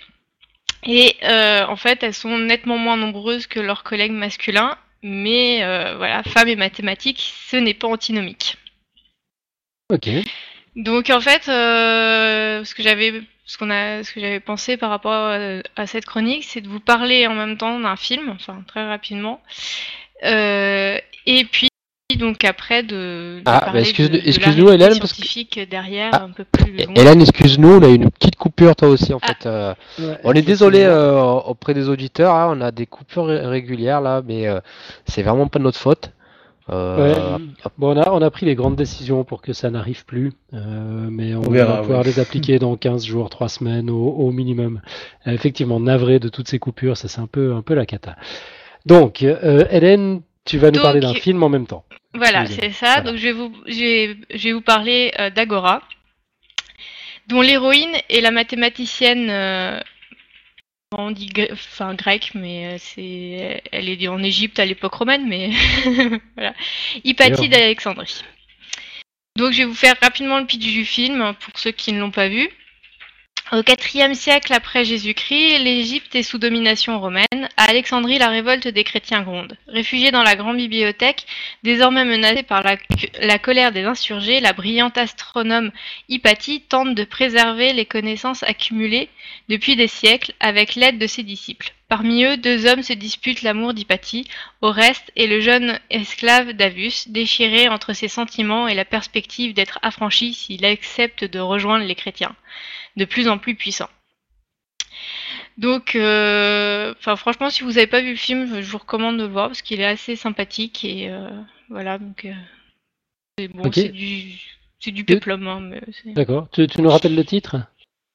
Et 0.83 1.15
euh, 1.23 1.65
en 1.65 1.75
fait, 1.75 2.03
elles 2.03 2.13
sont 2.13 2.37
nettement 2.37 2.77
moins 2.77 2.97
nombreuses 2.97 3.47
que 3.47 3.59
leurs 3.59 3.83
collègues 3.83 4.11
masculins. 4.13 4.77
Mais 5.03 5.63
euh, 5.63 5.95
voilà, 5.97 6.23
femmes 6.23 6.47
et 6.47 6.55
mathématiques, 6.55 7.33
ce 7.49 7.57
n'est 7.57 7.73
pas 7.75 7.87
antinomique. 7.87 8.57
Ok. 9.93 10.09
Donc 10.75 11.09
en 11.09 11.21
fait, 11.21 11.43
ce 11.43 12.73
que 12.73 12.83
j'avais, 12.83 13.21
ce 13.45 13.57
qu'on 13.57 13.69
a, 13.69 14.03
ce 14.03 14.11
que 14.11 14.19
j'avais 14.19 14.39
pensé 14.39 14.77
par 14.77 14.89
rapport 14.89 15.13
à, 15.13 15.37
à 15.75 15.87
cette 15.87 16.05
chronique, 16.05 16.43
c'est 16.43 16.61
de 16.61 16.67
vous 16.67 16.79
parler 16.79 17.27
en 17.27 17.35
même 17.35 17.57
temps 17.57 17.79
d'un 17.79 17.95
film, 17.95 18.29
enfin 18.29 18.63
très 18.67 18.85
rapidement, 18.87 19.41
Euh, 20.23 20.99
et 21.27 21.45
puis 21.45 21.67
donc 22.15 22.45
après 22.45 22.83
de, 22.83 23.39
de 23.39 23.41
Ah, 23.45 23.59
bah, 23.59 23.65
parler 23.65 23.81
excuse- 23.81 24.09
de, 24.09 24.13
de 24.17 24.21
la 24.21 24.27
excuse-nous, 24.27 24.65
réalité 24.67 24.85
Hélène, 24.85 24.99
parce 24.99 25.11
que- 25.11 25.17
scientifique 25.17 25.59
derrière 25.69 26.09
Ah, 26.13 26.23
un 26.23 26.29
peu 26.29 26.45
plus 26.45 26.71
long. 26.71 26.93
Hélène, 26.95 27.21
excuse-nous, 27.21 27.67
on 27.79 27.81
a 27.83 27.89
une 27.89 28.09
petite 28.09 28.37
coupure 28.37 28.75
toi 28.77 28.87
aussi 28.87 29.13
en 29.13 29.19
Ah. 29.21 29.27
fait. 29.27 29.45
euh, 29.45 29.73
Ouais, 29.99 30.17
on 30.23 30.31
est 30.31 30.41
désolé 30.41 30.83
euh, 30.83 31.21
auprès 31.21 31.73
des 31.73 31.89
auditeurs, 31.89 32.33
hein, 32.33 32.53
on 32.57 32.61
a 32.61 32.71
des 32.71 32.85
coupures 32.85 33.25
ré- 33.25 33.45
régulières 33.45 33.99
là, 33.99 34.21
mais 34.25 34.47
euh, 34.47 34.61
c'est 35.05 35.21
vraiment 35.21 35.47
pas 35.47 35.59
de 35.59 35.65
notre 35.65 35.77
faute. 35.79 36.11
Euh, 36.69 37.35
Ouais, 37.37 37.43
bon, 37.77 37.93
on 37.95 38.01
a, 38.01 38.09
on 38.11 38.21
a 38.21 38.29
pris 38.31 38.45
les 38.45 38.55
grandes 38.55 38.75
décisions 38.77 39.23
pour 39.25 39.41
que 39.41 39.51
ça 39.53 39.69
n'arrive 39.69 40.05
plus, 40.05 40.31
euh, 40.53 41.07
mais 41.11 41.35
on, 41.35 41.41
On 41.45 41.49
verra, 41.51 41.73
va 41.75 41.81
pouvoir 41.81 41.99
ouais. 41.99 42.05
les 42.05 42.19
appliquer 42.21 42.57
dans 42.59 42.75
15 42.77 43.05
jours, 43.05 43.29
3 43.29 43.49
semaines 43.49 43.89
au, 43.89 43.95
au 44.11 44.31
minimum. 44.31 44.79
Effectivement, 45.25 45.79
navré 45.81 46.19
de 46.19 46.29
toutes 46.29 46.47
ces 46.47 46.59
coupures, 46.59 46.95
ça 46.95 47.09
c'est 47.09 47.19
un 47.21 47.27
peu, 47.27 47.53
un 47.53 47.61
peu 47.61 47.73
la 47.73 47.85
cata. 47.85 48.15
Donc, 48.85 49.23
euh, 49.23 49.65
Hélène, 49.71 50.21
tu 50.47 50.57
vas 50.57 50.67
nous 50.67 50.75
Donc, 50.75 50.83
parler 50.83 50.99
d'un 50.99 51.13
film 51.13 51.43
en 51.43 51.49
même 51.49 51.67
temps. 51.67 51.85
Voilà, 52.13 52.45
c'est 52.47 52.71
ça. 52.71 52.95
Voilà. 52.95 53.01
Donc 53.01 53.17
je 53.17 53.23
vais 53.23 53.31
vous, 53.33 53.53
je 53.67 53.79
vais, 53.79 54.17
je 54.33 54.43
vais 54.45 54.53
vous 54.53 54.61
parler 54.61 55.13
euh, 55.19 55.29
d'Agora, 55.29 55.83
dont 57.27 57.41
l'héroïne 57.41 57.95
est 58.09 58.21
la 58.21 58.31
mathématicienne, 58.31 59.29
euh, 59.29 59.79
on 60.97 61.11
dit 61.11 61.27
gre- 61.27 61.51
enfin 61.51 61.93
grecque, 61.93 62.31
mais 62.33 62.65
euh, 62.67 62.77
c'est, 62.79 63.61
elle 63.71 63.89
est 63.89 64.07
en 64.07 64.23
Égypte 64.23 64.59
à 64.59 64.65
l'époque 64.65 64.93
romaine, 64.95 65.27
mais 65.27 65.51
voilà, 66.35 66.53
Hypatie 67.03 67.49
d'Alexandrie. 67.49 68.23
Donc 69.35 69.51
je 69.51 69.59
vais 69.59 69.65
vous 69.65 69.75
faire 69.75 69.95
rapidement 70.01 70.39
le 70.39 70.45
pitch 70.45 70.65
du 70.65 70.85
film 70.85 71.21
hein, 71.21 71.33
pour 71.35 71.53
ceux 71.57 71.71
qui 71.71 71.93
ne 71.93 71.99
l'ont 71.99 72.11
pas 72.11 72.27
vu. 72.29 72.49
Au 73.53 73.61
IVe 73.61 74.13
siècle 74.13 74.51
après 74.51 74.83
Jésus-Christ, 74.83 75.59
l'Égypte 75.59 76.13
est 76.15 76.23
sous 76.23 76.37
domination 76.37 76.99
romaine. 76.99 77.47
À 77.55 77.69
Alexandrie, 77.69 78.17
la 78.17 78.27
révolte 78.27 78.67
des 78.67 78.83
chrétiens 78.83 79.21
gronde. 79.21 79.57
Réfugiée 79.69 80.11
dans 80.11 80.23
la 80.23 80.35
grande 80.35 80.57
bibliothèque, 80.57 81.25
Désormais 81.63 82.03
menacée 82.03 82.43
par 82.43 82.61
la, 82.61 83.39
colère 83.39 83.71
des 83.71 83.85
insurgés, 83.85 84.41
la 84.41 84.51
brillante 84.51 84.97
astronome 84.97 85.71
Hypatie 86.09 86.59
tente 86.59 86.93
de 86.93 87.05
préserver 87.05 87.71
les 87.71 87.85
connaissances 87.85 88.43
accumulées 88.43 89.07
depuis 89.47 89.77
des 89.77 89.87
siècles 89.87 90.33
avec 90.41 90.75
l'aide 90.75 90.97
de 90.97 91.07
ses 91.07 91.23
disciples. 91.23 91.73
Parmi 91.89 92.25
eux, 92.25 92.35
deux 92.35 92.65
hommes 92.65 92.83
se 92.83 92.91
disputent 92.93 93.43
l'amour 93.43 93.73
d'Hypatie, 93.73 94.27
Oreste 94.61 95.11
et 95.15 95.25
le 95.25 95.39
jeune 95.39 95.79
esclave 95.89 96.51
Davus, 96.51 97.07
déchiré 97.07 97.69
entre 97.69 97.93
ses 97.93 98.09
sentiments 98.09 98.67
et 98.67 98.75
la 98.75 98.83
perspective 98.83 99.53
d'être 99.53 99.79
affranchi 99.81 100.33
s'il 100.33 100.65
accepte 100.65 101.23
de 101.23 101.39
rejoindre 101.39 101.85
les 101.85 101.95
chrétiens, 101.95 102.35
de 102.97 103.05
plus 103.05 103.29
en 103.29 103.37
plus 103.37 103.55
puissants. 103.55 103.89
Donc, 105.57 105.95
euh, 105.95 106.93
franchement, 106.99 107.49
si 107.49 107.63
vous 107.63 107.73
n'avez 107.73 107.87
pas 107.87 108.01
vu 108.01 108.11
le 108.11 108.15
film, 108.17 108.61
je 108.61 108.69
vous 108.69 108.77
recommande 108.77 109.17
de 109.17 109.23
le 109.23 109.29
voir 109.31 109.47
parce 109.47 109.61
qu'il 109.61 109.79
est 109.79 109.85
assez 109.85 110.15
sympathique 110.15 110.83
et 110.83 111.09
euh, 111.09 111.29
voilà. 111.69 111.97
Donc, 111.97 112.25
euh, 112.25 112.33
c'est 113.39 113.47
bon, 113.47 113.67
du, 113.69 114.35
du 114.91 115.03
péplum. 115.05 115.47
hein, 115.47 115.71
D'accord. 116.05 116.49
Tu, 116.51 116.67
tu 116.67 116.81
nous 116.81 116.89
rappelles 116.89 117.15
le 117.15 117.23
titre? 117.25 117.55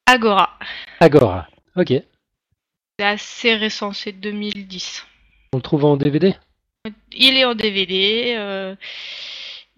Agora. 0.06 0.58
Agora. 1.00 1.48
Ok. 1.74 1.94
C'est 2.98 3.06
assez 3.06 3.54
récent, 3.54 3.92
c'est 3.92 4.12
2010. 4.12 5.06
On 5.52 5.58
le 5.58 5.62
trouve 5.62 5.84
en 5.84 5.96
DVD 5.96 6.34
Il 7.12 7.36
est 7.36 7.44
en 7.44 7.54
DVD. 7.54 8.34
Euh, 8.36 8.74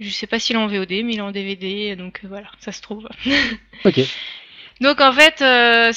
je 0.00 0.10
sais 0.10 0.26
pas 0.26 0.38
s'il 0.38 0.56
est 0.56 0.58
en 0.58 0.66
VOD, 0.66 0.90
mais 0.90 1.14
il 1.14 1.18
est 1.18 1.22
en 1.22 1.30
DVD, 1.30 1.94
donc 1.96 2.20
euh, 2.24 2.28
voilà, 2.28 2.48
ça 2.58 2.72
se 2.72 2.82
trouve. 2.82 3.08
Ok. 3.84 4.00
Donc 4.80 5.00
en 5.00 5.12
fait, 5.12 5.40
euh, 5.40 5.92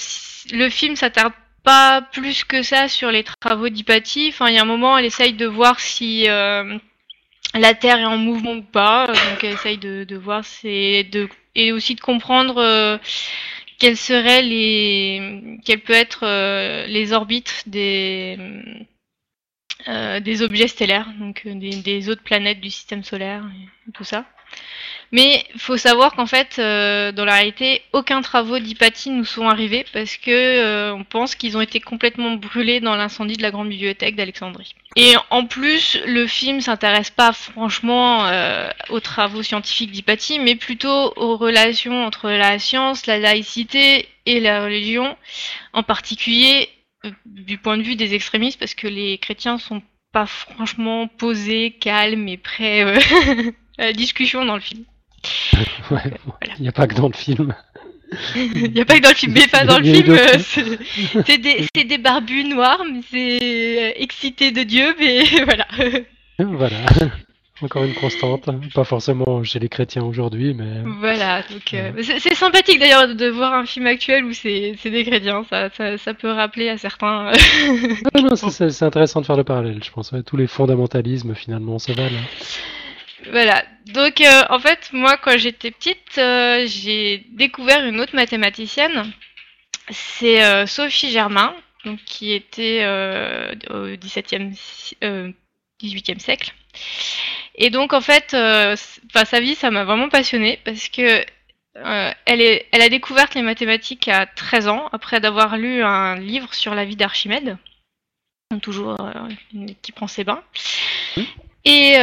le 0.51 0.69
film 0.69 0.95
s'attarde 0.95 1.33
pas 1.63 2.01
plus 2.01 2.43
que 2.43 2.61
ça 2.61 2.87
sur 2.87 3.11
les 3.11 3.23
travaux 3.23 3.69
d'Hypatie. 3.69 4.29
Enfin, 4.29 4.49
il 4.49 4.55
y 4.55 4.57
a 4.57 4.61
un 4.61 4.65
moment, 4.65 4.97
elle 4.97 5.05
essaye 5.05 5.33
de 5.33 5.45
voir 5.45 5.79
si 5.79 6.29
euh, 6.29 6.77
la 7.55 7.73
Terre 7.73 7.99
est 7.99 8.05
en 8.05 8.17
mouvement 8.17 8.53
ou 8.53 8.61
pas. 8.61 9.07
Donc 9.07 9.43
elle 9.43 9.53
essaye 9.53 9.77
de, 9.77 10.03
de 10.03 10.15
voir 10.15 10.45
c'est 10.45 11.05
de 11.05 11.27
et 11.55 11.71
aussi 11.71 11.95
de 11.95 12.01
comprendre 12.01 12.99
quelles 13.77 13.97
seraient 13.97 14.41
les 14.41 15.59
quelles 15.65 15.81
peut 15.81 15.93
être 15.93 16.25
euh, 16.25 16.85
les 16.87 17.13
orbites 17.13 17.63
des 17.67 18.37
euh, 19.87 20.19
des 20.19 20.41
objets 20.41 20.67
stellaires, 20.67 21.13
donc 21.19 21.43
euh, 21.45 21.53
des, 21.55 22.09
autres 22.09 22.23
planètes 22.23 22.59
du 22.59 22.69
système 22.69 23.03
solaire 23.03 23.49
tout 23.93 24.03
ça? 24.03 24.25
Mais 25.11 25.45
il 25.53 25.59
faut 25.59 25.77
savoir 25.77 26.13
qu'en 26.13 26.25
fait, 26.25 26.57
euh, 26.59 27.11
dans 27.13 27.23
la 27.23 27.35
réalité, 27.35 27.81
aucun 27.93 28.21
travaux 28.21 28.59
d'Hypatie 28.59 29.09
nous 29.09 29.23
sont 29.23 29.47
arrivés 29.47 29.85
parce 29.93 30.17
que 30.17 30.31
euh, 30.31 30.93
on 30.93 31.05
pense 31.05 31.35
qu'ils 31.35 31.55
ont 31.55 31.61
été 31.61 31.79
complètement 31.79 32.31
brûlés 32.31 32.81
dans 32.81 32.95
l'incendie 32.95 33.37
de 33.37 33.41
la 33.41 33.51
grande 33.51 33.69
bibliothèque 33.69 34.15
d'Alexandrie. 34.15 34.75
Et 34.97 35.15
en 35.29 35.45
plus, 35.45 35.97
le 36.05 36.27
film 36.27 36.59
s'intéresse 36.59 37.09
pas 37.09 37.31
franchement 37.31 38.25
euh, 38.25 38.69
aux 38.89 38.99
travaux 38.99 39.43
scientifiques 39.43 39.91
d'Hypatie, 39.91 40.39
mais 40.39 40.55
plutôt 40.55 41.13
aux 41.15 41.37
relations 41.37 42.03
entre 42.05 42.29
la 42.29 42.59
science, 42.59 43.05
la 43.05 43.17
laïcité 43.17 44.09
et 44.25 44.41
la 44.41 44.63
religion, 44.63 45.15
en 45.71 45.83
particulier 45.83 46.69
du 47.25 47.57
point 47.57 47.77
de 47.77 47.83
vue 47.83 47.95
des 47.95 48.13
extrémistes, 48.13 48.59
parce 48.59 48.73
que 48.73 48.87
les 48.87 49.19
chrétiens 49.19 49.57
sont 49.57 49.81
pas 50.11 50.25
franchement 50.25 51.07
posés, 51.07 51.71
calmes 51.79 52.27
et 52.27 52.37
prêts 52.37 52.99
la 53.77 53.93
discussion 53.93 54.45
dans 54.45 54.55
le 54.55 54.61
film. 54.61 54.83
Ouais, 55.91 56.01
Il 56.57 56.63
n'y 56.63 56.67
a 56.67 56.73
pas 56.73 56.85
que 56.87 56.95
dans 56.95 57.07
le 57.07 57.13
film. 57.13 57.55
Il 58.35 58.71
n'y 58.73 58.81
a 58.81 58.85
pas 58.85 58.97
que 58.97 59.03
dans 59.03 59.09
le 59.09 59.15
film, 59.15 59.33
mais 59.33 59.47
pas 59.47 59.63
dans 59.65 59.77
le 59.79 59.83
film. 59.85 60.09
euh, 60.11 61.23
c'est 61.25 61.83
des, 61.85 61.97
barbus 61.97 62.43
noirs, 62.45 62.83
mais 62.91 63.01
c'est 63.09 63.39
euh, 63.41 63.91
excité 63.95 64.51
de 64.51 64.63
Dieu, 64.63 64.95
mais 64.99 65.23
voilà. 65.45 65.67
Voilà. 66.39 66.77
Encore 67.61 67.83
une 67.85 67.93
constante. 67.95 68.47
Pas 68.73 68.83
forcément 68.83 69.43
chez 69.43 69.59
les 69.59 69.67
chrétiens 69.69 70.03
aujourd'hui, 70.03 70.53
mais. 70.53 70.83
Voilà, 70.99 71.41
donc 71.49 71.73
euh, 71.73 71.91
c'est 72.19 72.35
sympathique 72.35 72.79
d'ailleurs 72.79 73.13
de 73.15 73.27
voir 73.29 73.53
un 73.53 73.65
film 73.65 73.87
actuel 73.87 74.25
où 74.25 74.33
c'est 74.33 74.75
des 74.85 75.03
chrétiens, 75.05 75.43
ça, 75.49 75.69
ça, 75.75 75.97
ça 75.97 76.13
peut 76.13 76.31
rappeler 76.31 76.69
à 76.69 76.77
certains. 76.77 77.29
euh, 77.29 77.33
Ah 78.13 78.21
non, 78.21 78.35
c'est- 78.35 78.83
intéressant 78.83 79.21
de 79.21 79.25
faire 79.25 79.37
le 79.37 79.43
parallèle, 79.43 79.83
je 79.83 79.89
pense. 79.91 80.11
ouais. 80.11 80.21
Tous 80.23 80.37
les 80.37 80.47
fondamentalismes, 80.47 81.33
finalement, 81.33 81.79
se 81.79 81.91
valent. 81.93 82.19
Voilà. 83.31 83.63
Donc, 83.87 84.21
euh, 84.21 84.43
en 84.49 84.59
fait, 84.59 84.89
moi, 84.93 85.17
quand 85.17 85.37
j'étais 85.37 85.71
petite, 85.71 86.17
euh, 86.17 86.65
j'ai 86.67 87.25
découvert 87.31 87.85
une 87.85 87.99
autre 87.99 88.15
mathématicienne. 88.15 89.11
C'est 89.89 90.43
euh, 90.43 90.65
Sophie 90.65 91.11
Germain, 91.11 91.55
donc, 91.85 91.99
qui 92.05 92.33
était 92.33 92.85
au 93.69 93.95
XVIIe, 93.97 94.53
si- 94.55 94.97
euh, 95.03 95.31
XVIIIe 95.81 96.19
siècle. 96.19 96.53
Et 97.55 97.69
donc, 97.69 97.93
en 97.93 98.01
fait, 98.01 98.31
sa 98.31 99.39
vie, 99.39 99.55
ça 99.55 99.71
m'a 99.71 99.83
vraiment 99.83 100.09
passionnée 100.09 100.59
parce 100.63 100.89
que 100.89 101.23
elle, 101.75 102.41
est, 102.41 102.65
elle 102.71 102.81
a 102.81 102.89
découvert 102.89 103.27
les 103.35 103.41
mathématiques 103.43 104.07
à 104.07 104.25
13 104.25 104.67
ans, 104.67 104.89
après 104.91 105.19
d'avoir 105.19 105.57
lu 105.57 105.83
un 105.83 106.15
livre 106.15 106.53
sur 106.53 106.73
la 106.75 106.85
vie 106.85 106.95
d'Archimède, 106.95 107.57
toujours 108.61 108.97
qui 109.81 109.91
prend 109.91 110.07
ses 110.07 110.23
bains. 110.23 110.43
Et 111.65 111.95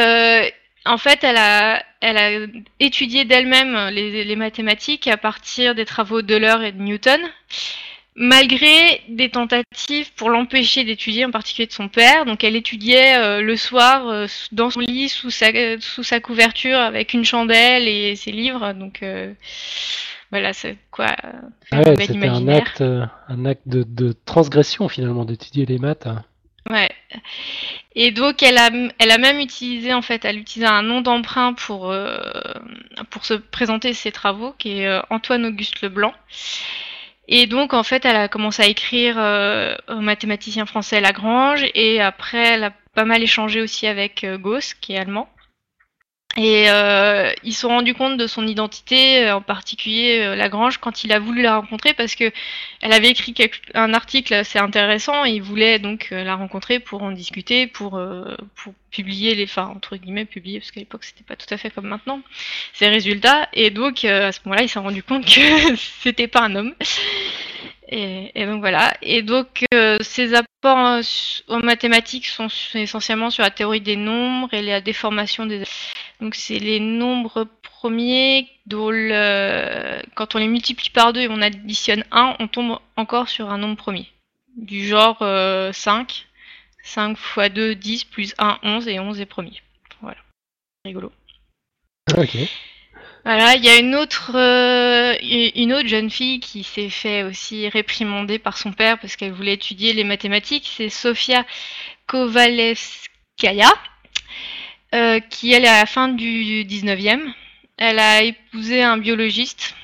en 0.87 0.99
fait, 0.99 1.25
elle 1.25 1.37
a, 1.37 1.83
elle 2.01 2.19
a 2.19 2.47
étudié 2.81 3.25
d'elle-même 3.25 3.89
les, 3.91 4.25
les 4.25 4.37
mathématiques 4.37 5.07
à 5.09 5.17
partir 5.17 5.75
des 5.75 5.85
travaux 5.85 6.23
d'Euler 6.23 6.57
et 6.67 6.73
de 6.73 6.83
Newton, 6.83 7.21
malgré 8.17 9.03
des 9.09 9.31
tentatives 9.31 10.13
pour 10.15 10.31
l'empêcher 10.31 10.85
d'étudier, 10.85 11.25
en 11.25 11.31
particulier 11.31 11.67
de 11.67 11.73
son 11.73 11.89
père. 11.89 12.25
Donc, 12.27 12.45
elle 12.45 12.55
étudiait 12.57 13.17
euh, 13.19 13.41
le 13.41 13.57
soir 13.57 14.09
euh, 14.09 14.27
dans 14.53 14.71
son 14.71 14.81
lit, 14.81 15.09
sous 15.09 15.31
sa, 15.31 15.49
sous 15.81 16.03
sa 16.03 16.21
couverture, 16.21 16.79
avec 16.79 17.15
une 17.15 17.25
chandelle 17.25 17.89
et 17.89 18.15
ses 18.17 18.31
livres. 18.33 18.73
Donc, 18.75 19.03
euh, 19.03 19.33
voilà, 20.31 20.53
c'est 20.53 20.77
quoi 20.91 21.17
Ah 21.73 21.81
ouais, 21.83 21.97
c'était 21.99 22.29
un 22.29 22.47
acte, 22.49 22.83
un 22.83 23.45
acte 23.47 23.67
de, 23.67 23.85
de 23.85 24.15
transgression, 24.25 24.89
finalement, 24.89 25.25
d'étudier 25.25 25.67
les 25.67 25.79
maths. 25.79 26.07
hein. 26.07 26.25
Ouais. 26.71 26.91
Et 27.95 28.11
donc 28.11 28.43
elle 28.43 28.57
a, 28.59 28.71
elle 28.99 29.11
a 29.11 29.19
même 29.19 29.39
utilisé 29.39 29.93
en 29.93 30.03
fait, 30.03 30.25
elle 30.25 30.39
utilisait 30.39 30.71
un 30.71 30.83
nom 30.83 31.03
d'emprunt 31.03 31.53
pour 31.53 31.91
euh, 31.91 32.17
pour 33.11 33.25
se 33.27 33.35
présenter 33.35 33.93
ses 33.93 34.13
travaux, 34.13 34.55
qui 34.59 34.81
est 34.81 34.87
euh, 34.87 35.01
Antoine 35.11 35.45
Auguste 35.45 35.83
Leblanc. 35.83 36.15
Et 37.29 37.47
donc 37.47 37.73
en 37.75 37.83
fait, 37.83 38.05
elle 38.05 38.17
a 38.17 38.29
commencé 38.29 38.63
à 38.63 38.67
écrire 38.67 39.17
euh, 39.19 39.77
au 39.89 40.01
mathématicien 40.01 40.67
français 40.67 41.01
Lagrange, 41.01 41.65
et 41.75 42.01
après 42.01 42.55
elle 42.55 42.65
a 42.65 42.73
pas 42.95 43.05
mal 43.05 43.23
échangé 43.23 43.61
aussi 43.61 43.87
avec 43.87 44.25
euh, 44.25 44.39
Gauss, 44.39 44.75
qui 44.75 44.95
est 44.95 44.99
allemand. 44.99 45.29
Et 46.37 46.69
euh, 46.69 47.33
ils 47.45 47.53
se 47.53 47.61
sont 47.61 47.69
rendus 47.69 47.95
compte 47.95 48.17
de 48.17 48.27
son 48.27 48.45
identité, 48.49 49.25
euh, 49.29 49.37
en 49.37 49.41
particulier 49.41 50.19
euh, 50.21 50.35
Lagrange, 50.35 50.79
quand 50.79 51.05
il 51.05 51.13
a 51.13 51.21
voulu 51.21 51.43
la 51.43 51.59
rencontrer, 51.59 51.95
parce 51.95 52.17
que 52.17 52.33
elle 52.81 52.93
avait 52.93 53.09
écrit 53.11 53.35
quelque- 53.35 53.61
un 53.75 53.95
article 53.95 54.35
assez 54.35 54.59
intéressant 54.59 55.25
et 55.25 55.31
il 55.31 55.43
voulait 55.43 55.79
donc 55.79 56.09
euh, 56.11 56.25
la 56.25 56.35
rencontrer 56.35 56.81
pour 56.81 57.05
en 57.05 57.13
discuter, 57.13 57.69
pour, 57.69 57.99
euh, 57.99 58.37
pour 58.57 58.75
publier 58.91 59.37
les, 59.37 59.45
enfin 59.45 59.67
entre 59.77 59.97
guillemets 59.97 60.25
publier, 60.25 60.59
parce 60.59 60.73
qu'à 60.73 60.81
l'époque 60.81 61.05
c'était 61.05 61.23
pas 61.23 61.37
tout 61.37 61.47
à 61.55 61.57
fait 61.57 61.71
comme 61.71 61.87
maintenant, 61.87 62.21
ses 62.73 62.89
résultats. 62.89 63.49
Et 63.53 63.71
donc 63.71 64.05
à 64.05 64.33
ce 64.33 64.41
moment-là, 64.45 64.63
il 64.65 64.69
s'est 64.69 64.81
rendu 64.81 65.05
compte 65.05 65.25
que 65.27 65.77
c'était 66.03 66.27
pas 66.29 66.43
un 66.43 66.57
homme. 66.57 66.75
Et, 67.89 68.31
et 68.35 68.47
donc 68.47 68.61
voilà. 68.61 68.95
Et 69.03 69.23
donc 69.23 69.65
euh, 69.75 69.99
ses 70.01 70.35
apports 70.35 71.05
su- 71.05 71.43
en 71.49 71.59
mathématiques 71.61 72.27
sont 72.27 72.49
essentiellement 72.75 73.31
sur 73.31 73.43
la 73.43 73.51
théorie 73.51 73.81
des 73.83 73.97
nombres 73.97 74.53
et 74.55 74.63
la 74.63 74.81
déformation 74.81 75.45
des. 75.47 75.63
Donc 76.21 76.35
c'est 76.35 76.59
les 76.59 76.81
nombres 76.81 77.47
premiers 77.63 78.49
dont 78.67 78.89
le... 78.91 80.01
quand 80.15 80.35
on 80.35 80.39
les 80.39 80.49
multiplie 80.49 80.89
par 80.91 81.13
deux 81.13 81.21
et 81.23 81.29
on 81.29 81.43
additionne 81.43 82.05
1, 82.11 82.37
on 82.39 82.49
tombe 82.49 82.79
encore 82.97 83.29
sur 83.29 83.51
un 83.51 83.59
nombre 83.59 83.77
premier. 83.77 84.09
Du 84.57 84.87
genre 84.87 85.19
euh, 85.21 85.73
5. 85.73 86.27
5 86.87 87.17
x 87.19 87.51
2, 87.53 87.75
10, 87.75 88.05
plus 88.05 88.35
1, 88.39 88.59
11, 88.63 88.89
et 88.89 89.01
11 89.01 89.19
est 89.21 89.27
premier. 89.27 89.61
Voilà. 90.03 90.19
Rigolo. 90.85 91.13
Ok. 92.17 92.37
Voilà, 93.25 93.55
il 93.57 93.65
y 93.65 93.69
a 93.71 93.79
une 93.79 93.95
autre, 93.95 94.33
euh, 94.35 95.17
une 95.23 95.73
autre 95.73 95.89
jeune 95.89 96.11
fille 96.11 96.41
qui 96.41 96.63
s'est 96.63 96.91
fait 96.91 97.23
aussi 97.23 97.69
réprimander 97.69 98.39
par 98.39 98.59
son 98.59 98.73
père 98.73 98.99
parce 98.99 99.17
qu'elle 99.17 99.33
voulait 99.33 99.55
étudier 99.55 99.95
les 99.95 100.05
mathématiques. 100.05 100.71
C'est 100.77 100.91
Sofia 100.91 101.47
Kovalevskaya, 102.07 103.73
euh, 104.95 105.21
qui 105.21 105.53
elle 105.53 105.65
est 105.65 105.69
à 105.69 105.81
la 105.81 105.87
fin 105.87 106.09
du 106.09 106.65
19e. 106.65 107.33
Elle 107.79 107.99
a 107.99 108.23
épousé 108.23 108.83
un 108.83 108.99
biologiste 108.99 109.75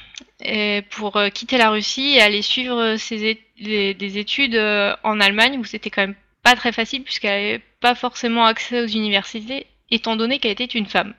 et 0.43 0.83
pour 0.91 1.17
euh, 1.17 1.29
quitter 1.29 1.59
la 1.59 1.71
Russie 1.71 2.17
et 2.17 2.21
aller 2.21 2.43
suivre 2.43 2.97
ses 2.97 3.41
des 3.59 4.19
études 4.19 4.55
euh, 4.55 4.95
en 5.03 5.21
Allemagne 5.21 5.59
où 5.59 5.65
c'était 5.65 5.91
quand 5.91 6.03
même 6.03 6.15
pas 6.43 6.57
très 6.57 6.73
facile 6.73 7.03
puisqu'elle 7.03 7.43
n'avait 7.43 7.65
pas 7.81 7.95
forcément 7.95 8.45
accès 8.45 8.83
aux 8.83 8.87
universités 8.87 9.67
étant 9.91 10.17
donné 10.17 10.39
qu'elle 10.39 10.53
était 10.53 10.65
une 10.65 10.87
femme. 10.87 11.15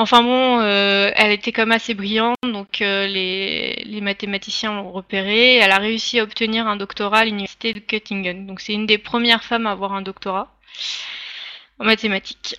Enfin 0.00 0.22
bon, 0.22 0.60
euh, 0.60 1.10
elle 1.16 1.32
était 1.32 1.52
même 1.56 1.72
assez 1.72 1.92
brillante, 1.92 2.36
donc 2.44 2.82
euh, 2.82 3.08
les, 3.08 4.00
mathématiciens 4.00 4.72
l'ont 4.72 4.92
repérée. 4.92 5.56
Elle 5.56 5.72
a 5.72 5.78
réussi 5.78 6.20
à 6.20 6.22
obtenir 6.22 6.68
un 6.68 6.76
doctorat 6.76 7.18
à 7.18 7.24
l'université 7.24 7.74
de 7.74 7.80
Göttingen. 7.80 8.46
Donc 8.46 8.60
c'est 8.60 8.74
une 8.74 8.86
des 8.86 8.98
premières 8.98 9.42
femmes 9.42 9.66
à 9.66 9.72
avoir 9.72 9.92
un 9.94 10.02
doctorat 10.02 10.54
en 11.80 11.84
mathématiques. 11.84 12.56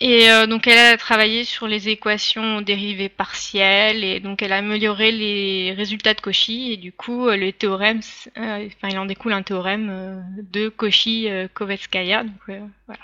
Et 0.00 0.30
euh, 0.30 0.46
donc 0.46 0.66
elle 0.66 0.78
a 0.78 0.96
travaillé 0.98 1.44
sur 1.44 1.66
les 1.68 1.88
équations 1.88 2.60
dérivées 2.60 3.08
partielles 3.08 4.04
et 4.04 4.20
donc 4.20 4.42
elle 4.42 4.52
a 4.52 4.58
amélioré 4.58 5.10
les 5.10 5.72
résultats 5.72 6.12
de 6.12 6.20
Cauchy 6.20 6.72
et 6.72 6.76
du 6.76 6.92
coup 6.92 7.30
les 7.30 7.54
théorèmes, 7.54 8.00
euh, 8.36 8.66
enfin 8.66 8.88
il 8.90 8.98
en 8.98 9.06
découle 9.06 9.32
un 9.32 9.42
théorème 9.42 10.22
de 10.52 10.68
Cauchy-Kovetskaya. 10.68 12.24
voilà. 12.46 13.00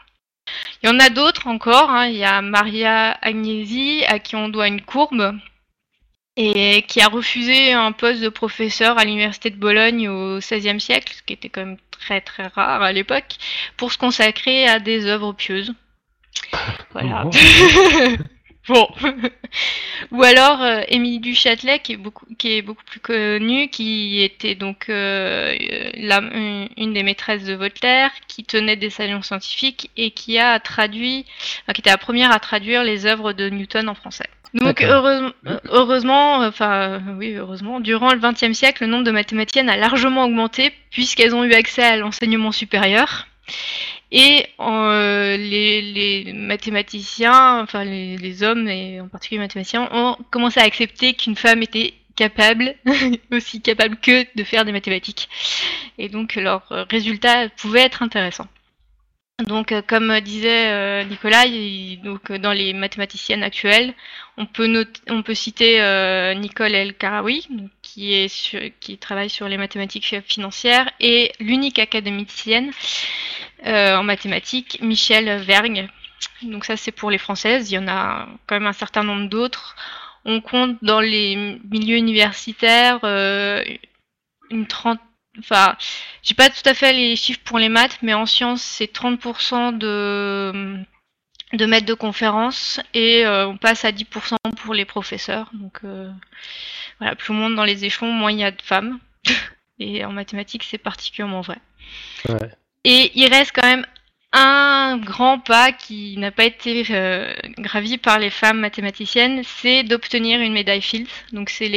Il 0.82 0.88
y 0.88 0.92
en 0.92 0.98
a 0.98 1.10
d'autres 1.10 1.46
encore. 1.46 1.90
Hein. 1.90 2.06
Il 2.06 2.16
y 2.16 2.24
a 2.24 2.42
Maria 2.42 3.12
Agnesi 3.22 4.04
à 4.06 4.18
qui 4.18 4.36
on 4.36 4.48
doit 4.48 4.68
une 4.68 4.82
courbe 4.82 5.36
et 6.36 6.82
qui 6.88 7.00
a 7.00 7.08
refusé 7.08 7.72
un 7.72 7.92
poste 7.92 8.22
de 8.22 8.28
professeur 8.28 8.98
à 8.98 9.04
l'université 9.04 9.50
de 9.50 9.56
Bologne 9.56 10.08
au 10.08 10.38
XVIe 10.38 10.80
siècle, 10.80 11.12
ce 11.14 11.22
qui 11.22 11.34
était 11.34 11.48
quand 11.48 11.66
même 11.66 11.76
très 11.90 12.20
très 12.20 12.46
rare 12.46 12.82
à 12.82 12.92
l'époque, 12.92 13.36
pour 13.76 13.92
se 13.92 13.98
consacrer 13.98 14.66
à 14.66 14.78
des 14.78 15.06
œuvres 15.06 15.32
pieuses. 15.32 15.74
Voilà. 16.92 17.24
bon. 18.70 18.88
Ou 20.12 20.22
alors 20.22 20.62
euh, 20.62 20.82
Émilie 20.88 21.18
du 21.18 21.34
Châtelet, 21.34 21.80
qui 21.80 21.92
est 21.92 21.96
beaucoup, 21.96 22.26
qui 22.38 22.56
est 22.56 22.62
beaucoup 22.62 22.84
plus 22.84 23.00
connue, 23.00 23.68
qui 23.68 24.22
était 24.22 24.54
donc 24.54 24.88
euh, 24.88 25.54
la, 25.94 26.20
une 26.76 26.92
des 26.92 27.02
maîtresses 27.02 27.44
de 27.44 27.54
Voltaire, 27.54 28.10
qui 28.28 28.44
tenait 28.44 28.76
des 28.76 28.90
salons 28.90 29.22
scientifiques 29.22 29.90
et 29.96 30.10
qui 30.12 30.38
a 30.38 30.58
traduit, 30.60 31.26
qui 31.74 31.80
était 31.80 31.90
la 31.90 31.98
première 31.98 32.32
à 32.32 32.38
traduire 32.38 32.84
les 32.84 33.06
œuvres 33.06 33.32
de 33.32 33.50
Newton 33.50 33.88
en 33.88 33.94
français. 33.94 34.28
Donc 34.54 34.82
heureusement, 34.82 35.30
heureusement, 35.68 36.36
enfin 36.38 37.00
oui, 37.18 37.34
heureusement, 37.34 37.78
durant 37.78 38.12
le 38.12 38.18
XXe 38.18 38.52
siècle, 38.52 38.84
le 38.84 38.90
nombre 38.90 39.04
de 39.04 39.12
mathématiciennes 39.12 39.70
a 39.70 39.76
largement 39.76 40.24
augmenté 40.24 40.72
puisqu'elles 40.90 41.34
ont 41.34 41.44
eu 41.44 41.52
accès 41.52 41.82
à 41.82 41.96
l'enseignement 41.96 42.50
supérieur. 42.50 43.26
Et 44.12 44.46
euh, 44.58 45.36
les, 45.36 46.32
mathématiciens, 46.34 47.60
enfin 47.62 47.84
les, 47.84 48.42
hommes 48.42 48.68
et 48.68 49.00
en 49.00 49.08
particulier 49.08 49.38
les 49.38 49.44
mathématiciens, 49.44 49.88
ont 49.92 50.16
commencé 50.30 50.60
à 50.60 50.64
accepter 50.64 51.14
qu'une 51.14 51.36
femme 51.36 51.62
était 51.62 51.94
capable, 52.16 52.74
aussi 53.32 53.62
capable 53.62 53.96
que 53.96 54.26
de 54.36 54.44
faire 54.44 54.64
des 54.64 54.72
mathématiques. 54.72 55.28
Et 55.98 56.08
donc 56.08 56.34
leurs 56.34 56.68
résultats 56.90 57.48
pouvaient 57.50 57.82
être 57.82 58.02
intéressants. 58.02 58.48
Donc, 59.46 59.72
euh, 59.72 59.82
comme 59.86 60.20
disait 60.20 60.70
euh, 60.70 61.04
Nicolas, 61.04 61.44
donc, 62.02 62.32
dans 62.32 62.52
les 62.52 62.72
mathématiciennes 62.72 63.42
actuelles, 63.42 63.94
on 64.40 65.22
peut, 65.22 65.34
citer 65.34 66.34
Nicole 66.36 66.74
El 66.74 66.94
Karawi, 66.94 67.46
qui 67.82 68.98
travaille 68.98 69.30
sur 69.30 69.48
les 69.48 69.58
mathématiques 69.58 70.22
financières, 70.26 70.90
et 71.00 71.32
l'unique 71.40 71.78
académicienne 71.78 72.72
euh, 73.66 73.96
en 73.96 74.02
mathématiques, 74.02 74.78
Michel 74.80 75.42
Vergne. 75.42 75.88
Donc 76.42 76.64
ça 76.64 76.76
c'est 76.76 76.92
pour 76.92 77.10
les 77.10 77.18
françaises, 77.18 77.70
il 77.70 77.74
y 77.74 77.78
en 77.78 77.88
a 77.88 78.26
quand 78.46 78.54
même 78.54 78.66
un 78.66 78.72
certain 78.72 79.02
nombre 79.02 79.28
d'autres. 79.28 79.76
On 80.24 80.40
compte 80.40 80.76
dans 80.82 81.00
les 81.00 81.58
milieux 81.70 81.96
universitaires 81.96 83.00
euh, 83.04 83.62
une 84.50 84.66
trente, 84.66 85.00
enfin, 85.38 85.76
j'ai 86.22 86.34
pas 86.34 86.48
tout 86.48 86.66
à 86.66 86.74
fait 86.74 86.92
les 86.92 87.16
chiffres 87.16 87.40
pour 87.44 87.58
les 87.58 87.68
maths, 87.68 87.98
mais 88.02 88.14
en 88.14 88.26
sciences 88.26 88.62
c'est 88.62 88.92
30% 88.92 89.76
de 89.76 90.82
de 91.52 91.66
maîtres 91.66 91.86
de 91.86 91.94
conférences 91.94 92.80
et 92.94 93.26
euh, 93.26 93.48
on 93.48 93.56
passe 93.56 93.84
à 93.84 93.92
10% 93.92 94.36
pour 94.62 94.74
les 94.74 94.84
professeurs. 94.84 95.50
Donc 95.52 95.80
voilà, 96.98 97.16
plus 97.16 97.32
on 97.32 97.36
monte 97.36 97.54
dans 97.54 97.64
les 97.64 97.84
échelons, 97.84 98.12
moins 98.12 98.32
il 98.32 98.38
y 98.38 98.44
a 98.44 98.50
de 98.50 98.62
femmes. 98.62 98.98
et 99.78 100.04
en 100.04 100.12
mathématiques 100.12 100.64
c'est 100.64 100.78
particulièrement 100.78 101.40
vrai. 101.40 101.58
Ouais. 102.28 102.50
Et 102.84 103.12
il 103.14 103.28
reste 103.28 103.52
quand 103.54 103.66
même 103.66 103.86
un 104.32 104.96
grand 104.98 105.40
pas 105.40 105.72
qui 105.72 106.16
n'a 106.16 106.30
pas 106.30 106.44
été 106.44 106.84
euh, 106.90 107.34
gravi 107.58 107.98
par 107.98 108.18
les 108.18 108.30
femmes 108.30 108.60
mathématiciennes, 108.60 109.42
c'est 109.44 109.82
d'obtenir 109.82 110.40
une 110.40 110.52
médaille 110.52 110.82
Fields. 110.82 111.10
Donc 111.32 111.50
c'est 111.50 111.70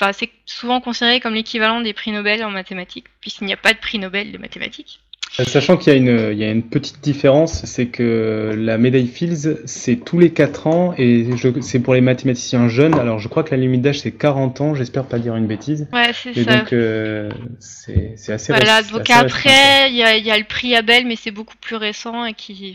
enfin, 0.00 0.12
c'est 0.12 0.30
souvent 0.46 0.80
considéré 0.80 1.20
comme 1.20 1.34
l'équivalent 1.34 1.80
des 1.80 1.92
prix 1.92 2.10
Nobel 2.10 2.44
en 2.44 2.50
mathématiques, 2.50 3.06
puisqu'il 3.20 3.44
n'y 3.44 3.52
a 3.52 3.56
pas 3.56 3.72
de 3.72 3.78
prix 3.78 3.98
Nobel 3.98 4.32
de 4.32 4.38
mathématiques. 4.38 5.00
Euh, 5.40 5.44
sachant 5.44 5.78
qu'il 5.78 5.94
y, 5.94 6.36
y, 6.36 6.44
a 6.44 6.50
une 6.50 6.62
petite 6.62 7.00
différence, 7.00 7.64
c'est 7.64 7.86
que 7.86 8.54
la 8.54 8.76
médaille 8.76 9.06
Fields, 9.06 9.60
c'est 9.64 9.96
tous 9.96 10.18
les 10.18 10.30
4 10.30 10.66
ans 10.66 10.94
et 10.98 11.26
c'est 11.62 11.80
pour 11.80 11.94
les 11.94 12.02
mathématiciens 12.02 12.68
jeunes. 12.68 12.94
Alors 12.94 13.18
je 13.18 13.28
crois 13.28 13.42
que 13.42 13.52
la 13.52 13.56
limite 13.56 13.80
d'âge 13.80 14.00
c'est 14.00 14.12
40 14.12 14.60
ans, 14.60 14.74
j'espère 14.74 15.04
pas 15.04 15.18
dire 15.18 15.34
une 15.34 15.46
bêtise. 15.46 15.88
Ouais, 15.90 16.12
c'est 16.12 16.34
ça. 16.34 16.58
donc 16.58 16.74
euh, 16.74 17.30
c'est 17.60 18.30
assez 18.30 18.52
Voilà, 18.52 18.82
donc 18.82 19.08
après 19.08 19.88
il 19.88 19.96
y 19.96 20.02
a, 20.02 20.18
y 20.18 20.30
a, 20.30 20.36
le 20.36 20.44
prix 20.44 20.76
Abel, 20.76 21.06
mais 21.06 21.16
c'est 21.16 21.30
beaucoup 21.30 21.56
plus 21.56 21.76
récent 21.76 22.26
et 22.26 22.34
qui, 22.34 22.74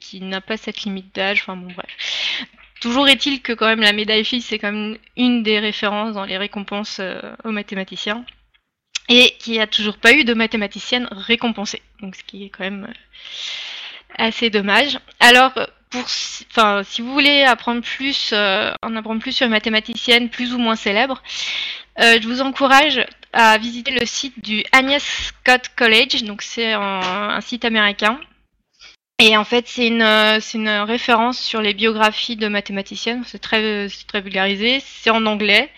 qui 0.00 0.20
n'a 0.20 0.40
pas 0.40 0.56
cette 0.56 0.82
limite 0.82 1.12
d'âge. 1.16 1.42
Enfin 1.42 1.56
bon, 1.56 1.72
bref. 1.74 2.46
Toujours 2.80 3.08
est-il 3.08 3.42
que 3.42 3.52
quand 3.52 3.66
même 3.66 3.80
la 3.80 3.92
médaille 3.92 4.24
Fields 4.24 4.42
c'est 4.42 4.60
quand 4.60 4.70
même 4.70 4.98
une 5.16 5.42
des 5.42 5.58
références 5.58 6.14
dans 6.14 6.24
les 6.24 6.38
récompenses 6.38 6.98
euh, 7.00 7.20
aux 7.42 7.50
mathématiciens 7.50 8.24
et 9.08 9.34
qui 9.38 9.58
a 9.58 9.66
toujours 9.66 9.96
pas 9.96 10.12
eu 10.12 10.24
de 10.24 10.34
mathématicienne 10.34 11.08
récompensée. 11.10 11.82
Donc 12.00 12.16
ce 12.16 12.24
qui 12.24 12.44
est 12.44 12.48
quand 12.50 12.64
même 12.64 12.86
euh, 12.88 14.22
assez 14.24 14.50
dommage. 14.50 14.98
Alors 15.20 15.52
pour 15.90 16.04
enfin 16.50 16.82
si 16.84 17.00
vous 17.00 17.12
voulez 17.12 17.42
apprendre 17.42 17.82
plus 17.82 18.30
euh, 18.32 18.72
en 18.82 18.94
apprendre 18.96 19.20
plus 19.20 19.32
sur 19.32 19.46
une 19.46 19.52
mathématicienne 19.52 20.28
plus 20.28 20.54
ou 20.54 20.58
moins 20.58 20.76
célèbre, 20.76 21.22
euh, 22.00 22.18
je 22.20 22.28
vous 22.28 22.42
encourage 22.42 23.04
à 23.32 23.58
visiter 23.58 23.90
le 23.92 24.06
site 24.06 24.42
du 24.42 24.62
Agnes 24.72 24.98
Scott 24.98 25.70
College. 25.76 26.24
Donc 26.24 26.42
c'est 26.42 26.72
un 26.72 27.40
site 27.40 27.64
américain 27.64 28.20
et 29.20 29.36
en 29.36 29.44
fait, 29.44 29.66
c'est 29.66 29.88
une, 29.88 30.02
euh, 30.02 30.38
c'est 30.40 30.58
une 30.58 30.68
référence 30.68 31.40
sur 31.40 31.60
les 31.60 31.74
biographies 31.74 32.36
de 32.36 32.46
mathématiciennes. 32.46 33.24
C'est 33.26 33.40
très, 33.40 33.88
très 34.06 34.20
vulgarisé. 34.20 34.80
C'est 34.80 35.10
en 35.10 35.26
anglais. 35.26 35.70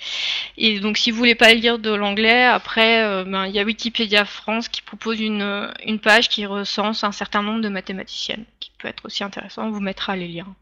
Et 0.58 0.78
donc, 0.78 0.98
si 0.98 1.10
vous 1.10 1.16
voulez 1.16 1.34
pas 1.34 1.54
lire 1.54 1.78
de 1.78 1.90
l'anglais, 1.90 2.44
après, 2.44 3.02
euh, 3.02 3.24
ben, 3.24 3.46
il 3.46 3.54
y 3.54 3.58
a 3.58 3.64
Wikipédia 3.64 4.26
France 4.26 4.68
qui 4.68 4.82
propose 4.82 5.20
une, 5.20 5.72
une 5.86 6.00
page 6.00 6.28
qui 6.28 6.44
recense 6.44 7.02
un 7.02 7.12
certain 7.12 7.42
nombre 7.42 7.62
de 7.62 7.70
mathématiciennes, 7.70 8.44
qui 8.60 8.72
peut 8.78 8.88
être 8.88 9.06
aussi 9.06 9.24
intéressant. 9.24 9.64
On 9.64 9.70
vous 9.70 9.80
mettra 9.80 10.16
les 10.16 10.28
liens. 10.28 10.54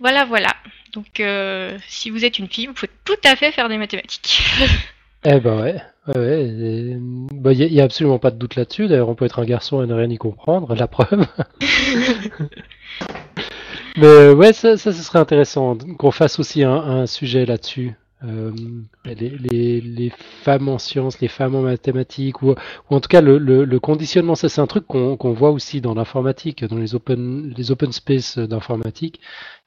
Voilà, 0.00 0.24
voilà. 0.24 0.50
Donc, 0.92 1.20
euh, 1.20 1.78
si 1.86 2.10
vous 2.10 2.24
êtes 2.24 2.40
une 2.40 2.48
fille, 2.48 2.66
vous 2.66 2.72
pouvez 2.72 2.90
tout 3.04 3.20
à 3.22 3.36
fait 3.36 3.52
faire 3.52 3.68
des 3.68 3.78
mathématiques. 3.78 4.42
eh 5.24 5.38
ben 5.38 5.62
ouais. 5.62 5.80
Ouais, 6.08 6.48
il 6.48 7.28
bah, 7.32 7.52
y, 7.52 7.80
a 7.80 7.84
absolument 7.84 8.18
pas 8.18 8.32
de 8.32 8.36
doute 8.36 8.56
là-dessus. 8.56 8.88
D'ailleurs, 8.88 9.08
on 9.08 9.14
peut 9.14 9.24
être 9.24 9.38
un 9.38 9.44
garçon 9.44 9.84
et 9.84 9.86
ne 9.86 9.94
rien 9.94 10.10
y 10.10 10.18
comprendre, 10.18 10.74
la 10.74 10.88
preuve. 10.88 11.26
Mais 13.96 14.06
euh, 14.06 14.34
ouais, 14.34 14.52
ça, 14.52 14.76
ça, 14.76 14.92
ce 14.92 15.02
serait 15.02 15.20
intéressant 15.20 15.76
qu'on 15.98 16.10
fasse 16.10 16.40
aussi 16.40 16.64
un, 16.64 17.06
sujet 17.06 17.46
là-dessus. 17.46 17.94
Euh, 18.24 18.50
les, 19.04 19.80
les, 19.80 20.12
femmes 20.42 20.68
en 20.68 20.78
sciences, 20.78 21.20
les 21.20 21.28
femmes 21.28 21.54
en 21.54 21.62
mathématiques, 21.62 22.42
ou, 22.42 22.50
ou 22.50 22.54
en 22.88 23.00
tout 23.00 23.08
cas 23.08 23.20
le, 23.20 23.38
le, 23.38 23.80
conditionnement, 23.80 24.34
ça 24.36 24.48
c'est 24.48 24.60
un 24.60 24.66
truc 24.66 24.86
qu'on 24.86 25.32
voit 25.32 25.50
aussi 25.50 25.80
dans 25.80 25.94
l'informatique, 25.94 26.64
dans 26.64 26.76
les 26.78 26.94
open, 26.94 27.52
les 27.56 27.70
open 27.72 27.90
space 27.92 28.38
d'informatique 28.38 29.20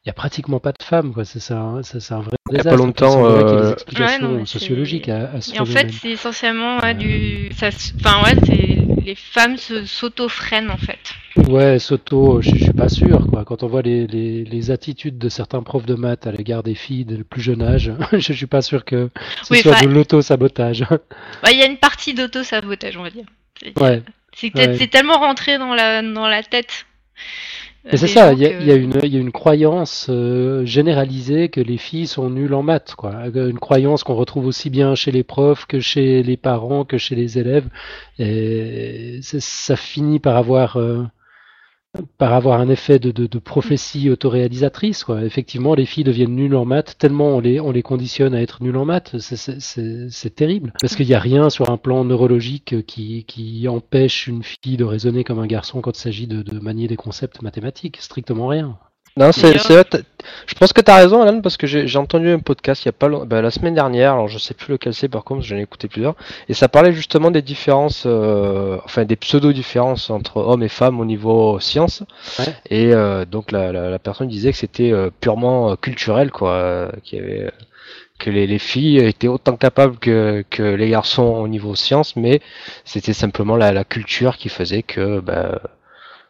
il 0.05 0.09
n'y 0.09 0.11
a 0.11 0.13
pratiquement 0.13 0.59
pas 0.59 0.71
de 0.71 0.83
femmes, 0.83 1.13
quoi. 1.13 1.25
C'est 1.25 1.51
un, 1.51 1.81
c'est 1.81 2.13
un 2.13 2.19
vrai 2.19 2.37
Il 2.51 2.53
n'y 2.53 2.59
a 2.59 2.63
pas 2.63 2.75
longtemps. 2.75 3.25
Euh... 3.25 3.41
Il 3.41 3.47
y 3.47 3.57
a 3.57 3.61
des 3.63 3.71
explications 3.71 4.45
sociologiques 4.45 5.09
à, 5.09 5.31
à, 5.31 5.41
ce 5.41 5.55
Et 5.55 5.59
en 5.59 5.65
fait, 5.65 5.91
c'est 5.91 6.11
essentiellement 6.11 6.77
du. 6.93 7.49
Ça, 7.57 7.69
enfin, 7.99 8.23
ouais, 8.23 8.35
c'est 8.45 8.85
les 9.03 9.15
femmes 9.15 9.57
s'auto-freinent 9.57 10.69
en 10.69 10.77
fait. 10.77 10.99
Ouais, 11.49 11.79
s'auto, 11.79 12.39
je, 12.41 12.51
je 12.51 12.65
suis 12.65 12.73
pas 12.73 12.87
sûr, 12.87 13.25
quoi. 13.31 13.45
Quand 13.45 13.63
on 13.63 13.67
voit 13.67 13.81
les, 13.81 14.05
les, 14.05 14.43
les, 14.43 14.71
attitudes 14.71 15.17
de 15.17 15.27
certains 15.27 15.63
profs 15.63 15.87
de 15.87 15.95
maths 15.95 16.27
à 16.27 16.31
l'égard 16.31 16.61
des 16.61 16.75
filles 16.75 17.05
de 17.05 17.23
plus 17.23 17.41
jeune 17.41 17.63
âge, 17.63 17.91
je 18.13 18.33
suis 18.33 18.45
pas 18.45 18.61
sûr 18.61 18.85
que 18.85 19.09
ce 19.41 19.55
soit 19.55 19.81
de 19.81 19.87
l'auto-sabotage. 19.87 20.85
Il 21.51 21.57
y 21.57 21.63
a 21.63 21.65
une 21.65 21.77
partie 21.77 22.13
d'auto-sabotage, 22.13 22.95
on 22.97 23.03
va 23.03 23.09
dire. 23.09 23.25
Ouais. 23.77 24.03
C'est 24.35 24.55
ouais. 24.55 24.87
tellement 24.87 25.17
rentré 25.17 25.57
dans 25.57 25.73
la, 25.73 26.03
dans 26.03 26.27
la 26.27 26.43
tête 26.43 26.85
c'est 27.93 28.07
ça, 28.07 28.33
il 28.33 28.39
y, 28.39 28.65
y, 28.65 28.71
a 28.71 29.19
une 29.19 29.31
croyance 29.31 30.07
euh, 30.09 30.65
généralisée 30.65 31.49
que 31.49 31.61
les 31.61 31.77
filles 31.77 32.07
sont 32.07 32.29
nulles 32.29 32.53
en 32.53 32.63
maths, 32.63 32.95
quoi. 32.95 33.27
Une 33.33 33.59
croyance 33.59 34.03
qu'on 34.03 34.15
retrouve 34.15 34.47
aussi 34.47 34.69
bien 34.69 34.95
chez 34.95 35.11
les 35.11 35.23
profs 35.23 35.65
que 35.65 35.79
chez 35.79 36.23
les 36.23 36.37
parents 36.37 36.83
que 36.83 36.97
chez 36.97 37.15
les 37.15 37.37
élèves. 37.37 37.67
Et 38.17 39.19
ça 39.21 39.75
finit 39.75 40.19
par 40.19 40.35
avoir 40.35 40.77
euh, 40.77 41.03
par 42.17 42.33
avoir 42.33 42.59
un 42.59 42.69
effet 42.69 42.99
de, 42.99 43.11
de, 43.11 43.27
de 43.27 43.39
prophétie 43.39 44.09
autoréalisatrice. 44.09 45.03
Quoi. 45.03 45.23
Effectivement, 45.23 45.75
les 45.75 45.85
filles 45.85 46.03
deviennent 46.03 46.35
nulles 46.35 46.55
en 46.55 46.65
maths 46.65 46.97
tellement 46.97 47.35
on 47.35 47.39
les, 47.39 47.59
on 47.59 47.71
les 47.71 47.83
conditionne 47.83 48.33
à 48.33 48.41
être 48.41 48.63
nulles 48.63 48.77
en 48.77 48.85
maths. 48.85 49.15
C'est 49.19 50.35
terrible. 50.35 50.73
Parce 50.81 50.95
qu'il 50.95 51.07
n'y 51.07 51.13
a 51.13 51.19
rien 51.19 51.49
sur 51.49 51.69
un 51.69 51.77
plan 51.77 52.03
neurologique 52.03 52.85
qui, 52.85 53.23
qui, 53.25 53.67
empêche 53.67 54.27
une 54.27 54.43
fille 54.43 54.77
de 54.77 54.83
raisonner 54.83 55.23
comme 55.23 55.39
un 55.39 55.47
garçon 55.47 55.81
quand 55.81 55.97
il 55.97 56.01
s'agit 56.01 56.27
de, 56.27 56.43
de, 56.43 56.59
manier 56.59 56.87
des 56.87 56.95
concepts 56.95 57.41
mathématiques. 57.41 57.97
Strictement 57.99 58.47
rien. 58.47 58.77
Non, 59.17 59.31
c'est, 59.31 59.53
vrai, 59.53 59.83
je 60.45 60.55
pense 60.55 60.73
que 60.73 60.81
tu 60.81 60.91
as 60.91 60.95
raison, 60.97 61.21
Alan, 61.21 61.39
parce 61.39 61.55
que 61.55 61.67
j'ai 61.67 61.87
j'ai 61.87 61.97
entendu 61.97 62.29
un 62.31 62.39
podcast 62.39 62.83
il 62.83 62.87
y 62.87 62.89
a 62.89 62.91
pas 62.91 63.07
long- 63.07 63.25
bah, 63.25 63.41
la 63.41 63.49
semaine 63.49 63.73
dernière, 63.73 64.11
alors 64.11 64.27
je 64.27 64.37
sais 64.37 64.53
plus 64.53 64.73
lequel 64.73 64.93
c'est 64.93 65.07
par 65.07 65.23
contre, 65.23 65.41
j'en 65.43 65.55
ai 65.55 65.61
écouté 65.61 65.87
plusieurs, 65.87 66.15
et 66.49 66.53
ça 66.53 66.67
parlait 66.67 66.91
justement 66.91 67.31
des 67.31 67.41
différences, 67.41 68.03
euh, 68.05 68.77
enfin 68.83 69.05
des 69.05 69.15
pseudo-différences 69.15 70.09
entre 70.09 70.35
hommes 70.37 70.63
et 70.63 70.67
femmes 70.67 70.99
au 70.99 71.05
niveau 71.05 71.61
science, 71.61 72.03
Ouais. 72.39 72.53
et 72.69 72.93
euh, 72.93 73.23
donc 73.23 73.53
la, 73.53 73.71
la, 73.71 73.89
la 73.89 73.99
personne 73.99 74.27
disait 74.27 74.51
que 74.51 74.57
c'était 74.57 74.91
euh, 74.91 75.09
purement 75.21 75.71
euh, 75.71 75.75
culturel, 75.77 76.29
quoi, 76.29 76.51
euh, 76.51 76.91
qu'il 77.05 77.19
y 77.19 77.21
avait, 77.21 77.43
euh, 77.45 77.51
que 78.19 78.29
les, 78.29 78.47
les 78.47 78.59
filles 78.59 78.97
étaient 78.97 79.29
autant 79.29 79.55
capables 79.55 79.97
que, 79.97 80.43
que 80.49 80.63
les 80.63 80.89
garçons 80.89 81.23
au 81.23 81.47
niveau 81.47 81.73
science, 81.75 82.17
mais 82.17 82.41
c'était 82.83 83.13
simplement 83.13 83.55
la, 83.55 83.71
la 83.71 83.85
culture 83.85 84.35
qui 84.35 84.49
faisait 84.49 84.83
que 84.83 85.21
bah, 85.21 85.61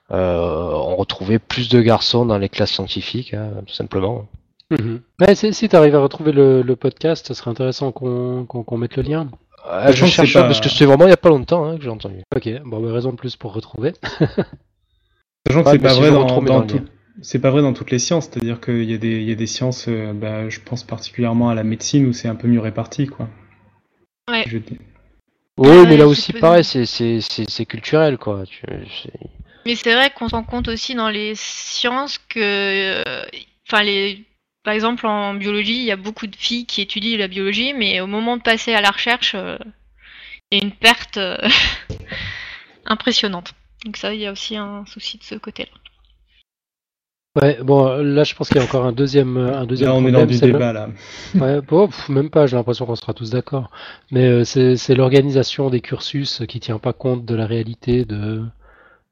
on 0.10 0.96
retrouvait 0.96 1.40
plus 1.40 1.70
de 1.70 1.82
garçons 1.82 2.26
dans 2.26 2.38
les 2.38 2.50
classes 2.50 2.72
scientifiques, 2.72 3.34
hein, 3.34 3.52
tout 3.66 3.74
simplement. 3.74 4.28
Mhm. 4.72 5.02
C'est- 5.36 5.52
si 5.52 5.70
tu 5.70 5.76
arrives 5.76 5.96
à 5.96 6.00
retrouver 6.00 6.32
le, 6.32 6.62
le 6.62 6.76
podcast, 6.76 7.28
ce 7.28 7.34
serait 7.34 7.52
intéressant 7.52 7.92
qu'on 7.92 8.78
mette 8.78 8.96
le 8.98 9.04
lien. 9.04 9.30
Euh, 9.72 9.92
je 9.92 10.06
cherche 10.06 10.32
c'est 10.34 10.40
pas- 10.40 10.46
parce 10.46 10.62
que 10.62 10.70
c'est 10.70 10.86
vraiment 10.86 11.06
il 11.08 11.10
y 11.10 11.14
a 11.14 11.18
pas 11.18 11.30
longtemps 11.30 11.66
hein, 11.66 11.78
que 11.78 11.84
j'ai 11.84 11.90
entendu. 11.90 12.18
Ok, 12.36 12.48
bon, 12.66 12.80
bah, 12.82 12.94
raison 12.94 13.12
de 13.12 13.16
plus 13.16 13.36
pour 13.36 13.54
retrouver. 13.54 13.94
Sachant 15.48 15.64
que 15.64 15.66
Ouais, 15.70 15.72
c'est 15.72 15.72
mais 15.74 15.80
pas 15.80 15.90
si 15.90 16.00
vrai 16.02 16.12
dans, 16.12 16.62
tout- 16.68 16.86
c'est 17.22 17.40
pas 17.40 17.50
vrai 17.52 17.62
dans 17.62 17.74
toutes 17.74 17.92
les 17.92 18.00
sciences, 18.00 18.26
c'est-à-dire 18.26 18.60
qu'il 18.62 18.84
y 18.84 18.94
a 18.94 18.98
des, 18.98 19.18
il 19.22 19.30
y 19.30 19.32
a 19.32 19.36
des 19.36 19.48
sciences, 19.48 19.86
euh, 19.88 20.14
bah, 20.14 20.50
je 20.50 20.60
pense 20.60 20.84
particulièrement 20.84 21.50
à 21.50 21.56
la 21.56 21.64
médecine 21.64 22.06
où 22.08 22.14
c'est 22.14 22.28
un 22.28 22.36
peu 22.36 22.48
mieux 22.48 22.60
réparti, 22.60 23.08
quoi. 23.08 23.28
Ouais. 24.30 24.44
Je 24.48 24.58
dis. 24.58 24.80
Oui, 25.58 25.70
Ah 25.72 25.86
mais 25.88 25.98
là 25.98 26.08
aussi 26.08 26.34
pareil, 26.34 26.64
c'est 26.64 27.66
culturel 27.66 28.18
quoi. 28.18 28.44
Mais 29.66 29.76
c'est 29.76 29.94
vrai 29.94 30.12
qu'on 30.12 30.30
se 30.30 30.36
rend 30.36 30.44
compte 30.44 30.68
aussi 30.68 30.94
dans 30.96 31.10
les 31.10 31.34
sciences 31.36 32.20
que, 32.30 32.40
euh, 32.40 33.26
enfin 33.68 33.84
les, 33.84 34.24
par 34.64 34.74
exemple 34.74 35.08
en 35.08 35.34
biologie, 35.34 35.78
il 35.78 35.84
y 35.86 35.92
a 35.92 35.96
beaucoup 35.96 36.28
de 36.28 36.36
filles 36.36 36.66
qui 36.66 36.82
étudient 36.82 37.18
la 37.18 37.28
biologie, 37.28 37.74
mais 37.74 38.00
au 38.00 38.08
moment 38.08 38.38
de 38.38 38.44
passer 38.44 38.74
à 38.74 38.82
la 38.82 38.92
recherche, 38.92 39.34
euh, 39.36 39.58
il 40.52 40.60
y 40.60 40.62
a 40.62 40.66
une 40.66 40.72
perte 40.72 41.18
euh, 41.18 41.38
impressionnante. 42.86 43.54
Donc 43.86 43.98
ça, 43.98 44.14
il 44.14 44.22
y 44.22 44.28
a 44.28 44.32
aussi 44.32 44.56
un 44.56 44.86
souci 44.86 45.18
de 45.18 45.24
ce 45.24 45.36
côté-là. 45.36 45.70
Ouais, 47.42 47.58
bon, 47.62 47.98
là, 47.98 48.24
je 48.24 48.34
pense 48.34 48.48
qu'il 48.48 48.58
y 48.58 48.62
a 48.62 48.64
encore 48.64 48.86
un 48.86 48.94
deuxième, 48.94 49.36
un 49.36 49.66
deuxième 49.66 49.90
Là, 49.90 49.96
on 49.96 50.00
est 50.08 50.12
problème. 50.12 50.22
dans 50.22 50.26
du 50.26 50.40
le- 50.40 50.54
débat, 50.54 50.72
là. 50.72 50.90
Ouais, 51.36 51.60
bon, 51.62 51.88
pff, 51.88 52.08
même 52.08 52.30
pas, 52.30 52.48
j'ai 52.48 52.56
l'impression 52.56 52.86
qu'on 52.86 52.96
sera 52.96 53.14
tous 53.14 53.30
d'accord. 53.30 53.72
Mais 54.12 54.26
euh, 54.26 54.44
c'est 54.46 54.96
l'organisation 54.96 55.70
des 55.70 55.82
cursus 55.82 56.44
qui 56.48 56.62
tient 56.62 56.80
pas 56.80 56.94
compte 56.94 57.26
de 57.26 57.36
la 57.36 57.46
réalité 57.46 58.06
de, 58.06 58.16
euh, 58.16 58.46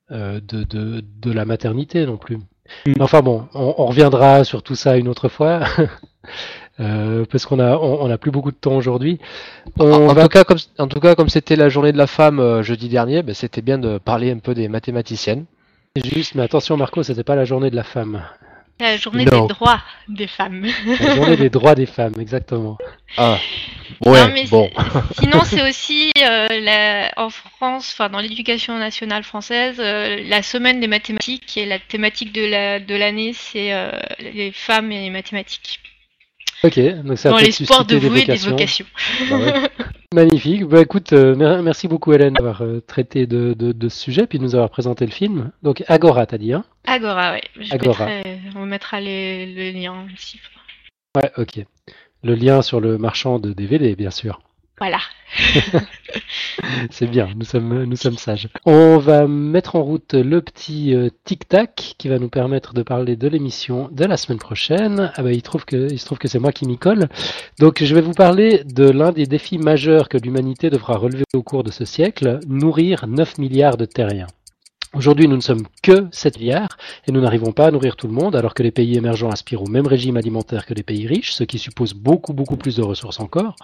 de, 0.10 0.40
de, 0.40 1.04
de 1.22 1.32
la 1.32 1.46
maternité 1.46 2.06
non 2.06 2.18
plus. 2.18 2.38
Mm. 2.86 2.94
Enfin 3.00 3.22
bon, 3.22 3.48
on, 3.54 3.76
on 3.78 3.86
reviendra 3.86 4.44
sur 4.44 4.64
tout 4.64 4.76
ça 4.76 4.98
une 4.98 5.08
autre 5.08 5.30
fois. 5.30 5.62
Euh, 6.80 7.26
parce 7.32 7.46
qu'on 7.46 7.60
a 7.60 7.78
on, 7.78 8.02
on 8.02 8.10
a 8.10 8.18
plus 8.18 8.32
beaucoup 8.32 8.50
de 8.50 8.58
temps 8.58 8.76
aujourd'hui. 8.76 9.20
En, 9.78 10.08
va 10.08 10.24
tout 10.24 10.30
cas, 10.30 10.44
comme 10.44 10.58
en 10.80 10.88
tout 10.88 11.00
cas 11.00 11.14
comme 11.14 11.30
c'était 11.30 11.56
la 11.56 11.70
journée 11.70 11.92
de 11.92 12.00
la 12.00 12.08
femme 12.08 12.40
euh, 12.40 12.64
jeudi 12.64 12.90
dernier, 12.90 13.22
ben, 13.22 13.36
c'était 13.36 13.62
bien 13.62 13.78
de 13.78 14.00
parler 14.00 14.32
un 14.32 14.40
peu 14.40 14.56
des 14.56 14.68
mathématiciennes. 14.70 15.46
juste, 15.96 16.34
mais 16.34 16.42
attention 16.42 16.76
Marco, 16.76 17.04
c'était 17.04 17.24
pas 17.24 17.36
la 17.36 17.46
journée 17.46 17.70
de 17.70 17.76
la 17.76 17.84
femme. 17.84 18.24
La 18.80 18.98
journée 18.98 19.24
Non. 19.26 19.46
des 19.46 19.54
droits 19.54 19.82
des 20.08 20.28
femmes. 20.28 20.68
La 21.00 21.16
journée 21.16 21.38
des 21.38 21.50
droits 21.50 21.76
des 21.76 21.86
femmes, 21.86 22.14
exactement. 22.20 22.78
Ah, 23.18 23.38
ouais, 24.06 24.20
Non, 24.28 24.34
mais 24.34 24.46
bon. 24.46 24.70
Sinon, 25.20 25.42
c'est 25.46 25.68
aussi 25.70 26.12
euh, 26.22 26.48
la- 26.60 27.12
en 27.18 27.30
France, 27.30 27.92
enfin 27.94 28.10
dans 28.10 28.20
l'éducation 28.20 28.78
nationale 28.78 29.24
française, 29.24 29.78
euh, 29.80 30.22
la 30.28 30.42
semaine 30.42 30.80
des 30.80 30.88
mathématiques 30.88 31.56
est 31.58 31.66
la 31.68 31.80
thématique 31.80 32.34
de 32.34 32.44
la 32.46 32.80
de 32.80 32.96
l'année, 32.96 33.34
c'est 33.34 33.74
euh, 33.74 33.92
les 34.20 34.52
femmes 34.52 34.92
et 34.92 35.02
les 35.02 35.10
mathématiques. 35.12 35.80
Ok, 36.64 36.80
donc 36.80 37.18
ça 37.18 37.30
dans 37.30 37.38
peut-être 37.38 37.60
les 37.60 37.66
sports 37.66 37.86
de 37.86 37.96
vous 37.98 38.08
et 38.18 38.26
des 38.26 38.36
vocations. 38.38 38.50
vocations. 38.52 38.86
Bah 39.30 39.38
ouais. 39.38 39.70
Magnifique. 40.24 40.66
Bah 40.66 40.80
écoute, 40.82 41.12
euh, 41.14 41.36
mer- 41.36 41.64
merci 41.64 41.88
beaucoup 41.88 42.14
Hélène 42.14 42.34
d'avoir 42.34 42.62
euh, 42.62 42.80
traité 42.82 43.26
de, 43.26 43.54
de, 43.54 43.72
de 43.72 43.90
ce 43.90 44.00
sujet 44.00 44.28
puis 44.28 44.38
de 44.38 44.44
nous 44.44 44.54
avoir 44.54 44.70
présenté 44.70 45.06
le 45.08 45.12
film. 45.12 45.52
Donc 45.64 45.84
Agora, 45.88 46.26
t'as 46.28 46.38
dit, 46.38 46.54
hein? 46.54 46.64
Agora. 46.86 47.38
Je 47.60 47.74
Agora. 47.74 48.06
mettrai- 48.06 48.40
on 48.56 48.66
mettra 48.68 49.02
les, 49.02 49.48
le 49.52 49.72
lien 49.72 50.06
aussi. 50.14 50.40
Ouais, 51.16 51.32
ok. 51.38 51.66
Le 52.24 52.36
lien 52.36 52.62
sur 52.62 52.80
le 52.80 52.98
marchand 53.00 53.40
de 53.40 53.54
DVD, 53.54 53.96
bien 53.96 54.12
sûr. 54.12 54.40
Voilà. 54.80 55.00
C'est 56.90 57.08
bien, 57.08 57.30
nous 57.36 57.46
sommes, 57.46 57.84
nous 57.84 57.96
sommes 57.96 58.18
sages. 58.18 58.50
On 58.66 58.98
va 58.98 59.28
mettre 59.28 59.76
en 59.76 59.84
route 59.84 60.14
le 60.14 60.42
petit 60.42 60.96
euh, 60.96 61.10
tic-tac 61.26 61.96
qui 61.98 62.08
va 62.08 62.20
nous 62.20 62.30
permettre 62.30 62.74
de 62.74 62.84
parler 62.84 63.16
de 63.16 63.28
l'émission 63.28 63.88
de 63.92 64.06
la 64.06 64.18
semaine 64.18 64.40
prochaine. 64.40 65.12
Ah 65.16 65.24
bah, 65.24 65.32
il, 65.32 65.42
trouve 65.42 65.66
que, 65.66 65.92
il 65.92 66.00
se 66.00 66.06
trouve 66.06 66.18
que 66.18 66.28
c'est 66.28 66.40
moi 66.40 66.52
qui 66.52 66.66
m'y 66.66 66.78
colle. 66.78 67.08
Donc 67.60 67.84
je 67.84 67.96
vais 67.96 68.02
vous 68.02 68.14
parler 68.14 68.64
de 68.66 68.90
l'un 68.90 69.12
des 69.12 69.26
défis 69.26 69.60
majeurs 69.60 70.10
que 70.10 70.18
l'humanité 70.18 70.70
devra 70.70 70.98
relever 70.98 71.26
au 71.34 71.44
cours 71.44 71.64
de 71.64 71.72
ce 71.72 71.86
siècle, 71.86 72.40
nourrir 72.48 73.06
9 73.08 73.38
milliards 73.38 73.78
de 73.78 73.86
terriens. 73.86 74.28
Aujourd'hui, 74.96 75.28
nous 75.28 75.38
ne 75.38 75.42
sommes 75.42 75.66
que 75.82 76.06
7 76.12 76.40
milliards 76.40 76.78
et 77.08 77.12
nous 77.12 77.20
n'arrivons 77.20 77.52
pas 77.52 77.66
à 77.66 77.72
nourrir 77.72 77.96
tout 77.96 78.06
le 78.06 78.14
monde 78.14 78.36
alors 78.36 78.54
que 78.54 78.62
les 78.62 78.70
pays 78.70 78.96
émergents 78.96 79.32
aspirent 79.32 79.64
au 79.64 79.68
même 79.68 79.88
régime 79.88 80.18
alimentaire 80.18 80.68
que 80.68 80.76
les 80.76 80.84
pays 80.84 81.08
riches, 81.08 81.34
ce 81.34 81.44
qui 81.44 81.58
suppose 81.58 81.96
beaucoup 81.96 82.34
beaucoup 82.34 82.58
plus 82.58 82.76
de 82.76 82.84
ressources 82.84 83.20
encore. 83.20 83.56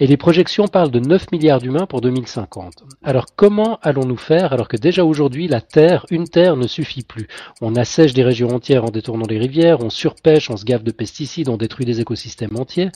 Et 0.00 0.06
les 0.06 0.16
projections 0.16 0.68
parlent 0.68 0.90
de 0.90 0.98
9 0.98 1.30
milliards 1.30 1.60
d'humains 1.60 1.84
pour 1.84 2.00
2050. 2.00 2.84
Alors 3.02 3.26
comment 3.36 3.80
allons-nous 3.82 4.16
faire 4.16 4.54
alors 4.54 4.66
que 4.66 4.78
déjà 4.78 5.04
aujourd'hui 5.04 5.46
la 5.46 5.60
terre, 5.60 6.06
une 6.10 6.26
terre 6.26 6.56
ne 6.56 6.66
suffit 6.66 7.02
plus? 7.02 7.28
On 7.60 7.76
assèche 7.76 8.14
des 8.14 8.24
régions 8.24 8.48
entières 8.48 8.84
en 8.84 8.90
détournant 8.90 9.26
les 9.28 9.38
rivières, 9.38 9.84
on 9.84 9.90
surpêche, 9.90 10.48
on 10.48 10.56
se 10.56 10.64
gave 10.64 10.84
de 10.84 10.90
pesticides, 10.90 11.50
on 11.50 11.58
détruit 11.58 11.84
des 11.84 12.00
écosystèmes 12.00 12.56
entiers. 12.56 12.88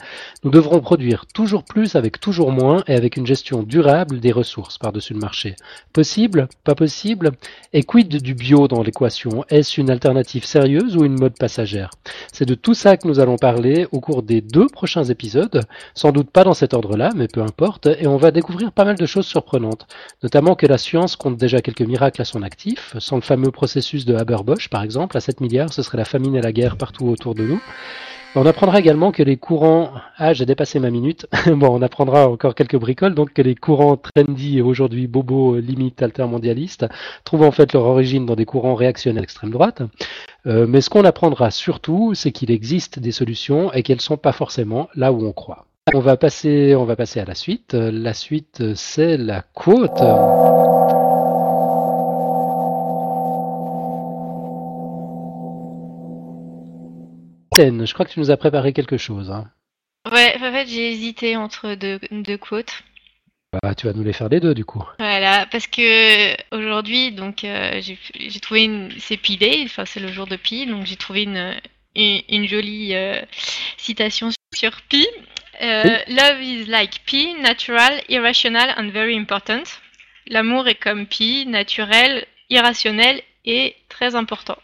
Nous 0.43 0.49
devrons 0.49 0.79
produire 0.79 1.27
toujours 1.27 1.63
plus 1.63 1.95
avec 1.95 2.19
toujours 2.19 2.51
moins 2.51 2.83
et 2.87 2.95
avec 2.95 3.17
une 3.17 3.27
gestion 3.27 3.61
durable 3.61 4.19
des 4.19 4.31
ressources 4.31 4.79
par-dessus 4.79 5.13
le 5.13 5.19
marché. 5.19 5.55
Possible? 5.93 6.49
Pas 6.63 6.73
possible 6.73 7.33
Et 7.73 7.83
quid 7.83 8.21
du 8.21 8.33
bio 8.33 8.69
dans 8.69 8.81
l'équation? 8.81 9.43
Est-ce 9.49 9.81
une 9.81 9.89
alternative 9.89 10.45
sérieuse 10.45 10.95
ou 10.95 11.03
une 11.03 11.19
mode 11.19 11.37
passagère? 11.37 11.89
C'est 12.31 12.45
de 12.45 12.55
tout 12.55 12.73
ça 12.73 12.95
que 12.95 13.07
nous 13.07 13.19
allons 13.19 13.35
parler 13.35 13.87
au 13.91 13.99
cours 13.99 14.23
des 14.23 14.39
deux 14.39 14.67
prochains 14.67 15.03
épisodes, 15.03 15.65
sans 15.93 16.13
doute 16.13 16.29
pas 16.29 16.45
dans 16.45 16.53
cet 16.53 16.73
ordre-là, 16.73 17.11
mais 17.15 17.27
peu 17.27 17.41
importe, 17.41 17.87
et 17.87 18.07
on 18.07 18.15
va 18.15 18.31
découvrir 18.31 18.71
pas 18.71 18.85
mal 18.85 18.95
de 18.95 19.05
choses 19.05 19.25
surprenantes, 19.25 19.85
notamment 20.23 20.55
que 20.55 20.65
la 20.65 20.77
science 20.77 21.17
compte 21.17 21.35
déjà 21.35 21.61
quelques 21.61 21.81
miracles 21.81 22.21
à 22.21 22.25
son 22.25 22.41
actif, 22.41 22.95
sans 22.99 23.17
le 23.17 23.21
fameux 23.21 23.51
processus 23.51 24.05
de 24.05 24.15
Haber-Bosch 24.15 24.69
par 24.69 24.83
exemple, 24.83 25.17
à 25.17 25.19
7 25.19 25.41
milliards 25.41 25.73
ce 25.73 25.81
serait 25.81 25.97
la 25.97 26.05
famine 26.05 26.35
et 26.35 26.41
la 26.41 26.53
guerre 26.53 26.77
partout 26.77 27.07
autour 27.07 27.35
de 27.35 27.43
nous. 27.43 27.61
On 28.35 28.45
apprendra 28.45 28.79
également 28.79 29.11
que 29.11 29.23
les 29.23 29.37
courants... 29.37 29.91
Ah, 30.17 30.33
j'ai 30.33 30.45
dépassé 30.45 30.79
ma 30.79 30.91
minute. 30.91 31.27
bon, 31.47 31.69
on 31.69 31.81
apprendra 31.81 32.27
encore 32.27 32.53
quelques 32.53 32.77
bricoles, 32.77 33.15
donc 33.15 33.33
que 33.33 33.41
les 33.41 33.55
courants 33.55 33.97
trendy 33.97 34.59
et 34.59 34.61
aujourd'hui 34.61 35.07
bobo 35.07 35.55
euh, 35.55 35.59
limite 35.59 36.01
altermondialistes 36.03 36.85
trouvent 37.23 37.43
en 37.43 37.51
fait 37.51 37.73
leur 37.73 37.83
origine 37.83 38.25
dans 38.25 38.35
des 38.35 38.45
courants 38.45 38.75
réactionnels 38.75 39.23
extrême 39.23 39.49
droite. 39.49 39.81
Euh, 40.45 40.67
mais 40.67 40.81
ce 40.81 40.89
qu'on 40.89 41.05
apprendra 41.05 41.49
surtout, 41.49 42.13
c'est 42.13 42.31
qu'il 42.31 42.51
existe 42.51 42.99
des 42.99 43.11
solutions 43.11 43.73
et 43.73 43.81
qu'elles 43.81 44.01
sont 44.01 44.17
pas 44.17 44.33
forcément 44.33 44.87
là 44.93 45.11
où 45.11 45.25
on 45.25 45.31
croit. 45.31 45.65
On 45.93 45.99
va 45.99 46.17
passer, 46.17 46.75
on 46.75 46.85
va 46.85 46.95
passer 46.95 47.19
à 47.19 47.25
la 47.25 47.35
suite. 47.35 47.73
Euh, 47.73 47.91
La 47.91 48.13
suite, 48.13 48.75
c'est 48.75 49.17
la 49.17 49.41
quote. 49.53 50.01
Je 57.57 57.93
crois 57.93 58.05
que 58.05 58.11
tu 58.11 58.19
nous 58.19 58.31
as 58.31 58.37
préparé 58.37 58.73
quelque 58.73 58.97
chose. 58.97 59.31
hein. 59.31 59.49
Ouais, 60.11 60.35
en 60.35 60.51
fait, 60.51 60.67
j'ai 60.67 60.91
hésité 60.91 61.35
entre 61.35 61.75
deux, 61.75 61.99
deux 62.11 62.37
quotes. 62.37 62.83
Bah, 63.63 63.73
tu 63.75 63.87
vas 63.87 63.93
nous 63.93 64.03
les 64.03 64.13
faire 64.13 64.29
les 64.29 64.39
deux 64.39 64.53
du 64.53 64.65
coup. 64.65 64.83
Voilà, 64.99 65.47
parce 65.51 65.67
que 65.67 66.35
aujourd'hui, 66.55 67.11
donc, 67.11 67.43
euh, 67.43 67.81
j'ai 67.81 68.39
trouvé 68.39 68.65
une, 68.65 68.91
c'est 68.99 69.17
Pi 69.17 69.37
Day, 69.37 69.63
enfin, 69.65 69.85
c'est 69.85 69.99
le 70.01 70.09
jour 70.11 70.27
de 70.27 70.35
Pi, 70.35 70.65
donc 70.65 70.85
j'ai 70.85 70.97
trouvé 70.97 71.23
une, 71.23 71.55
une, 71.95 72.21
une 72.29 72.47
jolie 72.47 72.93
euh, 72.93 73.21
citation 73.77 74.29
sur 74.53 74.81
Pi. 74.89 75.07
Euh, 75.61 75.97
Love 76.09 76.41
is 76.41 76.65
like 76.65 77.01
Pi, 77.05 77.33
natural, 77.41 78.01
irrational 78.09 78.75
and 78.77 78.89
very 78.91 79.17
important. 79.17 79.63
L'amour 80.27 80.67
est 80.67 80.75
comme 80.75 81.07
Pi, 81.07 81.45
naturel, 81.47 82.25
irrationnel 82.49 83.21
et 83.45 83.75
très 83.89 84.13
important. 84.15 84.57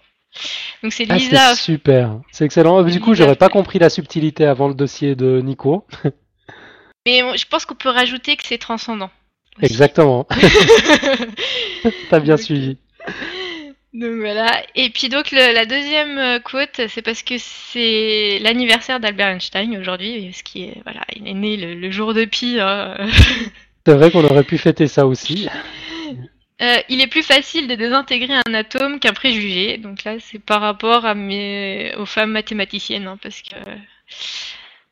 Donc 0.81 0.93
c'est 0.93 1.05
Ah, 1.09 1.15
Lisa. 1.17 1.55
c'est 1.55 1.61
super, 1.61 2.19
c'est 2.31 2.45
excellent. 2.45 2.81
Du 2.83 2.99
coup, 2.99 3.13
j'aurais 3.13 3.35
pas 3.35 3.49
compris 3.49 3.79
la 3.79 3.89
subtilité 3.89 4.45
avant 4.45 4.67
le 4.67 4.73
dossier 4.73 5.15
de 5.15 5.39
Nico. 5.41 5.85
Mais 7.05 7.21
je 7.37 7.45
pense 7.47 7.65
qu'on 7.65 7.75
peut 7.75 7.89
rajouter 7.89 8.35
que 8.37 8.43
c'est 8.45 8.57
transcendant. 8.57 9.11
aussi. 9.57 9.65
Exactement, 9.71 10.25
t'as 12.09 12.19
bien 12.19 12.35
Donc, 12.35 12.43
suivi. 12.43 12.77
Donc 13.93 14.15
voilà. 14.19 14.63
Et 14.75 14.89
puis 14.89 15.09
donc 15.09 15.31
le- 15.31 15.53
la 15.53 15.65
deuxième 15.65 16.17
euh, 16.17 16.39
quote, 16.39 16.81
c'est 16.87 17.01
parce 17.03 17.21
que 17.21 17.35
c'est 17.37 18.39
l'anniversaire 18.41 18.99
d'Albert 18.99 19.27
Einstein 19.27 19.77
aujourd'hui, 19.77 20.31
est 20.55 20.81
voilà, 20.83 21.01
il 21.15 21.27
est 21.27 21.33
né 21.33 21.57
le, 21.57 21.75
le 21.75 21.91
jour 21.91 22.13
de 22.13 22.25
Pi. 22.25 22.57
hein. 22.59 22.95
C'est 23.85 23.93
vrai 23.93 24.09
qu'on 24.09 24.23
aurait 24.23 24.43
pu 24.45 24.57
fêter 24.57 24.87
ça 24.87 25.05
aussi. 25.05 25.47
Euh, 26.63 26.77
il 26.89 27.01
est 27.01 27.07
plus 27.07 27.23
facile 27.23 27.67
de 27.67 27.75
désintégrer 27.75 28.35
un 28.45 28.53
atome 28.53 28.99
qu'un 28.99 29.13
préjugé. 29.13 29.77
Donc 29.77 30.03
là, 30.05 30.15
c'est 30.19 30.39
par 30.39 30.61
rapport 30.61 31.05
à 31.05 31.13
mes... 31.13 31.93
aux 31.97 32.05
femmes 32.05 32.31
mathématiciennes, 32.31 33.07
hein, 33.07 33.17
parce 33.21 33.41
que 33.41 33.55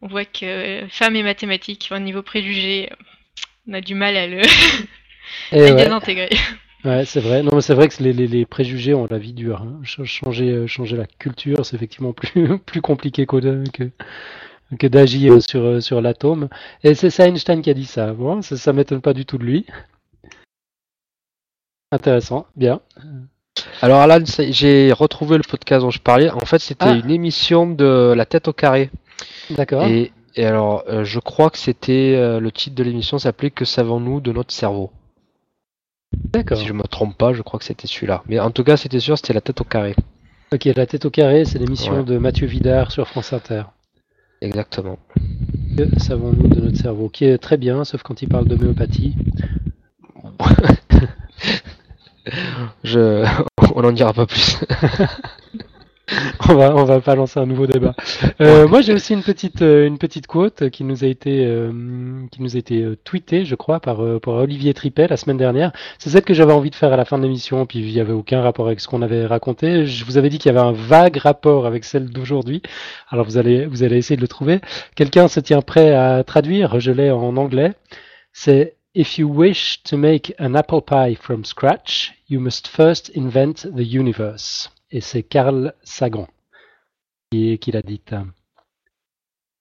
on 0.01 0.07
voit 0.07 0.25
que 0.25 0.85
femmes 0.89 1.15
et 1.15 1.23
mathématiques, 1.23 1.89
au 1.91 1.99
niveau 1.99 2.23
préjugé, 2.23 2.89
on 3.67 3.73
a 3.73 3.81
du 3.81 3.95
mal 3.95 4.17
à 4.17 4.27
le 4.27 4.41
à 4.41 4.45
Eh 5.51 5.61
ouais. 5.61 5.75
désintégrer. 5.75 6.29
Ouais, 6.83 7.05
c'est 7.05 7.19
vrai. 7.21 7.43
Non, 7.43 7.61
c'est 7.61 7.75
vrai 7.75 7.87
que 7.87 8.01
les, 8.01 8.11
les- 8.11 8.27
les 8.27 8.45
préjugés 8.45 8.95
ont 8.95 9.07
la 9.09 9.19
vie 9.19 9.33
dure. 9.33 9.61
hein. 9.61 9.79
Changer, 9.83 10.49
euh, 10.49 10.67
changer 10.67 10.97
la 10.97 11.05
culture, 11.05 11.63
c'est 11.65 11.75
effectivement 11.75 12.11
plus, 12.11 12.57
plus 12.65 12.81
compliqué 12.81 13.25
que, 13.27 13.91
que 14.79 14.87
d'agir 14.87 15.41
sur, 15.47 15.61
euh, 15.63 15.79
sur 15.81 16.01
l'atome. 16.01 16.49
Et 16.83 16.95
c'est 16.95 17.09
c'est 17.11 17.27
Einstein 17.27 17.61
qui 17.61 17.69
a 17.69 17.73
dit 17.75 17.85
ça. 17.85 18.13
Bon, 18.13 18.41
ça, 18.41 18.57
ça 18.57 18.73
m'étonne 18.73 19.01
pas 19.01 19.13
du 19.13 19.25
tout 19.25 19.37
de 19.37 19.43
lui. 19.43 19.65
Intéressant, 21.91 22.45
bien. 22.55 22.79
Alors 23.81 23.99
Alan, 23.99 24.23
j'ai 24.49 24.93
retrouvé 24.93 25.37
le 25.37 25.43
podcast 25.43 25.81
dont 25.81 25.89
je 25.91 25.99
parlais. 25.99 26.29
En 26.29 26.39
fait, 26.45 26.59
c'était 26.59 26.85
Ah. 26.85 26.93
une 26.95 27.11
émission 27.11 27.67
de 27.69 28.13
La 28.15 28.25
tête 28.25 28.47
au 28.47 28.53
carré. 28.53 28.89
D'accord. 29.49 29.83
Et, 29.85 30.13
et 30.35 30.45
alors, 30.45 30.83
euh, 30.87 31.03
je 31.03 31.19
crois 31.19 31.49
que 31.49 31.57
c'était 31.57 32.15
euh, 32.15 32.39
le 32.39 32.51
titre 32.51 32.75
de 32.75 32.83
l'émission 32.83 33.19
s'appelait 33.19 33.51
Que 33.51 33.65
savons-nous 33.65 34.21
de 34.21 34.31
notre 34.31 34.53
cerveau? 34.53 34.91
D'accord. 36.13 36.57
Si 36.57 36.65
je 36.65 36.73
me 36.73 36.83
trompe 36.83 37.17
pas, 37.17 37.33
je 37.33 37.41
crois 37.41 37.59
que 37.59 37.65
c'était 37.65 37.87
celui-là. 37.87 38.23
Mais 38.27 38.39
en 38.39 38.51
tout 38.51 38.63
cas, 38.63 38.77
c'était 38.77 38.99
sûr, 39.01 39.17
c'était 39.17 39.33
La 39.33 39.41
tête 39.41 39.59
au 39.59 39.65
carré. 39.65 39.95
Ok, 40.53 40.65
La 40.75 40.85
tête 40.85 41.05
au 41.05 41.09
carré, 41.09 41.43
c'est 41.45 41.59
l'émission 41.59 41.97
Ouais. 41.97 42.03
de 42.03 42.17
Mathieu 42.17 42.47
Vidard 42.47 42.91
sur 42.91 43.05
France 43.07 43.33
Inter. 43.33 43.63
Exactement. 44.41 44.97
Que 45.77 45.99
savons-nous 45.99 46.47
de 46.47 46.61
notre 46.61 46.77
cerveau? 46.77 47.09
Qui 47.09 47.25
est 47.25 47.37
très 47.37 47.57
bien, 47.57 47.83
sauf 47.83 48.01
quand 48.01 48.21
il 48.21 48.29
parle 48.29 48.45
d'homéopathie. 48.47 49.15
Je... 52.83 53.25
On 53.75 53.81
n'en 53.81 53.91
dira 53.91 54.13
pas 54.13 54.25
plus. 54.25 54.57
on 56.49 56.55
va 56.55 56.75
on 56.75 56.83
va 56.83 56.99
pas 56.99 57.15
lancer 57.15 57.39
un 57.39 57.45
nouveau 57.45 57.67
débat. 57.67 57.93
Euh, 58.41 58.67
moi 58.67 58.81
j'ai 58.81 58.93
aussi 58.93 59.13
une 59.13 59.23
petite 59.23 59.61
euh, 59.61 59.87
une 59.87 59.97
petite 59.97 60.27
quote 60.27 60.69
qui 60.69 60.83
nous 60.83 61.03
a 61.03 61.07
été 61.07 61.45
euh, 61.45 61.71
qui 62.31 62.41
nous 62.41 62.55
a 62.55 62.59
été 62.59 62.81
euh, 62.83 62.97
tweetée 63.03 63.45
je 63.45 63.55
crois 63.55 63.79
par 63.79 64.03
euh, 64.03 64.19
par 64.19 64.35
Olivier 64.35 64.73
Tripet 64.73 65.07
la 65.07 65.17
semaine 65.17 65.37
dernière. 65.37 65.71
C'est 65.99 66.09
celle 66.09 66.23
que 66.23 66.33
j'avais 66.33 66.53
envie 66.53 66.69
de 66.69 66.75
faire 66.75 66.93
à 66.93 66.97
la 66.97 67.05
fin 67.05 67.17
de 67.17 67.23
l'émission 67.23 67.65
puis 67.65 67.79
il 67.79 67.91
y 67.91 67.99
avait 67.99 68.13
aucun 68.13 68.41
rapport 68.41 68.67
avec 68.67 68.79
ce 68.79 68.87
qu'on 68.87 69.01
avait 69.01 69.25
raconté. 69.25 69.85
Je 69.85 70.05
vous 70.05 70.17
avais 70.17 70.29
dit 70.29 70.37
qu'il 70.37 70.51
y 70.51 70.55
avait 70.57 70.67
un 70.67 70.73
vague 70.73 71.17
rapport 71.17 71.65
avec 71.65 71.83
celle 71.85 72.09
d'aujourd'hui. 72.09 72.61
Alors 73.09 73.25
vous 73.25 73.37
allez 73.37 73.65
vous 73.65 73.83
allez 73.83 73.97
essayer 73.97 74.17
de 74.17 74.21
le 74.21 74.27
trouver. 74.27 74.59
Quelqu'un 74.95 75.27
se 75.27 75.39
tient 75.39 75.61
prêt 75.61 75.93
à 75.93 76.23
traduire. 76.23 76.79
Je 76.79 76.91
l'ai 76.91 77.11
en 77.11 77.37
anglais. 77.37 77.73
C'est 78.33 78.75
If 78.93 79.17
you 79.17 79.27
wish 79.29 79.81
to 79.83 79.95
make 79.97 80.33
an 80.37 80.55
apple 80.55 80.81
pie 80.81 81.15
from 81.15 81.45
scratch, 81.45 82.11
you 82.29 82.39
must 82.41 82.67
first 82.67 83.11
invent 83.15 83.67
the 83.73 83.83
universe. 83.85 84.69
Et 84.91 84.99
c'est 84.99 85.23
Carl 85.23 85.73
Sagan 85.83 86.27
qui, 87.31 87.57
qui 87.59 87.71
l'a 87.71 87.81
dit. 87.81 88.01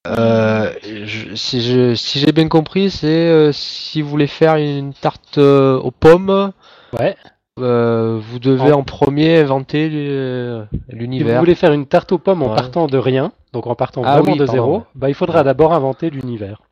Euh, 0.09 0.73
je- 0.83 1.35
si 1.37 1.61
je- 1.61 1.95
si 1.95 2.19
j'ai 2.19 2.33
bien 2.33 2.49
compris, 2.49 2.91
c'est 2.91 3.07
euh, 3.07 3.53
si 3.53 4.03
vous 4.03 4.09
voulez 4.09 4.27
faire 4.27 4.57
une 4.57 4.93
tarte 4.95 5.39
euh, 5.39 5.79
aux 5.79 5.93
pommes, 5.93 6.53
Ouais. 6.99 7.15
euh, 7.61 8.19
vous 8.21 8.41
devez 8.41 8.73
En- 8.73 8.79
en 8.81 8.83
premier 8.83 9.39
inventer 9.39 9.89
le- 9.91 10.67
Si 10.73 10.79
vous 10.91 10.99
l'univers. 10.99 11.39
voulez 11.39 11.55
faire 11.55 11.73
une 11.73 11.87
tarte 11.87 12.11
aux 12.11 12.19
pommes 12.19 12.43
en 12.43 12.49
Ouais. 12.51 12.57
partant 12.57 12.89
de 12.89 12.99
rien, 12.99 13.31
donc 13.53 13.69
en 13.69 13.77
partant 13.77 14.03
Ah 14.05 14.17
vraiment 14.17 14.33
oui, 14.33 14.39
de 14.39 14.47
pardon, 14.47 14.53
zéro, 14.65 14.83
bah, 14.97 15.09
il 15.09 15.15
faudra 15.15 15.45
d'abord 15.45 15.73
inventer 15.73 16.11
l'univers. 16.11 16.63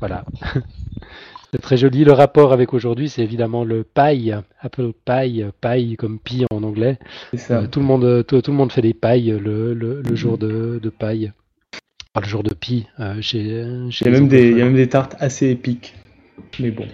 Voilà. 0.00 0.24
c'est 1.52 1.60
très 1.62 1.76
joli. 1.76 2.04
Le 2.04 2.12
rapport 2.12 2.52
avec 2.52 2.74
aujourd'hui, 2.74 3.08
c'est 3.08 3.22
évidemment 3.22 3.64
le 3.64 3.84
pie, 3.84 4.32
apple 4.60 4.92
pie, 5.04 5.44
pie 5.60 5.96
comme 5.96 6.18
pie 6.18 6.44
en 6.50 6.62
anglais. 6.62 6.98
Ça. 7.34 7.60
Euh, 7.60 7.66
tout, 7.66 7.80
le 7.80 7.86
monde, 7.86 8.04
euh, 8.04 8.22
tout, 8.22 8.40
tout 8.42 8.50
le 8.50 8.56
monde 8.56 8.72
fait 8.72 8.82
des 8.82 8.94
pailles 8.94 9.36
le, 9.40 9.74
le, 9.74 10.02
le 10.02 10.14
jour 10.16 10.38
de, 10.38 10.78
de 10.82 10.88
paille. 10.90 11.32
Enfin, 12.14 12.24
le 12.24 12.30
jour 12.30 12.42
de 12.42 12.54
pie 12.54 12.86
euh, 13.00 13.20
chez, 13.20 13.64
chez 13.90 14.04
Il 14.06 14.12
y, 14.12 14.16
a 14.16 14.20
même 14.20 14.28
des, 14.28 14.38
il 14.38 14.42
y 14.44 14.46
a 14.46 14.52
anglophones. 14.52 14.64
même 14.66 14.74
des 14.76 14.88
tartes 14.88 15.16
assez 15.20 15.48
épiques. 15.50 15.94
Mais 16.60 16.70
bon. 16.70 16.86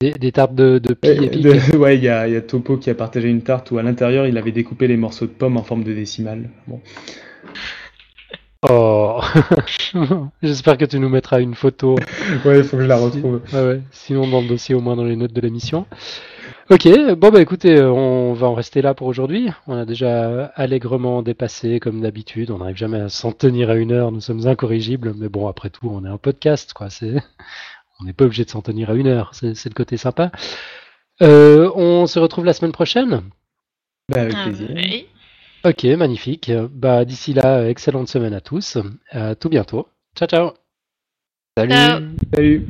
Des, 0.00 0.12
des 0.12 0.30
tartes 0.32 0.54
de, 0.54 0.78
de 0.78 0.92
pie 0.94 1.08
Euh, 1.08 1.22
épiques. 1.22 1.42
de- 1.42 1.76
ouais, 1.78 1.96
il 1.96 2.04
y 2.04 2.08
a, 2.08 2.28
il 2.28 2.34
y 2.34 2.36
a 2.36 2.42
Topo 2.42 2.76
qui 2.76 2.90
a 2.90 2.94
partagé 2.94 3.28
une 3.28 3.42
tarte 3.42 3.70
où 3.70 3.78
à 3.78 3.82
l'intérieur 3.82 4.26
il 4.26 4.36
avait 4.36 4.52
découpé 4.52 4.86
les 4.88 4.96
morceaux 4.96 5.26
de 5.26 5.30
pommes 5.32 5.56
en 5.56 5.62
forme 5.62 5.84
de 5.84 5.92
décimale. 5.94 6.50
Bon. 6.66 6.80
Oh 8.68 9.20
J'espère 10.42 10.78
que 10.78 10.84
tu 10.84 10.98
nous 10.98 11.08
mettras 11.08 11.40
une 11.40 11.54
photo 11.54 11.96
Ouais, 12.44 12.58
il 12.58 12.64
faut 12.64 12.76
que 12.76 12.82
je 12.82 12.88
la 12.88 12.96
retrouve. 12.96 13.42
Ouais, 13.52 13.66
ouais. 13.66 13.82
Sinon, 13.90 14.26
dans 14.28 14.40
le 14.40 14.48
dossier, 14.48 14.74
au 14.74 14.80
moins 14.80 14.96
dans 14.96 15.04
les 15.04 15.16
notes 15.16 15.32
de 15.32 15.40
l'émission. 15.40 15.86
Ok, 16.70 16.88
bon, 17.16 17.30
bah 17.30 17.40
écoutez, 17.40 17.76
euh, 17.76 17.92
on 17.92 18.32
va 18.32 18.48
en 18.48 18.54
rester 18.54 18.82
là 18.82 18.92
pour 18.94 19.06
aujourd'hui. 19.06 19.50
On 19.68 19.76
a 19.76 19.84
déjà 19.84 20.46
allègrement 20.56 21.22
dépassé, 21.22 21.78
comme 21.78 22.00
d'habitude. 22.00 22.50
On 22.50 22.58
n'arrive 22.58 22.76
jamais 22.76 22.98
à 23.00 23.08
s'en 23.08 23.30
tenir 23.30 23.70
à 23.70 23.74
une 23.76 23.92
heure. 23.92 24.10
Nous 24.10 24.20
sommes 24.20 24.46
incorrigibles. 24.48 25.12
Mais 25.16 25.28
bon, 25.28 25.46
après 25.46 25.70
tout, 25.70 25.88
on 25.88 26.04
est 26.04 26.08
un 26.08 26.18
podcast, 26.18 26.72
quoi. 26.72 26.90
C'est... 26.90 27.14
On 28.00 28.04
n'est 28.04 28.12
pas 28.12 28.24
obligé 28.24 28.44
de 28.44 28.50
s'en 28.50 28.62
tenir 28.62 28.90
à 28.90 28.94
une 28.94 29.06
heure. 29.06 29.30
C'est, 29.32 29.54
c'est 29.54 29.68
le 29.68 29.74
côté 29.74 29.96
sympa. 29.96 30.30
Euh, 31.22 31.70
on 31.76 32.06
se 32.06 32.18
retrouve 32.18 32.44
la 32.44 32.52
semaine 32.52 32.72
prochaine. 32.72 33.22
Bah, 34.12 34.22
avec 34.22 34.34
Ah, 34.36 34.44
plaisir. 34.44 34.68
oui. 34.74 35.06
Ok, 35.64 35.84
magnifique. 35.84 36.52
Bah, 36.70 37.04
d'ici 37.04 37.32
là, 37.32 37.68
excellente 37.68 38.08
semaine 38.08 38.34
à 38.34 38.40
tous. 38.40 38.78
À 39.10 39.34
tout 39.34 39.48
bientôt. 39.48 39.88
Ciao, 40.16 40.28
ciao. 40.28 40.52
Salut. 41.56 41.72
Ciao. 41.72 42.00
Salut. 42.34 42.66